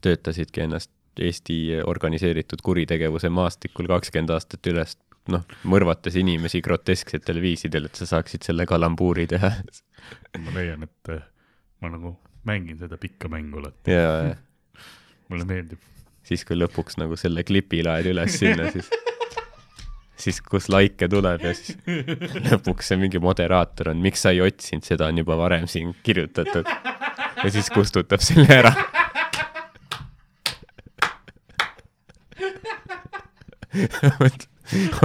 töötasidki 0.01 0.61
ennast 0.67 0.91
Eesti 1.17 1.79
organiseeritud 1.87 2.59
kuritegevuse 2.61 3.29
maastikul 3.31 3.87
kakskümmend 3.87 4.29
aastat 4.35 4.67
üles, 4.67 4.97
noh, 5.31 5.45
mõrvates 5.63 6.17
inimesi 6.19 6.59
grotesksetel 6.61 7.39
viisidel, 7.41 7.85
et 7.85 7.95
sa 7.95 8.05
saaksid 8.05 8.43
selle 8.43 8.65
kalambuuri 8.67 9.25
teha. 9.31 9.53
ma 10.39 10.51
leian, 10.51 10.83
et 10.83 11.09
eh, 11.15 11.21
ma 11.81 11.89
nagu 11.89 12.17
mängin 12.45 12.77
seda 12.77 12.97
pikka 12.97 13.29
mängu 13.31 13.57
alati, 13.63 13.91
ja 13.95 14.35
mulle 15.29 15.45
meeldib. 15.45 15.79
siis, 16.25 16.45
kui 16.45 16.57
lõpuks 16.57 16.99
nagu 17.01 17.17
selle 17.19 17.43
klipi 17.47 17.83
laed 17.85 18.09
üles 18.11 18.37
sinna, 18.39 18.69
siis, 18.73 18.89
siis 20.25 20.41
kus 20.45 20.69
laike 20.73 21.09
tuleb 21.11 21.45
ja 21.45 21.53
siis 21.57 21.77
lõpuks 22.49 22.91
see 22.91 22.99
mingi 23.01 23.21
moderaator 23.23 23.93
on, 23.93 24.01
miks 24.03 24.25
sa 24.25 24.33
ei 24.35 24.41
otsinud, 24.45 24.85
seda 24.87 25.09
on 25.11 25.21
juba 25.21 25.37
varem 25.39 25.67
siin 25.71 25.93
kirjutatud. 26.05 26.65
ja 27.43 27.49
siis 27.51 27.69
kustutab 27.73 28.21
selle 28.25 28.49
ära. 28.61 28.73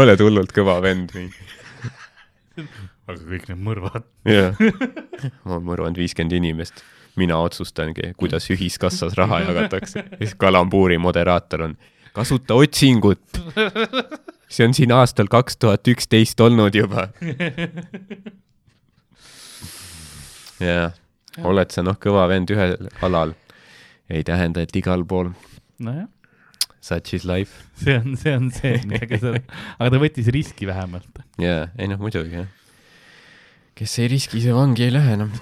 oled 0.00 0.22
hullult 0.22 0.52
kõva 0.54 0.78
vend 0.84 1.10
või? 1.14 1.26
aga 3.10 3.18
kõik 3.18 3.48
need 3.50 3.60
mõrvad, 3.66 4.04
jah. 4.28 4.56
ma 5.44 5.56
olen 5.56 5.66
mõrvanud 5.66 5.98
viiskümmend 6.00 6.34
inimest. 6.38 6.84
Mina 7.16 7.38
otsustangi, 7.42 8.12
kuidas 8.16 8.50
ühiskassas 8.52 9.16
raha 9.18 9.40
jagatakse. 9.46 10.04
ja 10.10 10.18
siis 10.20 10.34
kalambuuri 10.38 10.98
moderaator 10.98 11.62
on, 11.68 11.76
kasuta 12.12 12.54
otsingut. 12.54 13.22
see 14.50 14.66
on 14.66 14.74
siin 14.74 14.92
aastal 14.92 15.30
kaks 15.30 15.56
tuhat 15.56 15.88
üksteist 15.88 16.40
olnud 16.40 16.74
juba. 16.74 17.08
jah, 20.60 20.92
oled 21.42 21.70
sa 21.74 21.84
noh, 21.86 21.98
kõva 22.00 22.26
vend 22.30 22.50
ühel 22.52 22.76
alal, 23.06 23.34
ei 24.10 24.24
tähenda, 24.26 24.64
et 24.64 24.74
igal 24.76 25.04
pool. 25.06 25.32
nojah, 25.78 26.08
Such 26.80 27.12
is 27.14 27.26
life. 27.28 27.66
see 27.76 27.98
on, 27.98 28.16
see 28.16 28.32
on 28.36 28.48
see, 28.56 28.78
millega 28.88 29.18
sa, 29.20 29.34
aga 29.76 29.90
ta 29.92 29.98
võttis 30.00 30.30
riski 30.32 30.68
vähemalt. 30.68 31.22
jaa, 31.40 31.68
ei 31.78 31.90
noh, 31.90 32.00
muidugi 32.00 32.40
jah. 32.40 32.48
Kes 33.78 33.98
ei 34.02 34.10
riski, 34.12 34.40
see 34.42 34.54
vangi 34.56 34.88
ei 34.88 34.94
lähe 34.94 35.16
enam. 35.18 35.32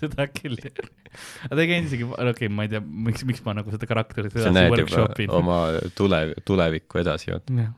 seda 0.00 0.26
küll. 0.32 0.56
aga 0.60 1.52
ta 1.52 1.60
ei 1.62 1.68
käinud 1.70 1.90
isegi, 1.90 2.06
okei 2.08 2.32
okay,, 2.32 2.50
ma 2.52 2.66
ei 2.66 2.72
tea, 2.72 2.80
miks, 3.08 3.24
miks 3.28 3.44
ma 3.46 3.54
nagu 3.58 3.72
seda 3.74 3.88
karakterit 3.90 4.36
edasi 4.36 4.64
workshop'in. 4.74 5.32
oma 5.34 5.60
tule, 5.98 6.22
tulevikku 6.48 7.02
edasi, 7.04 7.32
jah, 7.34 7.70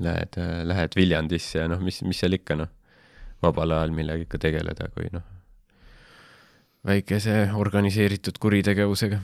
Lähed, 0.00 0.38
lähed 0.64 0.94
Viljandisse 0.96 1.58
ja 1.60 1.66
noh, 1.68 1.80
mis, 1.84 1.98
mis 2.08 2.16
seal 2.22 2.32
ikka 2.32 2.56
noh, 2.56 2.70
vabal 3.44 3.74
ajal 3.76 3.92
millega 3.92 4.24
ikka 4.24 4.38
tegeleda, 4.40 4.86
kui 4.94 5.10
noh, 5.12 5.26
väikese 6.88 7.50
organiseeritud 7.60 8.40
kuritegevusega. 8.40 9.20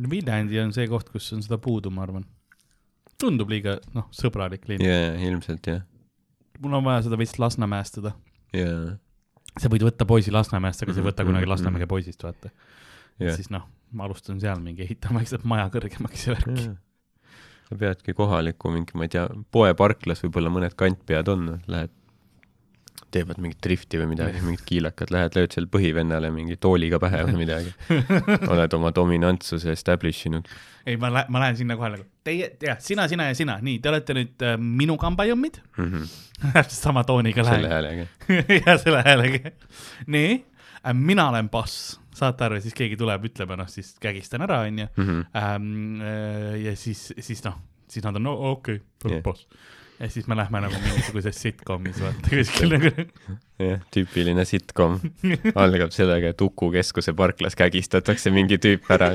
Viljandi 0.00 0.62
on 0.62 0.72
see 0.72 0.88
koht, 0.88 1.10
kus 1.12 1.28
on 1.36 1.44
seda 1.44 1.60
puudu, 1.60 1.92
ma 1.92 2.06
arvan. 2.06 2.24
tundub 3.20 3.52
liiga, 3.52 3.76
noh, 3.92 4.08
sõbralik 4.16 4.64
linn. 4.70 4.86
jaa, 4.88 5.12
ilmselt 5.28 5.68
jah. 5.68 5.84
Mul 6.60 6.74
on 6.78 6.84
vaja 6.84 7.02
seda 7.06 7.18
veits 7.20 7.38
Lasnamäestada. 7.40 8.12
jaa, 8.56 8.96
sa 9.58 9.68
võid 9.72 9.84
võtta 9.88 10.06
poisi 10.08 10.32
Lasnamäest, 10.34 10.82
aga 10.84 10.94
sa 10.94 11.00
ei 11.02 11.06
võta 11.08 11.22
Mhm, 11.24 11.30
kunagi 11.32 11.44
mhm, 11.46 11.50
Lasnamäge 11.54 11.86
poisist, 11.90 12.22
vaata. 12.26 12.50
jah. 13.20 13.34
siis 13.36 13.50
noh, 13.50 13.66
ma 13.92 14.04
alustan 14.06 14.40
seal 14.40 14.60
mingi 14.62 14.82
ehitama 14.86 15.20
lihtsalt 15.24 15.44
maja 15.44 15.68
kõrgemaks 15.72 16.26
ja 16.28 16.34
värki. 16.36 16.68
sa 17.70 17.76
peadki 17.78 18.14
kohaliku 18.14 18.70
mingi, 18.74 18.94
ma 18.98 19.06
ei 19.06 19.12
tea, 19.12 19.26
poeparklas 19.54 20.22
võib-olla 20.24 20.50
mõned 20.54 20.74
kantpead 20.78 21.28
on, 21.32 21.60
lähed, 21.70 21.90
teevad 23.14 23.40
mingit 23.42 23.60
drifti 23.64 24.00
või 24.00 24.10
midagi, 24.12 24.40
mingid 24.44 24.62
kiilakad, 24.68 25.12
lähed, 25.14 25.36
lööd 25.38 25.54
seal 25.54 25.66
põhivennale 25.70 26.30
mingi 26.34 26.56
tooliga 26.60 27.00
pähe 27.02 27.22
või 27.28 27.40
midagi. 27.42 27.72
oled 28.52 28.76
oma 28.78 28.92
dominantsuse 28.96 29.72
establish 29.74 30.28
inud. 30.30 30.48
ei, 30.86 30.96
ma 31.00 31.12
lähen, 31.12 31.32
ma 31.34 31.44
lähen 31.44 31.58
sinna 31.60 31.76
kohe 31.80 31.92
nagu, 31.96 32.06
teie, 32.26 32.52
jah, 32.62 32.78
sina, 32.82 33.06
sina 33.10 33.30
ja 33.30 33.38
sina, 33.38 33.58
nii, 33.64 33.78
te 33.82 33.92
olete 33.92 34.16
nüüd 34.16 34.46
äh, 34.46 34.58
minu 34.58 34.96
kambajõmmid. 35.00 35.60
täpselt 36.40 36.78
sama 36.78 37.04
tooniga 37.08 37.44
selle 37.46 37.68
lähen. 37.68 37.74
häälega. 37.76 38.60
ja 38.66 38.76
selle 38.82 39.02
häälega. 39.06 39.54
nii, 40.10 40.38
mina 41.00 41.28
olen 41.32 41.50
boss, 41.52 41.98
saate 42.16 42.46
aru, 42.46 42.60
siis 42.64 42.76
keegi 42.76 42.98
tuleb, 43.00 43.26
ütleb 43.30 43.52
ja 43.54 43.58
noh, 43.60 43.68
siis 43.70 43.92
kägistan 44.02 44.46
ära, 44.46 44.62
onju. 44.68 44.88
Ähm, 45.00 46.00
äh, 46.04 46.56
ja 46.66 46.76
siis, 46.78 47.10
siis 47.18 47.44
noh, 47.46 47.58
siis 47.90 48.06
nad 48.06 48.16
on 48.20 48.28
no, 48.28 48.36
okei 48.54 48.80
okay, 48.80 49.16
Jah., 49.16 49.22
boss. 49.24 49.46
Ja 50.00 50.08
siis 50.08 50.26
me 50.26 50.36
lähme 50.36 50.60
nagu 50.64 50.78
mingisuguses 50.80 51.42
sitcomis 51.42 52.00
vaata 52.00 52.32
kuskil 52.32 52.72
nagu. 52.74 52.90
jah, 53.60 53.80
tüüpiline 53.94 54.44
sitcom. 54.48 54.98
algab 55.54 55.92
sellega, 55.94 56.32
et 56.32 56.40
Uku 56.40 56.70
keskuse 56.72 57.12
parklas 57.16 57.56
kägistatakse 57.58 58.32
mingi 58.34 58.58
tüüp 58.58 58.88
ära. 58.96 59.12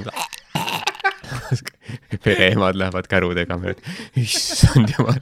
pereemad 2.26 2.78
lähevad 2.78 3.10
kärudega 3.10 3.58
mööda, 3.62 3.96
issand 4.20 4.94
jumal. 4.94 5.22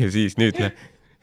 ja 0.00 0.10
siis 0.10 0.36
nüüd 0.40 0.58
läheb, 0.58 0.74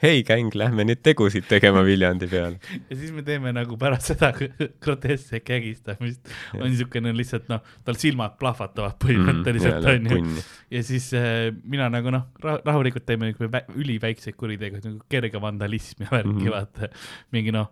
hei 0.02 0.22
gäng, 0.26 0.52
lähme 0.54 0.86
nüüd 0.86 1.00
tegusid 1.06 1.48
tegema 1.50 1.82
Viljandi 1.86 2.28
peale. 2.30 2.60
ja 2.90 2.98
siis 2.98 3.12
me 3.16 3.24
teeme 3.26 3.50
nagu 3.56 3.78
pärast 3.82 4.12
seda 4.12 4.30
groteskset 4.84 5.42
kägistamist 5.48 6.30
on 6.54 6.68
niisugune 6.68 7.14
lihtsalt 7.18 7.48
noh, 7.50 7.64
tal 7.86 7.98
silmad 7.98 8.36
plahvatavad 8.38 9.00
põhimõtteliselt 9.02 9.88
onju. 9.94 10.12
punni. 10.14 10.46
ja 10.78 10.84
siis 10.86 11.10
äh, 11.18 11.50
mina 11.64 11.90
nagu 11.94 12.14
noh 12.14 12.28
ra, 12.44 12.60
rahulikult 12.66 13.08
teeme 13.10 13.32
niisugune 13.32 13.50
vä 13.56 13.64
üliväikseid 13.74 14.38
kuritegusid 14.38 14.92
nagu 14.92 15.02
kerge 15.10 15.42
vandalism 15.42 16.06
ja 16.06 16.14
värki 16.14 16.34
mm. 16.34 16.44
-hmm. 16.46 16.54
vaata. 16.54 16.92
mingi 17.34 17.56
noh, 17.56 17.72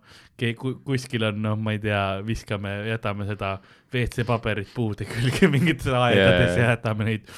kuskil 0.85 1.29
on 1.29 1.41
noh, 1.45 1.59
ma 1.59 1.75
ei 1.77 1.83
tea, 1.83 2.05
viskame, 2.25 2.73
jätame 2.89 3.29
seda 3.29 3.59
WC-paberit 3.93 4.73
puude 4.73 5.05
külge 5.05 5.47
mingites 5.53 5.93
aedades 5.93 6.55
Jaa, 6.57 6.63
ja 6.63 6.73
jätame 6.73 7.11
neid 7.11 7.29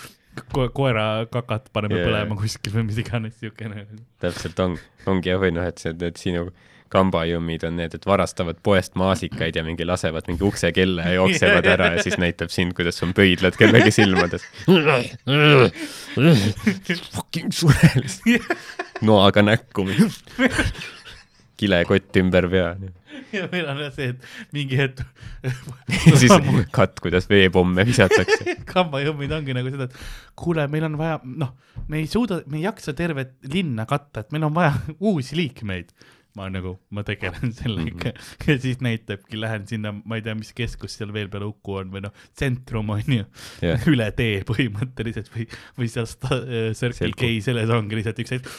ko 0.53 0.69
koera 0.75 1.25
kakat 1.31 1.69
paneme 1.75 1.99
yeah. 1.99 2.07
põlema 2.09 2.37
kuskil 2.39 2.73
või 2.75 2.87
mis 2.89 3.01
iganes 3.03 3.37
siukene. 3.41 3.87
täpselt 4.23 4.59
on, 4.63 4.77
ongi 5.09 5.33
jah, 5.33 5.41
või 5.41 5.53
noh, 5.55 5.67
et 5.69 5.81
see, 5.81 5.95
et 5.97 6.21
sinu 6.21 6.49
kambajõmmid 6.93 7.65
on 7.67 7.75
need, 7.81 7.95
et 7.97 8.05
varastavad 8.07 8.59
poest 8.63 8.95
maasikaid 8.99 9.57
ja 9.59 9.63
mingi 9.65 9.85
lasevad 9.87 10.27
mingi 10.29 10.45
uksekella 10.47 11.07
ja 11.09 11.17
jooksevad 11.17 11.67
ära 11.67 11.89
ja 11.95 12.05
siis 12.05 12.15
näitab 12.21 12.53
sind, 12.53 12.75
kuidas 12.77 13.01
on 13.03 13.11
pöidlad 13.17 13.57
kellegi 13.59 13.91
silmades. 13.91 14.45
Fucking 17.17 17.51
sure. 17.51 18.39
noaga 19.01 19.43
näkku. 19.43 19.87
Kilekott 21.57 22.17
ümber 22.21 22.47
pea. 22.51 22.71
ja 23.33 23.47
meil 23.51 23.67
on 23.69 23.79
jah 23.81 23.93
see, 23.95 24.11
et 24.13 24.53
mingi 24.55 24.77
hetk 24.79 25.01
siis 26.19 26.33
katt, 26.75 26.99
kuidas 27.03 27.29
veepomme 27.29 27.85
visatakse. 27.87 28.57
kambajõmmid 28.73 29.33
ongi 29.39 29.55
nagu 29.57 29.73
seda, 29.73 29.89
et 29.89 30.37
kuule, 30.39 30.67
meil 30.71 30.87
on 30.89 30.99
vaja, 30.99 31.19
noh, 31.43 31.55
me 31.87 32.01
ei 32.01 32.09
suuda, 32.11 32.41
me 32.51 32.61
ei 32.61 32.67
jaksa 32.67 32.93
tervet 32.97 33.35
linna 33.53 33.87
katta, 33.89 34.25
et 34.25 34.35
meil 34.35 34.47
on 34.49 34.55
vaja 34.57 34.75
uusi 35.11 35.39
liikmeid. 35.39 35.93
Ma 36.37 36.45
nagu, 36.53 36.75
ma 36.93 37.01
tegelen 37.07 37.49
sellega 37.59 38.11
mm 38.11 38.13
-hmm. 38.13 38.51
ja 38.51 38.55
siis 38.61 38.77
näitabki, 38.85 39.35
lähen 39.41 39.63
sinna, 39.67 39.89
ma 39.97 40.13
ei 40.19 40.23
tea, 40.25 40.35
mis 40.37 40.51
keskus 40.57 40.93
seal 40.97 41.11
veel 41.15 41.29
peale 41.33 41.45
Uku 41.49 41.71
on 41.81 41.87
või 41.93 42.01
noh, 42.05 42.13
tsentrum 42.35 42.87
on 42.93 43.01
ju 43.07 43.25
Jah. 43.61 43.87
üle 43.93 44.07
tee 44.17 44.35
põhimõtteliselt 44.47 45.29
või, 45.33 45.45
või 45.79 45.87
seal 45.91 46.07
sta- 46.09 46.43
äh, 46.43 46.71
Circle. 46.77 47.13
K 47.17 47.21
selles 47.43 47.69
ongi 47.73 47.95
lihtsalt 47.99 48.19
üks 48.21 48.31
hetk. 48.37 48.45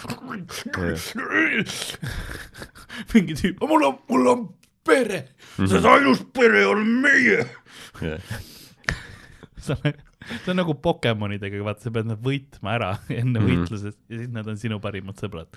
mingi 3.14 3.34
tüüp, 3.38 3.56
mul 3.62 3.82
on, 3.86 3.94
mul 4.10 4.24
on 4.32 4.40
pere 4.88 5.20
mm, 5.22 5.28
-hmm. 5.64 5.68
see 5.68 5.78
ainus 5.94 6.20
pere 6.34 6.62
on 6.66 6.80
meie 7.04 7.40
sa, 9.60 9.76
see 10.28 10.52
on 10.52 10.58
nagu 10.60 10.74
Pokemonidega, 10.74 11.60
vaata, 11.64 11.86
sa 11.86 11.90
pead 11.94 12.08
nad 12.10 12.20
võitma 12.24 12.74
ära 12.76 12.90
enne 13.08 13.38
mm 13.40 13.44
Mhm. 13.44 13.50
-hmm. 13.50 13.60
võitlusest 13.64 13.98
ja 14.08 14.18
siis 14.22 14.32
nad 14.32 14.46
on 14.48 14.56
sinu 14.60 14.80
parimad 14.80 15.16
sõbrad. 15.20 15.48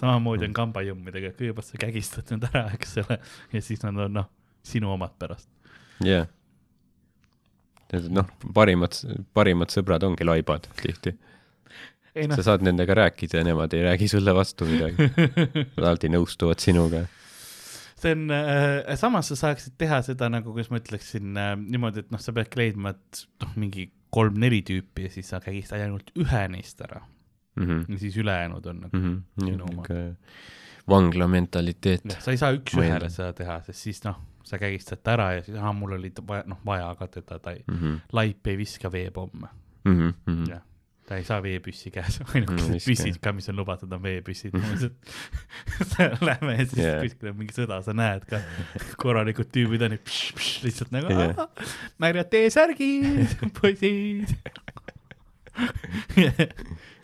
samamoodi 0.00 0.46
on 0.48 0.52
kambajõmmidega, 0.56 1.32
kõigepealt 1.38 1.64
sa 1.70 1.78
kägistad 1.80 2.30
nad 2.34 2.48
ära, 2.50 2.66
eks 2.74 2.96
ole, 3.04 3.18
ja 3.52 3.62
siis 3.62 3.82
nad 3.82 3.96
on 3.98 4.12
noh, 4.20 4.28
sinu 4.62 4.92
omad 4.92 5.16
pärast. 5.18 5.48
jah. 6.04 6.26
noh, 8.08 8.26
parimad, 8.54 8.94
parimad 9.34 9.72
sõbrad 9.74 10.04
ongi 10.06 10.24
laibad 10.24 10.68
tihti. 10.82 11.16
noh 12.26 12.36
sa, 12.36 12.42
saad 12.42 12.62
nendega 12.66 12.94
rääkida 12.94 13.38
ja 13.38 13.44
nemad 13.46 13.72
ei 13.74 13.82
räägi 13.86 14.08
sulle 14.10 14.34
vastu 14.34 14.66
midagi. 14.66 15.10
Nad 15.76 15.84
alati 15.84 16.08
nõustuvad 16.10 16.58
sinuga. 16.58 17.04
see 18.00 18.12
on 18.16 18.30
äh,, 18.32 18.96
samas 18.96 19.28
sa 19.28 19.36
saaksid 19.36 19.74
teha 19.78 20.00
seda 20.02 20.28
nagu, 20.32 20.52
kuidas 20.52 20.70
ma 20.70 20.78
ütleksin 20.80 21.36
äh, 21.36 21.56
niimoodi, 21.56 22.00
et 22.00 22.10
noh, 22.10 22.20
sa 22.22 22.32
peadki 22.32 22.58
leidma, 22.62 22.94
et 22.96 23.26
noh, 23.42 23.50
mingi 23.60 23.90
kolm-neli 24.10 24.62
tüüpi 24.66 25.02
ja 25.06 25.10
siis 25.10 25.28
sa 25.30 25.40
kägistad 25.40 25.80
ainult 25.84 26.10
ühe 26.18 26.48
neist 26.48 26.80
ära 26.86 27.00
Mhm. 27.60 27.80
ja 27.92 27.98
siis 27.98 28.16
ülejäänud 28.16 28.66
on 28.66 28.76
nagu 28.80 28.96
mm, 28.96 29.22
Sinu 29.40 29.64
oma. 29.64 29.82
vangla 30.88 31.26
mentaliteet. 31.28 32.04
-hmm. 32.04 32.20
sa 32.20 32.30
ei 32.30 32.36
saa 32.36 32.52
üks-ühele 32.52 33.08
seda 33.10 33.32
teha, 33.32 33.60
sest 33.66 33.78
siis 33.78 34.04
noh, 34.04 34.16
sa 34.44 34.58
kägistad 34.58 35.02
ta 35.02 35.12
ära 35.12 35.32
ja 35.34 35.42
siis, 35.42 35.56
aa, 35.58 35.72
mul 35.72 35.92
oli 35.92 36.12
vaja, 36.28 36.42
noh, 36.46 36.58
vaja 36.66 36.94
ka 36.98 37.06
teda, 37.06 37.38
ta 37.38 37.50
ei, 37.50 37.64
Mhm. 37.70 37.94
laip 38.12 38.46
ei 38.46 38.56
viska 38.58 38.92
veepomme. 38.92 39.48
jah, 40.48 40.62
ta 41.10 41.16
ei 41.18 41.24
saa 41.26 41.40
veepüssi 41.42 41.90
käes, 41.90 42.20
ainukesed 42.30 42.76
viska, 42.76 42.86
püssid 42.86 43.16
ka, 43.24 43.32
mis 43.34 43.48
on 43.50 43.56
lubatud, 43.58 43.90
on 43.96 44.02
veepüssid. 44.04 44.54
Lähme 46.28 46.54
ja 46.54 46.66
siis 46.70 46.78
Jah. 46.78 47.00
kuskil 47.02 47.32
on 47.32 47.38
mingi 47.40 47.56
sõda, 47.56 47.80
sa 47.82 47.94
näed 47.98 48.22
ka 48.30 48.38
korralikud 49.02 49.50
tüübid 49.50 49.82
on 49.88 49.96
ju, 49.98 50.02
lihtsalt 50.68 50.94
nagu. 50.94 51.10
"Aa, 51.10 51.48
märjad 51.98 52.30
T-särgid, 52.30 53.34
poisid. 53.58 54.30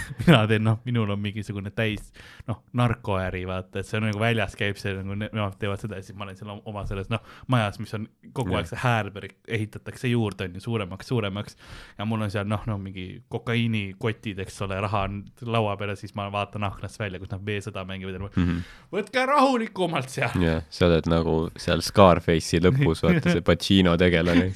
mina 0.26 0.42
teen, 0.50 0.64
noh, 0.66 0.78
minul 0.86 1.10
on 1.14 1.20
mingisugune 1.22 1.70
täis, 1.74 2.10
noh, 2.48 2.62
narkoäri, 2.78 3.44
vaata, 3.48 3.80
et 3.82 3.88
see 3.88 3.98
on 4.00 4.06
nagu 4.08 4.20
väljas 4.22 4.56
käib 4.58 4.78
see 4.80 4.94
nagu, 4.98 5.16
nemad 5.22 5.56
teevad 5.60 5.82
seda 5.82 5.98
ja 5.98 6.06
siis 6.06 6.16
ma 6.18 6.26
olen 6.26 6.38
seal 6.38 6.52
oma 6.58 6.84
selles, 6.88 7.10
noh, 7.12 7.22
majas, 7.52 7.78
mis 7.82 7.94
on 7.98 8.06
kogu 8.36 8.56
aeg 8.58 8.68
see 8.70 8.80
häärberg 8.82 9.34
ehitatakse 9.48 10.10
juurde, 10.12 10.48
on 10.48 10.56
ju, 10.58 10.64
suuremaks, 10.66 11.10
suuremaks. 11.12 11.56
ja 11.98 12.06
mul 12.08 12.24
on 12.26 12.32
seal 12.34 12.48
noh, 12.50 12.62
no 12.70 12.78
mingi 12.82 13.06
kokaiinikotid, 13.32 14.38
eks 14.44 14.60
ole, 14.66 14.80
raha 14.84 15.04
on 15.08 15.22
laua 15.46 15.76
peal 15.80 15.92
ja 15.94 15.98
siis 15.98 16.14
ma 16.18 16.28
vaatan 16.32 16.64
aknast 16.68 17.00
välja, 17.00 17.20
kus 17.22 17.32
nad 17.32 17.44
veesõda 17.46 17.84
mängivad 17.88 18.18
ja 18.18 18.24
ma- 18.24 18.58
võtke 18.92 19.26
rahulikumalt 19.28 20.10
seal. 20.12 20.34
jah, 20.42 20.62
sa 20.72 20.86
oled 20.88 21.08
nagu 21.10 21.36
seal 21.60 21.82
Scarface'i 21.84 22.62
lõpus, 22.64 23.04
vaata 23.06 23.32
see 23.36 23.44
Pacino 23.52 23.96
tegelane, 24.00 24.50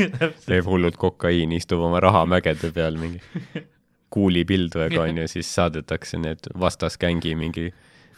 teeb 0.46 0.68
hullult 0.68 0.96
kokaiini, 1.00 1.60
istub 1.60 1.82
oma 1.86 2.00
rahamägede 2.04 2.72
peal 2.76 2.96
mingi 3.00 3.20
kuulipildujega 4.16 5.02
onju, 5.04 5.26
siis 5.30 5.50
saadetakse 5.58 6.20
need 6.22 6.48
vastasgängi 6.58 7.34
mingi 7.38 7.68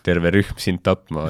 terve 0.06 0.32
rühm 0.38 0.60
sind 0.62 0.84
tapma, 0.86 1.28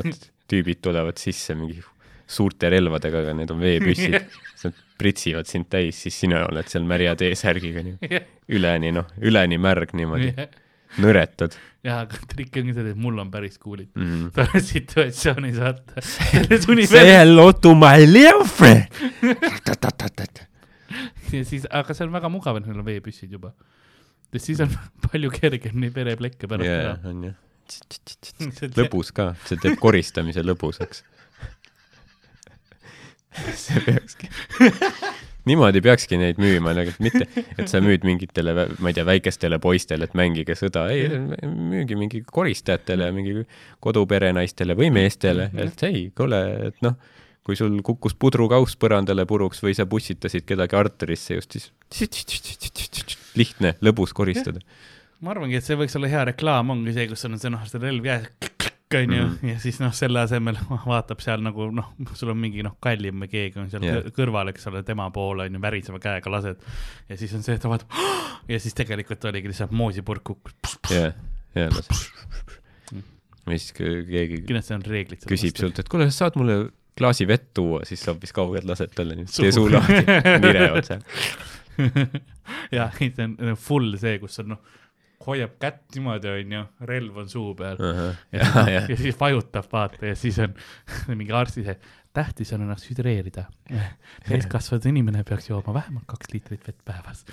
tüübid 0.48 0.82
tulevad 0.84 1.18
sisse 1.20 1.56
mingi 1.58 1.80
suurte 2.28 2.68
relvadega, 2.70 3.24
aga 3.24 3.34
need 3.38 3.54
on 3.54 3.64
veepüssid. 3.64 4.18
Nad 4.64 4.84
pritsivad 4.98 5.46
sind 5.46 5.68
täis, 5.70 6.00
siis 6.02 6.16
sina 6.24 6.42
oled 6.48 6.66
seal 6.68 6.82
märja 6.88 7.14
T-särgiga 7.16 7.84
nii 7.86 8.20
üleni 8.58 8.90
noh, 8.92 9.06
üleni 9.22 9.54
märg 9.62 9.94
niimoodi, 9.96 10.32
nõretad 10.98 11.54
ja, 11.86 12.02
aga 12.02 12.18
trikk 12.30 12.58
ongi 12.60 12.74
see, 12.76 12.92
et 12.92 12.98
mul 12.98 13.18
on 13.22 13.30
päris 13.32 13.58
kuulid 13.62 13.90
mm. 13.94 14.30
tolles 14.36 14.68
situatsioonis 14.72 15.58
vaata. 15.62 16.02
selles 16.02 16.66
Say 16.90 17.12
hello 17.12 17.52
to 17.52 17.74
my 17.78 18.04
little 18.06 18.44
friend. 18.48 18.88
ja 21.34 21.44
siis, 21.44 21.66
aga 21.70 21.94
see 21.94 22.06
on 22.06 22.14
väga 22.14 22.30
mugav, 22.32 22.58
et 22.58 22.66
neil 22.66 22.80
on 22.80 22.86
veepüssid 22.88 23.32
juba. 23.38 23.54
Sest 24.32 24.50
siis 24.50 24.64
on 24.64 24.72
palju 25.08 25.32
kergem 25.34 25.78
neid 25.82 25.94
vereplekke 25.96 26.50
pärast 26.50 26.68
jaa 26.68 26.96
teha,. 26.98 27.12
on 27.12 27.28
lõbus. 27.28 28.74
lõbus 28.80 29.14
ka, 29.16 29.32
see 29.48 29.60
teeb 29.60 29.78
koristamise 29.80 30.44
lõbusaks. 30.44 31.04
see 33.64 33.82
peakski, 33.84 34.30
niimoodi 35.48 35.82
peakski 35.84 36.18
neid 36.20 36.40
müüma, 36.42 36.72
nagu 36.76 36.90
et 36.92 37.02
mitte, 37.02 37.28
et 37.56 37.70
sa 37.70 37.80
müüd 37.84 38.04
mingitele, 38.08 38.54
ma 38.82 38.90
ei 38.90 38.96
tea, 38.96 39.04
väikestele 39.08 39.60
poistele, 39.62 40.08
et 40.08 40.16
mängige 40.18 40.56
sõda, 40.58 40.88
ei, 40.92 41.06
müügi 41.44 41.98
mingi 41.98 42.22
koristajatele, 42.26 43.10
mingi 43.14 43.44
koduperenaistele 43.84 44.76
või 44.78 44.90
meestele, 44.94 45.50
et 45.60 45.86
ei, 45.86 46.08
kuule, 46.16 46.42
et 46.72 46.82
noh, 46.84 46.98
kui 47.48 47.56
sul 47.56 47.78
kukkus 47.80 48.12
pudrukauss 48.20 48.76
põrandale 48.76 49.24
puruks 49.28 49.62
või 49.64 49.72
sa 49.76 49.86
pussitasid 49.88 50.44
kedagi 50.44 50.76
arterisse 50.76 51.38
just, 51.38 51.56
siis 51.56 51.70
lihtne, 53.38 53.72
lõbus 53.80 54.12
koristada. 54.16 54.60
ma 55.24 55.32
arvangi, 55.32 55.56
et 55.56 55.64
see 55.64 55.78
võiks 55.80 55.96
olla 55.96 56.10
hea 56.12 56.26
reklaam, 56.28 56.74
ongi 56.74 56.92
see, 56.92 57.08
kus 57.08 57.24
on 57.24 57.38
see 57.40 57.50
noh, 57.50 57.64
see 57.66 57.80
relv 57.82 58.04
käes, 58.04 58.28
onju, 58.98 59.22
Mhm. 59.24 59.48
ja 59.48 59.58
siis 59.60 59.80
noh, 59.80 59.92
selle 59.96 60.20
asemel 60.20 60.56
vaatab 60.92 61.24
seal 61.24 61.42
nagu 61.44 61.70
noh, 61.74 61.88
sul 62.16 62.32
on 62.32 62.38
mingi 62.40 62.62
noh, 62.64 62.76
kallim 62.84 63.24
või 63.24 63.32
keegi 63.32 63.60
on 63.60 63.72
seal 63.72 63.84
yeah. 63.84 64.12
kõrval, 64.16 64.52
eks 64.52 64.68
ole, 64.70 64.84
tema 64.86 65.08
poole 65.14 65.48
onju, 65.48 65.60
väriseva 65.64 66.00
käega 66.04 66.32
lased. 66.32 66.62
ja 67.08 67.18
siis 67.20 67.34
on 67.36 67.44
see, 67.46 67.56
et 67.56 67.64
ta 67.64 67.72
vaatab 67.72 67.96
ja 68.52 68.60
siis 68.60 68.76
tegelikult 68.76 69.24
oligi 69.32 69.52
lihtsalt 69.52 69.72
moosipurk 69.76 70.24
kukkus. 70.30 70.78
jah, 70.92 71.16
jah, 71.56 71.72
las. 71.72 72.08
või 73.48 73.60
siis 73.60 73.72
keegi 73.76 74.42
kindlasti 74.44 74.76
on 74.76 74.84
reeglid. 74.84 75.24
küsib. 75.28 75.56
sult, 75.56 75.80
et 75.80 75.88
kuule, 75.88 76.10
saad 76.14 76.36
mulle 76.40 76.68
klaasi 76.98 77.28
vett 77.28 77.52
tuua, 77.54 77.84
siis 77.88 78.02
sa 78.04 78.12
hoopis 78.14 78.34
kaugelt 78.36 78.66
lased 78.68 78.94
talle 78.96 79.16
Suhu. 79.24 79.44
tee 79.44 79.52
suu 79.54 79.70
lahti, 79.72 80.02
nirevad 80.42 80.88
seal. 80.88 81.04
jah, 82.78 82.98
see 82.98 83.28
on 83.28 83.54
full 83.60 83.94
see, 84.00 84.18
kus 84.22 84.40
on 84.42 84.54
noh, 84.54 84.76
hoiab 85.28 85.56
kätt 85.62 85.96
niimoodi 85.96 86.30
onju, 86.32 86.64
relv 86.88 87.22
on 87.22 87.30
suu 87.30 87.52
peal 87.58 87.80
ja, 87.82 87.92
ja, 87.94 88.10
ja, 88.40 88.64
ja, 88.72 88.82
ja 88.88 88.98
siis 88.98 89.18
vajutab 89.20 89.66
vaata 89.72 90.12
ja 90.12 90.18
siis 90.18 90.38
on 90.42 90.54
mingi 91.18 91.34
arsti 91.34 91.64
see, 91.66 91.76
tähtis 92.16 92.52
on 92.56 92.64
ennast 92.64 92.88
hüdreerida. 92.90 93.44
täiskasvanud 94.28 94.86
inimene 94.90 95.24
peaks 95.28 95.50
jooma 95.50 95.74
vähemalt 95.74 96.06
kaks 96.10 96.32
liitrit 96.32 96.66
vett 96.66 96.80
päevas. 96.84 97.24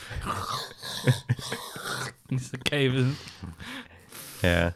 mis 2.32 2.50
see 2.52 2.62
käib, 2.70 2.98
ja, 4.44 4.74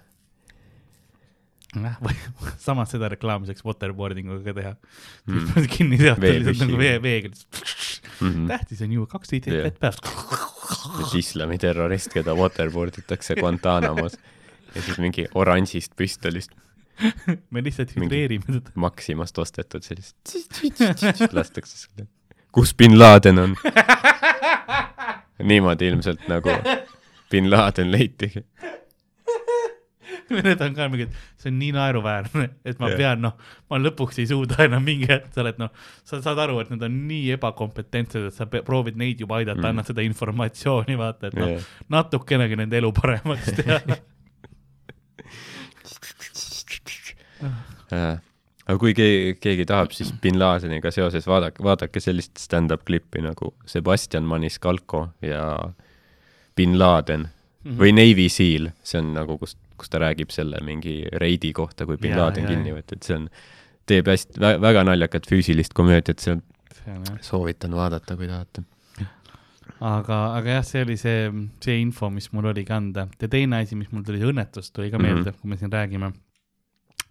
või 1.76 2.16
samas 2.68 2.90
seda 2.96 3.10
reklaami 3.14 3.46
saaks 3.50 3.64
waterboarding 3.68 4.30
uga 4.34 4.42
ka 4.50 4.54
teha 4.62 4.76
Mm. 5.30 5.44
mm.. 5.46 5.68
kinni 5.70 5.98
sealt 6.02 6.24
lihtsalt 6.24 6.64
nagu 6.64 6.78
vee, 6.80 6.96
veega. 7.04 7.30
Mhm. 8.20 8.48
tähtis 8.50 8.82
on 8.82 8.92
juua 8.96 9.08
kaks 9.12 9.32
liitrit 9.32 9.54
Jah. 9.56 9.68
vett 9.68 9.80
päevas. 9.80 11.14
islamiterrorist, 11.16 12.10
keda 12.14 12.34
waterboard 12.36 12.98
itakse 12.98 13.36
Guantanamos 13.40 14.18
ja 14.76 14.82
siis 14.82 14.98
mingi 15.02 15.28
oranžist 15.36 15.94
püstolist 16.00 16.52
me 17.54 17.62
lihtsalt 17.64 17.94
hüdreerime 17.96 18.44
teda. 18.44 18.74
Maximast 18.76 19.38
ostetud 19.40 19.86
sellist, 19.86 20.18
lastakse 21.38 21.78
sulle. 21.86 22.08
kus 22.52 22.74
bin 22.76 22.98
Laden 23.00 23.40
on? 23.40 23.56
niimoodi 25.50 25.88
ilmselt 25.94 26.26
nagu 26.28 26.50
bin 27.32 27.48
Laden 27.52 27.92
leitigi. 27.92 28.44
Need 30.46 30.62
on 30.62 30.76
ka 30.78 30.88
mingi, 30.94 31.08
see 31.42 31.50
on 31.52 31.58
nii 31.60 31.72
naeruväärne, 31.74 32.46
et 32.66 32.80
ma 32.82 32.90
yeah. 32.92 32.98
pean, 33.00 33.22
noh, 33.26 33.34
ma 33.72 33.80
lõpuks 33.82 34.20
ei 34.22 34.28
suuda 34.30 34.60
enam 34.68 34.84
mingi 34.86 35.08
hetk, 35.10 35.32
sa 35.34 35.42
oled 35.42 35.58
noh, 35.62 35.72
sa 36.06 36.20
saad 36.22 36.38
aru, 36.46 36.60
et 36.62 36.70
nad 36.74 36.84
on 36.86 37.00
nii 37.10 37.32
ebakompetentsed, 37.38 38.28
et 38.30 38.36
sa 38.38 38.46
proovid 38.50 39.00
neid 39.02 39.20
juba 39.24 39.40
aidata 39.42 39.58
Mm. 39.60 39.64
mm., 39.66 39.72
annad 39.74 39.90
seda 39.90 40.06
informatsiooni, 40.06 40.96
vaata, 41.00 41.28
et 41.32 41.40
noh 41.40 41.50
yeah., 41.56 41.66
natukenegi 41.90 42.56
nende 42.62 42.78
elu 42.82 42.92
paremaks 42.96 43.50
teha. 43.58 43.80
Aga 48.70 48.78
kui 48.78 48.94
keegi, 48.94 49.34
keegi 49.42 49.66
tahab, 49.66 49.94
siis 49.98 50.12
bin 50.22 50.38
Ladeniga 50.38 50.92
seoses 50.94 51.26
vaadake, 51.26 51.64
vaadake 51.66 52.02
sellist 52.04 52.38
stand-up 52.38 52.84
klippi 52.86 53.24
nagu 53.26 53.54
Sebastian 53.66 54.28
Maniscalco 54.30 55.08
ja 55.26 55.44
bin 56.60 56.78
Laden 56.78 57.30
Mhm. 57.66 57.76
või 57.76 57.92
Navy 57.92 58.30
Seal, 58.32 58.70
see 58.84 59.00
on 59.02 59.10
nagu, 59.18 59.36
kust 59.42 59.58
kus 59.80 59.90
ta 59.90 60.00
räägib 60.04 60.32
selle 60.36 60.60
mingi 60.66 61.02
reidi 61.24 61.54
kohta, 61.56 61.86
kui 61.90 61.98
bin 61.98 62.18
Laden 62.18 62.46
kinni 62.50 62.74
võeti, 62.76 62.98
et 63.00 63.04
see 63.08 63.16
on, 63.18 63.30
teeb 63.90 64.08
hästi 64.12 64.40
vä, 64.44 64.54
väga 64.62 64.84
naljakat 64.88 65.26
füüsilist 65.30 65.74
komöödiat, 65.78 66.20
seal 66.20 66.42
see 66.76 66.94
on 66.96 67.08
soovitan 67.26 67.74
vaadata, 67.76 68.16
kui 68.20 68.28
tahate. 68.30 68.64
aga, 69.80 70.18
aga 70.38 70.56
jah, 70.60 70.66
see 70.68 70.82
oli 70.86 70.96
see, 71.00 71.30
see 71.64 71.78
info, 71.82 72.10
mis 72.14 72.30
mul 72.36 72.50
oligi 72.52 72.74
anda. 72.76 73.08
ja 73.22 73.28
teine 73.32 73.62
asi, 73.64 73.76
mis 73.80 73.92
mul 73.96 74.04
tuli, 74.08 74.20
õnnetus 74.28 74.72
tuli 74.76 74.92
ka 74.92 74.98
meelde 75.00 75.20
mm, 75.22 75.26
Mhm. 75.26 75.36
-hmm. 75.36 75.42
kui 75.42 75.50
me 75.50 75.58
siin 75.58 75.72
räägime. 75.72 76.12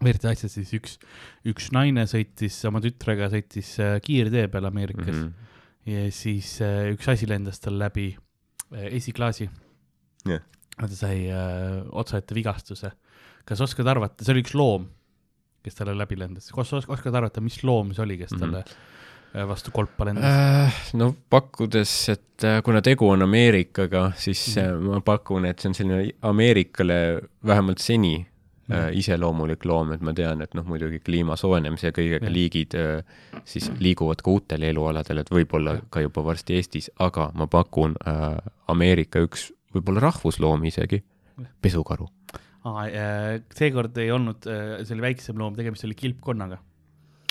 Veerti 0.05 0.29
asja 0.31 0.49
siis 0.49 0.71
üks, 0.77 0.99
üks 1.45 1.73
naine 1.75 2.05
sõitis 2.07 2.55
oma 2.69 2.79
tütrega, 2.81 3.27
sõitis 3.33 3.73
äh, 3.83 3.97
kiirtee 4.01 4.47
peal 4.49 4.65
Ameerikas 4.69 5.07
mm 5.07 5.23
Mhm. 5.23 5.27
-hmm. 5.27 5.93
ja 5.93 6.13
siis 6.13 6.61
äh, 6.63 6.93
üks 6.95 7.09
asi 7.09 7.27
lendas 7.29 7.59
tal 7.61 7.79
läbi 7.79 8.17
äh, 8.73 8.85
esiklaasi 8.95 9.49
Jah. 10.29 10.41
Ta 10.87 10.95
sai 10.95 11.27
äh, 11.31 11.83
otsaette 11.93 12.35
vigastuse. 12.35 12.93
kas 13.49 13.61
oskad 13.65 13.87
arvata, 13.89 14.25
see 14.25 14.35
oli 14.35 14.43
üks 14.45 14.55
loom, 14.55 14.89
kes 15.65 15.75
talle 15.79 15.95
läbi 15.97 16.17
lendas, 16.21 16.51
kas 16.53 16.73
oskad, 16.73 17.15
arvata, 17.17 17.41
mis 17.41 17.63
loom 17.65 17.95
see 17.97 18.03
oli, 18.05 18.19
kes 18.21 18.33
Mhm. 18.37 18.41
talle 18.41 18.65
äh, 19.35 19.45
vastu 19.49 19.71
kolpa 19.73 20.05
lendas? 20.05 20.25
Äh, 20.25 20.75
no 20.95 21.15
pakkudes, 21.31 22.09
et 22.13 22.45
äh, 22.45 22.63
kuna 22.63 22.81
tegu 22.83 23.09
on 23.11 23.23
Ameerikaga, 23.23 24.13
siis 24.17 24.57
Mhm. 24.57 24.75
mm. 24.83 24.91
ma 24.95 25.01
pakun, 25.01 25.45
et 25.47 25.59
see 25.61 25.69
on 25.71 25.75
selline 25.75 26.13
Ameerikale 26.23 27.21
vähemalt 27.45 27.79
seni 27.79 28.27
äh, 28.71 28.91
Mhm. 28.91 28.99
iseloomulik 29.01 29.65
loom, 29.65 29.93
et 29.93 30.01
ma 30.05 30.13
tean, 30.13 30.43
et 30.43 30.53
noh, 30.55 30.65
muidugi 30.65 31.01
kliima 31.01 31.37
soojenemise 31.41 31.87
ja 31.89 31.93
kõigega 31.93 32.25
Jah. 32.29 32.33
liigid 32.33 32.75
äh, 32.75 33.03
siis 33.45 33.71
liiguvad 33.81 34.21
ka 34.23 34.31
uutele 34.31 34.69
elualadele, 34.69 35.21
et 35.25 35.31
võib-olla 35.31 35.81
ka 35.91 36.01
juba 36.05 36.21
varsti 36.25 36.55
Eestis, 36.61 36.91
aga 36.99 37.31
ma 37.35 37.47
pakun 37.47 37.97
äh, 38.07 38.37
Ameerika 38.69 39.21
üks 39.25 39.53
võib-olla 39.75 40.01
rahvusloom 40.09 40.65
isegi, 40.71 41.03
pesukaru. 41.63 42.09
Äh, 42.69 43.41
seekord 43.57 43.97
ei 44.03 44.11
olnud, 44.13 44.45
see 44.45 44.95
oli 44.97 45.05
väiksem 45.07 45.39
loom, 45.41 45.55
tegemist 45.57 45.85
oli 45.87 45.95
kilpkonnaga. 45.97 46.59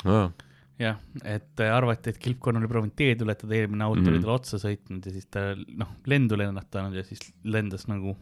Ah, 0.08 0.32
jah, 0.80 0.98
et 1.26 1.60
äh, 1.62 1.74
arvati, 1.74 2.10
et 2.14 2.18
kilpkonn 2.22 2.58
oli 2.62 2.70
proovinud 2.72 2.96
teed 2.98 3.22
ületada, 3.26 3.54
eelmine 3.58 3.84
auto 3.86 4.02
oli 4.06 4.16
Mhm. 4.18 4.24
talle 4.24 4.36
otsa 4.40 4.58
sõitnud 4.62 5.06
ja 5.06 5.12
siis 5.14 5.26
ta 5.30 5.44
noh, 5.56 5.92
lendu 6.06 6.38
lennatanud 6.38 6.96
ja 6.96 7.04
siis 7.04 7.20
lendas 7.44 7.88
nagu 7.90 8.16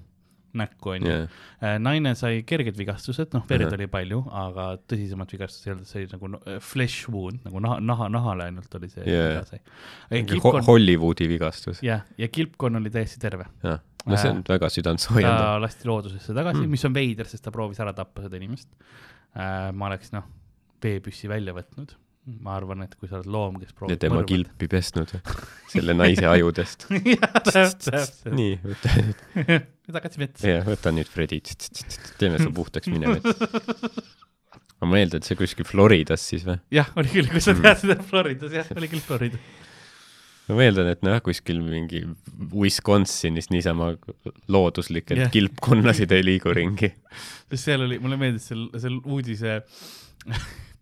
näkku 0.59 0.93
onju 0.95 1.09
yeah. 1.09 1.25
yeah.. 1.61 1.79
naine 1.81 2.13
sai 2.19 2.43
kerged 2.47 2.77
vigastused, 2.79 3.33
noh 3.35 3.45
verd 3.49 3.67
Ahah. 3.67 3.77
oli 3.77 3.87
palju, 3.91 4.21
aga 4.43 4.67
tõsisemat 4.89 5.33
vigastust 5.35 5.67
ei 5.67 5.73
olnud, 5.75 5.89
see 5.89 6.03
oli 6.03 6.11
nagu 6.13 6.31
no, 6.35 6.41
flesh 6.63 7.09
wound 7.11 7.43
nagu 7.47 7.63
naha, 7.63 7.81
naha, 7.91 8.09
nahale 8.13 8.47
ainult 8.49 8.79
oli 8.79 8.91
see 8.91 9.03
Jaa. 9.07 9.27
viga 9.31 9.43
sai. 9.49 9.61
Ho 10.11 10.23
kilpkonn, 10.31 10.67
Hollywoodi 10.69 11.29
vigastus. 11.31 11.83
jah, 11.85 12.05
ja 12.21 12.31
kilpkonn 12.31 12.81
oli 12.81 12.93
täiesti 12.93 13.21
terve. 13.23 13.49
no 13.65 14.21
see 14.21 14.31
on 14.31 14.41
väga 14.47 14.69
südantsoojendav. 14.71 15.41
ta 15.41 15.59
lasti 15.63 15.89
loodusesse 15.89 16.37
tagasi 16.37 16.63
mm., 16.63 16.73
mis 16.77 16.87
on 16.87 16.95
veider, 16.95 17.29
sest 17.29 17.45
ta 17.45 17.53
proovis 17.53 17.81
ära 17.83 17.93
tappa 17.97 18.25
seda 18.25 18.39
inimest 18.39 18.71
äh,. 19.35 19.71
ma 19.73 19.89
oleks 19.89 20.13
noh, 20.15 20.27
veepüssi 20.85 21.29
välja 21.31 21.55
võtnud. 21.55 21.95
Ma 22.41 22.55
arvan, 22.57 22.81
et 22.85 22.95
kui 22.97 23.05
sa 23.09 23.19
oled 23.19 23.27
loom, 23.29 23.59
kes 23.61 23.69
ja 23.69 23.77
proovib 23.77 23.99
tema 24.01 24.15
mõrvata- 24.17 24.31
kilpi 24.33 24.67
pesnud 24.71 25.11
selle 25.73 25.93
naise 25.97 26.25
ajudest. 26.29 26.87
jah, 27.15 27.35
täpselt. 27.45 28.23
nii, 28.33 28.55
võta 28.71 28.93
nüüd, 28.97 29.67
tagasi 29.93 30.21
metsa. 30.23 30.47
jah, 30.49 30.63
võta 30.65 30.93
nüüd 30.95 31.11
Fredi, 31.13 31.41
teeme 32.17 32.39
su 32.41 32.49
puhtaks 32.55 32.89
minevat. 32.89 33.27
ma 34.85 34.99
eeldan, 35.01 35.21
et 35.21 35.29
see 35.29 35.37
kuskil 35.39 35.65
Floridas 35.69 36.25
siis 36.31 36.43
või? 36.47 36.57
jah, 36.73 36.89
oli 36.97 37.13
küll, 37.13 37.29
kui 37.31 37.41
sa 37.41 37.53
Mm. 37.55 37.61
tead 37.65 37.83
seda 37.85 37.99
Floridas, 38.09 38.51
jah, 38.57 38.73
oli 38.77 38.89
küll 38.91 39.01
Florida. 39.05 39.39
ma 40.49 40.61
eeldan, 40.65 40.89
et 40.93 41.05
noh, 41.05 41.15
kuskil 41.25 41.61
mingi 41.61 42.03
Wisconsinis 42.53 43.49
niisama 43.53 43.93
looduslikult 44.53 45.17
yeah. 45.23 45.31
kilpkonnasid 45.33 46.11
ei 46.17 46.25
liigu 46.25 46.53
ringi. 46.53 46.91
seal 47.53 47.85
oli, 47.85 47.97
mulle 48.01 48.17
meeldis 48.21 48.49
seal, 48.51 48.67
seal 48.81 48.97
uudise 49.05 49.59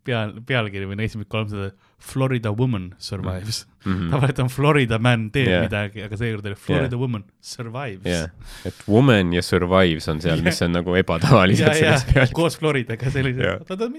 peal, 0.07 0.35
pealkiri 0.47 0.87
või 0.89 0.97
no 0.99 1.05
esimesed 1.05 1.29
kolmsada 1.31 1.71
Florida 2.03 2.51
woman 2.51 2.89
survives 2.99 3.63
mm. 3.85 3.93
-hmm. 3.93 4.11
tavaliselt 4.11 4.41
on 4.43 4.51
Florida 4.51 4.99
man 4.99 5.29
teeb 5.31 5.47
yeah. 5.47 5.65
midagi, 5.65 6.03
aga 6.03 6.19
seekord 6.19 6.47
oli 6.49 6.59
Florida 6.59 6.91
yeah. 6.91 7.01
woman 7.01 7.25
survives 7.39 8.09
jah, 8.09 8.29
et 8.67 8.83
woman 8.87 9.33
ja 9.33 9.41
survives 9.45 10.07
on 10.11 10.21
seal, 10.23 10.43
mis 10.45 10.61
on 10.65 10.75
nagu 10.75 10.95
ebatavalised 10.99 11.65
ja, 11.65 11.73
ja 11.73 11.97
selles 11.97 12.07
peal. 12.13 12.35
koos 12.35 12.59
Floridaga, 12.59 13.11
see 13.11 13.25
oli 13.25 13.35
see 13.37 13.47
Jah., 13.47 13.59
oota, 13.63 13.89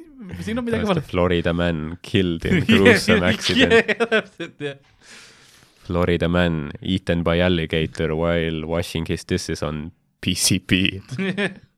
siin 0.41 0.61
on 0.61 0.65
midagi 0.65 0.89
valesti. 0.89 1.11
Florida 1.11 1.53
man 1.57 1.99
killed 2.03 2.45
in 2.49 2.65
gruesome 2.69 3.29
accident. 3.29 3.95
täpselt, 4.09 4.61
jah. 4.61 4.81
Florida 5.85 6.29
man 6.29 6.71
eaten 6.81 7.25
by 7.25 7.43
alligator 7.45 8.15
while 8.17 8.65
washing 8.67 9.05
his 9.09 9.25
dishes 9.29 9.63
on 9.63 9.93
PCP. 10.25 11.03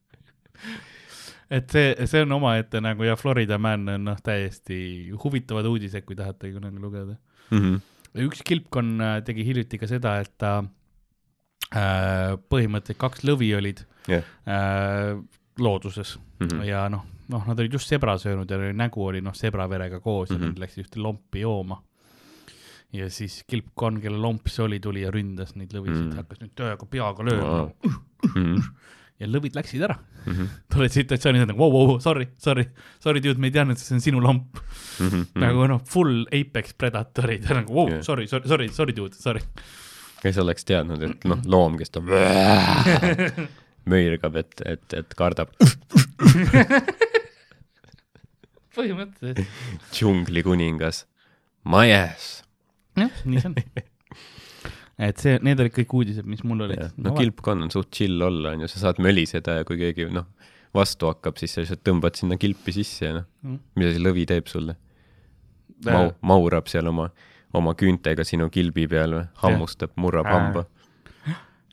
et 1.50 1.70
see, 1.70 2.06
see 2.06 2.22
on 2.22 2.32
omaette 2.32 2.80
nagu 2.82 3.04
ja 3.06 3.14
Florida 3.16 3.58
man 3.58 3.88
on 3.88 4.04
noh, 4.04 4.16
täiesti 4.24 5.10
huvitavad 5.24 5.66
uudised, 5.70 6.04
kui 6.04 6.16
tahate 6.18 6.52
kunagi 6.52 6.78
lugeda. 6.82 7.16
Mhm. 7.50 7.76
üks 8.16 8.40
kilpkonn 8.42 9.00
äh, 9.00 9.20
tegi 9.24 9.44
hiljuti 9.44 9.78
ka 9.78 9.86
seda, 9.86 10.16
et 10.24 10.32
ta 10.38 10.64
äh, 11.74 12.36
põhimõtteliselt 12.50 13.00
kaks 13.00 13.24
lõvi 13.26 13.50
olid 13.58 13.82
jah, 14.08 14.22
äh, 14.46 15.16
looduses 15.58 16.16
Mhm. 16.40 16.62
ja 16.68 16.88
noh, 16.92 17.04
noh, 17.32 17.44
nad 17.48 17.58
olid 17.60 17.72
just 17.72 17.88
sebra 17.88 18.18
söönud 18.20 18.50
ja 18.50 18.58
nägu 18.76 19.00
oli 19.06 19.20
noh, 19.24 19.32
sebraverega 19.34 20.00
koos 20.00 20.30
ja 20.30 20.36
Mhm. 20.38 20.46
nad 20.50 20.58
läksid 20.58 20.84
ühte 20.86 21.00
lompi 21.02 21.40
jooma. 21.40 21.82
ja 22.92 23.08
siis 23.10 23.42
kilpkonn, 23.50 24.00
kelle 24.00 24.16
lomp 24.16 24.46
see 24.48 24.62
oli, 24.64 24.78
tuli 24.80 25.00
ja 25.02 25.10
ründas 25.10 25.56
neid 25.56 25.72
lõvisid 25.74 26.12
mm., 26.12 26.16
hakkas 26.16 26.38
nüüd 26.40 26.52
tööga 26.56 26.86
peaga 26.88 27.22
lööma 27.26 27.42
Wow. 27.42 27.70
wow. 27.82 28.58
Ja 29.20 29.28
lõvid 29.30 29.56
läksid 29.56 29.84
ära. 29.86 29.96
Mhm. 30.26 30.50
ta 30.70 30.80
oli 30.82 30.90
situatsioonis 30.92 31.46
nagu 31.48 31.60
vau, 31.60 31.86
vau, 31.92 31.98
sorry, 32.02 32.28
sorry, 32.42 32.66
sorry 33.02 33.22
dude, 33.24 33.40
me 33.40 33.50
ei 33.50 33.56
teadnud, 33.56 33.80
see 33.80 33.96
on 33.96 34.04
sinu 34.04 34.22
lomp 34.22 34.58
mm.. 35.00 35.28
nagu 35.42 35.68
noh, 35.70 35.82
full 35.86 36.24
apex 36.34 36.76
predatorid 36.78 37.46
nagu 37.60 37.72
vau 37.72 37.88
wow,, 37.90 38.02
sorry, 38.06 38.26
sorry, 38.30 38.48
sorry, 38.50 38.68
sorry 38.74 38.96
dude, 38.96 39.14
sorry. 39.16 39.44
kes 40.22 40.40
oleks 40.42 40.66
teadnud, 40.68 41.02
et 41.06 41.28
noh, 41.30 41.42
loom, 41.52 41.78
kes 41.80 41.94
ta 41.94 42.02
möirgab, 43.86 44.40
et, 44.42 44.64
et, 44.66 44.98
et 45.00 45.18
kardab 45.18 45.54
põhimõtteliselt. 48.76 49.46
džunglikuningas. 49.94 51.04
My 51.66 51.90
ass. 51.94 52.42
jah, 52.98 53.22
nii 53.24 53.42
see 53.42 53.54
on. 53.54 53.92
Et 54.98 55.18
see, 55.20 55.38
need 55.44 55.60
olid 55.60 55.74
kõik 55.76 55.92
uudised, 55.98 56.24
mis 56.24 56.42
mul 56.44 56.62
olid. 56.66 56.86
no 56.96 57.12
kilpkonn 57.16 57.62
on 57.66 57.70
suht 57.74 57.90
chill 57.92 58.22
olla, 58.22 58.54
on 58.56 58.60
ju, 58.64 58.68
sa 58.72 58.78
saad 58.86 58.98
möliseda 59.04 59.58
ja 59.58 59.64
kui 59.68 59.76
keegi 59.80 60.06
noh, 60.12 60.26
vastu 60.74 61.06
hakkab, 61.10 61.36
siis 61.40 61.52
sa 61.56 61.60
lihtsalt 61.64 61.82
tõmbad 61.84 62.16
sinna 62.16 62.36
kilpi 62.40 62.72
sisse 62.72 63.04
ja 63.06 63.12
noh, 63.20 63.26
Mm. 63.46 63.58
mida 63.76 63.92
see 63.92 64.02
lõvi 64.02 64.24
teeb 64.26 64.46
sulle? 64.50 64.76
Mau-, 65.84 66.14
maurab 66.24 66.66
seal 66.72 66.86
oma, 66.88 67.10
oma 67.54 67.74
küüntega 67.78 68.24
sinu 68.24 68.48
kilbi 68.50 68.86
peal 68.88 69.12
või, 69.18 69.26
hammustab, 69.42 69.92
murrab 70.00 70.26
hamba. 70.32 70.64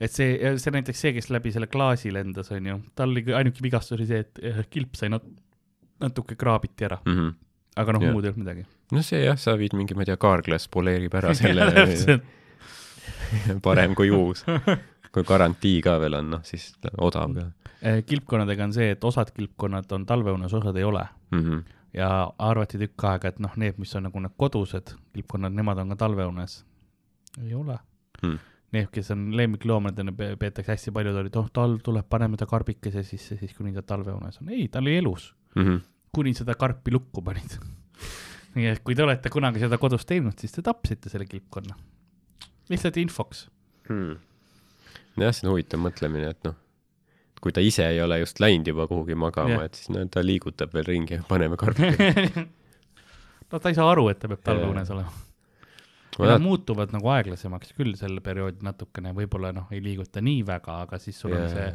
et 0.03 0.11
see, 0.11 0.35
see 0.59 0.71
näiteks 0.75 0.99
see, 1.05 1.13
kes 1.15 1.29
läbi 1.31 1.51
selle 1.55 1.67
klaasi 1.71 2.11
lendas, 2.11 2.51
onju, 2.51 2.81
tal 2.95 3.09
oli 3.13 3.23
ainuke 3.33 3.63
vigastus 3.63 3.95
oli 3.97 4.05
see, 4.09 4.19
et 4.25 4.39
eh, 4.43 4.61
kilp 4.69 4.95
sai 4.99 5.09
nat-, 5.13 5.29
natuke 6.03 6.35
kraabiti 6.35 6.83
ära, 6.89 6.99
Mm 7.05 7.15
-hmm. 7.17 7.33
aga 7.77 7.91
noh, 7.93 8.01
muud 8.11 8.25
ei 8.25 8.31
olnud 8.33 8.43
midagi. 8.43 8.65
no 8.91 9.01
see 9.01 9.23
jah, 9.23 9.37
sa 9.39 9.55
viid 9.57 9.73
mingi, 9.73 9.95
ma 9.95 10.01
ei 10.01 10.05
tea, 10.11 10.17
kaarklass 10.17 10.67
poleerib 10.67 11.13
ära 11.15 11.33
selle 11.41 12.19
parem 13.67 13.95
kui 13.95 14.09
uus. 14.11 14.43
kui 15.13 15.23
garantii 15.23 15.81
ka 15.85 15.99
veel 16.01 16.13
on, 16.19 16.29
noh 16.37 16.43
siis 16.43 16.73
odav 16.97 17.33
ka 17.35 17.51
Eh, 17.83 17.97
kilpkonnadega 18.07 18.63
on 18.63 18.73
see, 18.73 18.91
et 18.95 19.03
osad 19.03 19.31
kilpkonnad 19.35 19.91
on 19.91 20.05
talveunes, 20.07 20.53
osad 20.53 20.77
ei 20.79 20.83
ole 20.87 21.01
mm. 21.31 21.39
-hmm. 21.39 21.63
ja 21.93 22.33
arvati 22.39 22.77
tükk 22.79 23.03
aega, 23.09 23.27
et 23.27 23.39
noh, 23.43 23.51
need, 23.59 23.75
mis 23.77 23.95
on 23.95 24.03
nagu 24.03 24.19
need 24.19 24.31
kodused 24.37 24.93
kilpkonnad, 25.13 25.51
nemad 25.51 25.77
on 25.77 25.89
ka 25.89 25.95
talveunes. 25.95 26.65
ei 27.43 27.53
ole 27.53 27.77
Hmm. 28.23 28.37
Need, 28.71 28.87
kes 28.91 29.11
on 29.11 29.37
lemmikloomadena 29.37 30.11
pe- 30.11 30.35
peetakse 30.39 30.71
hästi 30.71 30.91
paljud 30.91 31.15
olid, 31.15 31.35
oh 31.35 31.49
talv 31.53 31.81
tuleb, 31.83 32.05
paneme 32.09 32.37
ta 32.37 32.45
karbikese 32.45 33.03
sisse, 33.03 33.35
siis 33.37 33.53
kuni 33.53 33.73
ta 33.73 33.81
talveunes 33.81 34.39
on. 34.41 34.49
ei, 34.49 34.67
ta 34.67 34.79
oli 34.79 34.97
elus, 34.97 35.35
Mm 35.55 35.63
-hmm. 35.63 35.81
kuni 36.11 36.33
seda 36.33 36.55
karpi 36.55 36.91
lukku 36.91 37.21
panid. 37.21 37.57
nii 38.55 38.65
et 38.67 38.79
kui 38.83 38.95
te 38.95 39.03
olete 39.03 39.29
kunagi 39.29 39.59
seda 39.59 39.77
kodus 39.77 40.05
teinud, 40.05 40.33
siis 40.39 40.51
te 40.51 40.61
tapsite 40.61 41.09
selle 41.09 41.25
kilpkonna. 41.25 41.75
Lihtsalt 42.71 42.97
infoks. 43.01 43.47
Hmm. 43.89 44.15
jah, 45.19 45.33
see 45.35 45.47
on 45.47 45.53
huvitav 45.53 45.81
mõtlemine, 45.83 46.29
et 46.31 46.45
noh, 46.47 46.55
kui 47.43 47.51
ta 47.51 47.59
ise 47.61 47.83
ei 47.91 47.99
ole 48.01 48.21
just 48.21 48.39
läinud 48.39 48.69
juba 48.71 48.85
kuhugi 48.87 49.17
magama 49.19 49.57
Jah. 49.57 49.65
et 49.67 49.75
siis 49.75 49.89
no 49.91 50.05
ta 50.07 50.23
liigutab 50.23 50.71
veel 50.73 50.85
ringi 50.87 51.17
ja 51.19 51.25
paneme 51.27 51.57
karpi. 51.59 51.89
no 53.51 53.59
ta 53.59 53.69
ei 53.69 53.75
saa 53.77 53.89
aru, 53.91 54.07
et 54.13 54.19
ta 54.21 54.29
peab 54.31 54.43
talveunes 54.47 54.89
olema. 54.95 55.11
ma 56.19 56.25
Nad 56.29 56.35
tean, 56.37 56.45
muutuvad 56.45 56.93
nagu 56.95 57.09
aeglasemaks 57.17 57.73
küll 57.77 57.95
sel 57.99 58.19
perioodil 58.23 58.63
natukene, 58.63 59.11
võib-olla 59.17 59.51
noh, 59.55 59.67
ei 59.73 59.81
liiguta 59.83 60.21
nii 60.23 60.43
väga, 60.47 60.79
aga 60.87 60.99
siis 61.01 61.19
sul 61.19 61.33
on 61.35 61.49
see 61.51 61.67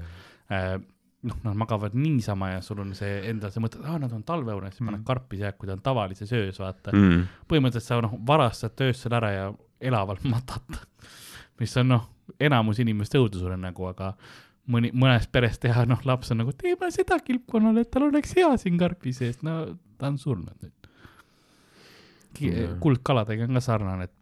äh, 0.55 0.79
noh, 1.29 1.39
nad 1.45 1.57
magavad 1.59 1.97
niisama 1.99 2.53
ja 2.55 2.61
sul 2.65 2.81
on 2.85 2.93
see 2.97 3.17
endal 3.29 3.51
see 3.53 3.61
mõte, 3.63 3.81
et 3.83 3.89
aa, 3.91 3.99
nad 3.99 4.13
on 4.15 4.23
talveunes, 4.27 4.77
siis 4.77 4.87
paned 4.87 5.01
Mm. 5.03 5.07
karpi 5.09 5.41
sealt, 5.41 5.59
kui 5.59 5.67
ta 5.69 5.75
on 5.75 5.83
tavalises 5.83 6.33
öös, 6.33 6.61
vaata. 6.63 6.95
mm. 6.95 7.25
põhimõtteliselt 7.51 7.91
sa 7.91 8.01
noh, 8.05 8.15
varastad 8.27 8.79
öösel 8.87 9.19
ära 9.19 9.31
ja 9.35 9.49
elavalt 9.81 10.25
matad. 10.33 10.81
mis 11.61 11.77
on 11.81 11.93
noh, 11.95 12.07
enamus 12.41 12.79
inimeste 12.83 13.19
õudusune 13.19 13.57
nagu, 13.61 13.89
aga 13.91 14.13
mõni, 14.71 14.93
mõnes 14.95 15.27
peres 15.33 15.59
teha, 15.63 15.85
noh, 15.89 16.01
laps 16.07 16.33
on 16.35 16.43
nagu, 16.43 16.55
teeme 16.57 16.91
seda 16.95 17.19
kilpkonnale, 17.25 17.83
et 17.85 17.91
tal 17.95 18.09
oleks 18.09 18.35
hea 18.39 18.51
siin 18.61 18.79
karpi 18.81 19.15
sees, 19.17 19.41
no 19.47 19.61
ta 19.99 20.11
on 20.13 20.19
surnud 20.21 20.55
nüüd. 20.63 20.75
Kuldkaladega 22.79 23.49
on 23.49 23.59
ka 23.59 23.63
sarnane, 23.65 24.07
et 24.07 24.18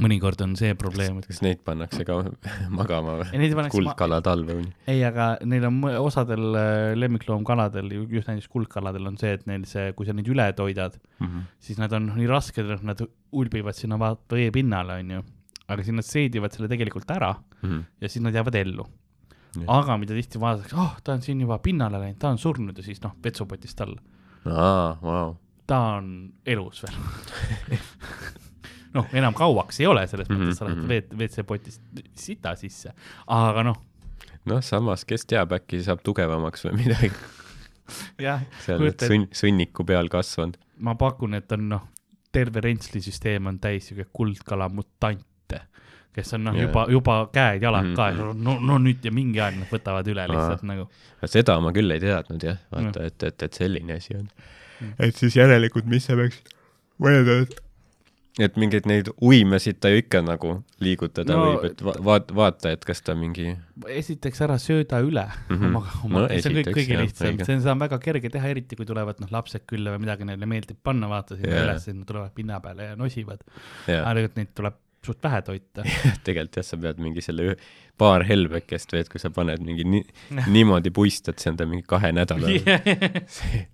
mõnikord 0.00 0.38
on 0.44 0.52
see 0.56 0.74
probleem, 0.78 1.16
et 1.18 1.26
kas 1.26 1.40
neid 1.42 1.64
pannakse 1.66 2.04
ka 2.06 2.20
magama 2.80 3.16
Ja 3.18 3.24
või? 3.24 3.40
ma- 3.58 3.64
kuldkala 3.74 4.20
talve 4.22 4.54
uni. 4.60 4.70
ei, 4.86 5.02
aga 5.04 5.32
neil 5.44 5.66
on 5.66 5.80
osadel 5.98 6.44
äh, 6.54 6.92
lemmikloomkaladel, 6.98 7.90
just 8.12 8.30
näiteks 8.30 8.48
kuldkaladel 8.52 9.10
on 9.10 9.18
see, 9.20 9.32
et 9.38 9.46
neil 9.50 9.64
see, 9.68 9.90
kui 9.98 10.06
sa 10.06 10.14
neid 10.16 10.30
üle 10.30 10.46
toidad, 10.56 10.94
siis 11.58 11.78
nad 11.82 11.92
on 11.98 12.12
nii 12.14 12.28
rasked, 12.30 12.70
et 12.76 12.86
nad 12.86 13.02
ulbivad 13.32 13.74
sinna 13.76 13.98
vaata 14.00 14.38
veepinnale, 14.38 15.00
onju. 15.02 15.24
aga 15.70 15.82
siis 15.86 15.94
nad 15.98 16.06
seedivad 16.06 16.54
selle 16.54 16.70
tegelikult 16.70 17.10
ära 17.14 17.34
ja 18.00 18.08
siis 18.08 18.22
nad 18.24 18.34
jäävad 18.34 18.54
ellu. 18.62 18.86
Jah. 19.50 19.66
aga 19.80 19.96
mida 19.98 20.14
tihti 20.14 20.38
vaadatakse, 20.38 20.76
oh, 20.78 20.92
ta 21.02 21.16
on 21.16 21.22
siin 21.26 21.40
juba 21.42 21.56
pinnale 21.58 21.98
läinud, 21.98 22.20
ta 22.22 22.28
on 22.30 22.38
surnud 22.38 22.76
ja 22.78 22.84
siis 22.86 23.00
noh, 23.02 23.16
vetsupotist 23.24 23.80
alla. 23.82 23.98
aa, 24.46 24.92
vau. 25.02 25.32
ta 25.66 25.80
on 25.98 26.30
elus 26.46 26.84
veel. 26.86 27.80
noh, 28.94 29.06
enam 29.12 29.34
kauaks 29.34 29.80
ei 29.80 29.86
ole, 29.86 30.06
selles 30.10 30.28
mõttes 30.28 30.58
sa 30.58 30.64
Mhm, 30.66 30.70
lähed 30.70 30.82
mhm. 30.82 30.88
veed, 30.88 31.12
WC-potist 31.18 31.80
sita 32.14 32.54
sisse, 32.56 32.92
aga 33.26 33.62
noh, 33.62 33.76
noh, 34.46 34.60
samas, 34.62 35.04
kes 35.04 35.24
teab, 35.30 35.52
äkki 35.52 35.82
saab 35.84 36.02
tugevamaks 36.06 36.64
või 36.66 36.76
midagi. 36.84 37.12
jah, 38.26 38.42
seal 38.64 38.78
Kujuta 38.78 38.94
ette- 39.04 39.08
sõnn, 39.10 39.28
sõnniku 39.34 39.84
peal 39.86 40.08
kasvanud. 40.12 40.56
ma 40.80 40.94
pakun, 40.94 41.34
et 41.34 41.52
on 41.52 41.68
noh, 41.68 41.88
terve 42.32 42.60
rentslisüsteem 42.64 43.46
on 43.50 43.58
täis 43.58 43.88
siuke 43.90 44.06
kuldkala 44.14 44.68
mutante, 44.70 45.60
kes 46.14 46.32
on 46.34 46.44
noh 46.48 46.54
juba, 46.58 46.86
juba 46.90 47.16
käed-jalad 47.34 47.84
mm 47.84 47.90
Mhm. 47.90 47.96
-hmm. 47.96 48.34
ka, 48.34 48.34
no, 48.42 48.58
no 48.60 48.78
nüüd 48.78 49.04
ja 49.04 49.10
mingi 49.14 49.40
aeg 49.40 49.58
nad 49.58 49.68
võtavad 49.70 50.06
üle 50.08 50.26
lihtsalt 50.28 50.62
nagu. 50.62 50.88
seda 51.26 51.60
ma 51.60 51.72
küll 51.72 51.90
ei 51.90 52.00
teadnud 52.00 52.42
jah, 52.42 52.58
vaata, 52.72 53.04
et, 53.06 53.22
et, 53.22 53.42
et 53.42 53.52
selline 53.54 53.92
asi 53.96 54.16
on 54.16 54.28
Mm.. 54.80 54.94
et 54.98 55.14
siis 55.16 55.34
järelikult, 55.36 55.84
mis 55.84 56.06
sa 56.06 56.14
peaks 56.16 56.38
mõelda, 56.98 57.42
et 57.42 57.58
et 58.38 58.56
mingeid 58.60 58.86
neid 58.86 59.08
uimesid 59.18 59.80
ta 59.82 59.90
ju 59.90 60.00
ikka 60.00 60.20
nagu 60.22 60.52
liigutada 60.82 61.34
No- 61.34 61.46
võib, 61.46 61.64
et 61.72 61.80
va- 61.82 61.96
vaat-, 62.10 62.30
vaata, 62.36 62.74
et 62.76 62.84
kas 62.86 63.02
ta 63.02 63.16
mingi 63.18 63.56
esiteks 63.90 64.44
ära 64.46 64.58
sööda 64.60 65.00
üle 65.02 65.24
mm. 65.26 65.56
-hmm. 65.56 65.66
oma, 65.66 65.82
oma 66.04 66.20
No 66.20 66.28
see 66.28 66.52
on 66.52 66.58
kõik 66.60 66.70
kõige 66.76 67.00
lihtsam, 67.00 67.40
seda 67.42 67.74
on 67.74 67.82
väga 67.82 67.98
kerge 68.02 68.30
teha, 68.30 68.52
eriti 68.54 68.78
kui 68.78 68.86
tulevad 68.86 69.18
noh, 69.22 69.32
lapsed 69.34 69.66
külla 69.66 69.96
või 69.96 70.04
midagi 70.06 70.28
neile 70.28 70.46
meeldib 70.46 70.78
panna, 70.82 71.08
vaata 71.10 71.38
sinna 71.40 71.56
yeah. 71.56 71.66
üles, 71.66 71.88
nad 71.90 72.06
tulevad 72.06 72.36
pinna 72.36 72.60
peale 72.62 72.92
ja 72.92 72.96
nosivad. 73.00 73.42
jah 73.88 74.06
aga, 74.06 74.14
tegelikult 74.20 74.40
neid 74.40 74.54
tuleb 74.54 74.78
suht 75.06 75.22
vähe 75.24 75.42
toita. 75.42 75.84
tegelikult 76.26 76.60
jah, 76.60 76.66
sa 76.70 76.78
pead 76.80 77.02
mingi 77.02 77.24
selle 77.24 77.56
paar 78.00 78.24
helbekest 78.28 78.92
veed, 78.94 79.10
kui 79.12 79.20
sa 79.22 79.32
paned 79.34 79.64
mingi 79.64 79.84
ni, 79.84 80.04
niimoodi 80.54 80.92
puistad, 80.94 81.40
see 81.40 81.50
on 81.52 81.60
ta 81.60 81.66
mingi 81.68 81.86
kahe 81.88 82.12
nädala 82.14 82.52
see 83.40 83.66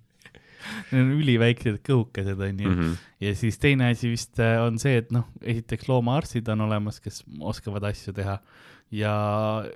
Need 0.90 1.02
on 1.02 1.12
üliväiksed 1.20 1.80
kõhukesed 1.86 2.40
onju 2.40 2.68
mm. 2.68 2.74
mm. 2.74 2.82
-hmm. 2.82 2.96
ja 3.20 3.34
siis 3.34 3.58
teine 3.58 3.90
asi 3.90 4.10
vist 4.12 4.40
äh, 4.40 4.58
on 4.62 4.78
see, 4.82 4.96
et 5.02 5.12
noh, 5.14 5.28
esiteks 5.42 5.88
loomaarstid 5.88 6.48
on 6.54 6.66
olemas, 6.68 7.00
kes 7.00 7.22
oskavad 7.40 7.84
asju 7.90 8.14
teha 8.16 8.38
ja 8.90 9.14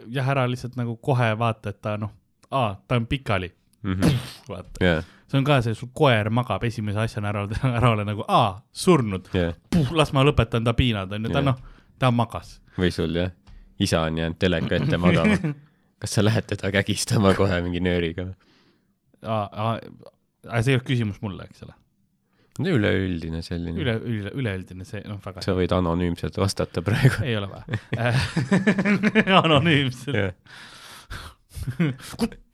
jah, 0.08 0.28
ära 0.28 0.46
lihtsalt 0.50 0.76
nagu 0.78 0.96
kohe 0.96 1.32
vaata, 1.38 1.74
et 1.74 1.80
ta 1.82 1.96
noh, 2.00 2.12
aa, 2.50 2.76
ta 2.88 3.00
on 3.00 3.06
pikali, 3.06 3.52
Mm 3.82 3.94
-hmm. 3.96 4.16
vaata. 4.48 4.84
yeah, 4.84 5.04
see 5.28 5.38
on 5.38 5.44
ka 5.44 5.62
see, 5.62 5.74
sul 5.74 5.88
koer 5.92 6.28
magab 6.30 6.64
esimese 6.64 6.98
asjana 7.00 7.28
ära, 7.28 7.48
ära 7.78 7.90
ole 7.90 8.04
nagu 8.04 8.24
aa, 8.28 8.60
surnud, 8.72 9.28
yeah. 9.34 9.54
las 9.90 10.12
ma 10.12 10.24
lõpetan 10.24 10.64
ta 10.64 10.74
piinad 10.74 11.12
onju, 11.12 11.28
ta 11.32 11.38
Jah. 11.38 11.44
noh, 11.44 11.56
ta 11.98 12.10
magas. 12.10 12.60
või 12.78 12.90
sul 12.92 13.16
jah, 13.16 13.30
isa 13.78 14.00
on 14.00 14.18
jäänud 14.18 14.38
teleka 14.38 14.76
ette 14.76 14.96
magama. 14.96 15.54
kas 16.00 16.14
sa 16.16 16.24
lähed 16.24 16.46
teda 16.48 16.70
kägistama 16.72 17.34
kohe 17.34 17.60
mingi 17.60 17.80
nööriga? 17.80 18.30
Aga 20.46 20.62
see 20.64 20.72
ei 20.72 20.76
olnud 20.78 20.88
küsimus 20.88 21.18
mulle, 21.24 21.42
eks 21.50 21.60
ole, 21.66 21.74
no 22.60 22.68
üleüldine 22.78 23.40
selline 23.44 23.76
üle, 23.80 23.94
üle, 24.00 24.30
üleüldine 24.42 24.84
see, 24.88 25.00
noh, 25.08 25.18
väga 25.24 25.38
sa 25.44 25.50
võid 25.56 25.72
anonüümselt 25.76 26.34
vastata 26.40 26.78
praegu. 26.86 27.16
ei 27.26 27.34
ole 27.38 27.48
vaja. 27.50 27.64
anonüümselt. 29.42 30.16
jah, 30.16 30.32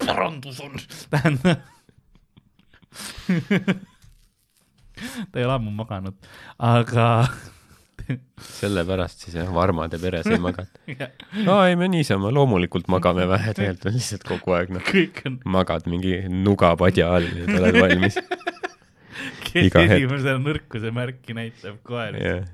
parandus 0.07 0.59
on, 0.65 0.73
tähendab. 1.13 1.59
ta 5.31 5.35
ei 5.41 5.45
ole 5.45 5.55
ammu 5.59 5.71
maganud, 5.77 6.17
aga 6.65 7.07
sellepärast 8.61 9.25
siis 9.27 9.37
jah, 9.39 9.49
Varmade 9.55 9.99
peres 10.03 10.29
ei 10.31 10.39
magata. 10.43 10.81
aa 11.53 11.63
ei, 11.71 11.79
me 11.79 11.89
niisama 11.93 12.33
loomulikult 12.35 12.91
magame 12.93 13.27
vähe, 13.31 13.55
tegelikult 13.57 13.89
on 13.91 13.97
lihtsalt 13.99 14.27
kogu 14.29 14.57
aeg 14.59 14.75
noh, 14.77 14.93
on, 15.31 15.41
magad 15.57 15.89
mingi 15.91 16.21
nugapadja 16.33 17.11
all 17.19 17.27
ja 17.27 17.49
sa 17.49 17.59
oled 17.63 17.81
valmis. 17.81 18.21
kes 19.47 19.69
Iga 19.71 19.83
hetk. 19.87 19.97
esimese 19.99 20.37
nõrkuse 20.43 20.93
märki 20.95 21.37
näitab 21.37 21.81
kohe. 21.87 22.13
jah. 22.21 22.47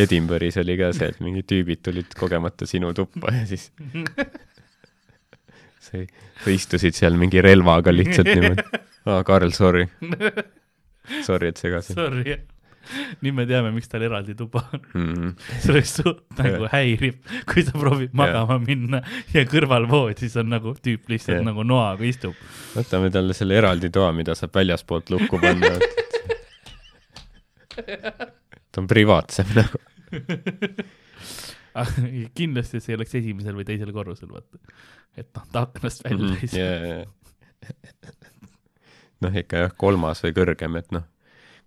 Edinburgh'is 0.00 0.56
oli 0.62 0.78
ka 0.80 0.94
see, 0.96 1.10
et 1.12 1.18
mingid 1.20 1.44
tüübid 1.50 1.82
tulid 1.84 2.14
kogemata 2.16 2.64
sinu 2.68 2.94
tuppa 2.96 3.34
ja 3.34 3.42
siis 3.48 3.66
sa, 5.84 6.00
sa 6.40 6.54
istusid 6.54 6.96
seal 6.96 7.18
mingi 7.20 7.42
relvaga 7.44 7.92
lihtsalt 7.92 8.30
niimoodi. 8.30 8.64
aa, 9.04 9.20
Karl, 9.28 9.52
sorry. 9.52 9.84
Sorry, 11.26 11.50
et 11.52 11.60
segasin 11.60 11.98
Sorry, 11.98 12.38
nüüd 13.22 13.34
me 13.36 13.46
teame, 13.48 13.70
miks 13.74 13.88
tal 13.92 14.02
eraldi 14.06 14.34
tuba 14.38 14.62
on. 14.72 14.80
mm. 14.94 15.12
-hmm. 15.14 15.32
see 15.62 15.72
oleks 15.74 15.94
suht 16.00 16.22
nagu 16.38 16.68
häirib, 16.72 17.18
kui 17.50 17.62
sa 17.66 17.72
proovid 17.78 18.12
magama 18.16 18.58
minna 18.62 19.02
ja 19.34 19.44
kõrval 19.48 19.88
voodis 19.90 20.36
on 20.40 20.48
nagu 20.52 20.74
tüüp 20.84 21.08
lihtsalt 21.12 21.38
Jah. 21.40 21.46
nagu 21.50 21.62
noaga 21.66 22.04
istub. 22.04 22.34
võtame 22.76 23.10
talle 23.14 23.32
selle 23.36 23.56
eraldi 23.60 23.90
toa, 23.90 24.12
mida 24.12 24.34
saab 24.34 24.54
väljaspoolt 24.54 25.10
lukku 25.14 25.38
panna. 25.40 25.74
ta 28.72 28.80
on 28.82 28.86
privaatsem 28.90 29.46
nagu. 29.54 29.78
Ah, 31.74 31.88
kindlasti 32.38 32.78
see 32.80 32.92
ei 32.92 32.98
oleks 33.00 33.14
esimesel 33.18 33.56
või 33.58 33.64
teisel 33.66 33.90
korrusel, 33.92 34.28
vaata. 34.30 34.58
et 35.18 35.26
noh, 35.34 35.46
ta 35.52 35.64
aknast 35.66 36.04
välja 36.06 36.28
Mhm, 36.28 36.38
ei 36.42 36.48
saa. 36.52 37.72
noh, 39.24 39.34
ikka 39.42 39.64
jah, 39.64 39.72
kolmas 39.76 40.22
või 40.22 40.34
kõrgem, 40.36 40.78
et 40.78 40.92
noh, 40.94 41.02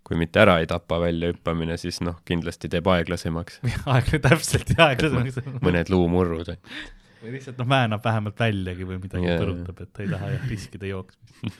kui 0.08 0.16
mitte 0.20 0.40
ära 0.42 0.58
ei 0.62 0.68
tapa 0.70 1.00
väljahüppamine, 1.02 1.76
siis 1.80 2.00
noh, 2.04 2.16
kindlasti 2.28 2.66
teeb 2.72 2.86
aeglasemaks 2.88 3.60
aeglane 3.94 4.22
täpselt 4.24 4.68
ja 4.74 4.80
aeglasemaks. 4.92 5.34
mõned 5.64 5.86
luumurrud. 5.92 6.48
või 7.22 7.30
lihtsalt 7.36 7.56
noh, 7.60 7.68
väänab 7.68 8.02
vähemalt 8.04 8.38
väljagi 8.40 8.84
või 8.88 8.98
midagi 9.04 9.26
yeah. 9.28 9.40
põrutab, 9.42 9.76
et 9.84 9.90
ta 9.92 9.98
ei 10.04 10.10
taha 10.14 10.26
jah 10.34 10.44
riskida 10.50 10.86
jooksmist. 10.92 11.56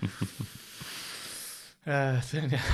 see 2.29 2.39
on 2.45 2.51
jah 2.57 2.67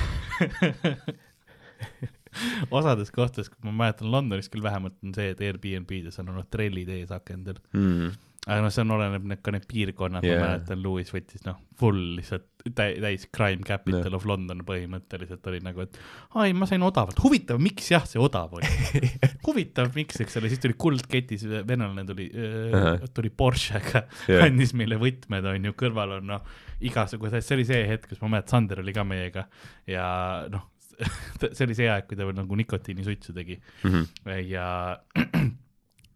osades 2.75 3.11
kohtades, 3.15 3.49
kui 3.49 3.67
ma 3.67 3.73
mäletan 3.83 4.11
Londonis 4.11 4.49
küll 4.51 4.63
vähemalt 4.63 4.95
on 5.03 5.13
see, 5.15 5.29
et 5.33 5.41
Airbnb-des 5.43 6.19
on 6.21 6.31
olnud 6.33 6.49
trellid 6.51 6.89
ees 6.91 7.11
akendel. 7.15 7.57
Mm. 7.75 8.07
Aga 8.45 8.61
noh, 8.61 8.73
see 8.73 8.83
on, 8.83 8.91
oleneb 8.93 9.23
need 9.25 9.41
ka 9.45 9.53
need 9.53 9.63
piirkonnad 9.69 10.25
yeah., 10.25 10.37
ma 10.37 10.51
mäletan, 10.51 10.81
Lewis 10.83 11.09
võttis 11.13 11.41
noh, 11.47 11.57
full 11.79 12.01
lihtsalt 12.19 12.45
täis, 12.77 13.25
crime 13.33 13.65
capital 13.65 14.03
yeah. 14.03 14.17
of 14.17 14.25
London 14.29 14.61
põhimõtteliselt 14.65 15.45
oli 15.49 15.61
nagu, 15.65 15.85
et 15.85 15.97
ai, 16.37 16.53
ma 16.57 16.67
sain 16.69 16.85
odavalt, 16.85 17.19
huvitav, 17.25 17.59
miks 17.61 17.89
jah, 17.93 18.05
see 18.09 18.21
odav 18.21 18.53
oli 18.57 18.69
huvitav, 19.47 19.89
miks, 19.97 20.21
eks 20.21 20.37
ole, 20.41 20.51
siis 20.53 20.61
tuli 20.61 20.77
kuldketis, 20.77 21.47
venelane 21.65 22.05
tuli 22.09 22.29
Ahah. 22.35 22.91
äh,, 22.99 23.09
tuli 23.17 23.33
Porschega 23.33 24.05
yeah., 24.29 24.45
andis 24.45 24.75
meile 24.77 25.01
võtmed, 25.01 25.49
on 25.49 25.69
ju, 25.69 25.75
kõrval 25.81 26.17
on 26.19 26.31
noh, 26.35 26.55
igasugused, 26.85 27.45
see 27.45 27.57
oli 27.57 27.67
see 27.69 27.81
hetk, 27.89 28.11
kus 28.13 28.21
ma 28.21 28.35
mäletan, 28.35 28.55
Sander 28.55 28.85
oli 28.85 28.93
ka 28.95 29.05
meiega 29.07 29.47
ja 29.89 30.07
noh, 30.53 30.69
see 31.51 31.65
oli 31.65 31.75
see 31.77 31.89
aeg, 31.91 32.05
kui 32.09 32.17
ta 32.17 32.27
veel 32.27 32.37
nagu 32.37 32.61
nikotiinisuitsu 32.61 33.33
tegi 33.35 33.57
Mm 33.85 33.91
-hmm. 33.91 34.41
ja 34.47 34.67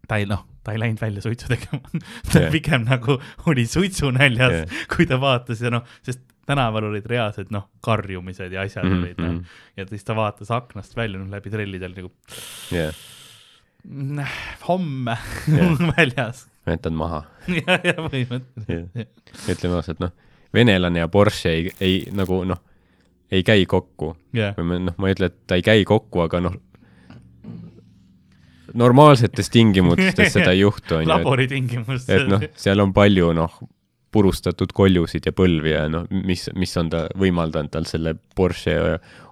ta 0.10 0.18
ei 0.19 0.26
noh, 0.30 0.41
ta 0.65 0.73
ei 0.73 0.81
läinud 0.81 1.02
välja 1.02 1.23
suitsu 1.26 1.52
tegema, 1.52 1.84
ta 2.31 2.41
yeah. 2.41 2.52
pigem 2.53 2.88
nagu 2.88 3.19
oli 3.52 3.65
suitsunäljas 3.69 4.57
yeah., 4.57 4.84
kui 4.95 5.07
ta 5.10 5.19
vaatas 5.22 5.61
ja 5.64 5.72
noh, 5.73 5.86
sest 6.06 6.26
tänaval 6.49 6.90
olid 6.90 7.06
reaalsed 7.10 7.52
noh, 7.53 7.68
karjumised 7.86 8.52
ja 8.52 8.65
asjad 8.65 8.88
mm 8.88 8.91
-hmm. 8.91 9.06
olid 9.06 9.22
noh 9.22 9.31
mhm. 9.34 9.44
ja 9.77 9.86
siis 9.90 10.03
ta 10.03 10.15
vaatas 10.18 10.52
aknast 10.52 10.98
välja 10.98 11.19
noh, 11.19 11.30
läbi 11.30 11.49
trellide 11.49 11.86
oli 11.86 12.02
nagu 12.02 12.11
jah, 12.72 12.95
"Näh, 13.84 14.34
homme 14.68 15.18
Jah. 15.57 15.77
väljas 15.98 16.48
jätan 16.72 16.94
maha. 16.94 17.23
ja, 17.48 17.80
ja 17.84 17.94
põhimõtteliselt 17.94 18.90
Jah. 18.95 19.07
ütleme 19.49 19.76
ausalt, 19.76 19.99
noh, 19.99 20.11
venelane 20.53 20.99
ja 20.99 21.07
Porsche 21.07 21.53
ei, 21.53 21.72
ei 21.80 22.02
nagu 22.11 22.44
noh, 22.49 22.61
ei 23.31 23.44
käi 23.44 23.65
kokku 23.65 24.15
jah, 24.34 24.56
või 24.57 24.65
ma 24.72 24.80
noh, 24.90 24.98
ma 24.98 25.10
ei 25.10 25.18
ütle, 25.18 25.30
et 25.30 25.38
ta 25.48 25.60
ei 25.60 25.65
käi 25.65 25.86
kokku, 25.86 26.26
aga 26.26 26.41
noh, 26.41 26.57
normaalsetes 28.78 29.50
tingimustes 29.54 30.34
seda 30.34 30.54
ei 30.54 30.64
juhtu, 30.66 31.00
on 31.00 31.06
ju, 31.06 31.12
laboritingimustes 31.12 32.10
et 32.16 32.30
noh, 32.30 32.46
seal 32.60 32.84
on 32.84 32.94
palju 32.96 33.32
noh, 33.38 33.60
purustatud 34.12 34.74
koljusid 34.74 35.30
ja 35.30 35.34
põlvi 35.36 35.74
ja 35.74 35.86
noh, 35.91 36.08
mis, 36.10 36.48
mis 36.58 36.76
on 36.82 36.90
ta 36.94 37.06
võimaldanud 37.20 37.74
tal 37.74 37.88
selle 37.90 38.16
Porsche 38.36 38.76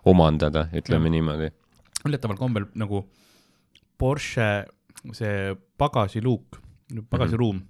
omandada, 0.08 0.68
ütleme 0.78 1.10
Jah. 1.10 1.16
niimoodi. 1.18 1.52
üllataval 2.06 2.38
kombel 2.40 2.70
nagu 2.78 3.04
Porsche 3.98 4.50
see 5.18 5.56
pagasiluuk, 5.78 6.60
pagasiruum 7.10 7.62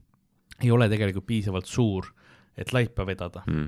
ei 0.64 0.72
ole 0.74 0.88
tegelikult 0.90 1.28
piisavalt 1.28 1.68
suur, 1.70 2.08
et 2.58 2.74
laipa 2.74 3.06
vedada 3.06 3.44
mm.. 3.46 3.68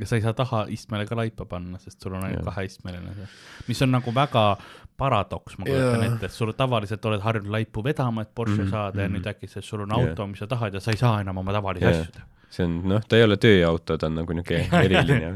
Ja 0.00 0.06
sa 0.08 0.16
ei 0.16 0.22
saa 0.24 0.32
tahaistmele 0.32 1.04
ka 1.06 1.16
laipa 1.18 1.44
panna, 1.44 1.78
sest 1.78 2.00
sul 2.00 2.14
on 2.16 2.24
ainult 2.24 2.44
kaheistmeline 2.46 3.12
see, 3.16 3.26
mis 3.68 3.82
on 3.84 3.90
nagu 3.92 4.14
väga 4.16 4.44
paradoks, 4.96 5.58
ma 5.58 5.66
kujutan 5.68 6.04
ette, 6.06 6.28
et 6.30 6.32
sul 6.36 6.52
tavaliselt 6.56 7.04
oled 7.10 7.20
harjunud 7.24 7.50
laipu 7.52 7.82
vedama, 7.84 8.22
et 8.22 8.30
Porsche 8.34 8.62
Mhm, 8.64 8.70
saada 8.70 9.02
ja 9.02 9.08
mhm. 9.08 9.16
nüüd 9.18 9.26
äkki 9.34 9.48
see- 9.50 9.62
sul 9.64 9.80
on 9.84 9.92
auto, 9.92 10.26
mis 10.26 10.38
sa 10.38 10.46
tahad 10.46 10.74
ja 10.74 10.80
sa 10.80 10.90
ei 10.94 11.00
saa 11.00 11.20
enam 11.20 11.38
oma 11.42 11.52
tavalisi 11.52 11.86
asju 11.90 12.12
teha. 12.12 12.26
see 12.52 12.64
on, 12.68 12.74
noh, 12.88 13.00
ta 13.08 13.16
ei 13.16 13.22
ole 13.24 13.36
tööauto, 13.40 13.96
ta 13.98 14.06
on 14.10 14.14
nagu 14.20 14.32
niisugune 14.36 14.82
eriline. 14.86 15.30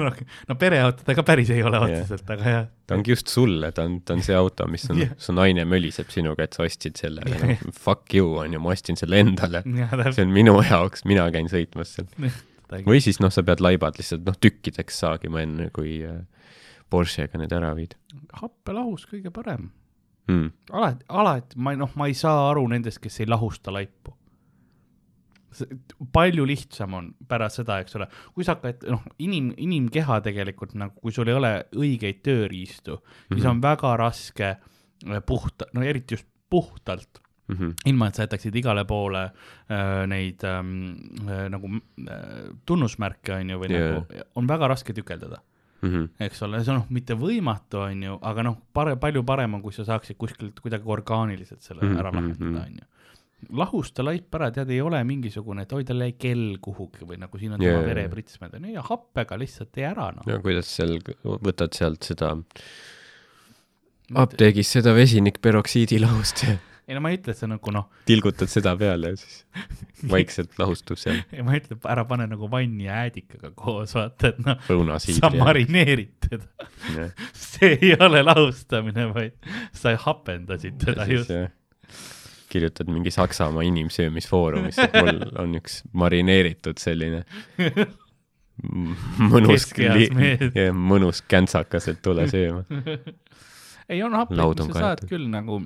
no 0.48 0.54
pereautodega 0.56 1.22
päris 1.28 1.50
ei 1.52 1.62
ole 1.62 1.78
otseselt, 1.84 2.30
aga 2.32 2.54
jah. 2.54 2.66
ta 2.86 2.94
ongi 2.96 3.12
just 3.12 3.28
sulle, 3.28 3.72
ta 3.76 3.84
on, 3.84 3.98
ta 4.00 4.14
on 4.16 4.22
see 4.24 4.34
auto, 4.36 4.66
mis 4.72 4.86
on 4.90 4.98
Jah., 5.04 5.12
su 5.20 5.32
naine 5.36 5.64
möliseb 5.68 6.08
sinuga, 6.12 6.44
et 6.48 6.56
sa 6.56 6.64
ostsid 6.64 6.96
selle, 6.96 7.20
aga 7.28 7.52
noh, 7.52 7.66
fuck 7.76 8.14
you, 8.16 8.38
on 8.40 8.52
ju, 8.56 8.60
ma 8.60 8.72
ostsin 8.72 8.96
selle 8.96 9.20
endale. 9.20 9.60
jah, 9.66 9.92
see 10.16 10.24
on 10.24 10.32
minu 10.32 10.56
jaoks, 10.64 11.04
mina 11.04 11.28
käin 11.34 11.48
sõitmas 11.52 11.92
seal. 11.98 12.08
Või 12.86 13.02
siis 13.04 13.20
noh, 13.20 13.32
sa 13.34 13.44
pead 13.46 13.60
laibad 13.64 13.98
lihtsalt 14.00 14.24
noh, 14.26 14.38
tükkideks 14.40 15.02
saagima 15.04 15.42
enne, 15.44 15.70
kui 15.74 16.00
äh, 16.06 16.22
Porschega 16.92 17.38
need 17.40 17.52
ära 17.56 17.72
viid 17.76 17.96
happelahus 18.40 19.06
kõige 19.10 19.32
parem. 19.34 19.70
mm.. 20.28 20.48
alati, 20.72 21.06
alati, 21.08 21.60
ma 21.60 21.76
noh, 21.78 21.92
ma 21.96 22.08
ei 22.10 22.16
saa 22.18 22.50
aru 22.50 22.66
nendest, 22.72 23.00
kes 23.02 23.20
ei 23.20 23.30
lahusta 23.30 23.72
laipu. 23.74 24.16
palju 26.12 26.46
lihtsam 26.48 26.94
on 26.96 27.08
pärast 27.28 27.60
seda, 27.60 27.78
eks 27.82 27.96
ole, 27.98 28.06
kui 28.32 28.44
sa 28.44 28.54
hakkad, 28.56 28.86
noh, 28.88 29.02
inim, 29.20 29.50
inimkeha 29.60 30.20
tegelikult 30.24 30.72
nagu, 30.80 30.96
kui 31.02 31.12
sul 31.12 31.28
ei 31.28 31.36
ole 31.36 31.50
õigeid 31.76 32.22
tööriistu 32.24 32.96
mm, 32.96 33.02
-hmm. 33.02 33.34
siis 33.34 33.44
Mhm. 33.44 33.50
on 33.50 33.62
väga 33.62 33.96
raske 33.96 34.48
äh, 34.48 35.20
puhta, 35.26 35.66
no 35.74 35.82
eriti 35.82 36.14
just 36.14 36.26
puhtalt, 36.50 37.20
Mm 37.52 37.58
-hmm. 37.58 37.74
ilma 37.92 38.08
et 38.08 38.14
sa 38.14 38.26
jätaksid 38.26 38.56
igale 38.56 38.84
poole 38.84 39.22
äh, 39.24 40.06
neid 40.06 40.44
ähm, 40.44 40.94
äh, 41.28 41.48
nagu 41.50 41.68
äh, 42.08 42.52
tunnusmärke, 42.66 43.34
on 43.34 43.50
ju, 43.50 43.58
või 43.58 43.70
yeah. 43.70 43.94
nagu, 43.94 44.28
on 44.34 44.48
väga 44.48 44.68
raske 44.68 44.92
tükeldada 44.92 45.42
Mm 45.82 45.90
-hmm. 45.90 46.08
eks 46.20 46.42
ole, 46.42 46.64
see 46.64 46.70
on 46.72 46.78
noh, 46.78 46.86
mitte 46.94 47.14
võimatu, 47.18 47.80
on 47.82 48.02
ju, 48.02 48.18
aga 48.22 48.42
noh, 48.46 48.58
pare-, 48.74 48.96
palju 48.96 49.24
parem 49.26 49.54
on, 49.54 49.62
kui 49.62 49.72
sa 49.74 49.84
saaksid 49.84 50.16
kuskilt 50.16 50.60
kuidagi 50.62 50.86
orgaaniliselt 50.86 51.62
selle 51.62 51.82
Mhm, 51.82 51.98
ära 51.98 52.10
mhm, 52.10 52.18
lahendada, 52.18 52.50
mhm. 52.50 52.66
on 52.66 52.76
ju. 52.78 52.86
lahusta 53.58 54.04
laip 54.04 54.34
ära, 54.34 54.52
tead, 54.54 54.70
ei 54.70 54.80
ole 54.80 55.04
mingisugune, 55.04 55.62
et 55.62 55.72
oi, 55.72 55.84
tal 55.84 56.00
jäi 56.00 56.12
kell 56.12 56.58
kuhugi 56.62 57.02
või 57.02 57.18
nagu 57.18 57.38
siin 57.38 57.52
on 57.56 57.62
Jaa, 57.62 57.72
tema 57.72 57.86
verepritsmed, 57.88 58.54
on 58.54 58.64
ju, 58.64 58.74
ja 58.74 58.82
happega 58.86 59.38
lihtsalt 59.38 59.72
tee 59.72 59.88
ära, 59.88 60.12
noh. 60.14 60.26
no 60.26 60.40
kuidas 60.44 60.70
seal, 60.76 61.00
võtad 61.24 61.74
sealt 61.74 62.06
seda 62.06 62.36
apteegis 64.14 64.70
seda 64.72 64.94
vesinikperoksiidi 64.94 65.98
lahust 65.98 66.44
ja 66.46 66.54
ei 66.88 66.96
no 66.96 67.02
ma 67.02 67.12
ei 67.12 67.18
ütle, 67.20 67.34
et 67.34 67.38
see 67.38 67.48
nagu 67.50 67.72
noh, 67.74 67.86
tilgutad 68.08 68.50
seda 68.50 68.72
peale 68.78 69.12
ja 69.12 69.18
siis 69.20 69.44
vaikselt 70.12 70.56
lahustub 70.58 70.98
seal 71.00 71.20
ma 71.46 71.54
ei 71.54 71.62
ütle, 71.62 71.78
ära 71.92 72.04
pane 72.08 72.26
nagu 72.30 72.48
vanni 72.50 72.88
ja 72.88 73.02
äädikaga 73.04 73.52
koos, 73.58 73.94
vaata, 73.96 74.32
et 74.32 74.40
noh, 74.42 74.94
sa 75.06 75.30
marineerid 75.34 76.14
teda. 76.26 76.68
see 77.52 77.76
ei 77.78 77.94
ole 77.94 78.24
lahustamine, 78.26 79.08
vaid 79.14 79.36
sa 79.76 79.94
hapendasid 80.06 80.80
teda 80.82 81.06
just. 81.10 81.30
kirjutad 82.52 82.90
mingi 82.92 83.12
Saksamaa 83.14 83.64
inimsöömisfoorumisse, 83.70 84.88
et 84.90 84.98
mul 84.98 85.22
on 85.44 85.58
üks 85.60 85.82
marineeritud 85.96 86.82
selline 86.82 87.22
mõnus 89.32 89.70
ja 89.78 90.66
mõnus 90.74 91.22
käntsakas, 91.30 91.86
et 91.94 92.02
tule 92.02 92.26
sööma. 92.30 92.66
ei, 93.88 94.02
on 94.02 94.18
on 94.18 94.66
sa 94.66 94.74
saad 94.74 95.06
küll 95.06 95.30
nagu 95.30 95.62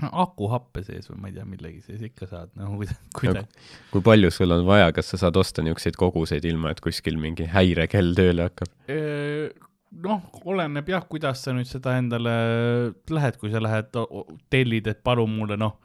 akuhappe 0.00 0.80
sees 0.86 1.10
või 1.10 1.18
ma 1.20 1.28
ei 1.28 1.34
tea, 1.36 1.44
millegi 1.48 1.82
sees 1.84 2.04
ikka 2.06 2.28
saad 2.30 2.54
kuidagi, 2.56 2.96
kuidagi. 3.18 3.66
kui 3.92 4.04
palju 4.04 4.30
sul 4.32 4.54
on 4.56 4.64
vaja, 4.66 4.88
kas 4.96 5.12
sa 5.12 5.20
saad 5.26 5.36
osta 5.36 5.64
niisuguseid 5.64 5.98
koguseid, 6.00 6.46
ilma 6.48 6.72
et 6.72 6.80
kuskil 6.84 7.20
mingi 7.20 7.48
häirekell 7.52 8.14
tööle 8.16 8.48
hakkab? 8.48 8.72
noh, 9.92 10.22
oleneb 10.48 10.88
jah, 10.88 11.04
kuidas 11.08 11.42
sa 11.44 11.52
nüüd 11.52 11.68
seda 11.68 11.98
endale 12.00 12.32
lähed, 13.12 13.36
kui 13.40 13.52
sa 13.52 13.60
lähed, 13.60 13.92
tellid, 14.52 14.88
et 14.88 15.02
palun 15.04 15.34
mulle 15.36 15.58
noh, 15.60 15.76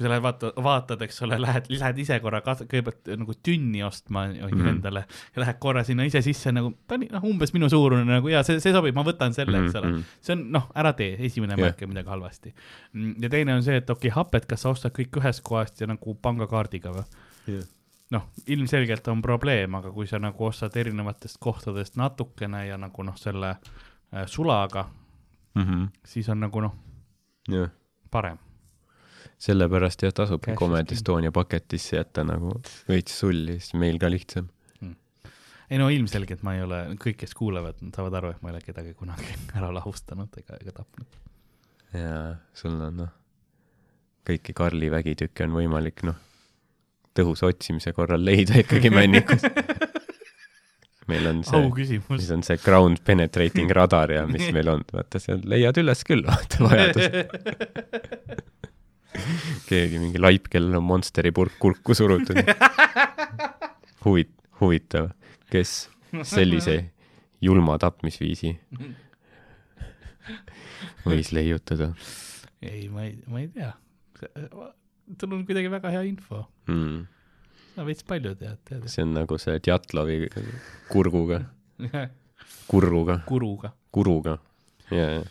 kui 0.00 0.06
sa 0.06 0.14
lähed 0.14 0.22
vaata, 0.24 0.48
vaatad, 0.64 1.02
eks 1.04 1.18
ole, 1.26 1.36
lähed, 1.42 1.66
lähed 1.68 1.98
ise 2.00 2.16
korra 2.24 2.40
kõigepealt 2.40 3.10
nagu 3.20 3.34
tünni 3.44 3.82
ostma 3.84 4.22
on 4.30 4.36
ju 4.38 4.48
Mhm. 4.48 4.68
endale 4.70 5.02
ja 5.36 5.42
lähed 5.42 5.58
korra 5.60 5.82
sinna 5.84 6.06
ise 6.08 6.22
sisse 6.24 6.52
nagu, 6.56 6.72
ta 6.88 6.94
on 6.96 7.04
noh, 7.10 7.26
umbes 7.28 7.52
minu 7.52 7.68
suurune 7.68 8.06
nagu 8.08 8.28
ja 8.32 8.40
see, 8.42 8.60
see 8.64 8.72
sobib, 8.72 8.94
ma 8.96 9.04
võtan 9.04 9.34
selle, 9.36 9.60
eks 9.66 9.76
ole. 9.76 10.04
see 10.24 10.32
on 10.32 10.46
noh, 10.56 10.70
ära 10.74 10.94
tee, 10.96 11.18
esimene 11.20 11.52
Jah. 11.52 11.66
märk 11.66 11.84
midagi 11.86 12.08
halvasti. 12.08 12.54
ja 13.20 13.28
teine 13.28 13.54
on 13.54 13.62
see, 13.62 13.76
et 13.76 13.90
okei 13.90 14.08
okay,, 14.08 14.16
hapet, 14.16 14.46
kas 14.46 14.64
sa 14.64 14.70
ostad 14.72 14.96
kõik 14.96 15.20
ühest 15.20 15.44
kohast 15.44 15.80
ja 15.80 15.86
nagu 15.86 16.14
pangakaardiga 16.14 16.94
või? 16.96 17.04
noh, 18.10 18.24
ilmselgelt 18.46 19.08
on 19.08 19.20
probleem, 19.22 19.74
aga 19.74 19.92
kui 19.92 20.06
sa 20.06 20.18
nagu 20.18 20.44
ostad 20.48 20.74
erinevatest 20.76 21.36
kohtadest 21.38 21.96
natukene 22.00 22.66
ja 22.66 22.78
nagu 22.80 23.02
noh, 23.06 23.16
selle 23.20 23.50
äh, 24.14 24.24
sulaga, 24.26 24.88
siis 26.04 26.28
on 26.28 26.40
nagu 26.40 26.60
noh, 26.64 26.74
jah, 27.48 27.68
parem. 28.10 28.38
Sellepärast 29.40 30.04
jah, 30.04 30.14
tasub 30.14 30.42
Cash 30.44 30.54
is 30.54 30.60
Comed 30.60 30.86
king. 30.86 30.98
Estonia 30.98 31.32
paketisse 31.34 31.96
jätta 31.96 32.24
nagu 32.28 32.54
veits 32.88 33.16
sulli, 33.22 33.58
siis 33.60 33.76
meil 33.80 34.00
ka 34.00 34.10
lihtsam. 34.12 34.50
ei 35.70 35.78
no 35.78 35.86
ilmselgelt 35.92 36.42
ma 36.42 36.56
ei 36.56 36.64
ole, 36.64 36.80
kõik, 37.00 37.20
kes 37.22 37.34
kuulavad, 37.38 37.78
nad 37.84 37.94
saavad 37.94 38.16
aru, 38.18 38.32
et 38.34 38.42
ma 38.42 38.50
ei 38.50 38.56
ole 38.56 38.64
kedagi 38.64 38.94
kunagi 38.98 39.36
ära 39.58 39.70
lahustanud 39.74 40.40
ega, 40.42 40.58
ega 40.60 40.74
tapnud. 40.80 41.20
ja 41.94 42.16
sul 42.54 42.74
on 42.74 42.98
noh, 43.04 43.12
kõiki 44.26 44.54
Karli 44.56 44.90
vägitükke 44.92 45.46
on 45.46 45.56
võimalik 45.60 46.04
noh, 46.08 46.18
tõhusa 47.16 47.48
otsimise 47.50 47.94
korral 47.96 48.24
leida 48.24 48.60
ikkagi 48.60 48.92
männikus. 48.98 49.46
meil 51.10 51.26
on 51.26 51.40
see, 51.46 52.00
mis. 52.10 52.28
on 52.30 52.44
see 52.46 52.60
ground 52.62 53.00
penetrating 53.06 53.70
radar 53.74 54.12
ja 54.14 54.26
mis 54.28 54.50
meil 54.56 54.74
on, 54.74 54.84
vaata 54.92 55.22
seal 55.22 55.42
leiad 55.48 55.80
üles 55.80 56.04
küll, 56.06 56.26
vaata 56.26 56.66
vajadust. 56.66 58.49
keegi 59.70 60.00
mingi 60.02 60.20
laip, 60.22 60.48
kellel 60.52 60.78
on 60.80 60.86
Monsteri 60.86 61.32
purk 61.36 61.58
kurku 61.62 61.96
surutud. 61.96 62.40
huvit-, 64.04 64.36
huvitav, 64.60 65.12
kes 65.52 65.88
sellise 66.34 66.80
julma 67.40 67.78
tapmisviisi 67.80 68.54
võis 71.06 71.30
leiutada 71.32 71.94
ei, 72.60 72.88
ma 72.92 73.06
ei, 73.06 73.16
ma 73.30 73.40
ei 73.40 73.48
tea. 73.54 73.72
sul 74.20 75.32
on 75.32 75.46
kuidagi 75.48 75.72
väga 75.72 75.92
hea 75.94 76.04
info. 76.10 76.44
mm.. 76.68 77.02
sa 77.74 77.86
veits 77.88 78.06
palju 78.06 78.34
tead, 78.40 78.60
tead. 78.68 78.86
see 78.92 79.06
on 79.06 79.14
nagu 79.16 79.38
see 79.40 79.58
Djatlovi 79.58 80.28
kurguga, 80.90 81.42
kurruga, 82.70 83.20
kuruga. 83.28 83.74
kuruga. 83.92 84.38
ja, 84.92 85.06
ja 85.18 85.22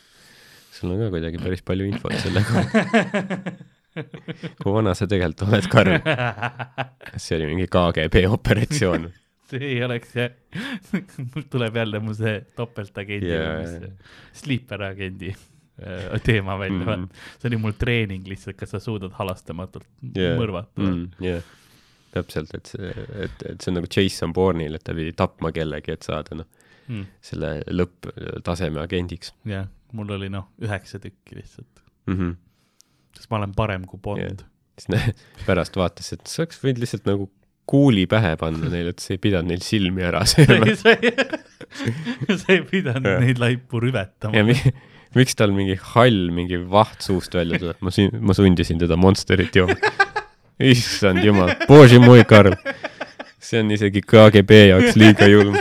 sul 0.73 0.95
on 0.95 1.03
ka 1.05 1.11
kuidagi 1.13 1.41
päris 1.41 1.65
palju 1.65 1.89
infot 1.89 2.15
selle 2.23 2.45
kohta. 2.47 3.67
kui 4.61 4.73
vana 4.73 4.93
sa 4.97 5.07
tegelikult 5.09 5.47
oled, 5.49 5.67
Karl? 5.71 5.97
kas 7.09 7.25
see 7.25 7.37
oli 7.39 7.49
mingi 7.53 7.67
KGB 7.71 8.25
operatsioon? 8.29 9.09
see 9.49 9.71
ei 9.73 9.83
oleks 9.85 10.13
see, 10.13 10.27
mul 11.33 11.47
tuleb 11.51 11.79
jälle 11.81 12.01
mu 12.05 12.15
see 12.17 12.35
topeltagendi 12.57 13.31
yeah. 13.31 13.63
jaa., 13.65 13.93
sleeper 14.37 14.83
agendi 14.91 15.31
äh, 15.33 16.19
teema 16.25 16.59
välja 16.59 16.83
mm. 16.85 16.91
-hmm. 17.07 17.23
see 17.39 17.49
oli 17.49 17.61
mul 17.63 17.77
treening 17.77 18.27
lihtsalt, 18.29 18.59
kas 18.59 18.75
sa 18.75 18.83
suudad 18.83 19.15
halastamatult 19.17 19.87
yeah. 20.15 20.37
mõrvata 20.37 20.81
mm.. 20.81 20.93
mm,. 20.93 21.25
jah, 21.25 21.41
täpselt, 22.13 22.53
et 22.53 22.69
see, 22.75 22.93
et, 23.25 23.43
et 23.53 23.57
see 23.57 23.73
on 23.73 23.79
nagu 23.81 23.89
Jason 23.95 24.33
Bourne'il, 24.33 24.77
et 24.77 24.85
ta 24.85 24.93
pidi 24.97 25.13
tapma 25.17 25.51
kellegi, 25.55 25.97
et 25.97 26.05
saada 26.05 26.41
noh, 26.43 26.49
Mm. 26.89 27.05
selle 27.21 27.49
lõpptaseme 27.69 28.81
agendiks 28.81 29.29
jah, 29.45 29.67
mul 29.93 30.09
oli 30.15 30.29
noh, 30.33 30.47
üheksa 30.57 30.97
tükki 31.01 31.37
lihtsalt, 31.37 31.83
mm. 32.09 32.15
-hmm. 32.15 32.31
Sest 33.19 33.29
ma 33.29 33.41
olen 33.41 33.53
parem 33.57 33.83
kui 33.89 33.99
Bond 34.01 34.47
siis 34.79 35.19
pärast 35.47 35.75
vaatas, 35.79 36.13
et 36.15 36.25
sa 36.29 36.43
oleks 36.45 36.61
võinud 36.63 36.83
lihtsalt 36.83 37.07
nagu 37.09 37.29
kuuli 37.69 38.07
pähe 38.09 38.33
panna 38.39 38.69
neile, 38.71 38.95
et 38.95 39.03
see 39.03 39.17
ei 39.17 39.21
pidanud 39.21 39.51
neil 39.51 39.63
silmi 39.65 40.05
ära 40.07 40.23
sööma. 40.29 40.73
sa 40.79 40.95
ei, 40.95 42.61
pidanud 42.73 43.19
neid 43.25 43.41
laipu 43.41 43.81
rüvetama 43.83 44.45
mi, 44.47 44.55
miks 45.17 45.37
tal 45.37 45.53
mingi 45.55 45.77
hall 45.93 46.29
mingi 46.33 46.61
vaht 46.71 47.05
suust 47.05 47.35
välja 47.37 47.61
tuleb, 47.61 47.81
ma 47.85 47.93
siin, 47.93 48.15
ma 48.21 48.35
sundisin 48.37 48.81
teda 48.81 48.97
Monsterit 48.99 49.55
jooma. 49.59 49.77
issand 50.73 51.23
jumal, 51.23 51.53
boži 51.69 52.01
mui, 52.03 52.25
Karl. 52.27 52.57
see 53.39 53.61
on 53.63 53.69
isegi 53.71 54.01
KGB 54.03 54.63
jaoks 54.73 54.97
liiga 54.99 55.29
julm. 55.31 55.55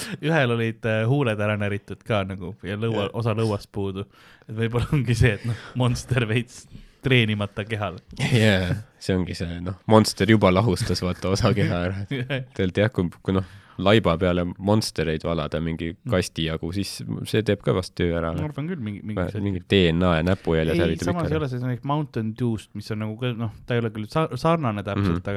ühel 0.28 0.54
olid 0.56 0.84
äh, 0.88 1.02
huuled 1.08 1.40
ära 1.40 1.56
näritud 1.60 2.02
ka 2.06 2.22
nagu 2.28 2.54
ja 2.62 2.76
lõua, 2.76 3.08
osa 3.12 3.34
lõuast 3.38 3.70
puudu. 3.72 4.06
et 4.48 4.56
võib-olla 4.56 4.88
ongi 4.92 5.14
see, 5.14 5.34
et 5.38 5.44
noh, 5.48 5.54
monster 5.74 6.26
veits 6.28 6.64
treenimata 7.02 7.64
kehal. 7.66 7.96
jaa, 8.20 8.74
see 9.02 9.16
ongi 9.16 9.34
see, 9.34 9.56
noh, 9.64 9.74
Monster 9.90 10.30
juba 10.30 10.52
lahustas 10.54 11.02
vaata 11.02 11.32
osa 11.34 11.50
keha 11.54 11.80
ära. 11.88 12.04
tegelikult 12.54 12.78
jah, 12.78 12.92
kui, 12.94 13.08
kui 13.26 13.34
noh, 13.34 13.48
laiba 13.82 14.12
peale 14.20 14.44
monstereid 14.58 15.24
valada 15.26 15.58
mingi 15.64 15.88
kasti 16.10 16.44
jagu, 16.46 16.70
siis 16.76 17.00
see 17.26 17.42
teeb 17.42 17.62
ka 17.64 17.74
vast 17.74 17.94
töö 17.98 18.12
ära. 18.20 18.30
ma 18.36 18.44
arvan 18.46 18.68
küll 18.70 18.82
mingi, 18.84 19.00
mingi 19.02 19.40
mingi 19.42 19.62
DNA 19.72 20.12
ja 20.20 20.26
näpujäljed 20.28 20.78
hävitab 20.78 21.08
samas 21.08 21.24
ei 21.24 21.32
ikka 21.32 21.40
ole 21.40 21.48
see 21.50 21.62
näiteks 21.64 21.88
Mountain 21.90 22.34
Dew'st, 22.38 22.70
mis 22.78 22.90
on 22.94 23.02
nagu 23.02 23.16
ka 23.18 23.32
noh, 23.34 23.50
ta 23.66 23.74
ei 23.74 23.82
ole 23.82 23.90
küll 23.96 24.06
sa- 24.12 24.28
sarnane 24.36 24.84
täpselt 24.86 25.16
mm, 25.16 25.22
-hmm. 25.24 25.30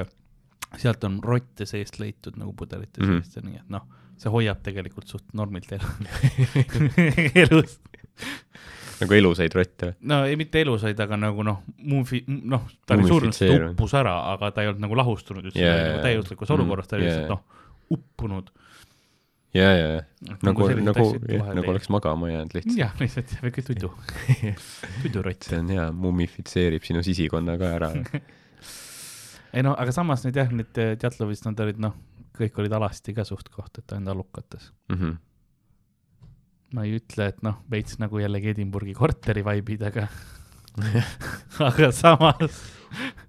aga 0.69 0.77
sealt 0.83 1.03
on 1.07 1.17
rotte 1.23 1.65
seest 1.65 1.97
leitud 1.99 2.35
nagu 2.37 2.53
pudelite 2.53 3.01
Mhm. 3.01 3.21
seest 3.23 3.35
ja 3.39 3.41
nii, 3.41 3.55
et 3.63 3.69
noh, 3.73 3.87
see 4.17 4.31
hoiab 4.31 4.61
tegelikult 4.63 5.07
suht 5.11 5.25
normilt 5.33 5.71
elu 5.75 5.89
elus. 7.43 7.77
nagu 9.01 9.13
elusaid 9.17 9.53
rotte. 9.57 9.93
no 10.07 10.21
ei, 10.25 10.35
mitte 10.39 10.61
elusaid, 10.63 10.99
aga 11.03 11.17
nagu 11.19 11.43
noh, 11.43 11.63
muufi-, 11.83 12.23
noh, 12.27 12.63
ta 12.87 12.95
oli 12.95 13.09
surnud, 13.09 13.35
ta 13.35 13.57
uppus 13.71 13.95
ära, 13.99 14.13
aga 14.35 14.51
ta 14.55 14.63
ei 14.63 14.69
olnud 14.71 14.85
nagu 14.87 14.95
lahustunud 15.01 15.49
üldse 15.49 15.59
yeah, 15.63 15.81
nagu 15.89 16.05
täiuslikus 16.05 16.47
Mhm. 16.49 16.55
olukorras, 16.61 16.87
ta 16.87 16.95
oli 16.99 17.09
Jaa, 17.09 17.17
lihtsalt 17.17 17.33
jaa. 17.33 17.35
noh, 17.35 17.97
uppunud. 17.97 18.53
ja, 19.55 19.67
ja, 19.75 19.87
ja 19.97 20.37
nagu, 20.47 20.69
nagu, 20.87 21.05
jah, 21.31 21.51
nagu 21.59 21.73
oleks 21.75 21.89
magama 21.91 22.31
jäänud 22.31 22.55
lihtsalt. 22.55 22.79
jah, 22.79 22.95
lihtsalt 23.03 23.35
väike 23.43 23.61
tudu, 23.67 23.91
tudurott. 25.03 25.43
see 25.43 25.59
on 25.59 25.69
hea, 25.75 25.89
mummifitseerib 25.91 26.83
sinu 26.87 27.03
sisikonna 27.03 27.57
ka 27.59 27.73
ära. 27.81 27.91
ei 29.55 29.63
no 29.63 29.75
aga 29.79 29.91
samas 29.95 30.23
need 30.25 30.35
jah, 30.39 30.49
need 30.55 30.71
Djatlovist, 30.99 31.45
nad 31.47 31.59
olid 31.67 31.79
noh, 31.83 31.93
kõik 32.37 32.59
olid 32.61 32.75
alasti 32.77 33.15
ka 33.15 33.25
suht-koht, 33.27 33.79
et 33.79 33.95
ainult 33.95 34.15
allukates. 34.15 34.71
Mhm. 34.93 35.17
ma 36.75 36.83
ei 36.83 36.97
ütle, 36.97 37.29
et 37.31 37.43
noh, 37.45 37.61
veits 37.71 37.99
nagu 38.01 38.19
jällegi 38.19 38.49
Edinburghi 38.51 38.93
korteri 38.97 39.45
vibe'id, 39.45 39.85
aga 39.87 40.09
aga 41.69 41.91
samas 41.95 42.57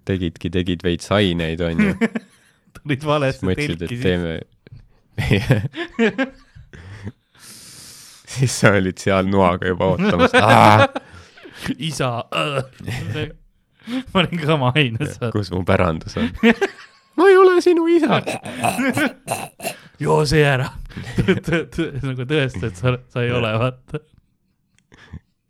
tegidki, 0.07 0.51
tegid 0.53 0.83
veits 0.85 1.11
aineid, 1.15 1.61
onju. 1.63 1.95
tulid 2.77 3.05
valesti 3.07 3.55
telki 3.57 3.99
teeme. 4.01 4.39
siis 8.37 8.53
sa 8.61 8.73
olid 8.77 8.99
seal 9.01 9.29
noaga 9.31 9.71
juba 9.71 9.93
ootamas. 9.95 10.31
isa 11.77 12.09
äh.. 12.37 13.31
ma 14.13 14.21
olin 14.21 14.43
ka 14.43 14.53
oma 14.53 14.71
aines. 14.75 15.17
kus 15.33 15.49
mu 15.51 15.63
pärandus 15.65 16.19
on? 16.21 16.29
Ma 17.17 17.29
ei 17.29 17.37
ole 17.37 17.61
sinu 17.61 17.87
isa. 17.91 18.21
joo 20.03 20.21
see 20.29 20.45
ära. 20.45 20.69
nagu 22.03 22.25
tõesta, 22.29 22.69
et 22.69 22.79
sa, 22.79 22.97
sa 23.11 23.23
ei 23.25 23.31
ole, 23.33 23.51
vaata. 23.61 24.01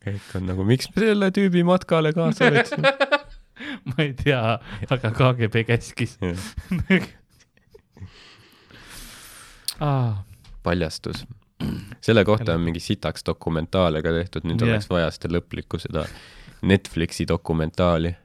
kõik 0.07 0.35
on 0.39 0.48
nagu, 0.52 0.68
miks 0.68 0.89
me 0.94 1.03
selle 1.03 1.31
tüübi 1.35 1.65
matkale 1.68 2.14
kaasa 2.15 2.49
võtsime? 2.56 2.94
ma 3.89 3.98
ei 4.03 4.14
tea, 4.18 4.41
aga 4.94 5.11
KGB 5.11 5.65
käskis 5.68 6.18
ah. 9.81 10.23
paljastus. 10.68 11.26
selle 12.02 12.23
kohta 12.26 12.53
on 12.53 12.61
mingi 12.61 12.80
sitaks 12.84 13.26
dokumentaale 13.26 14.02
ka 14.06 14.14
tehtud, 14.14 14.45
nüüd 14.45 14.61
Jah. 14.61 14.69
oleks 14.76 14.89
vaja 14.91 15.10
seda 15.15 15.34
lõplikku 15.38 15.80
seda 15.81 16.06
Netflixi 16.68 17.27
dokumentaali, 17.30 18.15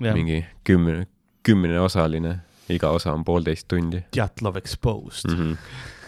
jah, 0.00 0.14
mingi 0.16 0.44
kümne, 0.64 1.06
kümneosaline, 1.44 2.38
iga 2.74 2.92
osa 2.96 3.14
on 3.16 3.24
poolteist 3.24 3.68
tundi 3.68 4.04
Djatlov 4.14 4.56
exposed 4.60 5.30
mm. 5.30 5.40
-hmm. 5.40 5.56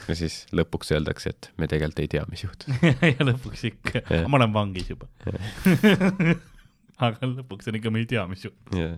ja 0.08 0.16
siis 0.18 0.46
lõpuks 0.52 0.94
öeldakse, 0.94 1.34
et 1.34 1.50
me 1.56 1.68
tegelikult 1.70 2.04
ei 2.04 2.08
tea, 2.08 2.24
mis 2.30 2.44
juhtus. 2.44 2.68
ja 3.18 3.28
lõpuks 3.28 3.66
ikka 3.72 4.06
ma 4.28 4.40
olen 4.40 4.52
vangis 4.54 4.90
juba. 4.94 5.10
aga 7.06 7.28
lõpuks 7.36 7.70
on 7.70 7.78
ikka, 7.78 7.92
me 7.92 8.02
ei 8.02 8.08
tea, 8.10 8.24
mis 8.30 8.44
juhtub. 8.46 8.78
jah, 8.78 8.96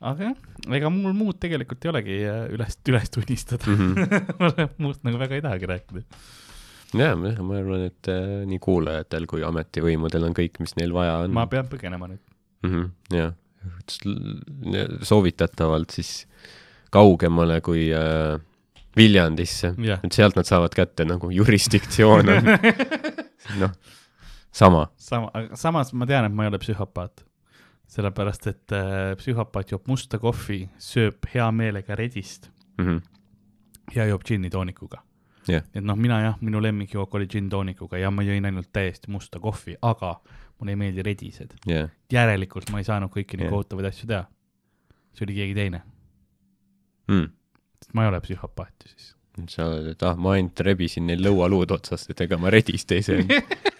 aga 0.00 0.30
jah, 0.30 0.36
ega 0.78 0.90
mul 0.94 1.14
muud 1.16 1.38
tegelikult 1.42 1.84
ei 1.84 1.92
olegi 1.92 2.18
äh, 2.22 2.44
üles, 2.54 2.78
üles 2.90 3.14
tunnistada. 3.14 3.70
Mhm. 3.72 4.20
ma 4.42 4.68
muust 4.82 5.04
nagu 5.06 5.20
väga 5.20 5.38
ei 5.38 5.44
tahagi 5.44 5.70
rääkida. 5.70 6.04
ja 6.98 7.12
ma 7.18 7.34
ma 7.42 7.58
arvan, 7.58 7.88
et 7.90 8.12
äh, 8.12 8.46
nii 8.48 8.62
kuulajatel 8.64 9.28
kui 9.30 9.44
ametivõimudel 9.46 10.30
on 10.30 10.38
kõik, 10.38 10.62
mis 10.62 10.76
neil 10.78 10.94
vaja 10.96 11.18
on 11.24 11.34
ma 11.36 11.46
pean 11.50 11.68
põgenema 11.70 12.10
nüüd. 12.10 12.22
mm. 12.64 12.70
-hmm, 12.70 12.90
jah, 13.16 13.34
soovitatavalt 15.02 15.90
siis 15.90 16.26
kaugemale 16.90 17.60
kui 17.64 17.88
äh, 17.94 18.38
Viljandisse, 18.96 19.74
jah, 19.84 20.00
et 20.04 20.16
sealt 20.16 20.36
nad 20.38 20.48
saavad 20.48 20.74
kätte 20.74 21.04
nagu 21.06 21.30
jurisdiktsioon 21.30 22.32
on 22.32 22.48
noh, 23.62 23.74
sama 24.52 24.86
sama, 24.96 25.30
aga 25.34 25.56
samas 25.58 25.92
ma 25.92 26.08
tean, 26.08 26.28
et 26.28 26.34
ma 26.34 26.46
ei 26.46 26.52
ole 26.52 26.60
psühhopaat. 26.62 27.24
sellepärast, 27.88 28.46
et 28.50 28.72
äh, 28.76 29.14
psühhopaat 29.16 29.70
joob 29.72 29.86
musta 29.88 30.18
kohvi, 30.20 30.66
sööb 30.78 31.24
hea 31.32 31.46
meelega 31.52 31.96
redist 31.96 32.50
mm. 32.78 32.84
-hmm. 32.84 33.00
ja 33.94 34.04
joob 34.06 34.24
džinni 34.24 34.50
toonikuga. 34.50 35.02
Jah. 35.48 35.62
et 35.74 35.84
noh, 35.84 35.96
mina 35.96 36.20
jah, 36.20 36.34
minu 36.40 36.60
lemmikjook 36.62 37.14
oli 37.14 37.26
džinn 37.26 37.48
toonikuga 37.48 37.98
ja 37.98 38.10
ma 38.10 38.22
jõin 38.22 38.44
ainult 38.44 38.68
täiesti 38.72 39.10
musta 39.10 39.40
kohvi, 39.40 39.76
aga 39.82 40.20
mulle 40.58 40.74
ei 40.74 40.80
meeldi 40.80 41.04
redised. 41.06 41.54
jah, 41.68 41.90
järelikult 42.12 42.72
ma 42.74 42.82
ei 42.82 42.88
saanud 42.88 43.12
kõiki 43.14 43.38
neid 43.38 43.48
Jah. 43.48 43.54
kohutavaid 43.56 43.90
asju 43.92 44.10
teha. 44.10 44.24
see 45.14 45.26
oli 45.26 45.38
keegi 45.38 45.56
teine, 45.58 45.82
mm. 47.10 47.30
sest 47.82 47.94
ma 47.94 48.04
ei 48.04 48.12
ole 48.12 48.20
psühhopaat 48.24 48.86
ju 48.86 48.92
siis. 48.94 49.14
sa 49.54 49.68
oled, 49.70 49.92
et 49.94 50.06
ah, 50.06 50.18
ma 50.18 50.36
ainult 50.36 50.60
rebisin 50.66 51.06
neil 51.08 51.22
lõualuud 51.24 51.74
otsast, 51.78 52.10
et 52.10 52.26
ega 52.26 52.40
ma 52.40 52.52
redist 52.54 52.92
ei 52.96 53.04
söönud. 53.06 53.34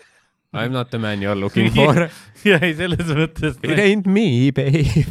I 0.53 0.65
m 0.65 0.73
not 0.73 0.91
the 0.91 0.99
man 0.99 1.21
you 1.21 1.31
are 1.31 1.37
looking 1.37 1.69
for. 1.71 2.09
ja 2.49 2.57
ei, 2.65 2.73
selles 2.77 3.11
mõttes. 3.13 3.59
It 3.61 3.81
ain't 3.83 4.07
me, 4.09 4.49
babe. 4.57 5.05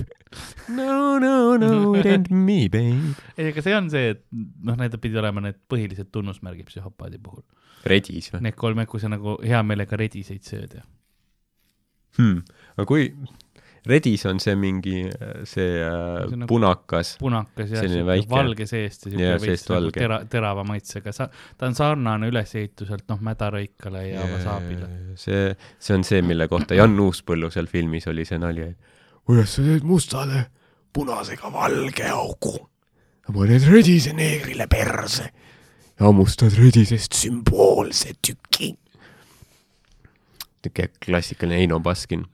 no, 0.73 1.19
no, 1.22 1.57
no, 1.61 1.94
it 1.94 2.10
ain't 2.10 2.31
me, 2.34 2.65
babe. 2.73 3.14
ei, 3.38 3.52
aga 3.52 3.61
see 3.61 3.76
on 3.77 3.91
see, 3.94 4.15
et 4.15 4.23
noh, 4.65 4.73
need 4.80 4.98
pidid 4.98 5.19
olema 5.22 5.44
need 5.45 5.60
põhilised 5.69 6.10
tunnusmärgid 6.15 6.72
psühhopaadi 6.72 7.22
puhul. 7.22 7.45
redis 7.88 8.31
või 8.34 8.48
Need 8.48 8.57
kolm, 8.57 8.81
kui 8.89 9.03
sa 9.03 9.11
nagu 9.14 9.38
hea 9.45 9.61
meelega 9.64 9.99
rediseid 10.02 10.41
sööd 10.48 10.80
ja. 10.80 10.81
hmm.? 12.18 12.41
aga 12.77 12.85
kui 12.89 13.10
redis 13.88 14.26
on 14.27 14.39
see 14.44 14.56
mingi, 14.60 15.06
see 15.07 15.45
See 15.48 15.68
äh, 15.84 16.26
on 16.26 16.41
nagu- 16.44 16.49
punakas, 16.52 17.15
punakas 17.22 17.72
ja 17.72 17.84
väike. 18.06 18.30
valge 18.30 18.68
seest 18.68 19.07
ja 19.07 19.11
siuke 19.11 19.38
veits 19.45 19.65
nagu 19.72 19.91
tera, 19.95 20.19
terava 20.30 20.65
maitsega, 20.68 21.14
sa, 21.15 21.30
ta 21.57 21.69
on 21.69 21.77
sarnane 21.77 22.30
ülesehituselt 22.31 23.07
noh, 23.11 23.22
mädarõikale 23.23 24.03
ja 24.10 24.26
wasaabile. 24.27 24.89
see, 25.15 25.56
see 25.80 25.95
on 25.95 26.03
see, 26.07 26.22
mille 26.22 26.49
kohta 26.52 26.77
Jan 26.77 26.98
Uuspõllu 26.99 27.52
seal 27.53 27.69
filmis 27.72 28.07
oli 28.11 28.26
see 28.27 28.39
nali, 28.41 28.72
et 28.73 29.23
kuidas 29.27 29.57
sa 29.57 29.65
teed 29.65 29.88
mustale 29.88 30.45
punasega 30.94 31.52
valge 31.53 32.10
augu. 32.11 32.57
teen 33.27 33.72
redise 33.72 34.14
neegrile 34.14 34.68
perse 34.68 35.30
ja 35.98 36.06
hammustad 36.06 36.53
redisest 36.57 37.14
sümboolse 37.14 38.14
tüki. 38.22 38.76
Niisugune 40.65 41.05
klassikaline 41.05 41.61
Eino 41.61 41.79
Baskin, 41.79 42.25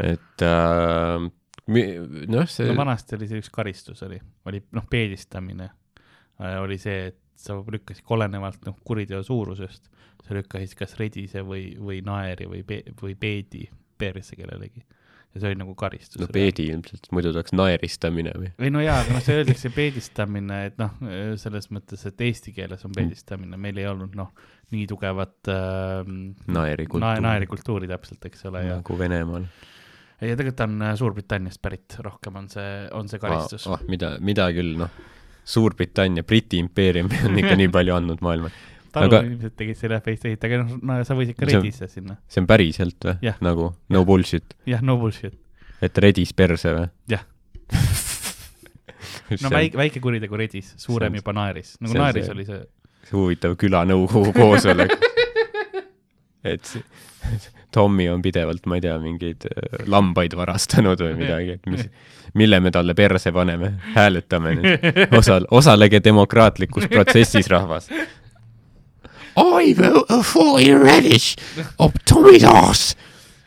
et 0.00 0.44
äh, 0.46 1.30
noh, 1.70 2.46
see 2.50 2.68
no 2.68 2.76
vanasti 2.78 3.16
oli 3.16 3.28
see 3.30 3.40
üks 3.42 3.50
karistus 3.52 4.02
oli, 4.06 4.20
oli 4.48 4.62
noh, 4.76 4.86
peedistamine. 4.90 5.70
Äh, 6.40 6.56
oli 6.62 6.78
see, 6.80 7.10
et 7.10 7.18
sa 7.40 7.56
lükkasid 7.56 8.08
olenevalt 8.12 8.64
noh, 8.68 8.76
kuriteo 8.84 9.22
suurusest, 9.24 9.90
sa 10.26 10.36
lükkasid 10.36 10.76
kas 10.78 10.96
redise 11.00 11.44
või, 11.46 11.72
või 11.80 12.00
naeri 12.04 12.48
või 12.50 12.62
pe-, 12.66 12.84
või 13.00 13.16
peedi 13.18 13.66
perse 14.00 14.36
kellelegi. 14.36 14.84
Ja 15.30 15.40
see 15.40 15.50
oli 15.52 15.58
nagu 15.60 15.74
karistus. 15.78 16.18
no 16.18 16.26
peedi 16.32 16.66
ilmselt, 16.72 17.06
muidu 17.14 17.30
ta 17.30 17.40
oleks 17.40 17.54
naeristamine 17.54 18.32
või? 18.34 18.50
ei 18.58 18.72
no 18.74 18.82
jaa, 18.82 18.98
aga 19.04 19.14
noh, 19.14 19.22
see 19.24 19.36
öeldakse 19.38 19.70
peedistamine, 19.74 20.62
et 20.70 20.80
noh, 20.80 20.96
selles 21.40 21.70
mõttes, 21.74 22.02
et 22.08 22.24
eesti 22.26 22.54
keeles 22.56 22.82
on 22.88 22.94
peedistamine, 22.96 23.60
meil 23.60 23.78
ei 23.78 23.86
olnud 23.90 24.16
noh, 24.18 24.32
nii 24.74 24.88
tugevat 24.90 25.52
äh, 25.52 26.00
naerikultuur 26.50 27.06
nae-, 27.06 27.22
naerikultuuri 27.28 27.90
täpselt, 27.90 28.26
eks 28.26 28.48
ole, 28.50 28.64
ja 28.66 28.80
nagu 28.80 28.98
Venemaal. 28.98 29.46
ja 30.18 30.34
tegelikult 30.34 30.66
on 30.66 30.82
äh, 30.88 30.96
Suurbritanniast 30.98 31.62
pärit, 31.62 32.00
rohkem 32.02 32.42
on 32.42 32.50
see, 32.50 32.74
on 32.98 33.10
see 33.12 33.22
karistus 33.22 33.70
ah,. 33.70 33.86
mida, 33.90 34.16
mida 34.24 34.50
küll, 34.56 34.74
noh, 34.82 34.98
Suurbritannia, 35.50 36.26
Briti 36.26 36.58
impeerium 36.62 37.10
on 37.26 37.38
ikka 37.38 37.54
nii 37.58 37.70
palju 37.72 37.94
andnud 37.96 38.20
maailma. 38.26 38.50
Talu 38.94 39.10
aga- 39.10 39.22
inimesed 39.26 39.54
tegid 39.58 39.78
selle 39.78 40.00
face 40.04 40.28
ehit, 40.32 40.44
aga 40.48 40.62
noh, 40.62 40.76
no 40.82 40.98
sa 41.06 41.14
võisid 41.18 41.36
ka 41.38 41.46
redise 41.50 41.88
sinna. 41.90 42.16
see 42.28 42.40
on 42.42 42.48
päriselt 42.50 43.06
või 43.08 43.34
nagu 43.46 43.70
no 43.96 44.04
bullshit, 44.08 44.56
jah, 44.70 44.82
no 44.82 44.96
bullshit. 45.00 45.34
et 45.82 45.98
redis 46.04 46.32
perse 46.36 46.72
või? 46.76 46.88
Jah. 47.14 47.24
no 49.42 49.50
väike, 49.52 49.76
väike 49.78 50.00
kuritegu 50.02 50.36
redis, 50.40 50.72
suurem 50.80 51.12
on- 51.14 51.20
juba 51.22 51.32
naeris, 51.36 51.76
nagu 51.80 51.94
see 51.94 52.00
naeris 52.02 52.26
see- 52.26 52.34
oli 52.34 52.44
see, 52.48 52.60
see 53.08 53.16
huvitav 53.18 53.56
külanõukogu 53.60 54.32
koosolek. 54.40 54.96
et 56.44 56.64
see- 56.64 56.84
Tommy 57.70 58.08
on 58.10 58.18
pidevalt, 58.24 58.64
ma 58.66 58.80
ei 58.80 58.82
tea, 58.82 58.96
mingeid 58.98 59.44
äh, 59.46 59.84
lambaid 59.86 60.32
varastanud 60.34 60.98
või 61.04 61.12
midagi, 61.20 61.52
et 61.54 61.68
mis, 61.70 61.84
mille 62.34 62.58
me 62.64 62.72
talle 62.74 62.96
perse 62.98 63.30
paneme, 63.32 63.68
hääletame 63.94 64.54
nüüd. 64.58 64.86
osal-, 65.14 65.46
osalege 65.54 66.00
demokraatlikus 66.02 66.88
protsessis, 66.90 67.46
rahvas. 67.52 67.86
I 69.40 69.72
vote 69.72 70.24
for 70.24 70.58
radish 70.58 71.36
of 71.78 72.04
Tommy's 72.04 72.44
ass. 72.44 72.94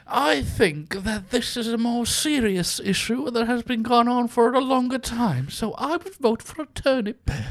I 0.07 0.41
think 0.41 1.03
that 1.03 1.31
this 1.31 1.55
is 1.57 1.67
a 1.67 1.77
more 1.77 2.05
serious 2.05 2.79
issue 2.79 3.31
that 3.31 3.47
has 3.47 3.63
been 3.63 3.83
gone 3.83 4.07
on 4.07 4.27
for 4.27 4.53
a 4.53 4.59
longer 4.59 4.99
time, 4.99 5.49
so 5.49 5.73
I 5.73 5.97
would 5.97 6.15
vote 6.15 6.41
for 6.41 6.63
a 6.63 6.67
turnip. 6.67 7.29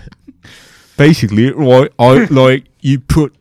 basically 0.97 1.51
like 1.51 1.93
I 1.99 2.27
like 2.31 2.67
you 2.81 3.01
put 3.01 3.35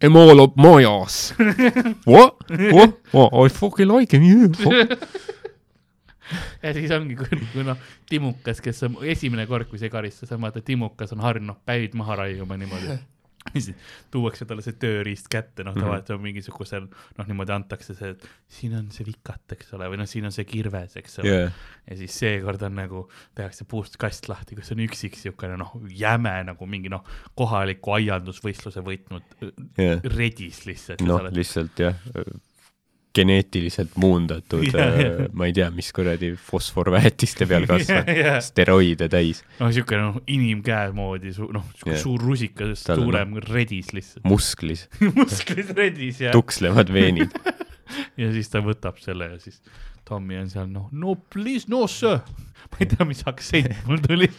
him 0.00 0.16
all 0.16 0.40
up 0.40 0.56
my 0.56 0.82
ass. 0.84 1.30
what? 2.04 2.36
What? 2.48 2.98
What? 3.12 3.34
I 3.34 3.48
fucking 3.48 3.88
like 3.88 4.12
him. 4.12 4.22
You. 4.22 4.48
What? 4.48 4.98
ja 6.62 6.72
siis 6.76 6.92
ongi, 6.94 7.16
kui, 7.18 7.40
kui 7.52 7.64
noh, 7.66 7.78
Timukas, 8.08 8.60
kes 8.62 8.84
on 8.86 9.00
esimene 9.02 9.46
kord, 9.50 9.66
kui 9.70 9.80
see 9.80 9.90
karistus 9.92 10.30
on, 10.32 10.42
vaata 10.44 10.62
Timukas 10.64 11.12
on 11.16 11.24
harjunud 11.24 11.58
päid 11.66 11.96
maha 11.98 12.20
raiuma 12.22 12.58
niimoodi. 12.60 12.98
Tuuakse 14.12 14.44
talle 14.46 14.62
see 14.62 14.74
tööriist 14.78 15.28
kätte, 15.32 15.64
noh, 15.64 15.74
Mhm. 15.74 15.80
tavaliselt 15.84 16.10
on 16.16 16.20
mingisugusel, 16.22 16.88
noh, 17.18 17.26
niimoodi 17.26 17.52
antakse 17.54 17.94
see, 17.96 18.10
et 18.14 18.26
siin 18.48 18.74
on 18.78 18.90
see 18.94 19.04
vikat, 19.08 19.40
eks 19.56 19.72
ole, 19.74 19.88
või 19.90 19.98
noh, 20.02 20.06
siin 20.10 20.24
on 20.28 20.32
see 20.34 20.44
kirves, 20.44 20.96
eks 21.00 21.18
ole 21.22 21.28
jaa, 21.32 21.50
ja 21.90 21.96
siis 21.96 22.18
seekord 22.20 22.62
on 22.62 22.74
nagu, 22.74 23.08
tehakse 23.34 23.64
puust 23.64 23.96
kast 23.98 24.28
lahti, 24.28 24.56
kus 24.58 24.70
on 24.72 24.78
üksik 24.84 25.16
siukene 25.16 25.56
noh, 25.58 25.72
jäme 25.88 26.34
nagu 26.44 26.66
mingi 26.66 26.88
noh, 26.92 27.02
kohaliku 27.38 27.96
aiandusvõistluse 27.98 28.84
võitnud 28.84 29.22
jaa. 29.78 29.98
redis 30.04 30.64
lihtsalt. 30.68 31.00
noh, 31.06 31.26
lihtsalt 31.32 31.78
jah, 31.78 31.94
geneetiliselt 33.14 33.96
muundatud 33.98 34.64
Jah, 34.70 34.94
jah., 35.00 35.22
ma 35.34 35.48
ei 35.48 35.54
tea, 35.56 35.66
mis 35.74 35.90
kuradi 35.94 36.32
fosforväetiste 36.38 37.46
peal 37.50 37.66
kasvanud, 37.70 38.10
jah, 38.20 38.38
steroide 38.44 39.08
täis, 39.10 39.42
noh, 39.58 39.72
siukene 39.74 40.04
noh, 40.06 40.20
inimkäe 40.30 40.92
moodi 40.96 41.34
su-, 41.34 41.50
noh, 41.54 41.66
Jah. 41.82 41.98
suur 42.00 42.22
rusikas, 42.22 42.84
suurem 42.86 43.38
redis 43.48 43.90
lihtsalt. 43.96 44.24
musklis, 44.30 44.86
musklis 45.18 45.72
redis 45.76 46.22
ja, 46.26 46.34
tukslevad 46.36 46.92
veenid. 46.94 47.34
ja 48.20 48.30
siis 48.34 48.50
ta 48.52 48.62
võtab 48.62 49.00
selle 49.02 49.32
ja 49.32 49.40
siis 49.42 49.58
Tommy 50.06 50.38
on 50.40 50.48
seal 50.50 50.70
noh, 50.70 50.88
no 50.90 51.16
please 51.30 51.70
no 51.70 51.84
sir. 51.90 52.22
ma 52.70 52.80
ei 52.82 52.88
tea, 52.90 53.06
mis 53.06 53.24
aktsent 53.26 53.74
mul 53.88 53.98
tuli. 54.06 54.30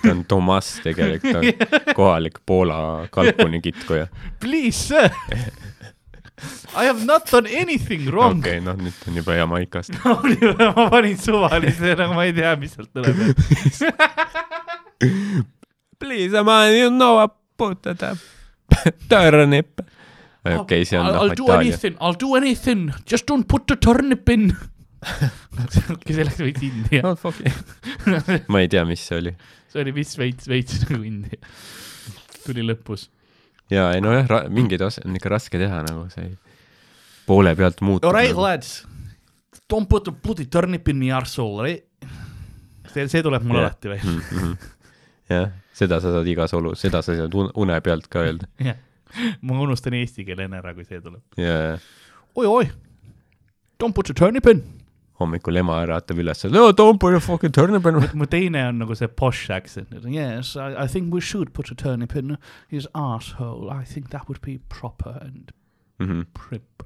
ta 0.00 0.10
on 0.12 0.24
Tomas 0.28 0.78
tegelikult, 0.84 1.36
ta 1.36 1.84
on 1.84 1.94
kohalik 1.96 2.40
Poola 2.46 2.78
kalkunikitkuja. 3.12 4.08
Please 4.40 4.88
sir. 4.88 5.12
I 6.74 6.86
have 6.86 7.04
not 7.06 7.30
done 7.30 7.46
anything 7.46 8.10
wrong 8.10 8.40
okei, 8.42 8.58
noh 8.64 8.74
nüüd 8.74 9.04
on 9.06 9.14
juba 9.20 9.36
Jamaikast. 9.38 9.94
ma 10.02 10.88
panin 10.90 11.14
suvalise, 11.20 11.92
nagu 12.00 12.16
ma 12.16 12.24
ei 12.26 12.32
tea, 12.34 12.56
mis 12.58 12.74
sealt 12.74 12.90
tuleb. 12.90 13.14
Please, 16.02 16.34
ma 16.42 16.56
you 16.74 16.90
know 16.90 17.22
I 17.22 17.28
put 17.56 17.82
that 17.86 18.02
turnip. 19.08 19.78
okei, 20.44 20.82
see 20.84 20.98
on 20.98 21.06
noh 21.06 21.22
I'll 21.22 21.34
do 21.38 21.46
Itaalia. 21.46 21.70
anything, 21.70 21.94
I'll 22.00 22.18
do 22.26 22.34
anything, 22.34 22.90
just 23.06 23.26
don't 23.30 23.46
put 23.46 23.68
the 23.70 23.76
turnip 23.78 24.26
in. 24.34 24.50
okei, 25.94 26.18
selleks 26.18 26.42
võiks 26.42 26.62
India. 26.66 27.06
Oh, 27.06 27.14
fuck 27.14 27.38
it. 27.46 27.54
ma 28.52 28.58
ei 28.64 28.68
tea, 28.72 28.82
mis 28.88 29.06
see 29.06 29.20
oli. 29.22 29.36
see 29.70 29.84
oli 29.86 29.92
vist 30.02 30.18
veits, 30.18 30.50
veits 30.50 30.82
nagu 30.88 30.98
India. 31.06 31.38
tuli 32.42 32.66
lõpus. 32.66 33.06
Ja 33.70 33.90
ei 33.94 34.00
nojah, 34.04 34.28
mingeid 34.52 34.82
asju 34.84 35.06
on 35.08 35.16
ikka 35.16 35.32
raske 35.32 35.58
teha 35.60 35.82
nagu 35.86 36.06
see 36.12 36.36
poole 37.26 37.54
pealt 37.56 37.80
muutub. 37.80 38.08
Alright 38.10 38.36
lads, 38.36 38.84
don't 39.72 39.88
put 39.88 40.04
the 40.04 40.12
bloody 40.12 40.44
turnip 40.46 40.88
in 40.88 40.98
my 41.00 41.08
arsehole, 41.16 41.62
right? 41.64 41.84
see, 42.92 43.08
see 43.08 43.22
tuleb 43.24 43.42
mul 43.42 43.56
Jah. 43.58 43.64
alati 43.70 43.88
või? 43.94 44.00
Mhm. 44.04 44.56
jah, 45.32 45.48
seda 45.74 46.00
sa 46.04 46.12
saad 46.14 46.28
igas 46.30 46.52
olus, 46.54 46.80
seda 46.84 47.00
sa 47.02 47.16
saad 47.16 47.34
un- 47.34 47.50
une 47.56 47.80
pealt 47.80 48.06
ka 48.12 48.22
öelda. 48.26 48.46
jah, 48.68 48.76
ma 49.42 49.60
unustan 49.64 49.94
eesti 49.98 50.24
keele 50.28 50.44
enne 50.48 50.60
ära, 50.60 50.74
kui 50.76 50.84
see 50.84 51.00
tuleb. 51.00 51.22
ja 51.40 51.78
oi-oi, 52.36 52.68
don't 53.80 53.94
put 53.96 54.06
the 54.06 54.14
turnip 54.14 54.46
in. 54.52 54.60
Hommikul 55.20 55.56
ema 55.56 55.80
äratab 55.84 56.18
üles, 56.18 56.44
no 56.50 56.72
don't 56.72 56.98
put 57.00 57.14
a 57.14 57.20
fucking 57.20 57.52
turnip 57.52 57.86
in. 57.86 58.00
mu 58.14 58.26
teine 58.26 58.66
on 58.68 58.78
nagu 58.78 58.96
see 58.96 59.06
posh 59.06 59.48
accent. 59.50 59.88
Yes, 60.04 60.56
I, 60.56 60.84
I 60.84 60.86
think 60.86 61.12
we 61.14 61.20
should 61.20 61.52
put 61.54 61.70
a 61.70 61.74
turnip 61.74 62.16
in 62.16 62.36
his 62.68 62.88
asshole, 62.94 63.70
I 63.70 63.84
think 63.84 64.10
that 64.10 64.28
would 64.28 64.40
be 64.40 64.58
proper 64.68 65.18
and 65.20 65.52
mulle 65.98 66.24
prip. 66.34 66.82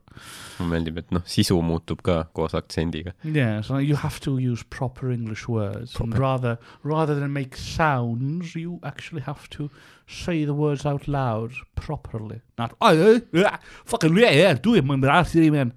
Mhm. 0.59 0.69
meeldib, 0.69 0.99
et 0.99 1.13
noh, 1.13 1.23
sisu 1.25 1.61
muutub 1.63 2.03
ka 2.03 2.25
koos 2.35 2.53
aktsendiga. 2.53 3.13
Yes, 3.23 3.69
you 3.71 3.95
have 3.97 4.19
to 4.21 4.37
use 4.39 4.65
proper 4.65 5.11
English 5.13 5.47
words 5.49 5.95
and 6.01 6.11
Proper. 6.11 6.21
rather 6.21 6.59
rather 6.83 7.15
than 7.15 7.33
make 7.33 7.57
sounds, 7.57 8.55
you 8.57 8.81
actually 8.83 9.23
have 9.23 9.49
to 9.51 9.71
say 10.07 10.45
the 10.45 10.55
words 10.55 10.85
out 10.85 11.07
loud 11.07 11.53
properly. 11.77 12.41
Not 12.59 12.75
oh, 12.81 13.21
uh, 13.33 13.39
uh, 13.45 13.57
fucking 13.85 14.17
yeah, 14.17 14.31
yeah, 14.33 14.55
do 14.55 14.75
it, 14.75 14.85
man, 14.85 15.01
man. 15.01 15.73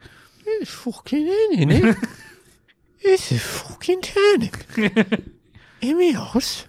Fucking 0.66 1.28
any, 1.30 1.94
It's 3.04 3.32
fucking 3.42 4.02
turnip. 4.06 4.56
Emi 5.82 6.16
aus. 6.16 6.68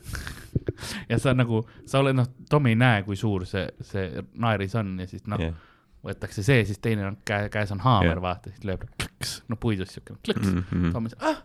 ja 1.09 1.19
sa 1.19 1.35
nagu, 1.37 1.63
sa 1.89 2.01
oled 2.01 2.17
noh, 2.17 2.29
Tom 2.51 2.67
ei 2.71 2.79
näe, 2.79 3.03
kui 3.07 3.19
suur 3.19 3.45
see, 3.49 3.67
see 3.87 4.23
naeris 4.41 4.75
on 4.79 4.95
ja 5.03 5.09
siis 5.11 5.25
noh 5.31 5.41
yeah., 5.43 5.55
võetakse 6.03 6.43
see, 6.45 6.65
siis 6.67 6.81
teine 6.83 7.07
on 7.07 7.19
käe, 7.27 7.49
käes 7.53 7.71
on 7.75 7.83
haamer 7.83 8.15
yeah., 8.15 8.23
vaata, 8.25 8.53
siis 8.53 8.67
lööb 8.69 8.85
klõks, 8.97 9.37
no 9.51 9.59
puidust 9.61 9.95
siuke 9.95 10.17
klõks 10.25 10.49
mm. 10.49 10.65
-hmm. 10.71 10.95
Tom 10.95 11.07
on 11.09 11.13
see 11.13 11.21
ah, 11.29 11.43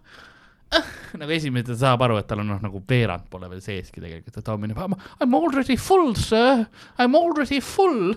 ah, 0.77 0.89
nagu 1.21 1.35
esimene 1.35 1.67
ta 1.67 1.77
saab 1.77 2.03
aru, 2.07 2.19
et 2.21 2.29
tal 2.29 2.43
on 2.43 2.51
noh, 2.53 2.61
nagu 2.63 2.81
veerand 2.89 3.27
pole 3.31 3.49
veel 3.51 3.61
seeski 3.63 4.03
tegelikult, 4.03 4.37
et 4.37 4.47
Tom 4.47 4.63
on 4.63 4.75
juba 4.75 4.89
I 5.21 5.27
m 5.27 5.37
already 5.39 5.77
full 5.77 6.15
sir, 6.15 6.65
I 6.97 7.07
m 7.07 7.19
already 7.19 7.61
full. 7.61 8.15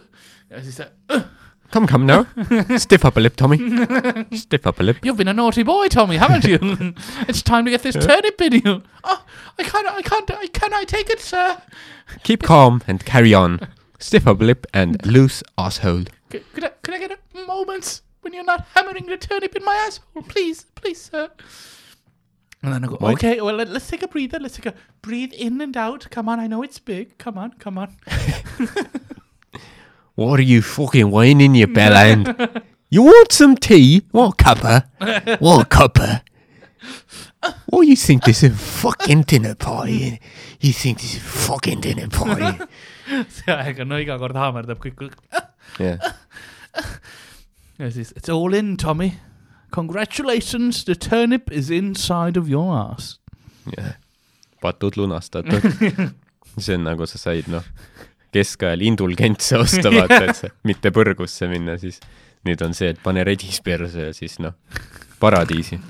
ja 0.50 0.62
siis 0.64 0.80
ta 0.80 0.90
uh, 1.14 1.26
Come, 1.70 1.86
come 1.86 2.04
now. 2.04 2.26
Stiff 2.78 3.04
up 3.04 3.16
a 3.16 3.20
lip, 3.20 3.36
Tommy. 3.36 3.58
Stiff 4.36 4.66
up 4.66 4.80
a 4.80 4.82
lip. 4.82 4.98
you 5.04 5.10
have 5.10 5.16
been 5.16 5.28
a 5.28 5.32
naughty 5.32 5.62
boy, 5.62 5.86
Tommy, 5.88 6.16
haven't 6.16 6.44
you? 6.44 6.58
It's 7.28 7.42
time 7.42 7.64
to 7.64 7.70
get 7.70 7.82
this 7.82 7.94
turnip 7.94 8.40
in 8.40 8.54
you. 8.54 8.82
Oh, 9.04 9.24
I 9.58 9.62
can't, 9.62 9.86
I 9.86 10.02
can't, 10.02 10.30
I 10.30 10.46
can 10.48 10.74
I 10.74 10.84
take 10.84 11.08
it, 11.10 11.20
sir? 11.20 11.62
Keep 12.24 12.42
calm 12.42 12.82
and 12.88 13.04
carry 13.04 13.32
on. 13.34 13.60
Stiff 14.00 14.26
up 14.26 14.40
a 14.40 14.44
lip 14.44 14.66
and 14.74 15.04
loose 15.06 15.42
asshole. 15.56 16.04
Could, 16.30 16.52
could, 16.52 16.64
I, 16.64 16.68
could 16.82 16.94
I 16.94 16.98
get 16.98 17.12
a 17.12 17.46
moment 17.46 18.00
when 18.22 18.32
you're 18.32 18.44
not 18.44 18.66
hammering 18.74 19.06
the 19.06 19.16
turnip 19.16 19.54
in 19.54 19.64
my 19.64 19.74
asshole, 19.74 20.22
please, 20.24 20.64
please, 20.74 21.00
sir? 21.00 21.30
And 22.62 22.72
then 22.72 22.84
I 22.84 22.88
go, 22.88 22.98
okay, 23.00 23.40
well, 23.40 23.54
let, 23.54 23.68
let's 23.68 23.88
take 23.88 24.02
a 24.02 24.08
breather. 24.08 24.38
Let's 24.38 24.56
take 24.56 24.66
a 24.66 24.74
breathe 25.02 25.32
in 25.32 25.60
and 25.60 25.76
out. 25.76 26.08
Come 26.10 26.28
on, 26.28 26.40
I 26.40 26.46
know 26.46 26.62
it's 26.62 26.78
big. 26.78 27.16
Come 27.16 27.38
on, 27.38 27.52
come 27.54 27.78
on. 27.78 27.96
What 30.20 30.38
are 30.38 30.42
you 30.42 30.60
fucking 30.60 31.10
whining, 31.10 31.54
you 31.54 31.66
bellend? 31.66 32.62
You 32.92 33.04
want 33.04 33.32
some 33.32 33.56
tea? 33.56 34.02
What 34.10 34.36
cuppa? 34.36 34.84
What 35.40 35.70
cuppa? 35.70 36.22
What 37.66 37.86
you 37.86 37.94
think 37.94 38.24
this 38.24 38.42
is 38.42 38.60
fucking 38.60 39.22
dinner 39.22 39.54
party? 39.54 40.20
You 40.60 40.72
think 40.72 41.00
this 41.00 41.14
is 41.14 41.22
fucking 41.22 41.80
dinner 41.80 42.08
party? 42.08 42.66
see 43.28 43.46
aeg 43.46 43.80
on, 43.80 43.88
no 43.88 44.00
iga 44.02 44.18
kord 44.18 44.34
haamerdab 44.36 44.82
kõik. 44.82 45.14
Yeah. 45.78 46.12
ja 47.78 47.90
siis, 47.94 48.12
it's 48.12 48.28
all 48.28 48.52
in, 48.52 48.76
Tommy. 48.76 49.14
Congratulations, 49.70 50.82
the 50.84 50.96
turnip 50.96 51.50
is 51.50 51.70
inside 51.70 52.36
of 52.36 52.48
your 52.48 52.74
ass. 52.76 53.20
yeah. 53.78 53.94
patud 54.60 55.00
lunastatud. 55.00 55.64
see 56.58 56.74
on 56.74 56.84
nagu 56.84 57.06
sa 57.08 57.16
said, 57.16 57.48
noh, 57.48 57.64
keskajal 58.34 58.82
indulgentse 58.86 59.58
osta, 59.58 59.90
vaata, 59.92 60.20
et 60.24 60.38
sa 60.38 60.50
mitte 60.68 60.92
põrgusse 60.94 61.48
minna, 61.50 61.76
siis 61.80 62.00
nüüd 62.46 62.62
on 62.64 62.76
see, 62.76 62.92
et 62.94 63.00
pane 63.02 63.24
redis 63.26 63.60
perse 63.64 64.10
ja 64.10 64.12
siis 64.16 64.38
noh, 64.42 64.56
paradiisi. 65.20 65.80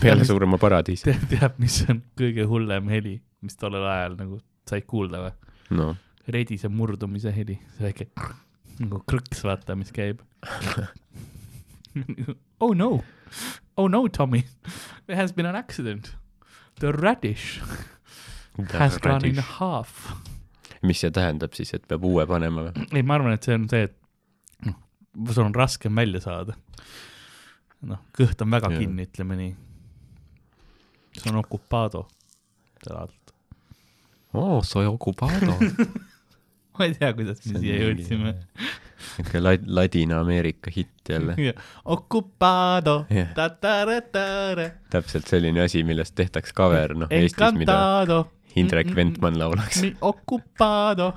peale 0.00 0.26
surma 0.28 0.58
paradiisi. 0.60 1.08
tead, 1.08 1.28
tead, 1.30 1.60
mis 1.62 1.78
on 1.90 2.02
kõige 2.18 2.46
hullem 2.50 2.90
heli, 2.92 3.18
mis 3.44 3.58
tollel 3.60 3.86
ajal 3.86 4.18
nagu 4.18 4.40
said 4.68 4.86
kuulda 4.88 5.26
või? 5.26 5.54
noh, 5.78 5.94
redise 6.32 6.70
murdumise 6.72 7.32
heli, 7.34 7.58
see 7.76 7.88
väike 7.88 8.10
nagu 8.82 9.00
krõks, 9.08 9.44
vaata, 9.46 9.76
mis 9.78 9.92
käib. 9.94 10.20
oh 12.64 12.74
no, 12.76 12.90
oh 13.76 13.88
no, 13.88 14.06
Tommy, 14.08 14.44
there 15.06 15.16
has 15.16 15.32
been 15.32 15.46
an 15.46 15.56
accident. 15.56 16.14
The 16.78 16.92
radish 16.92 17.62
has 18.72 18.98
gone 18.98 19.24
in 19.24 19.36
half. 19.36 20.12
Mis 20.86 21.02
see 21.04 21.12
tähendab 21.14 21.54
siis, 21.56 21.72
et 21.76 21.84
peab 21.88 22.04
uue 22.06 22.26
panema 22.28 22.68
või? 22.68 22.86
ei, 22.92 23.04
ma 23.06 23.18
arvan, 23.18 23.36
et 23.36 23.46
see 23.46 23.56
on 23.58 23.68
see, 23.72 23.88
et 23.88 24.66
noh, 24.66 24.78
sul 25.32 25.46
on 25.46 25.54
raskem 25.56 26.02
välja 26.02 26.22
saada. 26.24 26.56
noh, 27.86 28.02
kõht 28.16 28.42
on 28.44 28.56
väga 28.56 28.72
Jaa. 28.72 28.82
kinni, 28.82 29.08
ütleme 29.10 29.38
nii. 29.42 29.54
see 31.20 31.32
on 31.32 31.40
okupado 31.42 32.06
selle 32.82 33.04
alt. 33.06 33.36
oo, 34.34 34.60
soy 34.66 34.88
ocupado. 34.90 35.58
ma 36.76 36.88
ei 36.88 36.96
tea, 36.98 37.12
kuidas 37.16 37.44
me 37.46 37.62
siia 37.62 37.80
jõudsime. 37.84 38.36
niisugune 38.96 39.42
lad-, 39.42 39.66
Ladina-Ameerika 39.66 40.70
hitt 40.76 41.08
jälle. 41.08 41.36
Ocupado 41.84 43.06
Jah. 43.10 43.34
ta-ta-ra-ta-ra. 43.34 44.70
täpselt 44.90 45.26
selline 45.26 45.60
asi, 45.60 45.84
millest 45.84 46.14
tehtaks 46.14 46.52
cover, 46.56 46.94
noh, 46.94 47.10
Eestis, 47.10 47.52
mida. 47.58 48.24
Indrek 48.56 48.92
Ventman 48.96 49.36
laulaks. 49.38 49.82
Ocupado. 50.00 51.12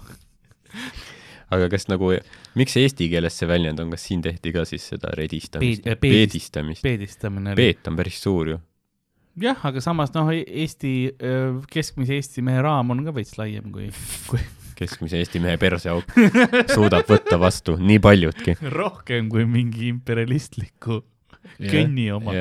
aga 1.49 1.69
kas 1.71 1.87
nagu, 1.89 2.11
miks 2.59 2.75
eesti 2.77 3.07
keeles 3.09 3.37
see 3.39 3.47
väljend 3.49 3.79
on, 3.81 3.89
kas 3.93 4.03
siin 4.05 4.21
tehti 4.25 4.51
ka 4.53 4.65
siis 4.69 4.85
seda 4.91 5.09
redistamist 5.17 5.85
peedist- 5.87 6.01
peedistamist? 6.03 6.83
peedistamine 6.85 7.55
peet 7.57 7.87
on 7.89 7.97
päris 7.97 8.19
suur 8.21 8.51
ju. 8.53 8.59
jah, 9.41 9.57
aga 9.65 9.81
samas 9.81 10.13
noh, 10.13 10.29
Eesti, 10.35 10.93
keskmise 11.73 12.19
Eesti 12.19 12.45
mehe 12.45 12.61
raam 12.65 12.91
on 12.93 13.01
ka 13.07 13.15
veits 13.15 13.37
laiem 13.41 13.71
kui, 13.73 13.89
kui 14.29 14.43
keskmise 14.79 15.17
Eesti 15.19 15.41
mehe 15.43 15.57
perseauk 15.59 16.13
suudab 16.75 17.09
võtta 17.09 17.39
vastu 17.41 17.75
nii 17.81 17.99
paljutki. 18.03 18.59
rohkem 18.79 19.31
kui 19.33 19.47
mingi 19.49 19.89
imperialistliku 19.89 21.01
Könni 21.59 22.11
oma. 22.11 22.31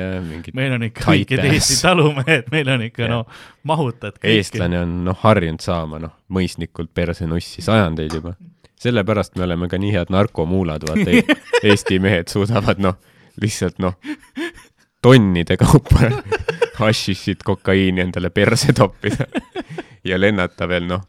meil 0.53 0.73
on 0.75 0.83
ikka 0.87 1.11
õiged. 1.11 1.41
Eesti 1.49 1.75
talumehed, 1.81 2.47
meil 2.51 2.69
on 2.71 2.85
ikka 2.85 3.03
Jah. 3.03 3.11
no 3.11 3.25
mahutad 3.67 4.15
kõiki. 4.19 4.37
eestlane 4.39 4.79
on 4.79 4.93
noh, 5.07 5.17
harjunud 5.23 5.63
saama 5.63 5.99
noh, 5.99 6.13
mõisnikult 6.31 6.93
persenussi 6.95 7.63
sajandeid 7.65 8.15
juba. 8.19 8.35
sellepärast 8.79 9.35
me 9.35 9.43
oleme 9.47 9.67
ka 9.67 9.77
nii 9.81 9.91
head 9.95 10.11
narkomuulad, 10.13 10.87
vaata 10.87 11.11
e 11.11 11.23
Eesti 11.71 11.99
mehed 11.99 12.31
suudavad 12.31 12.79
noh, 12.79 12.95
lihtsalt 13.41 13.79
noh, 13.83 13.97
tonnide 15.01 15.57
kaupa 15.59 16.11
hašišit, 16.79 17.43
kokaiini 17.43 18.01
endale 18.07 18.29
perse 18.29 18.73
toppida 18.73 19.27
ja 20.07 20.19
lennata 20.19 20.67
veel 20.67 20.87
noh, 20.87 21.03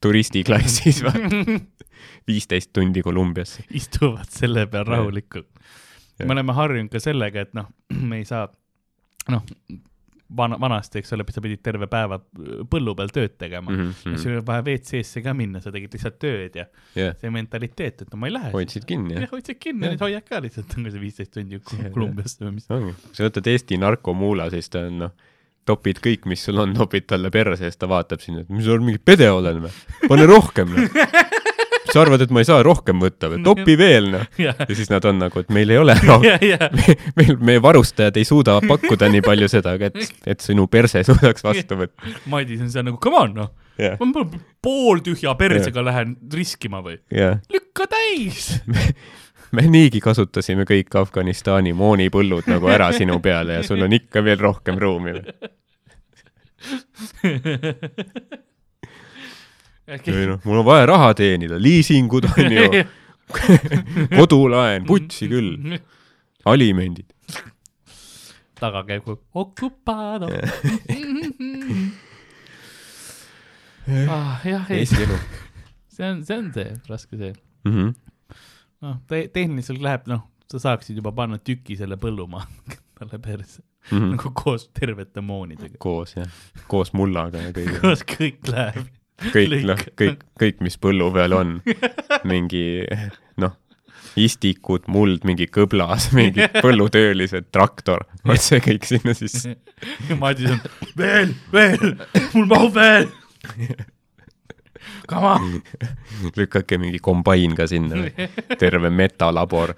turistiklassis 0.00 1.02
viisteist 2.28 2.72
tundi 2.72 3.02
Kolumbiasse. 3.02 3.64
istuvad 3.70 4.28
selle 4.28 4.66
peal 4.66 4.84
rahulikult. 4.86 5.48
Me 6.26 6.34
oleme 6.34 6.52
harjunud 6.56 6.90
ka 6.90 7.00
sellega, 7.02 7.46
et 7.46 7.54
noh, 7.54 7.68
me 8.10 8.18
ei 8.22 8.24
saa, 8.28 8.48
noh, 9.30 9.44
vana, 10.36 10.58
vanasti, 10.60 11.00
eks 11.00 11.12
ole, 11.16 11.24
sa 11.32 11.40
pidid 11.44 11.62
terve 11.64 11.86
päeva 11.90 12.18
põllu 12.70 12.94
peal 12.98 13.12
tööd 13.14 13.36
tegema 13.40 13.70
mm. 13.70 13.78
Mhm, 13.78 13.92
-hmm. 14.02 14.16
ja 14.16 14.18
sul 14.22 14.34
oli 14.34 14.42
vaja 14.50 14.64
WC-sse 14.66 15.22
ka 15.24 15.34
minna, 15.36 15.62
sa 15.64 15.72
tegid 15.72 15.94
lihtsalt 15.96 16.18
tööd 16.20 16.58
ja 16.58 16.66
jah, 16.98 17.14
see 17.20 17.30
mentaliteet, 17.32 18.02
et 18.04 18.12
no 18.12 18.20
ma 18.20 18.28
ei 18.28 18.34
lähe. 18.36 18.52
hoidsid 18.52 18.84
kinni 18.88 19.16
jah 19.16 19.30
hoidsid 19.32 19.58
kinni, 19.62 19.86
Jah. 19.86 19.94
nüüd 19.94 20.04
hoiad 20.04 20.26
ka 20.28 20.42
lihtsalt, 20.44 20.76
on 20.76 20.84
ka 20.84 20.92
see 20.94 21.00
viisteist 21.00 21.32
tundi 21.32 21.60
Kolumbiasse 21.94 22.44
või 22.44 22.54
mis. 22.58 22.68
ongi, 22.70 22.92
kui 23.06 23.16
sa 23.20 23.28
võtad 23.28 23.50
Eesti 23.54 23.80
narkomuula, 23.80 24.50
siis 24.52 24.68
ta 24.74 24.84
on 24.90 24.98
noh, 25.06 25.16
topid 25.68 26.00
kõik, 26.04 26.28
mis 26.28 26.44
sul 26.44 26.60
on, 26.60 26.74
topid 26.76 27.08
talle 27.08 27.30
perse 27.32 27.64
ja 27.64 27.72
siis 27.72 27.80
ta 27.80 27.88
vaatab 27.88 28.20
sind, 28.24 28.44
et 28.44 28.52
mis 28.52 28.64
sa 28.64 28.76
mingi 28.80 29.00
pede 29.00 29.30
olen 29.32 29.64
või, 29.66 29.72
pane 30.08 30.28
rohkem 30.28 30.76
noh. 30.76 31.00
sa 31.92 32.02
arvad, 32.02 32.22
et 32.24 32.32
ma 32.34 32.42
ei 32.42 32.48
saa 32.48 32.62
rohkem 32.66 33.00
võtta 33.02 33.30
või, 33.32 33.40
topi 33.46 33.76
veel 33.80 34.10
noh. 34.14 34.26
ja, 34.44 34.54
ja 34.58 34.76
siis 34.76 34.90
nad 34.92 35.04
on 35.08 35.20
nagu, 35.22 35.42
et 35.42 35.52
meil 35.54 35.72
ei 35.74 35.80
ole 35.80 35.96
rohkem, 36.08 36.28
ja, 36.28 36.38
ja, 36.44 36.70
meil, 37.18 37.36
meie 37.50 37.62
varustajad 37.64 38.18
ei 38.20 38.26
suuda 38.28 38.58
pakkuda 38.64 39.10
nii 39.12 39.24
palju 39.24 39.50
seda, 39.52 39.74
et, 39.88 39.98
et 40.28 40.44
sinu 40.44 40.68
perse 40.70 41.02
suudaks 41.06 41.46
vastu 41.46 41.78
võtta. 41.82 42.14
Madis 42.30 42.62
on 42.64 42.72
seal 42.72 42.88
nagu 42.88 43.00
come 43.02 43.22
on 43.22 43.36
noh, 43.42 43.52
ma 44.02 44.24
pooltühja 44.64 45.34
persega 45.38 45.84
lähen 45.86 46.16
riskima 46.34 46.82
või, 46.84 46.98
lükka 47.52 47.88
täis. 47.90 48.50
me 49.56 49.64
niigi 49.70 50.02
kasutasime 50.04 50.66
kõik 50.68 50.92
Afganistani 51.00 51.72
moonipõllud 51.76 52.50
nagu 52.50 52.68
ära 52.72 52.90
sinu 52.96 53.20
peale 53.24 53.60
ja 53.60 53.62
sul 53.66 53.80
on 53.86 53.94
ikka 53.96 54.24
veel 54.24 54.40
rohkem 54.42 54.76
ruumi 54.80 55.16
või? 59.88 60.14
ei 60.14 60.26
noh, 60.28 60.40
mul 60.44 60.58
on 60.62 60.66
vaja 60.68 60.86
raha 60.90 61.14
teenida, 61.18 61.56
liisingud 61.60 62.24
on 62.28 62.52
ju, 62.52 62.84
kodulaen, 64.18 64.86
putsi 64.88 65.28
küll, 65.30 65.78
alimendid. 66.48 67.08
taga 68.58 68.82
käib 68.88 69.02
kui 69.06 69.16
okupado. 69.38 70.26
ah, 74.14 74.44
jah, 74.44 74.70
ei, 74.74 74.86
see 74.88 75.06
on, 75.08 76.24
see 76.24 76.36
on 76.36 76.52
see 76.54 76.68
raske 76.88 77.16
see. 77.16 77.32
mm. 77.64 77.72
-hmm. 77.72 77.94
noh 78.84 78.96
te, 79.08 79.16
tehniliselt 79.32 79.80
läheb, 79.82 80.02
noh, 80.10 80.22
sa 80.50 80.58
saaksid 80.68 80.96
juba 81.00 81.12
panna 81.12 81.38
tüki 81.38 81.76
selle 81.78 81.96
põllumaa 81.96 82.44
talle 82.98 83.18
perse 83.18 83.62
Mm 83.88 83.98
-hmm. 83.98 84.10
nagu 84.10 84.30
koos 84.34 84.70
tervete 84.80 85.20
moonidega. 85.20 85.76
koos 85.78 86.16
jah, 86.16 86.28
koos 86.68 86.92
mullaga 86.92 87.38
ja 87.38 87.52
kõigega. 87.56 87.80
koos 87.80 88.02
kõik 88.04 88.50
läheb. 88.52 88.86
Kõik 89.32 89.64
noh, 89.66 89.80
kõik, 89.98 90.22
kõik, 90.38 90.60
mis 90.64 90.78
põllu 90.80 91.10
peal 91.14 91.34
on, 91.36 91.56
mingi 92.28 92.84
noh, 93.42 93.56
istikud, 94.18 94.86
muld, 94.90 95.26
mingi 95.28 95.48
kõblas, 95.52 96.10
mingi 96.16 96.48
põllutöölised, 96.64 97.50
traktor, 97.54 98.06
vot 98.26 98.42
see 98.42 98.62
kõik 98.64 98.88
sinna 98.88 99.14
sisse. 99.18 99.56
ja 100.08 100.18
Madis 100.18 100.54
on 100.54 100.64
veel, 100.98 101.34
veel, 101.54 101.94
mul 102.34 102.50
mahub 102.50 102.74
veel. 102.78 103.08
Come 105.08 105.28
on. 105.28 105.62
lükake 106.36 106.78
mingi 106.80 107.00
kombain 107.00 107.54
ka 107.56 107.68
sinna, 107.70 108.08
terve 108.60 108.90
metalabor. 108.92 109.74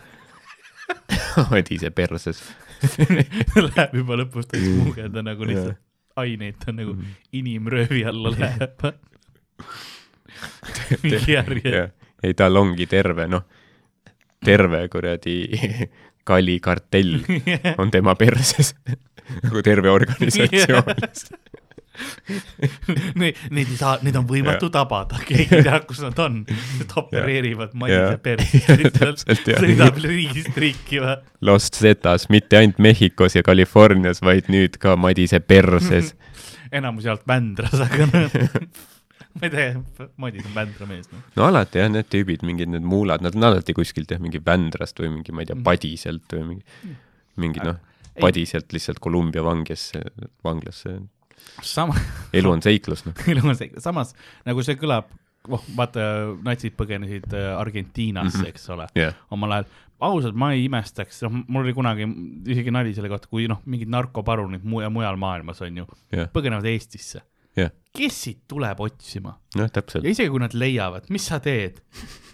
Madise 1.52 1.92
perses. 1.94 2.42
Läheb 3.54 3.94
juba 4.00 4.16
lõpus 4.18 4.48
täis 4.50 4.64
smuugelda 4.64 5.22
nagu 5.22 5.46
lihtsalt 5.46 5.78
aineid, 6.18 6.56
ta 6.62 6.72
nagu 6.74 6.96
inimröövi 7.36 8.02
alla 8.08 8.32
läheb. 8.34 8.86
Mingi 11.02 11.34
järje. 11.34 11.88
ei 12.22 12.34
tal 12.34 12.56
ongi 12.56 12.86
terve 12.86 13.26
noh, 13.30 13.46
terve 14.44 14.86
kuradi 14.92 15.38
kalikartell 16.30 17.18
on 17.80 17.90
tema 17.90 18.14
perses, 18.14 18.74
nagu 19.44 19.62
terve 19.62 19.90
organisatsioon. 19.90 20.94
Neid, 23.18 23.36
neid 23.52 23.68
ei 23.68 23.76
saa, 23.76 23.96
neid 24.00 24.14
on 24.16 24.24
võimatu 24.28 24.70
tabada, 24.72 25.18
keegi 25.26 25.58
ei 25.58 25.64
tea, 25.66 25.80
kus 25.84 25.98
nad 26.00 26.20
on. 26.22 26.38
Nad 26.78 26.94
opereerivad 26.96 27.74
Madise 27.76 28.14
Jah. 28.14 28.20
perses 28.24 28.68
lihtsalt, 28.80 29.24
sõidab 29.50 29.98
riigist 30.00 30.56
riiki 30.56 31.02
või. 31.02 31.18
Lost 31.44 31.76
Zetas 31.82 32.30
mitte 32.32 32.60
ainult 32.60 32.80
Mehhikos 32.80 33.36
ja 33.36 33.44
Californias, 33.44 34.22
vaid 34.24 34.48
nüüd 34.52 34.78
ka 34.80 34.94
Madise 34.96 35.42
perses. 35.44 36.14
enamus 36.72 37.10
jaolt 37.10 37.26
Vändras, 37.28 37.76
aga 37.84 38.08
noh, 38.08 38.40
ma 39.38 39.46
ei 39.46 39.52
tea, 39.52 40.08
Madis 40.20 40.46
on 40.48 40.56
Vändra 40.56 40.88
mees, 40.90 41.06
noh. 41.12 41.22
no 41.36 41.46
alati 41.46 41.80
jah, 41.80 41.90
need 41.92 42.08
tüübid, 42.10 42.42
mingid 42.46 42.72
need 42.72 42.86
muulad, 42.86 43.22
nad 43.24 43.36
on 43.38 43.46
alati 43.50 43.74
kuskilt 43.76 44.10
jah, 44.10 44.20
mingi 44.22 44.40
Vändrast 44.44 44.98
või 45.02 45.12
mingi, 45.14 45.34
ma 45.34 45.44
ei 45.44 45.50
tea, 45.50 45.58
Padiselt 45.66 46.34
või 46.34 46.46
mingi, 46.54 46.96
mingi 47.40 47.64
noh. 47.64 47.78
Padiselt 48.20 48.74
lihtsalt 48.74 48.98
Kolumbia 49.00 49.44
vanglasse, 49.46 50.02
vanglasse. 50.44 50.96
sama, 51.64 51.94
elu 52.36 52.50
on 52.52 52.64
seiklus, 52.64 53.06
noh. 53.06 53.14
elu 53.32 53.44
on 53.46 53.56
see, 53.58 53.70
samas 53.82 54.12
nagu 54.48 54.64
see 54.66 54.76
kõlab, 54.80 55.08
oh 55.48 55.62
vaata, 55.78 56.10
natsid 56.44 56.74
põgenesid 56.78 57.30
äh, 57.32 57.52
Argentiinasse 57.56 58.34
mm, 58.34 58.42
-hmm. 58.42 58.50
eks 58.50 58.68
ole, 58.74 58.90
jah, 58.98 59.16
omal 59.30 59.60
ajal. 59.60 59.70
ausalt, 60.10 60.36
ma 60.36 60.52
ei 60.56 60.66
imestaks, 60.66 61.22
noh, 61.26 61.42
mul 61.46 61.64
oli 61.64 61.76
kunagi 61.76 62.08
isegi 62.50 62.72
nali 62.74 62.94
selle 62.96 63.08
kohta, 63.12 63.30
kui 63.30 63.46
noh, 63.48 63.62
mingid 63.64 63.88
narkoparunid 63.92 64.64
mu- 64.64 64.82
ja 64.82 64.90
mujal 64.90 65.16
maailmas 65.20 65.62
on 65.62 65.82
ju, 65.82 65.88
jah, 66.12 66.28
põgenevad 66.34 66.66
Eestisse. 66.66 67.22
jah, 67.58 67.72
kes 67.96 68.20
siit 68.24 68.42
tuleb 68.50 68.80
otsima? 68.84 69.34
Noh, 69.58 69.70
täpselt. 69.72 70.04
Ja. 70.06 70.14
isegi 70.14 70.30
kui 70.32 70.42
nad 70.42 70.54
leiavad, 70.54 71.08
mis 71.10 71.26
sa 71.30 71.40
teed? 71.42 71.80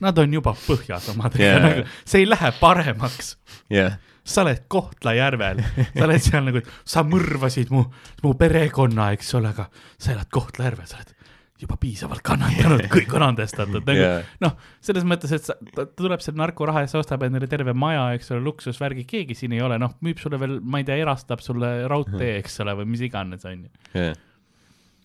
Nad 0.04 0.18
on 0.20 0.36
juba 0.36 0.52
põhjas 0.66 1.08
omadega 1.14 1.46
yeah., 1.46 1.62
nagu, 1.62 1.86
see 2.04 2.24
ei 2.24 2.28
lähe 2.28 2.52
paremaks. 2.60 3.36
Jah, 3.72 3.96
sa 4.26 4.42
oled 4.42 4.64
Kohtla-Järvel, 4.72 5.62
sa 5.94 6.06
oled 6.06 6.24
seal 6.24 6.48
nagu, 6.50 6.62
sa 6.84 7.04
mõrvasid 7.06 7.70
mu, 7.72 7.86
mu 8.24 8.32
perekonna, 8.38 9.12
eks 9.16 9.36
ole, 9.38 9.54
aga 9.54 9.68
sa 9.96 10.12
elad 10.16 10.32
Kohtla-Järvel, 10.34 10.88
sa 10.90 11.00
oled 11.00 11.14
juba 11.56 11.78
piisavalt 11.80 12.20
kannatanud, 12.26 12.82
kõik 12.92 13.14
on 13.16 13.24
andestatud, 13.30 13.80
nagu 13.86 14.02
Jaa. 14.02 14.18
noh, 14.44 14.56
selles 14.84 15.06
mõttes, 15.08 15.32
et 15.32 15.46
sa, 15.46 15.56
ta 15.72 15.86
tuleb 15.88 16.20
selle 16.20 16.40
narkoraha 16.42 16.82
eest, 16.84 16.98
ostab 17.00 17.24
endale 17.24 17.48
terve 17.48 17.72
maja, 17.72 18.10
eks 18.16 18.34
ole, 18.34 18.42
luksusvärgi, 18.44 19.06
keegi 19.08 19.38
siin 19.38 19.54
ei 19.56 19.62
ole, 19.64 19.78
noh, 19.80 19.94
müüb 20.04 20.20
sulle 20.20 20.40
veel, 20.42 20.58
ma 20.60 20.82
ei 20.82 20.88
tea, 20.88 20.98
erastab 21.00 21.40
sulle 21.44 21.70
raudtee, 21.88 22.34
eks 22.42 22.60
ole, 22.64 22.76
või 22.82 22.90
mis 22.92 23.06
iganes, 23.08 23.48
on 23.48 23.64
ju. 23.64 23.72
jah. 23.94 24.12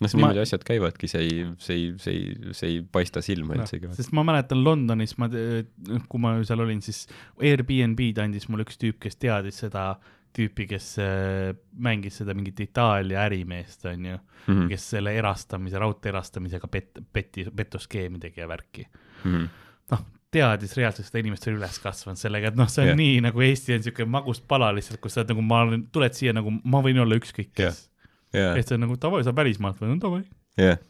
noh, 0.01 0.09
Ma- 0.09 0.17
niimoodi 0.17 0.41
asjad 0.41 0.63
käivadki, 0.65 1.09
see 1.11 1.25
ei, 1.27 1.43
see 1.61 1.75
ei, 1.77 1.89
see 2.01 2.15
ei, 2.15 2.53
see 2.57 2.71
ei 2.71 2.79
paista 2.97 3.21
silma 3.25 3.57
üldsegi. 3.57 3.89
Noh, 3.89 3.97
sest 3.97 4.13
ma 4.17 4.23
mäletan 4.27 4.63
Londonis, 4.65 5.13
ma, 5.21 5.29
kui 5.31 6.23
ma 6.23 6.33
seal 6.47 6.63
olin, 6.65 6.81
siis 6.85 7.03
Airbnb-d 7.41 8.23
andis 8.23 8.49
mulle 8.49 8.65
üks 8.67 8.81
tüüp, 8.81 8.97
kes 9.03 9.19
teadis 9.21 9.61
seda 9.65 9.91
tüüpi, 10.35 10.65
kes 10.69 10.93
äh, 11.03 11.51
mängis 11.83 12.21
seda 12.21 12.35
mingit 12.37 12.59
Itaalia 12.63 13.25
ärimeest, 13.27 13.83
on 13.91 14.05
ju 14.05 14.15
mm. 14.15 14.53
-hmm. 14.53 14.69
kes 14.71 14.89
selle 14.95 15.13
erastamise, 15.17 15.79
raudtee 15.79 16.09
erastamisega 16.13 16.67
pet-, 16.71 17.03
peti, 17.13 17.45
petuskeemi 17.55 18.19
tegi 18.19 18.41
ja 18.41 18.47
värki. 18.47 18.87
Mhm. 19.23 19.45
noh, 19.91 20.05
teadis 20.31 20.77
reaalselt 20.77 21.09
seda 21.09 21.19
inimest 21.19 21.47
oli 21.47 21.59
üles 21.59 21.77
kasvanud 21.83 22.17
sellega, 22.17 22.47
et 22.47 22.55
noh, 22.55 22.69
see 22.71 22.85
on 22.85 22.93
yeah. 22.93 22.97
nii 22.97 23.21
nagu 23.27 23.41
Eesti 23.43 23.73
on 23.75 23.81
niisugune 23.83 24.07
magus 24.13 24.39
pala 24.39 24.71
lihtsalt, 24.71 25.01
kus 25.03 25.13
sa 25.13 25.21
oled 25.21 25.33
nagu, 25.33 25.43
ma 25.43 25.61
olen, 25.65 25.83
tuled 25.91 26.15
siia 26.15 26.33
nagu, 26.33 26.53
ma 26.63 26.79
võin 26.85 27.01
olla 27.03 27.17
ükskõik 27.19 27.51
kes 27.59 27.90
jah, 28.35 28.57
et 28.57 28.67
see 28.67 28.77
on 28.77 28.85
nagu 28.85 28.97
davai, 29.01 29.23
sa 29.27 29.33
välismaalt 29.35 29.79
või, 29.81 29.93
no 29.93 30.01
davai. 30.01 30.21
jah, 30.59 30.81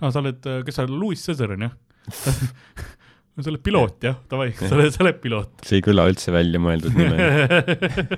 aa, 0.00 0.10
sa 0.10 0.22
oled, 0.22 0.48
kes 0.66 0.78
sa 0.78 0.86
oled, 0.86 0.96
Louis 1.02 1.20
Cesar 1.20 1.54
on 1.56 1.66
jah? 1.68 1.76
sa 3.40 3.48
oled 3.52 3.62
piloot 3.64 4.04
jah, 4.04 4.18
davai, 4.30 4.50
sa 4.58 4.72
oled, 4.76 4.90
sa 4.94 5.04
oled 5.04 5.20
piloot. 5.22 5.62
see 5.66 5.80
ei 5.80 5.84
kõla 5.86 6.08
üldse 6.10 6.34
väljamõeldud 6.34 6.98
nime. 6.98 7.28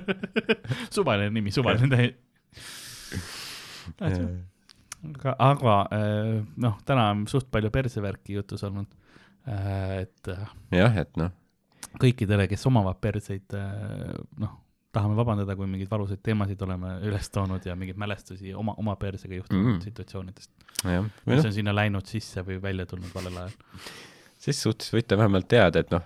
suvaline 0.95 1.31
nimi, 1.35 1.53
suvaline 1.55 1.91
tähe. 1.91 2.09
aga, 4.01 5.37
aga 5.37 5.77
äh, 5.99 6.33
noh, 6.65 6.81
täna 6.87 7.11
on 7.13 7.23
suht 7.31 7.49
palju 7.53 7.71
persevärki 7.73 8.39
jutus 8.39 8.65
olnud. 8.67 8.91
et 9.47 10.33
äh, 10.33 10.51
jah, 10.75 10.99
et 11.03 11.15
noh, 11.19 11.31
kõikidele, 12.01 12.47
kes 12.51 12.67
omavad 12.69 12.97
perseid, 13.03 13.53
noh, 14.41 14.59
tahame 14.93 15.15
vabandada, 15.17 15.55
kui 15.57 15.67
mingeid 15.67 15.89
valusaid 15.91 16.21
teemasid 16.23 16.61
oleme 16.65 16.95
üles 17.09 17.29
toonud 17.33 17.65
ja 17.65 17.75
mingeid 17.79 17.97
mälestusi 18.01 18.53
oma, 18.53 18.75
oma 18.77 18.95
persega 19.01 19.35
juhtunud 19.39 19.63
Mm. 19.63 19.75
mm. 19.75 19.81
situatsioonidest, 19.89 20.51
või 20.85 21.35
mis 21.35 21.45
on 21.49 21.53
sinna 21.55 21.73
läinud 21.75 22.05
sisse 22.09 22.43
või 22.45 22.59
välja 22.61 22.85
tulnud 22.89 23.13
valel 23.15 23.37
ajal. 23.43 23.55
ses 24.43 24.61
suhtes 24.61 24.91
võite 24.93 25.17
vähemalt 25.17 25.47
teada, 25.47 25.79
et 25.83 25.91
noh, 25.93 26.03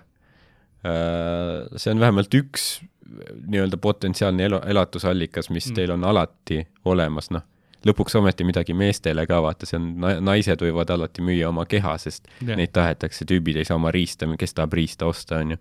see 1.76 1.92
on 1.92 2.00
vähemalt 2.00 2.34
üks 2.38 2.70
nii-öelda 3.48 3.76
potentsiaalne 3.80 4.44
elu, 4.44 4.60
elatusallikas, 4.68 5.50
mis 5.50 5.70
Mm. 5.70 5.74
teil 5.74 5.90
on 5.90 6.04
alati 6.04 6.58
olemas, 6.84 7.30
noh, 7.30 7.42
lõpuks 7.86 8.16
ometi 8.18 8.44
midagi 8.44 8.74
meestele 8.74 9.26
ka, 9.26 9.40
vaata, 9.42 9.66
see 9.66 9.78
on, 9.78 9.94
naised 10.24 10.60
võivad 10.64 10.90
alati 10.90 11.22
müüa 11.24 11.48
oma 11.48 11.64
keha, 11.66 11.96
sest 11.98 12.28
yeah. 12.42 12.56
neid 12.56 12.72
tahetakse, 12.76 13.24
tüübid 13.24 13.56
ei 13.56 13.64
saa 13.64 13.76
oma 13.78 13.90
riista, 13.94 14.28
kes 14.38 14.54
tahab 14.54 14.72
riista 14.76 15.06
osta, 15.06 15.38
on 15.44 15.56
ju. 15.56 15.58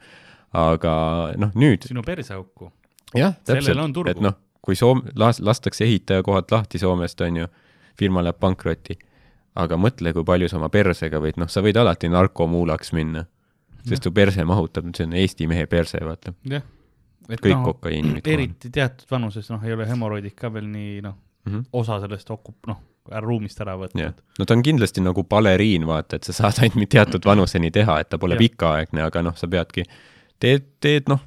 aga 0.58 0.94
noh, 1.38 1.52
nüüd 1.56 1.88
sinu 1.88 2.04
perseauku. 2.04 2.72
jah, 3.16 3.36
täpselt 3.46 4.10
et 4.12 4.22
noh, 4.24 4.36
kui 4.62 4.76
Soom-, 4.76 5.06
las-, 5.16 5.40
lastakse 5.44 5.86
ehitajakohad 5.86 6.52
lahti 6.52 6.80
Soomest, 6.80 7.22
on 7.22 7.44
ju, 7.44 7.48
firma 7.98 8.24
läheb 8.24 8.40
pankrotti, 8.40 8.98
aga 9.58 9.78
mõtle, 9.80 10.14
kui 10.14 10.26
palju 10.28 10.50
sa 10.52 10.60
oma 10.60 10.70
persega 10.74 11.22
võid, 11.24 11.40
noh, 11.42 11.50
sa 11.50 11.64
võid 11.66 11.80
alati 11.80 12.10
narkomuulaks 12.14 12.94
minna, 12.98 13.26
sest 13.88 14.04
su 14.04 14.12
perse 14.12 14.44
mahutab, 14.46 14.90
see 14.98 15.08
on 15.08 15.16
Eesti 15.18 15.48
mehe 15.48 15.70
perse, 15.72 16.02
vaata, 16.04 16.34
kõik 17.28 17.54
noh, 17.54 17.64
kokaiini 17.72 18.18
mitte 18.18 18.34
eriti 18.34 18.72
teatud 18.74 19.08
vanuses, 19.12 19.50
noh, 19.54 19.64
ei 19.64 19.74
ole 19.76 19.88
hemoroidid 19.88 20.36
ka 20.38 20.52
veel 20.54 20.68
nii, 20.70 21.02
noh, 21.06 21.16
mm. 21.16 21.54
-hmm. 21.54 21.66
osa 21.80 22.00
sellest 22.04 22.30
okup-, 22.36 22.68
noh, 22.68 22.84
ruumist 23.24 23.62
ära 23.64 23.78
võtnud., 23.80 24.22
no 24.40 24.46
ta 24.46 24.54
on 24.54 24.64
kindlasti 24.64 25.02
nagu 25.02 25.24
baleriin, 25.24 25.88
vaata, 25.88 26.20
et 26.20 26.28
sa 26.28 26.36
saad 26.36 26.64
ainult 26.68 26.92
teatud 26.92 27.26
vanuseni 27.26 27.72
teha, 27.72 28.00
et 28.04 28.10
ta 28.10 28.20
pole 28.20 28.36
Jah. 28.36 28.44
pikaaegne, 28.46 29.08
aga 29.08 29.24
noh, 29.24 29.36
sa 29.40 29.48
peadki, 29.48 29.88
teed, 30.44 30.68
teed 30.84 31.08
noh, 31.08 31.24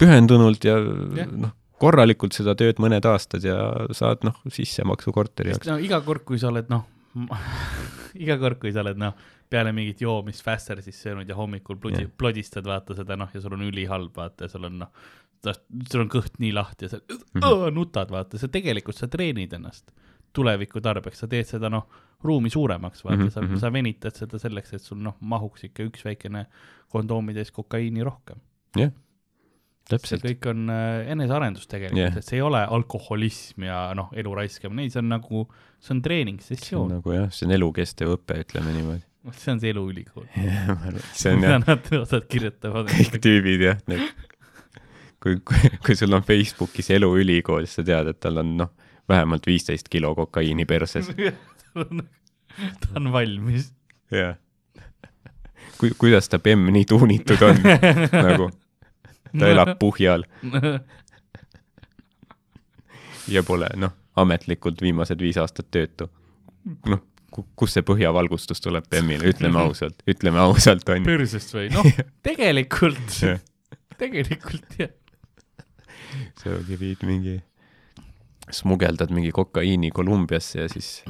pühendunult 0.00 0.64
ja 0.66 0.76
Jah. 1.16 1.30
noh, 1.30 1.54
korralikult 1.80 2.36
seda 2.36 2.56
tööd 2.58 2.80
mõned 2.82 3.04
aastad 3.08 3.44
ja 3.44 3.56
saad 3.96 4.24
noh, 4.26 4.38
sissemaksu 4.52 5.12
korteri 5.14 5.52
jaoks. 5.52 5.68
no 5.68 5.78
iga 5.82 6.00
kord, 6.04 6.24
kui 6.28 6.40
sa 6.40 6.50
oled, 6.52 6.70
noh, 6.72 6.86
iga 8.24 8.38
kord, 8.40 8.60
kui 8.62 8.72
sa 8.74 8.84
oled, 8.84 8.98
noh, 9.00 9.16
peale 9.52 9.72
mingit 9.76 10.00
joomist 10.02 10.44
Fastersis 10.44 10.98
söönud 11.04 11.28
ja 11.28 11.36
hommikul 11.38 11.78
plodi- 11.82 12.06
Jah. 12.06 12.16
plodistad, 12.18 12.66
vaata 12.66 12.96
seda, 12.98 13.18
noh, 13.18 13.30
ja 13.32 13.42
sul 13.44 13.54
on 13.56 13.68
ülihalb, 13.68 14.12
vaata, 14.16 14.48
ja 14.48 14.52
sul 14.52 14.66
on, 14.68 14.80
noh, 14.84 15.06
sul 15.46 16.02
on 16.02 16.10
kõht 16.12 16.40
nii 16.42 16.52
lahti 16.56 16.88
ja 16.88 16.96
sa 16.96 17.00
mm. 17.04 17.40
-hmm. 17.40 17.70
nutad, 17.76 18.10
vaata, 18.10 18.40
sa 18.40 18.50
tegelikult, 18.52 18.98
sa 18.98 19.08
treenid 19.12 19.54
ennast 19.56 19.92
tuleviku 20.36 20.82
tarbeks, 20.84 21.22
sa 21.22 21.28
teed 21.30 21.48
seda, 21.48 21.70
noh, 21.72 21.86
ruumi 22.26 22.50
suuremaks, 22.52 23.04
vaata 23.04 23.16
mm, 23.16 23.28
-hmm. 23.28 23.32
sa 23.32 23.42
mhm. 23.42 23.60
sa 23.62 23.72
venitad 23.72 24.16
seda 24.16 24.38
selleks, 24.38 24.72
et 24.76 24.82
sul, 24.82 24.98
noh, 25.00 25.16
mahuks 25.20 25.64
ikka 25.68 25.86
üks 25.88 26.04
väikene 26.04 26.46
kondoomitäis 26.92 27.52
kokaiini 27.52 28.04
rohkem. 28.04 28.40
jah, 28.76 28.92
see 29.86 30.18
kõik 30.22 30.46
on 30.50 30.70
äh, 30.72 31.06
enesearendus 31.14 31.68
tegelikult 31.70 32.00
yeah., 32.00 32.16
et 32.18 32.26
see 32.26 32.40
ei 32.40 32.44
ole 32.44 32.62
alkoholism 32.78 33.66
ja 33.68 33.80
noh, 33.96 34.08
elu 34.18 34.32
raiskamine, 34.38 34.86
ei, 34.86 34.92
see 34.92 35.02
on 35.02 35.12
nagu, 35.12 35.44
see 35.82 35.94
on 35.94 36.00
treeningsessioon, 36.04 36.96
nagu 36.96 37.14
jah, 37.14 37.28
see 37.34 37.46
on 37.46 37.54
elukestev 37.56 38.16
õpe, 38.16 38.40
ütleme 38.42 38.74
niimoodi. 38.74 39.04
see 39.36 39.52
on 39.54 39.62
see 39.62 39.74
eluülikool. 39.74 40.26
see 41.20 41.36
on 41.36 41.46
jah, 41.46 41.60
Nad 41.62 41.92
osad 42.00 42.26
kirjutavad. 42.30 42.90
kõik 42.90 43.20
tüübid 43.22 43.66
jah, 43.68 43.78
need, 43.90 44.26
kui, 45.22 45.38
kui, 45.46 45.72
kui 45.86 45.98
sul 45.98 46.18
on 46.18 46.26
Facebookis 46.26 46.90
eluülikool, 46.98 47.68
siis 47.68 47.80
sa 47.80 47.86
tead, 47.86 48.10
et 48.14 48.20
tal 48.22 48.42
on 48.42 48.56
noh, 48.64 48.74
vähemalt 49.06 49.46
viisteist 49.46 49.90
kilo 49.92 50.16
kokaiini 50.18 50.66
perses. 50.66 51.12
ta 52.82 52.98
on 52.98 53.10
valmis. 53.14 53.70
jah. 54.10 54.34
kui, 55.78 55.94
kuidas 55.94 56.26
ta 56.32 56.42
bemm 56.42 56.72
nii 56.74 56.86
tuunitud 56.90 57.42
on, 57.46 57.66
nagu 58.26 58.50
ta 59.38 59.50
elab 59.52 59.74
puhjal 59.82 60.26
ja 63.28 63.42
pole 63.46 63.68
noh, 63.80 63.94
ametlikult 64.16 64.82
viimased 64.82 65.20
viis 65.22 65.38
aastat 65.40 65.68
töötu. 65.74 66.08
noh, 66.86 67.02
kust 67.58 67.76
see 67.76 67.84
põhjavalgustus 67.86 68.62
tuleb 68.64 68.86
bemmile, 68.90 69.28
ütleme 69.32 69.60
ausalt, 69.62 70.00
ütleme 70.08 70.40
ausalt, 70.42 70.88
on 70.88 71.02
ju. 71.02 71.08
persest 71.10 71.54
või? 71.54 71.68
noh, 71.74 71.86
tegelikult, 72.26 73.18
tegelikult 74.00 74.80
jah. 74.80 74.92
sa 76.40 76.56
viid 76.66 77.02
mingi, 77.06 77.38
smugeldad 78.54 79.12
mingi 79.14 79.32
kokaiini 79.34 79.90
Kolumbiasse 79.94 80.62
ja 80.62 80.68
siis 80.72 81.00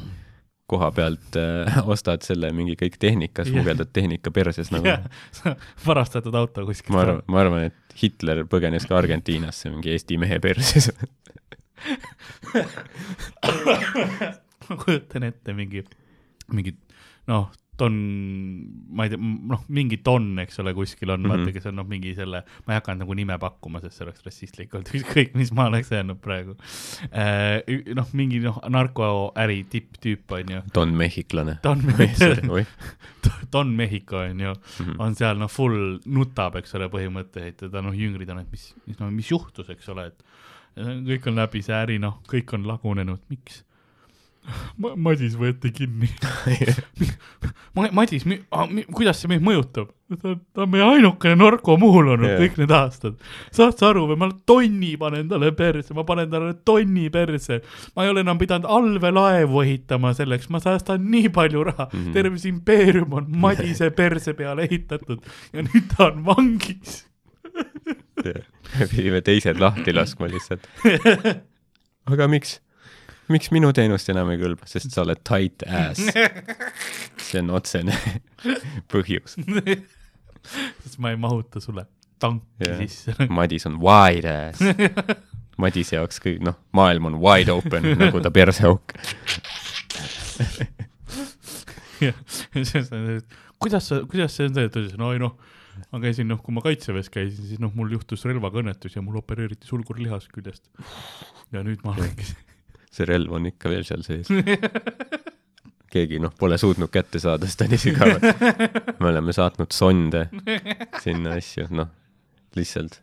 koha 0.66 0.90
pealt 0.90 1.36
äh, 1.38 1.76
ostad 1.86 2.24
selle 2.26 2.50
mingi 2.56 2.74
kõik 2.78 2.96
tehnika, 2.98 3.44
smugeldad 3.46 3.92
tehnika 3.94 4.32
perses 4.34 4.72
nagu. 4.74 4.96
varastatud 5.86 6.34
auto 6.34 6.66
kuskilt. 6.66 6.94
ma 6.96 7.04
arvan, 7.04 7.20
ma 7.30 7.42
arvan, 7.44 7.68
et 7.70 7.85
Hitler 7.96 8.44
põgenes 8.50 8.84
ka 8.88 8.98
Argentiinasse 8.98 9.70
mingi 9.72 9.94
Eesti 9.94 10.18
mehe 10.20 10.38
perses. 10.42 10.90
ma 14.66 14.74
kujutan 14.80 15.22
ette 15.28 15.50
mingi, 15.56 15.80
mingi 16.52 16.72
noh, 17.30 17.46
tonn, 17.76 17.96
ma 18.96 19.04
ei 19.06 19.10
tea, 19.12 19.18
noh, 19.20 19.64
mingi 19.68 19.98
tonn, 20.06 20.38
eks 20.42 20.60
ole, 20.62 20.72
kuskil 20.76 21.10
on 21.12 21.20
mm, 21.20 21.26
-hmm. 21.30 21.44
Vaata, 21.46 21.52
kes 21.52 21.66
on 21.70 21.76
noh, 21.76 21.86
mingi 21.88 22.14
selle, 22.16 22.42
ma 22.66 22.72
ei 22.74 22.80
hakanud 22.80 23.04
nagu 23.04 23.14
nime 23.18 23.36
pakkuma, 23.42 23.80
sest 23.84 23.98
see 23.98 24.06
oleks 24.06 24.24
rassistlik 24.26 24.74
olnud, 24.74 24.88
ükskõik, 25.00 25.34
mis 25.36 25.52
ma 25.52 25.66
oleks 25.70 25.92
öelnud 25.92 26.20
praegu. 26.24 26.56
noh, 27.96 28.08
mingi 28.16 28.40
noh, 28.44 28.60
narkoäri 28.68 29.64
tipptüüp 29.70 30.32
on 30.38 30.54
ju, 30.56 30.62
Don 30.74 30.94
Mehhiklane. 30.96 31.58
Don 31.62 31.82
oih, 32.50 32.66
Don 33.52 33.68
Mexico 33.76 34.22
on 34.24 34.40
ju, 34.40 34.54
Mhm. 34.80 34.96
on 35.00 35.14
seal 35.14 35.38
noh, 35.38 35.48
full 35.50 35.98
nutab, 36.06 36.56
eks 36.56 36.74
ole, 36.78 36.88
põhimõtteliselt 36.92 37.62
ja 37.62 37.68
ta 37.72 37.82
noh, 37.84 37.92
jüngrid 37.96 38.30
on, 38.30 38.38
et 38.44 38.50
mis, 38.50 38.74
mis 38.86 38.98
no 39.00 39.10
mis 39.10 39.30
juhtus, 39.30 39.68
eks 39.70 39.88
ole, 39.88 40.06
et 40.06 40.22
kõik 40.76 41.26
on 41.30 41.34
läbi 41.38 41.62
see 41.64 41.74
äri, 41.74 41.98
noh, 41.98 42.18
kõik 42.28 42.52
on 42.54 42.66
lagunenud, 42.68 43.20
miks? 43.32 43.62
Madis 45.06 45.36
võeti 45.38 45.72
kinni. 45.74 46.10
Madis, 47.98 48.26
kuidas 48.94 49.20
see 49.20 49.30
meid 49.30 49.44
mõjutab? 49.44 49.92
ta, 50.14 50.36
ta 50.54 50.62
on 50.62 50.70
meie 50.70 50.84
ainukene 50.86 51.34
narkomuul 51.40 52.12
olnud 52.12 52.28
yeah. 52.28 52.38
kõik 52.38 52.60
need 52.60 52.72
aastad. 52.74 53.16
saad 53.54 53.74
sa 53.78 53.88
aru 53.90 54.04
või, 54.10 54.18
ma 54.20 54.28
tonni 54.48 54.92
panen 55.00 55.26
talle 55.30 55.50
perse, 55.56 55.94
ma 55.96 56.04
panen 56.06 56.30
talle 56.30 56.52
tonni 56.68 57.08
perse. 57.10 57.58
ma 57.96 58.06
ei 58.06 58.12
ole 58.12 58.22
enam 58.22 58.38
pidanud 58.38 58.68
allveelaevu 58.70 59.64
ehitama 59.64 60.14
selleks, 60.16 60.50
ma 60.54 60.62
säästan 60.62 61.08
nii 61.10 61.32
palju 61.34 61.64
raha 61.70 61.88
mm. 61.88 61.98
-hmm. 61.98 62.14
terve 62.14 62.38
see 62.38 62.54
impeerium 62.54 63.18
on 63.18 63.26
Madise 63.46 63.90
perse 64.00 64.36
peale 64.38 64.68
ehitatud 64.68 65.26
ja 65.52 65.66
nüüd 65.66 65.90
ta 65.96 66.10
on 66.12 66.22
vangis. 66.26 67.02
pidime 68.94 69.20
teised 69.26 69.58
lahti 69.60 69.94
laskma 69.94 70.30
lihtsalt. 70.30 70.70
aga 72.06 72.28
miks, 72.30 72.60
miks 73.32 73.50
minu 73.54 73.72
teenust 73.74 74.10
enam 74.12 74.30
ei 74.32 74.40
kõlba, 74.40 74.68
sest 74.70 74.92
sa 74.94 75.02
oled 75.02 75.20
tight 75.26 75.64
ass. 75.66 76.02
see 77.26 77.42
on 77.42 77.52
otsene 77.56 77.96
põhjus. 78.92 79.36
sest 80.84 80.98
ma 81.02 81.12
ei 81.14 81.20
mahuta 81.20 81.62
sulle 81.62 81.86
tanki 82.22 82.46
Jah. 82.62 82.68
yeah. 82.68 82.78
sisse. 82.84 83.16
Madis 83.38 83.66
on 83.68 83.80
wide 83.82 84.30
ass. 84.30 84.62
Madise 85.60 85.96
jaoks 85.96 86.20
kõik, 86.20 86.40
noh, 86.44 86.56
maailm 86.76 87.10
on 87.10 87.18
wide 87.22 87.52
open 87.52 87.94
nagu 87.96 88.20
ta 88.20 88.30
perseauk. 88.32 88.92
kuidas 93.56 93.88
sa, 93.88 94.02
kuidas 94.04 94.36
see 94.36 94.50
on 94.50 94.56
see, 94.56 94.68
ta 94.68 94.82
ütles, 94.82 94.98
no 95.00 95.14
ei 95.16 95.20
noh, 95.22 95.38
ma 95.92 96.00
käisin 96.02 96.28
noh, 96.28 96.42
kui 96.44 96.52
ma 96.52 96.60
kaitseväes 96.64 97.08
käisin, 97.12 97.48
siis 97.48 97.62
noh, 97.62 97.72
mul 97.76 97.94
juhtus 97.96 98.26
relvaga 98.28 98.60
õnnetus 98.60 98.98
ja 98.98 99.04
mul 99.04 99.16
opereeriti 99.22 99.68
sulgurlihas 99.68 100.28
küljest. 100.32 100.68
ja 101.56 101.64
nüüd 101.64 101.80
ma 101.88 101.96
olengi 101.96 102.28
see 102.96 103.08
relv 103.08 103.36
on 103.36 103.48
ikka 103.52 103.72
veel 103.72 103.86
seal 103.88 104.04
sees. 104.06 104.30
keegi 105.92 106.20
noh, 106.20 106.34
pole 106.38 106.58
suutnud 106.60 106.92
kätte 106.92 107.20
saada, 107.22 107.48
sest 107.48 107.62
ta 107.62 107.68
on 107.68 107.74
nii 107.74 107.82
sügav. 107.82 108.16
me 109.00 109.10
oleme 109.12 109.36
saatnud 109.36 109.74
sonde 109.76 110.26
sinna 111.02 111.36
asju, 111.38 111.68
noh, 111.76 111.92
lihtsalt 112.58 113.00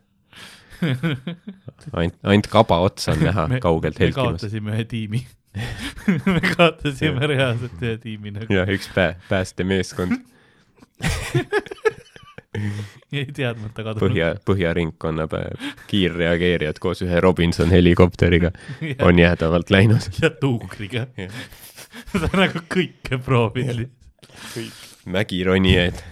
ainult, 1.92 2.18
ainult 2.22 2.46
kaba 2.52 2.78
otsa 2.84 3.12
on 3.14 3.22
näha 3.24 3.46
me, 3.48 3.60
kaugelt 3.62 3.98
me 3.98 4.06
helkimas. 4.06 4.42
kaotasime 4.42 4.74
ühe 4.74 4.84
tiimi 4.90 5.20
me 6.34 6.40
kaotasime 6.44 7.26
reaalselt 7.30 7.82
ühe 7.82 7.96
tiimi 8.02 8.30
nagu, 8.34 8.52
ja 8.52 8.66
üks 8.70 8.88
pää-, 8.94 9.16
päästemeeskond 9.30 10.14
ei 13.20 13.28
teadmata 13.34 13.86
kadunud. 13.86 14.02
Põhja, 14.04 14.30
Põhjaringkonna 14.46 15.28
kiirreageerijad 15.90 16.80
koos 16.82 17.04
ühe 17.06 17.20
Robinson 17.24 17.70
helikopteriga 17.74 18.52
on 19.08 19.18
jäädavalt 19.18 19.70
läinud. 19.74 20.10
ja 20.22 20.30
tuukriga. 20.30 21.06
ta 22.12 22.32
nagu 22.34 22.64
kõike 22.70 23.20
proovis. 23.22 23.86
mägironijad 25.04 26.02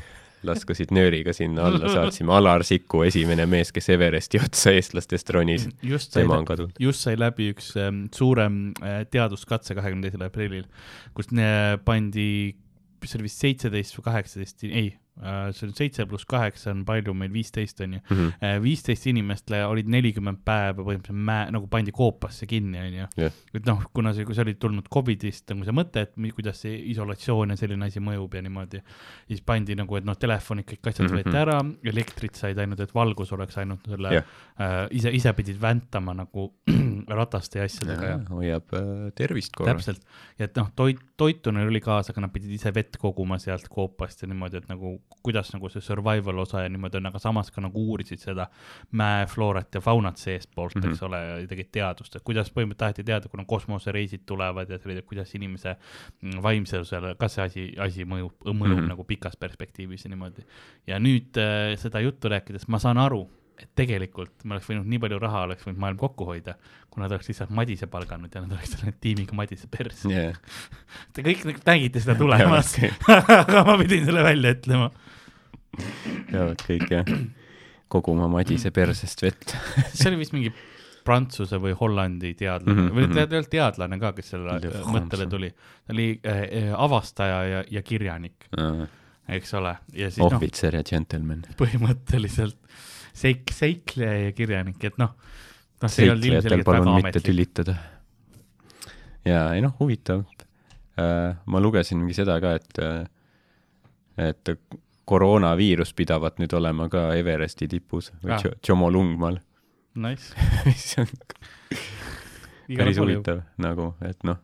laskasid 0.46 0.92
nööriga 0.94 1.34
sinna 1.36 1.66
alla, 1.68 1.90
saatsime 1.96 2.34
Alar 2.36 2.64
Siku, 2.66 3.02
esimene 3.06 3.46
mees, 3.50 3.72
kes 3.74 3.88
Everesti 3.94 4.40
otsa 4.42 4.74
eestlastest 4.76 5.30
ronis. 5.34 5.68
sai 5.82 6.22
tema 6.22 6.38
on 6.40 6.48
kadunud. 6.48 6.78
just 6.80 7.06
sai 7.06 7.16
läbi 7.18 7.52
üks 7.54 7.72
ähm, 7.80 8.04
suurem 8.14 8.72
äh, 8.82 9.02
teaduskatse 9.10 9.76
kahekümne 9.78 10.08
teisel 10.08 10.26
aprillil, 10.26 10.66
kus 11.16 11.30
äh, 11.36 11.76
pandi, 11.84 12.56
mis 13.02 13.12
see 13.12 13.20
oli 13.20 13.28
vist 13.28 13.46
seitseteist 13.46 13.98
või 13.98 14.08
kaheksateist, 14.10 14.66
ei, 14.70 14.92
see 15.52 15.66
on 15.68 15.74
seitse 15.76 16.06
pluss 16.08 16.24
kaheksa 16.24 16.70
on 16.72 16.84
palju 16.88 17.12
meil, 17.14 17.32
viisteist 17.32 17.80
on 17.84 17.92
ju 17.94 18.00
mm 18.00 18.16
-hmm. 18.16 18.62
viisteist 18.62 19.06
inimest 19.06 19.50
olid 19.50 19.88
nelikümmend 19.88 20.38
päeva 20.44 20.82
põhimõtteliselt 20.82 21.24
mäe, 21.28 21.50
nagu 21.52 21.66
pandi 21.66 21.92
koopasse 21.92 22.46
kinni, 22.46 22.78
onju. 22.78 23.06
et 23.54 23.66
noh, 23.66 23.82
kuna 23.92 24.12
see, 24.14 24.24
kui 24.24 24.34
see 24.34 24.42
oli 24.42 24.54
tulnud 24.54 24.88
Covidist 24.94 25.50
nagu 25.50 25.64
see 25.64 25.72
mõte, 25.72 26.00
et 26.00 26.14
kuidas 26.34 26.60
see 26.64 26.78
isolatsioon 26.94 27.50
ja 27.50 27.56
selline 27.56 27.86
asi 27.86 28.00
mõjub 28.00 28.34
ja 28.34 28.42
niimoodi, 28.42 28.80
siis 29.28 29.40
pandi 29.40 29.74
nagu, 29.74 29.96
et 29.96 30.04
noh, 30.04 30.16
telefonid, 30.16 30.64
kõik 30.64 30.88
asjad 30.88 31.10
Mhm. 31.10 31.18
võeti 31.18 31.36
ära, 31.36 31.58
elektrit 31.84 32.34
said 32.34 32.58
ainult, 32.58 32.80
et 32.80 32.94
valgus 32.94 33.32
oleks 33.32 33.58
ainult 33.58 33.84
selle 33.86 34.12
Jah. 34.14 34.24
äh, 34.60 34.88
ise, 34.90 35.10
ise 35.10 35.32
pidid 35.32 35.60
väntama 35.60 36.14
nagu 36.14 36.54
rataste 37.08 37.58
ja 37.58 37.64
asjadega 37.64 38.06
ja 38.06 38.18
hoiab 38.30 38.72
äh, 38.72 39.10
tervist 39.14 39.52
korras. 39.56 39.76
täpselt, 39.76 40.04
ja 40.38 40.44
et 40.44 40.56
noh, 40.56 40.70
toit, 40.76 40.98
toitu 41.16 41.50
neil 41.50 41.68
oli 41.68 41.80
kaasa, 41.80 42.12
aga 42.12 42.20
nad 42.20 42.32
pidid 42.32 42.50
ise 42.50 42.72
vett 42.74 42.96
koguma 42.96 43.38
sealt 43.38 43.68
koopast 43.68 44.22
ja 44.22 44.28
niimoodi, 44.28 44.56
et 44.56 44.68
nagu 44.68 45.01
kuidas 45.22 45.52
nagu 45.52 45.68
see 45.68 45.80
survival 45.80 46.38
osa 46.38 46.62
ja 46.62 46.68
niimoodi 46.68 46.96
on, 46.96 47.06
aga 47.06 47.18
samas 47.18 47.50
ka 47.50 47.60
nagu 47.60 47.78
uurisid 47.92 48.18
seda 48.18 48.46
mäefloorat 48.92 49.74
ja 49.74 49.80
faunat 49.80 50.16
seestpoolt 50.16 50.74
mm, 50.74 50.80
-hmm. 50.80 50.86
Mhm. 50.86 50.92
eks 50.92 51.02
ole, 51.02 51.20
ja 51.42 51.46
tegid 51.48 51.70
teadust, 51.72 52.16
et 52.16 52.22
kuidas 52.24 52.50
põhimõtteliselt 52.50 52.78
taheti 52.78 53.04
teada, 53.04 53.28
kuna 53.28 53.44
kosmosereisid 53.44 54.22
tulevad 54.26 54.70
ja 54.70 54.78
selline, 54.78 55.02
kuidas 55.02 55.34
inimese 55.34 55.76
mm, 56.20 56.42
vaimsusele 56.42 57.14
ka 57.18 57.28
see 57.28 57.44
asi, 57.44 57.68
asi 57.78 58.04
mõjub, 58.04 58.32
mõjub 58.44 58.54
mm 58.54 58.72
Mhm. 58.72 58.78
-hmm. 58.80 58.88
nagu 58.88 59.04
pikas 59.04 59.36
perspektiivis 59.36 60.04
ja 60.04 60.08
niimoodi. 60.08 60.42
ja 60.86 60.98
nüüd 60.98 61.36
äh, 61.36 61.76
seda 61.78 62.00
juttu 62.00 62.28
rääkides 62.28 62.68
ma 62.68 62.78
saan 62.78 62.98
aru, 62.98 63.28
et 63.60 63.70
tegelikult 63.78 64.44
me 64.44 64.56
oleks 64.56 64.68
võinud 64.70 64.88
nii 64.88 65.00
palju 65.02 65.18
raha 65.22 65.44
oleks 65.48 65.66
võinud 65.66 65.82
maailm 65.84 66.00
kokku 66.00 66.26
hoida, 66.28 66.56
kui 66.90 67.02
nad 67.02 67.12
oleks 67.12 67.30
lihtsalt 67.30 67.52
Madise 67.54 67.88
palganud 67.92 68.34
ja 68.34 68.42
nad 68.44 68.56
oleks 68.56 68.76
läinud 68.80 68.98
tiimiga 69.04 69.36
Madise 69.38 69.70
persse. 69.72 70.10
jaa, 70.12 70.32
Te 71.14 71.24
kõik 71.26 71.46
nagu 71.48 71.64
nägite 71.68 72.02
seda 72.04 72.16
tulemas, 72.22 72.74
aga 73.42 73.64
ma 73.68 73.78
pidin 73.80 74.04
selle 74.08 74.26
välja 74.26 74.56
ütlema. 74.56 74.90
peavad 76.30 76.66
kõik 76.66 76.90
jah, 76.92 77.16
koguma 77.92 78.28
Madise 78.32 78.72
persest 78.74 79.24
vett. 79.24 79.56
see 79.92 80.10
oli 80.12 80.22
vist 80.24 80.36
mingi 80.36 80.52
Prantsuse 81.02 81.58
või 81.62 81.74
Hollandi 81.78 82.34
teadlane 82.38 82.78
mm 82.78 82.88
-hmm. 82.88 82.96
või 82.96 83.26
ta 83.28 83.38
oli 83.38 83.50
teadlane 83.50 83.98
ka, 83.98 84.12
kes 84.16 84.32
selle 84.34 84.58
Le 84.62 84.70
äh, 84.70 84.88
mõttele 84.94 85.26
tuli. 85.30 85.50
ta 85.50 85.94
oli 85.94 86.08
äh, 86.26 86.42
äh, 86.42 86.72
avastaja 86.76 87.44
ja, 87.44 87.64
ja 87.70 87.82
kirjanik, 87.82 88.46
eks 89.28 89.54
ole, 89.54 89.76
ja 89.92 90.10
siis 90.10 90.22
noh, 90.22 90.32
ohvitser 90.32 90.74
ja 90.78 90.82
džentelmen. 90.82 91.42
põhimõtteliselt 91.58 92.58
seik-, 93.16 93.52
seikleja 93.54 94.28
ja 94.28 94.36
kirjanik, 94.36 94.82
et 94.84 94.98
noh, 95.00 95.14
noh, 95.82 95.90
see 95.92 96.06
ei 96.06 96.12
olnud 96.12 96.28
ilmselgelt 96.30 96.68
väga 96.68 96.94
ametlik. 96.98 97.72
jaa, 99.28 99.46
ei 99.54 99.64
noh, 99.64 99.74
huvitav. 99.80 100.24
ma 101.46 101.60
lugesin 101.60 101.98
mingi 101.98 102.14
seda 102.16 102.36
ka, 102.42 102.54
et, 102.60 102.82
et 104.20 104.52
koroonaviirus 105.08 105.94
pidavat 105.96 106.38
nüüd 106.38 106.52
olema 106.54 106.88
ka 106.92 107.08
Everesti 107.16 107.68
tipus 107.68 108.12
või 108.22 108.36
Ah. 108.36 108.44
Tšomolungmal, 108.62 109.40
Nice. 109.94 110.32
mis 110.68 110.94
on 110.98 111.08
päris 112.76 112.98
huvitav 113.00 113.42
nagu, 113.60 113.92
et 114.04 114.22
noh, 114.24 114.38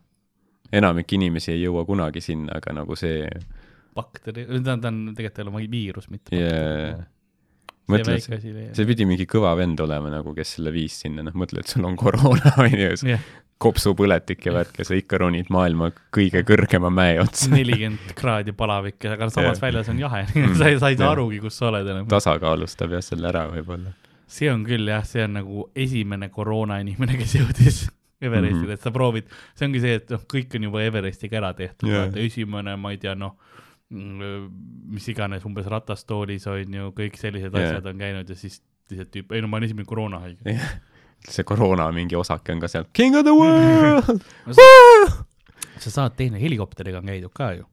enamik 0.73 1.13
inimesi 1.17 1.53
ei 1.55 1.63
jõua 1.63 1.85
kunagi 1.87 2.21
sinna, 2.21 2.59
aga 2.59 2.73
nagu 2.81 2.97
see 2.99 3.23
bakteri, 3.97 4.45
ta 4.63 4.75
on, 4.75 4.81
ta 4.83 4.91
on 4.91 4.99
tegelikult 5.17 5.39
ei 5.39 5.47
ole 5.47 5.71
viirus, 5.71 6.09
mitte 6.13 6.37
yeah., 6.37 6.99
see 7.89 7.97
mõtle, 7.97 8.15
väike 8.15 8.37
asi 8.37 8.53
oli. 8.53 8.65
see 8.77 8.89
pidi 8.89 9.07
mingi 9.09 9.27
kõva 9.29 9.55
vend 9.59 9.81
olema 9.83 10.13
nagu, 10.13 10.33
kes 10.37 10.55
selle 10.57 10.73
viis 10.75 10.99
sinna, 11.03 11.25
noh 11.25 11.37
mõtle, 11.37 11.63
et 11.63 11.71
sul 11.71 11.87
on 11.89 11.97
koroona, 11.99 12.53
onju, 12.61 12.91
jah, 13.09 13.29
kopsupõletik 13.59 14.45
ja 14.47 14.53
värk 14.55 14.79
ja 14.79 14.87
sa 14.87 14.95
ikka 14.95 15.19
ronid 15.19 15.49
maailma 15.51 15.89
kõige 16.15 16.45
kõrgema 16.47 16.91
mäe 16.93 17.17
otsa. 17.19 17.49
nelikümmend 17.57 18.13
kraadi 18.19 18.55
palavik, 18.55 19.01
aga 19.03 19.27
samas 19.33 19.57
Jah. 19.57 19.63
väljas 19.67 19.91
on 19.91 19.99
jahe, 19.99 20.23
sa 20.59 20.69
ei, 20.71 20.79
sa 20.79 20.93
ei 20.93 20.99
saa 20.99 21.11
arugi, 21.11 21.41
kus 21.43 21.59
sa 21.59 21.67
oled 21.73 21.87
enam. 21.87 22.07
tasakaalustab 22.11 22.95
jah 22.95 23.03
selle 23.05 23.31
ära 23.31 23.45
võib-olla. 23.51 23.93
see 24.29 24.51
on 24.51 24.63
küll 24.67 24.87
jah, 24.87 25.03
see 25.07 25.25
on 25.25 25.39
nagu 25.41 25.69
esimene 25.75 26.31
koroona 26.31 26.79
inimene, 26.85 27.17
kes 27.19 27.39
jõudis 27.41 27.85
Everestile 28.19 28.59
mm. 28.59 28.65
-hmm. 28.65 28.73
et 28.73 28.81
sa 28.81 28.91
proovid, 28.91 29.29
see 29.55 29.67
ongi 29.67 29.79
see, 29.79 29.99
et 29.99 30.09
noh, 30.11 30.23
kõik 30.27 30.55
on 30.57 30.65
juba 30.67 30.81
Everestiga 30.83 31.39
ära 31.39 31.53
tehtud 31.55 31.87
yeah., 31.89 32.09
esimene, 32.19 32.75
ma 32.75 32.91
ei 32.91 32.99
tea, 32.99 33.15
noh, 33.15 33.37
mis 33.89 35.07
iganes, 35.09 35.45
umbes 35.49 35.65
ratastoolis 35.71 36.45
on 36.51 36.75
ju, 36.79 36.91
kõik 36.97 37.17
sellised 37.17 37.55
yeah. 37.55 37.71
asjad 37.71 37.89
on 37.89 38.03
käinud 38.03 38.29
ja 38.29 38.37
siis 38.37 38.59
lihtsalt 38.89 39.11
tüüp, 39.13 39.33
ei 39.33 39.41
no 39.41 39.49
ma 39.49 39.57
olen 39.57 39.69
esimene 39.69 39.89
koroonahaige. 39.89 40.59
see 41.29 41.43
koroona 41.47 41.89
mingi 41.93 42.17
osake 42.17 42.53
on 42.53 42.61
ka 42.61 42.69
seal 42.71 42.85
King 42.93 43.17
of 43.17 43.25
the 43.27 43.33
world. 43.35 44.23
sa 45.83 45.91
saad 45.91 46.15
teine, 46.19 46.39
helikopteriga 46.41 47.01
on 47.01 47.09
käidud 47.09 47.33
ka 47.33 47.53
ju 47.57 47.67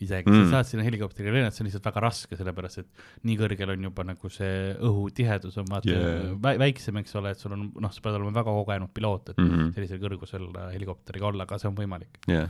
isegi 0.00 0.30
mm., 0.30 0.36
Mm. 0.36 0.48
sa 0.48 0.60
saad 0.60 0.68
sinna 0.70 0.84
helikopteriga 0.86 1.32
lennata, 1.34 1.56
see 1.56 1.64
on 1.64 1.68
lihtsalt 1.68 1.86
väga 1.90 2.02
raske, 2.06 2.36
sellepärast 2.38 2.80
et 2.80 3.02
nii 3.28 3.36
kõrgel 3.40 3.74
on 3.74 3.84
juba 3.90 4.06
nagu 4.08 4.30
see 4.32 4.72
õhutihedus 4.78 5.58
on 5.60 5.68
vaata 5.68 5.90
Yeah. 5.90 6.08
yeah. 6.08 6.38
vä 6.40 6.54
väiksem, 6.62 6.96
eks 7.02 7.14
ole, 7.20 7.34
et 7.34 7.42
sul 7.42 7.52
on, 7.56 7.66
noh, 7.84 7.92
sa 7.92 8.00
pead 8.04 8.16
olema 8.16 8.32
väga 8.40 8.54
kogenud 8.56 8.92
piloot, 8.96 9.32
et 9.32 9.38
mm. 9.40 9.50
-hmm. 9.50 9.72
sellisel 9.76 10.00
kõrgusel 10.00 10.48
helikopteriga 10.72 11.28
olla, 11.28 11.44
aga 11.48 11.58
see 11.58 11.68
on 11.68 11.76
võimalik. 11.76 12.20
jah, 12.28 12.48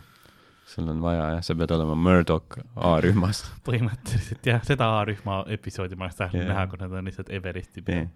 sul 0.71 0.89
on 0.89 1.01
vaja 1.03 1.25
jah, 1.35 1.43
sa 1.45 1.57
pead 1.59 1.73
olema 1.75 1.97
Murdoch 1.99 2.61
A-rühmas. 2.77 3.43
põhimõtteliselt 3.67 4.47
jah, 4.47 4.63
seda 4.67 4.91
A-rühma 5.01 5.43
episoodi 5.57 5.99
ma 5.99 6.09
oleks 6.09 6.21
tahtnud 6.21 6.41
Yeah. 6.41 6.47
yeah. 6.47 6.61
näha, 6.61 6.71
kui 6.71 6.79
nad 6.81 6.95
on 6.99 7.11
lihtsalt 7.11 7.33
Everesti 7.35 7.83
peal. 7.87 8.07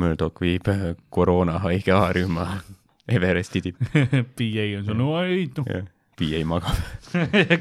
Murdoch 0.00 0.40
viib 0.40 0.68
äh, 0.72 0.84
koroonahaige 1.12 1.92
A-rühma 1.96 2.46
Everesti 3.16 3.64
tippu. 3.66 3.88
PA 4.38 4.68
on 4.78 4.86
sul, 4.86 4.96
no 5.00 5.10
ei, 5.24 5.48
noh, 5.56 5.68
jah, 5.68 5.90
PA 6.18 6.44
magab. 6.48 6.78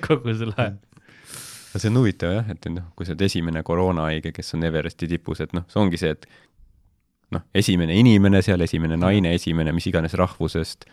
kogu 0.05 0.37
selle 0.37 0.55
aja. 0.57 0.77
aga 1.71 1.81
see 1.81 1.89
on 1.89 1.99
huvitav 2.03 2.35
jah, 2.37 2.53
et 2.53 2.69
noh, 2.71 2.91
kui 2.95 3.07
sa 3.07 3.15
oled 3.15 3.25
esimene 3.25 3.65
koroonahaige, 3.67 4.35
kes 4.35 4.55
on 4.57 4.69
Everesti 4.69 5.09
tipus, 5.11 5.41
et 5.43 5.57
noh, 5.57 5.65
see 5.71 5.81
ongi 5.81 5.99
see, 5.99 6.13
et 6.13 6.29
noh, 7.33 7.43
esimene 7.57 7.97
inimene 7.97 8.43
seal, 8.45 8.61
esimene 8.67 8.99
naine, 9.01 9.33
esimene 9.39 9.73
mis 9.75 9.87
iganes 9.89 10.13
rahvusest, 10.19 10.85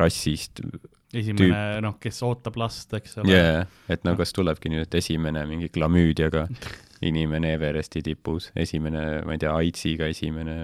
rassist, 0.00 0.64
esimene, 1.12 1.80
noh, 1.84 1.98
kes 2.00 2.22
ootab 2.26 2.56
last, 2.60 2.92
eks 2.96 3.18
ole 3.22 3.32
jaa, 3.34 3.66
et 3.92 4.04
no 4.08 4.14
kas 4.16 4.32
tulebki 4.32 4.70
nüüd, 4.72 4.86
et 4.86 4.94
esimene 5.02 5.44
mingi 5.48 5.68
klamüüdiaga 5.74 6.46
inimene 7.08 7.52
Everesti 7.56 8.02
tipus, 8.06 8.50
esimene, 8.56 9.22
ma 9.26 9.34
ei 9.36 9.42
tea, 9.42 9.52
AIDSiga 9.58 10.06
esimene 10.12 10.56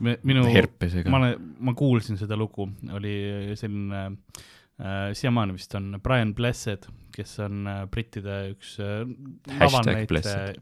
Me- 0.00 0.18
minu, 0.28 0.42
ma. 1.08 1.16
olen, 1.16 1.52
ma 1.64 1.72
kuulsin 1.76 2.18
seda 2.20 2.36
lugu, 2.36 2.66
oli 2.92 3.14
selline 3.56 4.02
äh,, 4.04 5.12
siiamaani 5.16 5.54
vist 5.56 5.72
on 5.78 5.94
Brian 6.04 6.34
Blessed, 6.36 6.84
kes 7.16 7.38
on 7.40 7.62
äh, 7.70 7.78
brittide 7.88 8.34
üks 8.52 8.74
äh, 8.84 9.06
Hashtag 9.56 9.62
lavalnäitleja 9.64 10.06
Blessed., 10.12 10.60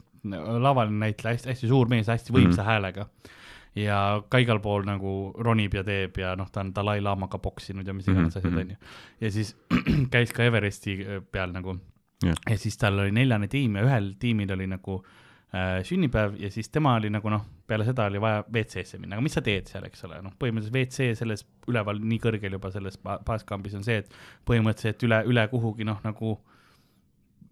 lavalnäitleja, 0.65 1.35
hästi, 1.35 1.51
hästi 1.51 1.69
suur 1.73 1.91
mees, 1.91 2.07
hästi 2.09 2.33
võimsa 2.33 2.63
Mhm. 2.63 2.63
mm. 2.63 2.69
häälega. 2.71 3.09
Ja 3.75 4.23
ka 4.31 4.39
igal 4.39 4.61
pool 4.63 4.85
nagu 4.87 5.33
ronib 5.43 5.75
ja 5.75 5.83
teeb 5.85 6.19
ja 6.23 6.35
noh, 6.39 6.47
ta 6.53 6.61
on 6.63 6.71
Dalai-laamaga 6.77 7.39
poksinud 7.43 7.87
ja 7.87 7.95
mis 7.95 8.07
iganes 8.09 8.37
Mhm, 8.37 8.39
asjad 8.39 8.53
mhm. 8.53 8.61
onju. 8.61 8.77
ja 9.21 9.31
siis 9.35 9.57
käis 10.15 10.33
ka 10.33 10.45
Everesti 10.47 10.99
äh, 11.03 11.21
peal 11.33 11.53
nagu 11.53 11.79
Jah. 12.25 12.37
ja 12.51 12.57
siis 12.59 12.77
tal 12.79 12.99
oli 13.03 13.11
neljane 13.13 13.49
tiim 13.51 13.75
ja 13.77 13.83
ühel 13.85 14.13
tiimil 14.23 14.53
oli 14.55 14.67
nagu 14.71 15.01
äh, 15.55 15.83
sünnipäev 15.85 16.37
ja 16.41 16.51
siis 16.51 16.69
tema 16.71 16.95
oli 17.01 17.11
nagu 17.11 17.29
noh, 17.31 17.43
peale 17.67 17.85
seda 17.85 18.07
oli 18.07 18.21
vaja 18.23 18.45
WC-sse 18.47 18.99
minna, 19.03 19.17
aga 19.19 19.23
mis 19.27 19.35
sa 19.35 19.43
teed 19.43 19.67
seal, 19.69 19.85
eks 19.89 20.05
ole, 20.07 20.23
noh, 20.23 20.33
põhimõtteliselt 20.39 20.77
WC 20.79 21.19
selles 21.19 21.43
üleval 21.69 21.99
nii 22.01 22.19
kõrgel 22.23 22.53
juba 22.57 22.71
selles 22.71 22.97
ba- 23.03 23.19
baaskambis 23.27 23.75
on 23.75 23.85
see, 23.85 23.99
et 24.05 24.15
põhimõtteliselt 24.47 25.03
üle, 25.09 25.23
üle 25.35 25.49
kuhugi 25.51 25.85
noh, 25.89 25.99
nagu 26.05 26.37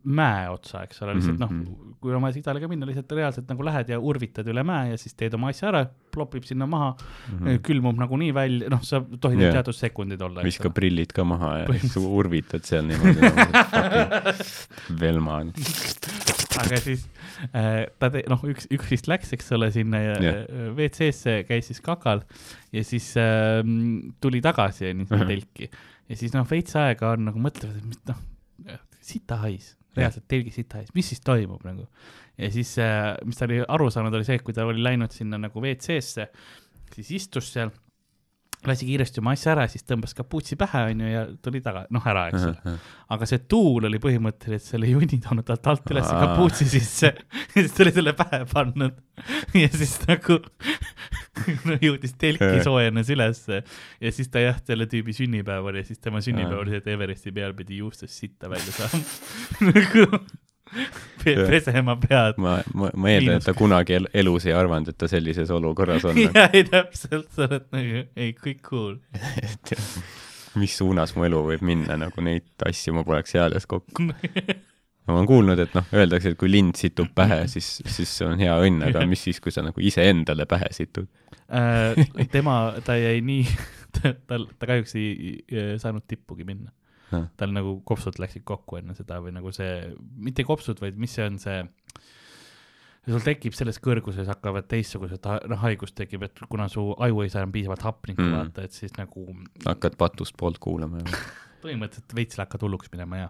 mäe 0.03 0.47
otsa, 0.51 0.83
eks 0.87 1.03
ole, 1.05 1.17
lihtsalt 1.19 1.39
noh 1.39 1.53
Mhm., 1.53 1.93
kui 2.03 2.15
on 2.15 2.25
vaja 2.25 2.35
sigdaliga 2.35 2.69
minna, 2.71 2.87
lihtsalt 2.89 3.13
reaalselt 3.15 3.51
nagu 3.51 3.65
lähed 3.67 3.93
ja 3.93 3.99
urvitad 4.03 4.49
üle 4.51 4.65
mäe 4.67 4.91
ja 4.91 4.99
siis 4.99 5.15
teed 5.19 5.37
oma 5.39 5.53
asja 5.53 5.69
ära, 5.71 5.83
plopib 6.15 6.47
sinna 6.49 6.67
maha 6.67 6.91
mm, 6.97 7.39
-hmm. 7.39 7.61
külmub 7.67 8.01
nagunii 8.01 8.33
välja, 8.35 8.71
noh, 8.73 8.83
sa 8.83 9.01
tohid 9.01 9.41
yeah. 9.41 9.55
teatud 9.55 9.77
sekundid 9.77 10.23
olla. 10.23 10.43
viska 10.43 10.71
prillid 10.75 11.15
ka 11.15 11.25
maha 11.25 11.53
ja 11.63 11.79
siis 11.85 11.97
urvitad 12.03 12.67
seal 12.67 12.89
niimoodi 12.89 13.23
nagu 13.23 14.41
Velma 15.03 15.39
on. 15.45 15.53
aga 16.65 16.81
siis 16.83 17.07
äh, 17.55 17.87
ta 17.99 18.11
te-, 18.11 18.25
noh, 18.31 18.43
üks, 18.51 18.67
üks 18.75 18.91
vist 18.91 19.09
läks, 19.11 19.33
eks 19.37 19.55
ole, 19.55 19.71
sinna 19.75 20.03
ja 20.03 20.19
yeah. 20.19 20.43
WC-sse, 20.75 21.43
käis 21.49 21.71
siis 21.71 21.81
kakal 21.85 22.25
ja 22.75 22.85
siis 22.85 23.13
äh, 23.21 23.63
tuli 24.21 24.43
tagasi 24.43 24.91
onju 24.91 25.23
telki 25.31 25.71
ja 25.71 26.19
siis 26.19 26.35
noh, 26.35 26.49
veits 26.49 26.75
aega 26.77 27.15
on 27.15 27.31
nagu 27.31 27.41
mõtlevad, 27.43 27.79
et 27.79 28.11
noh, 28.11 28.81
sitahais, 29.03 29.73
reaalselt 29.97 30.27
telgi 30.31 30.53
sitahais, 30.55 30.93
mis 30.97 31.09
siis 31.13 31.23
toimub 31.25 31.65
nagu. 31.67 31.87
ja 32.39 32.51
siis 32.53 32.75
äh,, 32.81 33.13
mis 33.29 33.39
ta 33.39 33.47
oli 33.49 33.63
aru 33.67 33.91
saanud, 33.93 34.15
oli 34.17 34.29
see, 34.29 34.41
et 34.41 34.47
kui 34.47 34.57
ta 34.57 34.67
oli 34.69 34.83
läinud 34.83 35.13
sinna 35.15 35.41
nagu 35.41 35.63
WC-sse, 35.63 36.29
siis 36.95 37.11
istus 37.21 37.53
seal, 37.53 37.73
lasi 38.69 38.87
kiiresti 38.89 39.23
oma 39.23 39.35
asja 39.37 39.53
ära, 39.55 39.67
siis 39.71 39.85
tõmbas 39.89 40.15
kapuutsi 40.17 40.57
pähe 40.61 40.85
onju 40.91 41.09
ja 41.11 41.23
tuli 41.43 41.63
taga, 41.65 41.85
noh 41.95 42.05
ära, 42.09 42.27
eks 42.31 42.47
ole. 42.49 42.75
aga 43.15 43.29
see 43.29 43.43
tuul 43.51 43.89
oli 43.89 44.01
põhimõtteliselt 44.03 44.75
selle 44.75 44.91
junni 44.91 45.19
toonud 45.23 45.47
talt 45.49 45.67
alt 45.73 45.95
üles 45.95 46.09
Aa. 46.09 46.21
kapuutsi 46.27 46.69
sisse. 46.71 47.13
Ja 47.55 47.57
siis 47.63 47.75
ta 47.77 47.85
oli 47.87 47.95
selle 47.97 48.15
pähe 48.19 48.43
pannud. 48.53 49.01
Ja 49.59 49.71
siis 49.75 49.97
nagu 50.09 50.39
no, 51.69 51.79
jõudis 51.83 52.15
telki 52.21 52.63
soojenes 52.65 53.11
ülesse. 53.13 53.63
Ja 54.03 54.15
siis 54.15 54.31
ta 54.33 54.45
jah, 54.45 54.61
selle 54.67 54.89
tüübi 54.91 55.15
sünnipäev 55.17 55.69
oli 55.73 55.83
ja 55.83 55.89
siis 55.91 56.03
tema 56.03 56.23
sünnipäev 56.25 56.63
oli 56.63 56.77
see, 56.77 56.85
et 56.85 56.95
Everesti 56.95 57.35
peal 57.35 57.57
pidi 57.59 57.83
juustest 57.83 58.15
sitta 58.15 58.51
välja 58.53 58.79
saama. 58.79 59.05
Nagu 59.73 60.09
pesema 61.25 61.97
pead. 62.01 62.41
ma, 62.43 62.57
ma, 62.75 62.91
ma 62.95 63.13
eeldan, 63.13 63.39
et 63.41 63.47
ta 63.47 63.55
kunagi 63.57 63.99
el 64.01 64.09
elus 64.23 64.49
ei 64.49 64.57
arvanud, 64.57 64.93
et 64.93 64.99
ta 64.99 65.09
sellises 65.11 65.51
olukorras 65.55 66.05
on. 66.09 66.19
ja 66.27 66.49
ei 66.53 66.65
täpselt, 66.69 67.31
sa 67.37 67.47
oled 67.49 67.71
nagu, 67.75 68.05
ei 68.17 68.35
kõik 68.39 68.61
cool. 68.67 68.99
et 69.43 69.77
mis 70.59 70.75
suunas 70.77 71.15
mu 71.17 71.27
elu 71.29 71.41
võib 71.53 71.65
minna, 71.65 71.97
nagu 72.01 72.25
neid 72.25 72.67
asju 72.67 72.95
ma 72.97 73.05
poleks 73.07 73.37
eales 73.39 73.69
kokku. 73.71 74.09
ma 75.07 75.17
olen 75.17 75.29
kuulnud, 75.29 75.63
et 75.63 75.75
noh, 75.77 75.89
öeldakse, 75.97 76.33
et 76.33 76.41
kui 76.41 76.51
lind 76.51 76.79
situb 76.79 77.13
pähe, 77.17 77.45
siis, 77.53 77.75
siis 77.87 78.19
see 78.19 78.29
on 78.29 78.43
hea 78.43 78.55
õnn, 78.67 78.85
aga 78.91 79.05
mis 79.09 79.25
siis, 79.29 79.41
kui 79.43 79.55
sa 79.55 79.65
nagu 79.67 79.83
iseendale 79.83 80.47
pähe 80.51 80.71
situd? 80.75 81.09
Äh, 81.53 81.99
tema, 82.33 82.75
ta 82.85 82.97
jäi 82.97 83.21
nii, 83.25 83.43
ta, 83.99 84.15
tal, 84.29 84.47
ta 84.59 84.71
kahjuks 84.71 84.97
ei, 85.01 85.43
saanud 85.83 86.07
tippugi 86.09 86.47
minna. 86.49 86.73
Tal 87.37 87.53
nagu 87.53 87.81
kopsud 87.85 88.19
läksid 88.23 88.45
kokku 88.45 88.77
enne 88.81 88.95
seda 88.95 89.21
või 89.25 89.33
nagu 89.37 89.53
see, 89.53 89.93
mitte 90.17 90.45
kopsud, 90.45 90.81
vaid 90.81 90.97
mis 90.99 91.15
see 91.19 91.27
on 91.27 91.39
see, 91.43 91.63
sul 93.09 93.23
tekib 93.25 93.55
selles 93.59 93.81
kõrguses 93.83 94.29
hakkavad 94.31 94.69
teistsugused 94.71 95.25
ha- 95.27 95.41
noh, 95.51 95.59
haigus 95.65 95.93
tekib, 95.99 96.23
et 96.29 96.39
kuna 96.49 96.69
su 96.71 96.85
aju 97.03 97.23
ei 97.25 97.33
saa 97.33 97.43
enam 97.43 97.53
piisavalt 97.55 97.83
hapnikku 97.83 98.23
Mm. 98.23 98.37
vaata, 98.37 98.63
et 98.69 98.73
siis 98.73 98.93
nagu 98.99 99.27
hakkad 99.67 99.97
patust 99.99 100.37
poolt 100.39 100.59
kuulama 100.63 100.99
ja 101.03 101.05
põhimõtteliselt 101.65 102.15
veits 102.15 102.39
hakkad 102.39 102.63
hulluks 102.63 102.93
minema 102.93 103.17
ja 103.25 103.29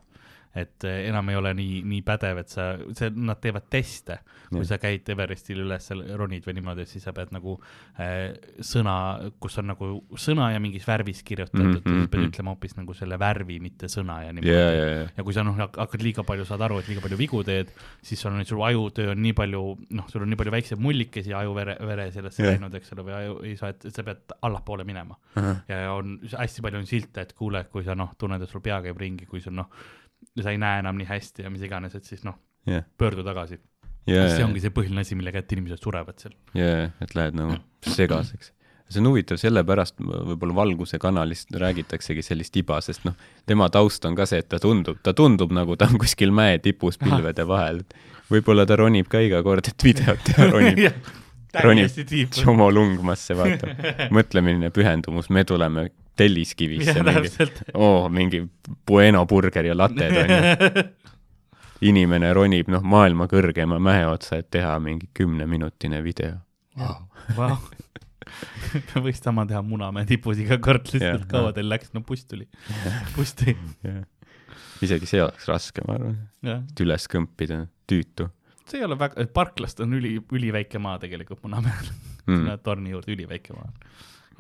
et 0.55 0.85
eh, 0.85 1.07
enam 1.09 1.31
ei 1.33 1.39
ole 1.39 1.55
nii, 1.57 1.81
nii 1.89 2.03
pädev, 2.05 2.43
et 2.43 2.53
sa, 2.53 2.73
see, 2.97 3.09
nad 3.17 3.41
teevad 3.41 3.69
teste, 3.73 4.19
kui 4.53 4.67
sa 4.69 4.77
käid 4.81 5.09
Everestil 5.15 5.63
üles, 5.65 5.89
ronid 6.19 6.45
või 6.45 6.59
niimoodi, 6.59 6.85
siis 6.89 7.07
sa 7.07 7.15
pead 7.17 7.33
nagu 7.33 7.55
äh, 8.01 8.35
sõna, 8.61 8.95
kus 9.41 9.57
on 9.63 9.71
nagu 9.73 9.89
sõna 10.21 10.51
ja 10.53 10.61
mingis 10.63 10.85
värvis 10.89 11.23
kirjutatud 11.25 11.63
mm, 11.63 11.79
-hmm. 11.79 12.03
siis 12.03 12.11
pead 12.13 12.21
mhm. 12.21 12.33
ütlema 12.35 12.53
hoopis 12.53 12.77
nagu 12.77 12.97
selle 12.97 13.19
värvi, 13.21 13.59
mitte 13.65 13.89
sõna 13.93 14.19
ja 14.27 14.35
niimoodi 14.37 14.53
ja, 14.53 14.69
ja, 14.77 14.91
ja, 14.91 15.07
ja 15.17 15.25
kui 15.25 15.37
sa 15.37 15.45
noh, 15.47 15.57
hakkad 15.57 16.05
liiga 16.05 16.25
palju, 16.29 16.45
saad 16.49 16.67
aru, 16.69 16.83
et 16.83 16.93
liiga 16.93 17.05
palju 17.05 17.19
vigu 17.21 17.43
teed, 17.49 17.73
siis 18.05 18.21
sul 18.21 18.37
on, 18.37 18.45
sul 18.45 18.61
ajutöö 18.67 19.15
on 19.15 19.23
nii 19.25 19.33
palju, 19.39 19.63
noh, 19.97 20.13
sul 20.13 20.27
on 20.27 20.33
nii 20.33 20.41
palju 20.43 20.57
väikseid 20.59 20.85
mullikesi 20.85 21.33
ajuvere, 21.37 21.79
vere 21.81 22.11
sellesse 22.13 22.45
Jah. 22.45 22.53
läinud, 22.53 22.77
eks 22.77 22.93
ole, 22.93 23.07
või 23.09 23.17
aju 23.17 23.41
ei 23.49 23.57
saa, 23.57 23.73
et 23.73 23.89
sa 23.89 24.05
pead 24.05 24.37
allapoole 24.43 24.85
minema. 24.85 25.17
ja 25.69 25.81
on 25.95 26.19
hästi 26.29 26.63
palju 26.63 26.83
on 26.83 26.87
silte, 26.87 27.25
et 27.25 27.33
kuule, 27.39 27.65
kui 27.73 27.85
sa 27.85 27.97
noh, 27.99 28.13
tunned, 28.19 28.43
et 28.43 28.51
sul 28.51 28.61
pea 28.65 28.83
käib 28.85 29.01
ringi, 29.01 29.27
kui 29.27 29.41
sul 29.41 29.57
noh, 29.57 29.71
sa 30.43 30.55
ei 30.55 30.61
näe 30.61 30.81
enam 30.83 30.99
nii 30.99 31.09
hästi 31.09 31.47
ja 31.47 31.53
mis 31.53 31.63
iganes, 31.67 31.95
et 31.99 32.09
siis 32.09 32.25
noh, 32.27 32.39
jah, 32.69 32.85
pöördu 32.99 33.25
tagasi. 33.27 33.61
ja, 34.09 34.27
see 34.31 34.45
ongi 34.45 34.63
see 34.63 34.75
põhiline 34.75 35.05
asi, 35.05 35.19
mille 35.19 35.33
kätte 35.35 35.57
inimesed 35.57 35.83
surevad 35.83 36.19
seal. 36.23 36.35
ja, 36.59 36.91
et 37.03 37.15
lähed 37.19 37.39
nagu 37.39 37.59
segaseks. 37.87 38.53
see 38.93 39.01
on 39.01 39.09
huvitav, 39.09 39.41
sellepärast 39.41 40.01
võib-olla 40.03 40.57
Valguse 40.63 41.01
kanalist 41.01 41.55
räägitaksegi 41.57 42.25
sellist 42.25 42.57
iba, 42.61 42.81
sest 42.85 43.07
noh, 43.09 43.17
tema 43.49 43.71
taust 43.73 44.05
on 44.09 44.19
ka 44.19 44.27
see, 44.29 44.43
et 44.45 44.51
ta 44.53 44.61
tundub, 44.63 45.01
ta 45.03 45.15
tundub 45.17 45.55
nagu 45.55 45.79
ta 45.81 45.89
on 45.89 46.01
kuskil 46.03 46.35
mäe 46.35 46.59
tipus 46.63 47.01
pilvede 47.01 47.47
vahel, 47.49 47.83
võib-olla 48.33 48.69
ta 48.69 48.77
ronib 48.81 49.09
ka 49.13 49.23
iga 49.25 49.43
kord, 49.47 49.69
et 49.69 49.89
videot 49.89 50.29
teha, 50.29 50.51
ronib, 50.55 51.11
ronib. 51.63 52.05
Tšomo 52.37 52.69
lungmasse, 52.73 53.37
vaata. 53.39 53.73
mõtle, 54.17 54.45
milline 54.45 54.73
pühendumus, 54.75 55.31
me 55.33 55.45
tuleme 55.49 55.89
Telliskivisse 56.17 56.99
jah, 56.99 57.07
mingi, 57.07 57.69
oo, 57.75 58.09
mingi 58.13 58.43
Bueno 58.89 59.25
burger 59.27 59.71
ja 59.71 59.77
lated 59.77 60.19
onju. 60.23 60.85
inimene 61.91 62.33
ronib 62.37 62.69
noh, 62.71 62.85
maailma 62.85 63.27
kõrgema 63.31 63.79
mäe 63.83 64.05
otsa, 64.07 64.43
et 64.43 64.51
teha 64.55 64.75
mingi 64.83 65.09
kümneminutine 65.17 66.03
video 66.05 66.37
wow.. 66.79 67.07
Vau. 67.37 67.57
võiks 69.07 69.23
sama 69.25 69.47
teha 69.49 69.63
Munamäe 69.67 70.07
tipus 70.09 70.41
iga 70.43 70.61
kord, 70.63 70.87
lihtsalt 70.93 71.27
kaua 71.31 71.51
teil 71.57 71.69
läks, 71.73 71.91
no 71.97 72.05
buss 72.07 72.29
tuli. 72.29 72.47
buss 73.17 73.35
tuli, 73.39 73.57
isegi 74.85 75.09
see 75.11 75.25
oleks 75.25 75.49
raske, 75.51 75.85
ma 75.89 75.99
arvan, 75.99 76.15
et 76.45 76.87
üles 76.87 77.09
kõmpida, 77.11 77.65
tüütu 77.91 78.29
see 78.73 78.81
ei 78.81 78.87
ole 78.87 78.99
väga, 78.99 79.27
parklast 79.35 79.83
on 79.85 79.93
üli, 79.99 80.17
üliväike 80.33 80.81
maa 80.83 80.99
tegelikult 81.03 81.43
Munamäel 81.45 81.91
mm. 82.27 82.49
torni 82.67 82.95
juurde 82.95 83.15
üliväike 83.15 83.57
maa. 83.57 83.71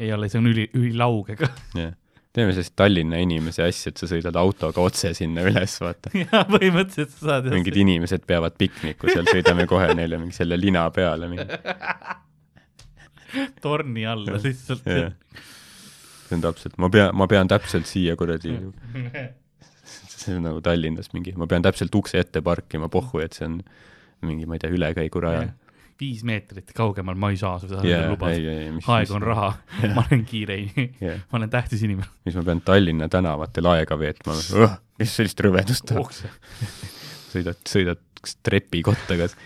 Ei 0.02 0.12
ole, 0.14 0.28
see 0.30 0.40
on 0.42 0.48
üli, 0.50 0.68
ülilauge 0.78 1.36
ka. 1.38 1.50
Yeah. 1.76 1.94
teeme 2.32 2.54
sellist 2.56 2.72
Tallinna 2.80 3.18
inimese 3.20 3.66
asja, 3.66 3.92
et 3.92 4.00
sa 4.00 4.08
sõidad 4.08 4.36
autoga 4.40 4.80
otse 4.80 5.12
sinna 5.16 5.44
üles, 5.48 5.74
vaata. 5.82 6.12
jaa, 6.22 6.44
põhimõtteliselt 6.48 7.16
sa 7.16 7.28
saad 7.28 7.50
mingid 7.52 7.76
inimesed 7.84 8.24
peavad 8.28 8.56
pikniku 8.60 9.12
seal, 9.12 9.28
sõidame 9.28 9.68
kohe 9.70 9.92
neile 9.98 10.20
mingi 10.20 10.36
selle 10.36 10.56
lina 10.60 10.86
peale 10.94 11.28
mingi. 11.32 11.48
torni 13.64 14.04
alla 14.08 14.36
lihtsalt 14.40 14.88
jah. 14.88 15.12
see 16.28 16.36
on 16.36 16.42
täpselt, 16.44 16.76
ma 16.80 16.88
pean, 16.92 17.14
ma 17.16 17.28
pean 17.30 17.48
täpselt 17.48 17.88
siia 17.88 18.16
kuradi, 18.20 18.58
see 20.22 20.36
on 20.36 20.46
nagu 20.48 20.60
Tallinnas 20.64 21.12
mingi, 21.16 21.34
ma 21.36 21.48
pean 21.50 21.64
täpselt 21.64 21.94
ukse 21.96 22.20
ette 22.20 22.44
parkima, 22.44 22.88
pohhu, 22.92 23.20
et 23.24 23.36
see 23.36 23.48
on 23.48 23.60
mingi, 24.22 24.46
ma 24.46 24.56
ei 24.56 24.62
tea, 24.62 24.72
ülekäigurajal. 24.72 25.50
Viis 26.02 26.22
meetrit 26.26 26.72
kaugemal 26.76 27.18
ma 27.18 27.30
ei 27.32 27.38
saa 27.40 27.58
seda 27.62 27.82
jaa, 27.86 28.06
lubada 28.10 28.56
mis 28.74 28.88
aeg 28.90 29.12
on 29.14 29.24
raha, 29.26 29.50
ma 29.96 30.04
olen 30.06 30.24
kiire, 30.28 30.58
Jah. 31.00 31.22
ma 31.30 31.38
olen 31.40 31.52
tähtis 31.52 31.84
inimene. 31.86 32.08
mis 32.26 32.38
ma 32.38 32.44
pean 32.48 32.62
Tallinna 32.66 33.08
tänavatel 33.12 33.70
aega 33.74 33.98
veetma, 34.00 34.36
kes 34.98 35.16
sellist 35.20 35.42
rõvedust 35.46 35.86
tahab, 35.90 36.10
sõidad, 37.32 37.62
sõidad 37.68 38.02
kas 38.22 38.36
trepikotta, 38.46 39.18
kas 39.18 39.36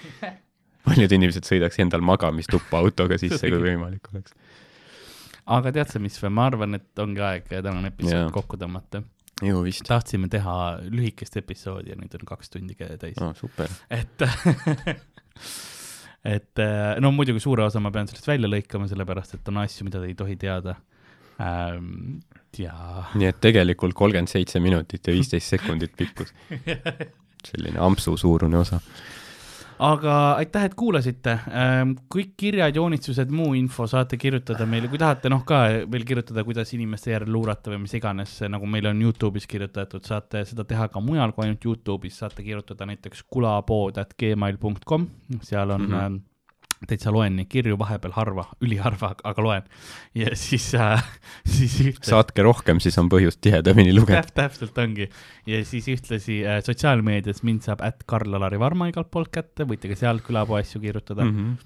paljud 0.87 1.12
inimesed 1.16 1.49
sõidaks 1.49 1.81
endal 1.83 2.05
magamistuppa 2.05 2.81
autoga 2.83 3.19
sisse, 3.20 3.49
kui 3.49 3.62
võimalik 3.62 4.12
oleks. 4.12 4.37
aga 5.57 5.73
tead 5.74 5.93
sa, 5.93 6.03
mis 6.03 6.19
ma 6.28 6.49
arvan, 6.51 6.78
et 6.78 7.05
ongi 7.05 7.24
aeg 7.24 7.49
tänane 7.51 7.93
episood 7.93 8.27
Jaa. 8.27 8.33
kokku 8.35 8.61
tõmmata. 8.61 9.03
ju 9.45 9.62
vist. 9.65 9.85
tahtsime 9.89 10.28
teha 10.33 10.57
lühikest 10.89 11.37
episoodi 11.43 11.93
ja 11.93 12.01
nüüd 12.01 12.15
on 12.20 12.28
kaks 12.28 12.53
tundi 12.57 12.77
täis 12.77 13.20
aa, 13.20 13.35
super. 13.37 13.73
et 13.91 14.28
et 16.27 16.62
äh, 16.62 16.97
no 17.03 17.12
muidugi 17.15 17.43
suure 17.43 17.66
osa 17.66 17.82
ma 17.82 17.93
pean 17.94 18.09
sellest 18.11 18.27
välja 18.28 18.51
lõikama, 18.51 18.89
sellepärast 18.90 19.36
et 19.39 19.53
on 19.53 19.62
asju, 19.62 19.86
mida 19.86 20.03
te 20.03 20.11
ei 20.11 20.16
tohi 20.19 20.39
teada 20.40 20.77
ähm,. 21.43 22.19
ja 22.57 22.74
nii 23.15 23.28
et 23.31 23.39
tegelikult 23.44 23.94
kolmkümmend 23.94 24.32
seitse 24.32 24.61
minutit 24.65 25.07
ja 25.07 25.15
viisteist 25.15 25.53
sekundit 25.53 25.93
pikkus. 25.97 26.32
selline 27.51 27.78
ampsu 27.78 28.16
suurune 28.19 28.59
osa. 28.59 28.81
Aga 29.78 30.12
aitäh, 30.40 30.66
et 30.69 30.74
kuulasite. 30.78 31.39
kõik 32.12 32.35
kirjad, 32.40 32.77
joonistused, 32.77 33.32
muu 33.35 33.55
info 33.59 33.86
saate 33.90 34.19
kirjutada 34.20 34.66
meile, 34.69 34.89
kui 34.93 35.01
tahate 35.01 35.31
noh 35.32 35.44
ka 35.47 35.62
veel 35.93 36.07
kirjutada, 36.09 36.44
kuidas 36.44 36.73
inimeste 36.77 37.12
järel 37.12 37.32
luurata 37.32 37.73
või 37.73 37.82
mis 37.85 37.97
iganes, 37.98 38.39
nagu 38.48 38.69
meil 38.70 38.90
on 38.93 39.03
Youtube'is 39.03 39.48
kirjutatud, 39.51 40.05
saate 40.07 40.44
seda 40.48 40.65
teha 40.69 40.89
ka 40.93 41.03
mujal 41.03 41.35
kui 41.36 41.47
ainult 41.47 41.69
Youtube'is, 41.69 42.23
saate 42.23 42.47
kirjutada 42.47 42.89
näiteks 42.89 43.27
kulapood.gmail.com, 43.31 45.11
seal 45.43 45.70
on 45.70 45.86
mm. 45.86 45.93
-hmm 45.93 46.24
täitsa 46.85 47.12
loen 47.15 47.39
neid 47.39 47.48
kirju 47.53 47.78
vahepeal 47.81 48.12
harva, 48.16 48.44
üliharva, 48.65 49.15
aga 49.24 49.44
loen. 49.44 49.69
ja 50.16 50.35
siis 50.36 50.69
äh, 50.77 51.05
siis 51.57 51.78
ühtlasi 51.81 52.12
saatke 52.12 52.44
rohkem, 52.44 52.81
siis 52.85 52.98
on 53.01 53.09
põhjust 53.12 53.40
tihedamini 53.44 53.94
lugeda. 53.97 54.24
Täp,. 54.27 54.35
täpselt 54.43 54.77
ongi 54.82 55.09
ja 55.48 55.62
siis 55.69 55.89
ühtlasi 55.93 56.43
äh, 56.44 56.61
sotsiaalmeedias 56.66 57.43
mind 57.47 57.65
saab 57.66 57.85
ätt 57.86 58.05
Karl-Alari 58.11 58.61
Varma 58.61 58.90
igalt 58.93 59.11
poolt 59.12 59.32
kätte, 59.32 59.65
võite 59.69 59.90
ka 59.93 59.97
seal 59.98 60.20
külapoe 60.27 60.61
asju 60.61 60.82
kirjutada 60.85 61.24
mm. 61.24 61.32
-hmm. 61.39 61.57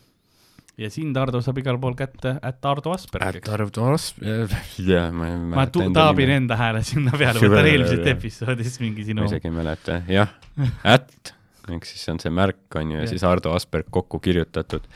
ja 0.84 0.92
sind, 0.94 1.18
Ardo, 1.18 1.42
saab 1.42 1.58
igal 1.58 1.80
pool 1.82 1.98
kätte 1.98 2.36
ätt 2.38 2.70
Ardo 2.70 2.94
Asperg. 2.94 3.42
Ätt 3.42 3.50
Arv 3.50 3.74
Toas, 3.74 4.12
jaa, 4.92 5.10
ma 5.10 5.26
ei 5.26 5.36
ma 5.36 5.56
mäleta 5.56 5.74
tu- 5.74 5.84
enda 5.88 6.06
taabin 6.06 6.36
enda 6.38 6.60
hääle 6.60 6.86
sinna 6.86 7.18
peale, 7.18 7.42
võtan 7.42 7.72
eelmisest 7.74 8.14
episoodist 8.14 8.80
mingi 8.86 9.02
ma 9.02 9.10
sinu. 9.10 9.28
isegi 9.32 9.50
ei 9.50 9.58
mäleta, 9.58 10.00
jah, 10.06 10.38
ätt, 10.86 11.34
ehk 11.76 11.88
siis 11.88 12.04
see 12.04 12.14
on 12.14 12.20
see 12.22 12.32
märk, 12.34 12.62
on 12.76 12.94
ju, 12.94 13.00
ja 13.00 13.08
siis 13.10 13.24
Ardo 13.26 13.54
Asperg 13.56 13.90
kokku 13.90 14.20
kirjutatud 14.22 14.86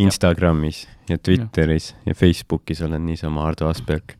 Instagramis 0.00 0.86
ja 1.08 1.18
Twitteris 1.18 1.94
ja 2.06 2.14
Facebookis 2.14 2.82
olen 2.82 3.06
niisama 3.06 3.46
Ardo 3.48 3.68
Asperg. 3.68 4.16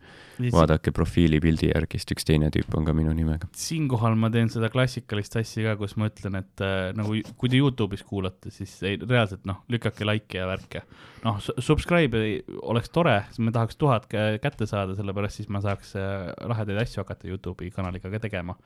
Vaadake 0.53 0.93
profiilipildi 0.97 1.69
järgi, 1.73 1.99
sest 2.01 2.13
üks 2.17 2.25
teine 2.29 2.49
tüüp 2.55 2.75
on 2.79 2.85
ka 2.85 2.93
minu 2.97 3.13
nimega. 3.15 3.49
siinkohal 3.53 4.15
ma 4.17 4.31
teen 4.31 4.49
seda 4.53 4.69
klassikalist 4.73 5.37
asja 5.37 5.63
ka, 5.73 5.77
kus 5.83 5.97
ma 5.97 6.09
ütlen, 6.11 6.39
et 6.41 6.61
äh, 6.65 6.93
nagu 6.97 7.15
kui 7.37 7.49
te 7.53 7.57
Youtube'is 7.61 8.03
kuulate, 8.07 8.51
siis 8.51 8.75
ei, 8.83 8.97
reaalselt 8.97 9.45
noh, 9.47 9.63
lükake 9.69 10.05
like'i 10.09 10.39
ja 10.41 10.47
värke. 10.51 10.83
noh, 11.25 11.39
subscribe'i 11.41 12.43
oleks 12.63 12.91
tore, 12.91 13.19
siis 13.31 13.39
me 13.45 13.53
tahaks 13.55 13.77
tuhat 13.79 14.07
kä- 14.11 14.39
kätte 14.43 14.67
saada, 14.67 14.97
sellepärast 14.99 15.37
siis 15.43 15.49
ma 15.53 15.61
saaks 15.65 15.95
äh, 15.97 16.33
lahedaid 16.49 16.81
asju 16.83 17.03
hakata 17.05 17.29
Youtube'i 17.31 17.71
kanaliga 17.75 18.11
ka 18.11 18.19
tegema. 18.23 18.57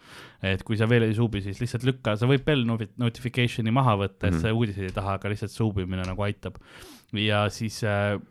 et 0.43 0.63
kui 0.65 0.77
sa 0.77 0.87
veel 0.89 1.03
ei 1.09 1.15
suubi, 1.15 1.43
siis 1.45 1.61
lihtsalt 1.61 1.85
lükka, 1.85 2.17
sa 2.17 2.27
võid 2.31 2.45
bell 2.47 2.65
notification'i 2.67 3.73
maha 3.75 3.97
võtta, 3.97 4.29
et 4.29 4.35
Mhm. 4.35 4.41
see 4.43 4.53
uudiseid 4.53 4.91
ei 4.91 4.95
taha, 4.97 5.15
aga 5.19 5.29
lihtsalt 5.29 5.51
suubimine 5.53 6.03
nagu 6.07 6.23
aitab. 6.23 6.57
Ja 7.13 7.45
siis, 7.55 7.81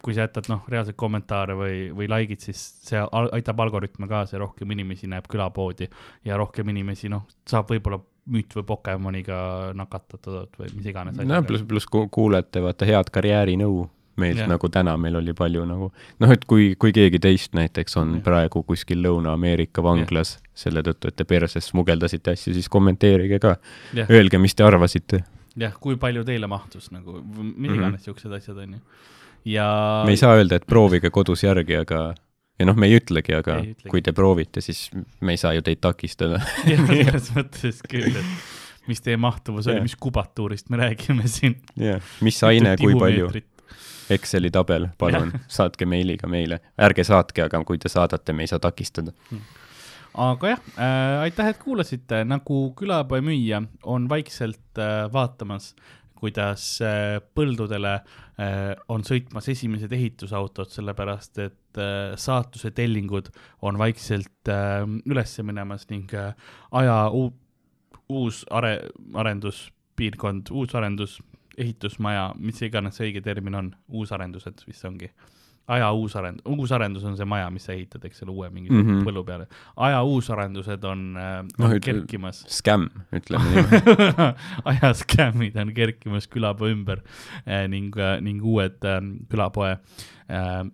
kui 0.03 0.14
sa 0.14 0.26
jätad 0.27 0.49
noh, 0.52 0.65
reaalseid 0.69 0.97
kommentaare 0.99 1.56
või, 1.57 1.77
või 1.95 2.10
like'id, 2.11 2.41
siis 2.43 2.60
see 2.89 2.99
aitab 3.31 3.60
algoritme 3.64 4.07
kaasa 4.11 4.35
ja 4.35 4.43
rohkem 4.43 4.72
inimesi 4.76 5.07
näeb 5.07 5.27
külapoodi 5.31 5.88
ja 6.27 6.38
rohkem 6.38 6.69
inimesi 6.73 7.10
noh, 7.10 7.23
saab 7.47 7.69
võib-olla 7.72 8.02
müüt 8.26 8.56
või 8.57 8.64
Pokemoniga 8.65 9.72
nakatatud 9.77 10.56
või 10.60 10.72
mis 10.76 10.85
iganes. 10.89 11.18
no 11.23 11.41
pluss, 11.45 11.64
pluss 11.64 11.85
ku- 11.85 12.07
kuulete, 12.10 12.61
vaata 12.61 12.85
head 12.89 13.11
karjäärinõu, 13.14 13.85
meil 14.18 14.38
Jah. 14.39 14.47
nagu 14.47 14.69
täna 14.72 14.93
meil 14.97 15.15
oli 15.19 15.34
palju 15.35 15.65
nagu 15.68 15.91
noh, 16.19 16.31
et 16.31 16.45
kui, 16.47 16.76
kui 16.80 16.91
keegi 16.95 17.19
teist 17.19 17.53
näiteks 17.53 17.97
on 18.02 18.14
Jah. 18.15 18.23
praegu 18.23 18.64
kuskil 18.64 19.02
Lõuna-Ameerika 19.03 19.84
vanglas 19.84 20.38
selle 20.56 20.81
tõttu, 20.81 21.07
et 21.11 21.15
te 21.15 21.23
perses 21.27 21.68
smugeldasite 21.72 22.31
asju, 22.31 22.53
siis 22.56 22.69
kommenteerige 22.69 23.39
ka. 23.39 23.56
jah, 23.93 24.10
Öelge, 24.10 24.38
mis 24.39 24.56
te 24.56 24.64
arvasite. 24.64 25.23
jah, 25.57 25.73
kui 25.80 25.95
palju 25.98 26.23
teile 26.27 26.48
mahtus 26.52 26.91
nagu, 26.91 27.22
mida 27.23 27.72
Mhm. 27.73 27.80
iganes 27.80 28.03
siuksed 28.07 28.34
asjad 28.34 28.57
onju. 28.57 28.80
ja 29.45 30.03
me 30.06 30.11
ei 30.11 30.18
saa 30.18 30.36
öelda, 30.36 30.56
et 30.56 30.65
proovige 30.68 31.10
kodus 31.14 31.44
järgi, 31.44 31.76
aga 31.82 32.14
ja 32.60 32.65
noh, 32.65 32.76
me 32.76 32.88
ei 32.88 32.99
ütlegi, 32.99 33.36
aga 33.38 33.57
Ei 33.61 33.73
ütlegi. 33.73 33.90
kui 33.91 34.02
te 34.02 34.11
proovite, 34.15 34.61
siis 34.61 34.90
me 35.22 35.34
ei 35.34 35.38
saa 35.38 35.53
ju 35.53 35.61
teid 35.61 35.82
takistada. 35.84 36.40
jah, 36.72 36.86
selles 36.88 37.32
mõttes 37.36 37.82
küll, 37.90 38.15
et 38.15 38.88
mis 38.88 39.02
teie 39.02 39.18
mahtuvus 39.18 39.68
oli 39.68 39.76
Jah., 39.80 39.84
mis 39.84 39.95
kubatuurist 39.95 40.69
me 40.69 40.77
räägime 40.77 41.27
siin. 41.27 41.56
jah, 41.76 42.02
mis 42.22 42.41
aine, 42.44 42.76
kui 42.77 42.95
palju, 42.99 43.30
Exceli 44.10 44.52
tabel, 44.53 44.84
palun 45.02 45.32
saatke 45.49 45.86
meiliga 45.90 46.27
meile. 46.30 46.60
ärge 46.77 47.02
saatke, 47.03 47.41
aga 47.48 47.64
kui 47.65 47.77
te 47.82 47.90
saadate, 47.90 48.34
me 48.38 48.44
ei 48.44 48.48
saa 48.48 48.60
takistada. 48.61 49.11
Aga 50.15 50.53
jah 50.53 50.65
äh,, 50.77 51.19
aitäh, 51.25 51.51
et 51.51 51.59
kuulasite, 51.61 52.23
nagu 52.27 52.59
külapoe 52.77 53.21
müüja 53.25 53.61
on 53.83 54.09
vaikselt 54.09 54.79
äh, 54.79 55.05
vaatamas, 55.13 55.73
kuidas 56.15 56.63
äh, 56.81 57.17
põldudele 57.35 57.95
äh, 57.99 58.71
on 58.89 59.03
sõitmas 59.03 59.49
esimesed 59.51 59.91
ehitusautod, 59.91 60.71
sellepärast 60.71 61.39
et 61.43 61.79
äh, 61.81 62.15
saatuse 62.15 62.71
tellingud 62.71 63.29
on 63.61 63.77
vaikselt 63.81 64.51
äh, 64.51 64.83
üles 65.05 65.35
minemas 65.43 65.87
ning 65.91 66.13
äh, 66.15 66.31
aja 66.71 67.09
uu- 67.11 67.33
uus 68.09 68.45
are-, 68.51 68.89
arenduspiirkond, 69.13 70.51
uus 70.55 70.75
arendus, 70.75 71.19
ehitusmaja, 71.57 72.33
mis 72.37 72.61
iganes 72.67 72.97
see 72.99 73.09
õige 73.09 73.21
termin 73.23 73.55
on, 73.55 73.73
uusarendused 73.87 74.65
vist 74.67 74.85
ongi. 74.87 75.11
Aja 75.67 75.89
uusarend-, 75.91 76.41
uusarendus 76.45 77.03
on 77.03 77.15
see 77.17 77.25
maja, 77.25 77.49
mis 77.53 77.65
sa 77.65 77.73
ehitad, 77.73 78.03
eks 78.05 78.23
ole, 78.23 78.31
uue 78.31 78.49
mingi 78.53 78.69
mm. 78.69 78.81
-hmm. 78.81 79.03
põllu 79.07 79.23
peale. 79.25 79.47
aja 79.75 80.03
uusarendused 80.03 80.83
on 80.83 81.17
äh, 81.17 81.43
Noh, 81.43 81.67
no, 81.67 81.69
ütle- 81.73 81.79
kerkimas 81.85 82.43
Skäm, 82.47 82.89
ütleme 83.13 83.45
niimoodi. 83.51 84.33
ajaskämmid 84.65 85.55
on 85.55 85.73
kerkimas 85.73 86.27
külapoe 86.27 86.71
ümber 86.71 87.01
eh, 87.45 87.67
ning, 87.67 87.95
ning 88.21 88.43
uued 88.43 88.83
eh, 88.83 89.01
külapoe 89.29 89.71
eh, 89.71 89.77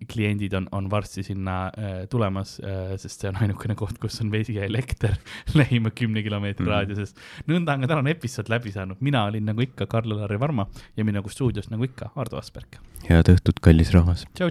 kliendid 0.08 0.54
on, 0.56 0.68
on 0.72 0.86
varsti 0.90 1.22
sinna 1.22 1.70
eh, 1.76 2.06
tulemas 2.10 2.58
eh,, 2.60 2.94
sest 2.98 3.20
see 3.20 3.28
on 3.28 3.36
ainukene 3.44 3.74
koht, 3.78 3.98
kus 4.02 4.20
on 4.24 4.30
vesi 4.32 4.54
ja 4.56 4.64
elekter 4.64 5.16
lähima 5.58 5.90
kümne 5.90 6.22
kilomeetri 6.22 6.64
Mhm. 6.66 6.70
raadiuses. 6.72 7.14
nõnda 7.48 7.74
on 7.74 7.80
ka 7.84 7.86
tänane 7.94 8.10
episood 8.16 8.48
läbi 8.48 8.72
saanud, 8.72 8.96
mina 9.00 9.24
olin 9.24 9.44
nagu 9.44 9.60
ikka 9.60 9.86
Karl-Lari 9.86 10.38
Varma 10.40 10.66
ja 10.96 11.04
minuga 11.04 11.28
stuudios 11.28 11.70
nagu 11.70 11.84
ikka 11.84 12.10
Ardo 12.16 12.38
Asperg. 12.38 12.78
head 13.08 13.28
õhtut, 13.28 13.60
kallis 13.60 13.92
rahvas. 13.92 14.26
tšau, 14.34 14.50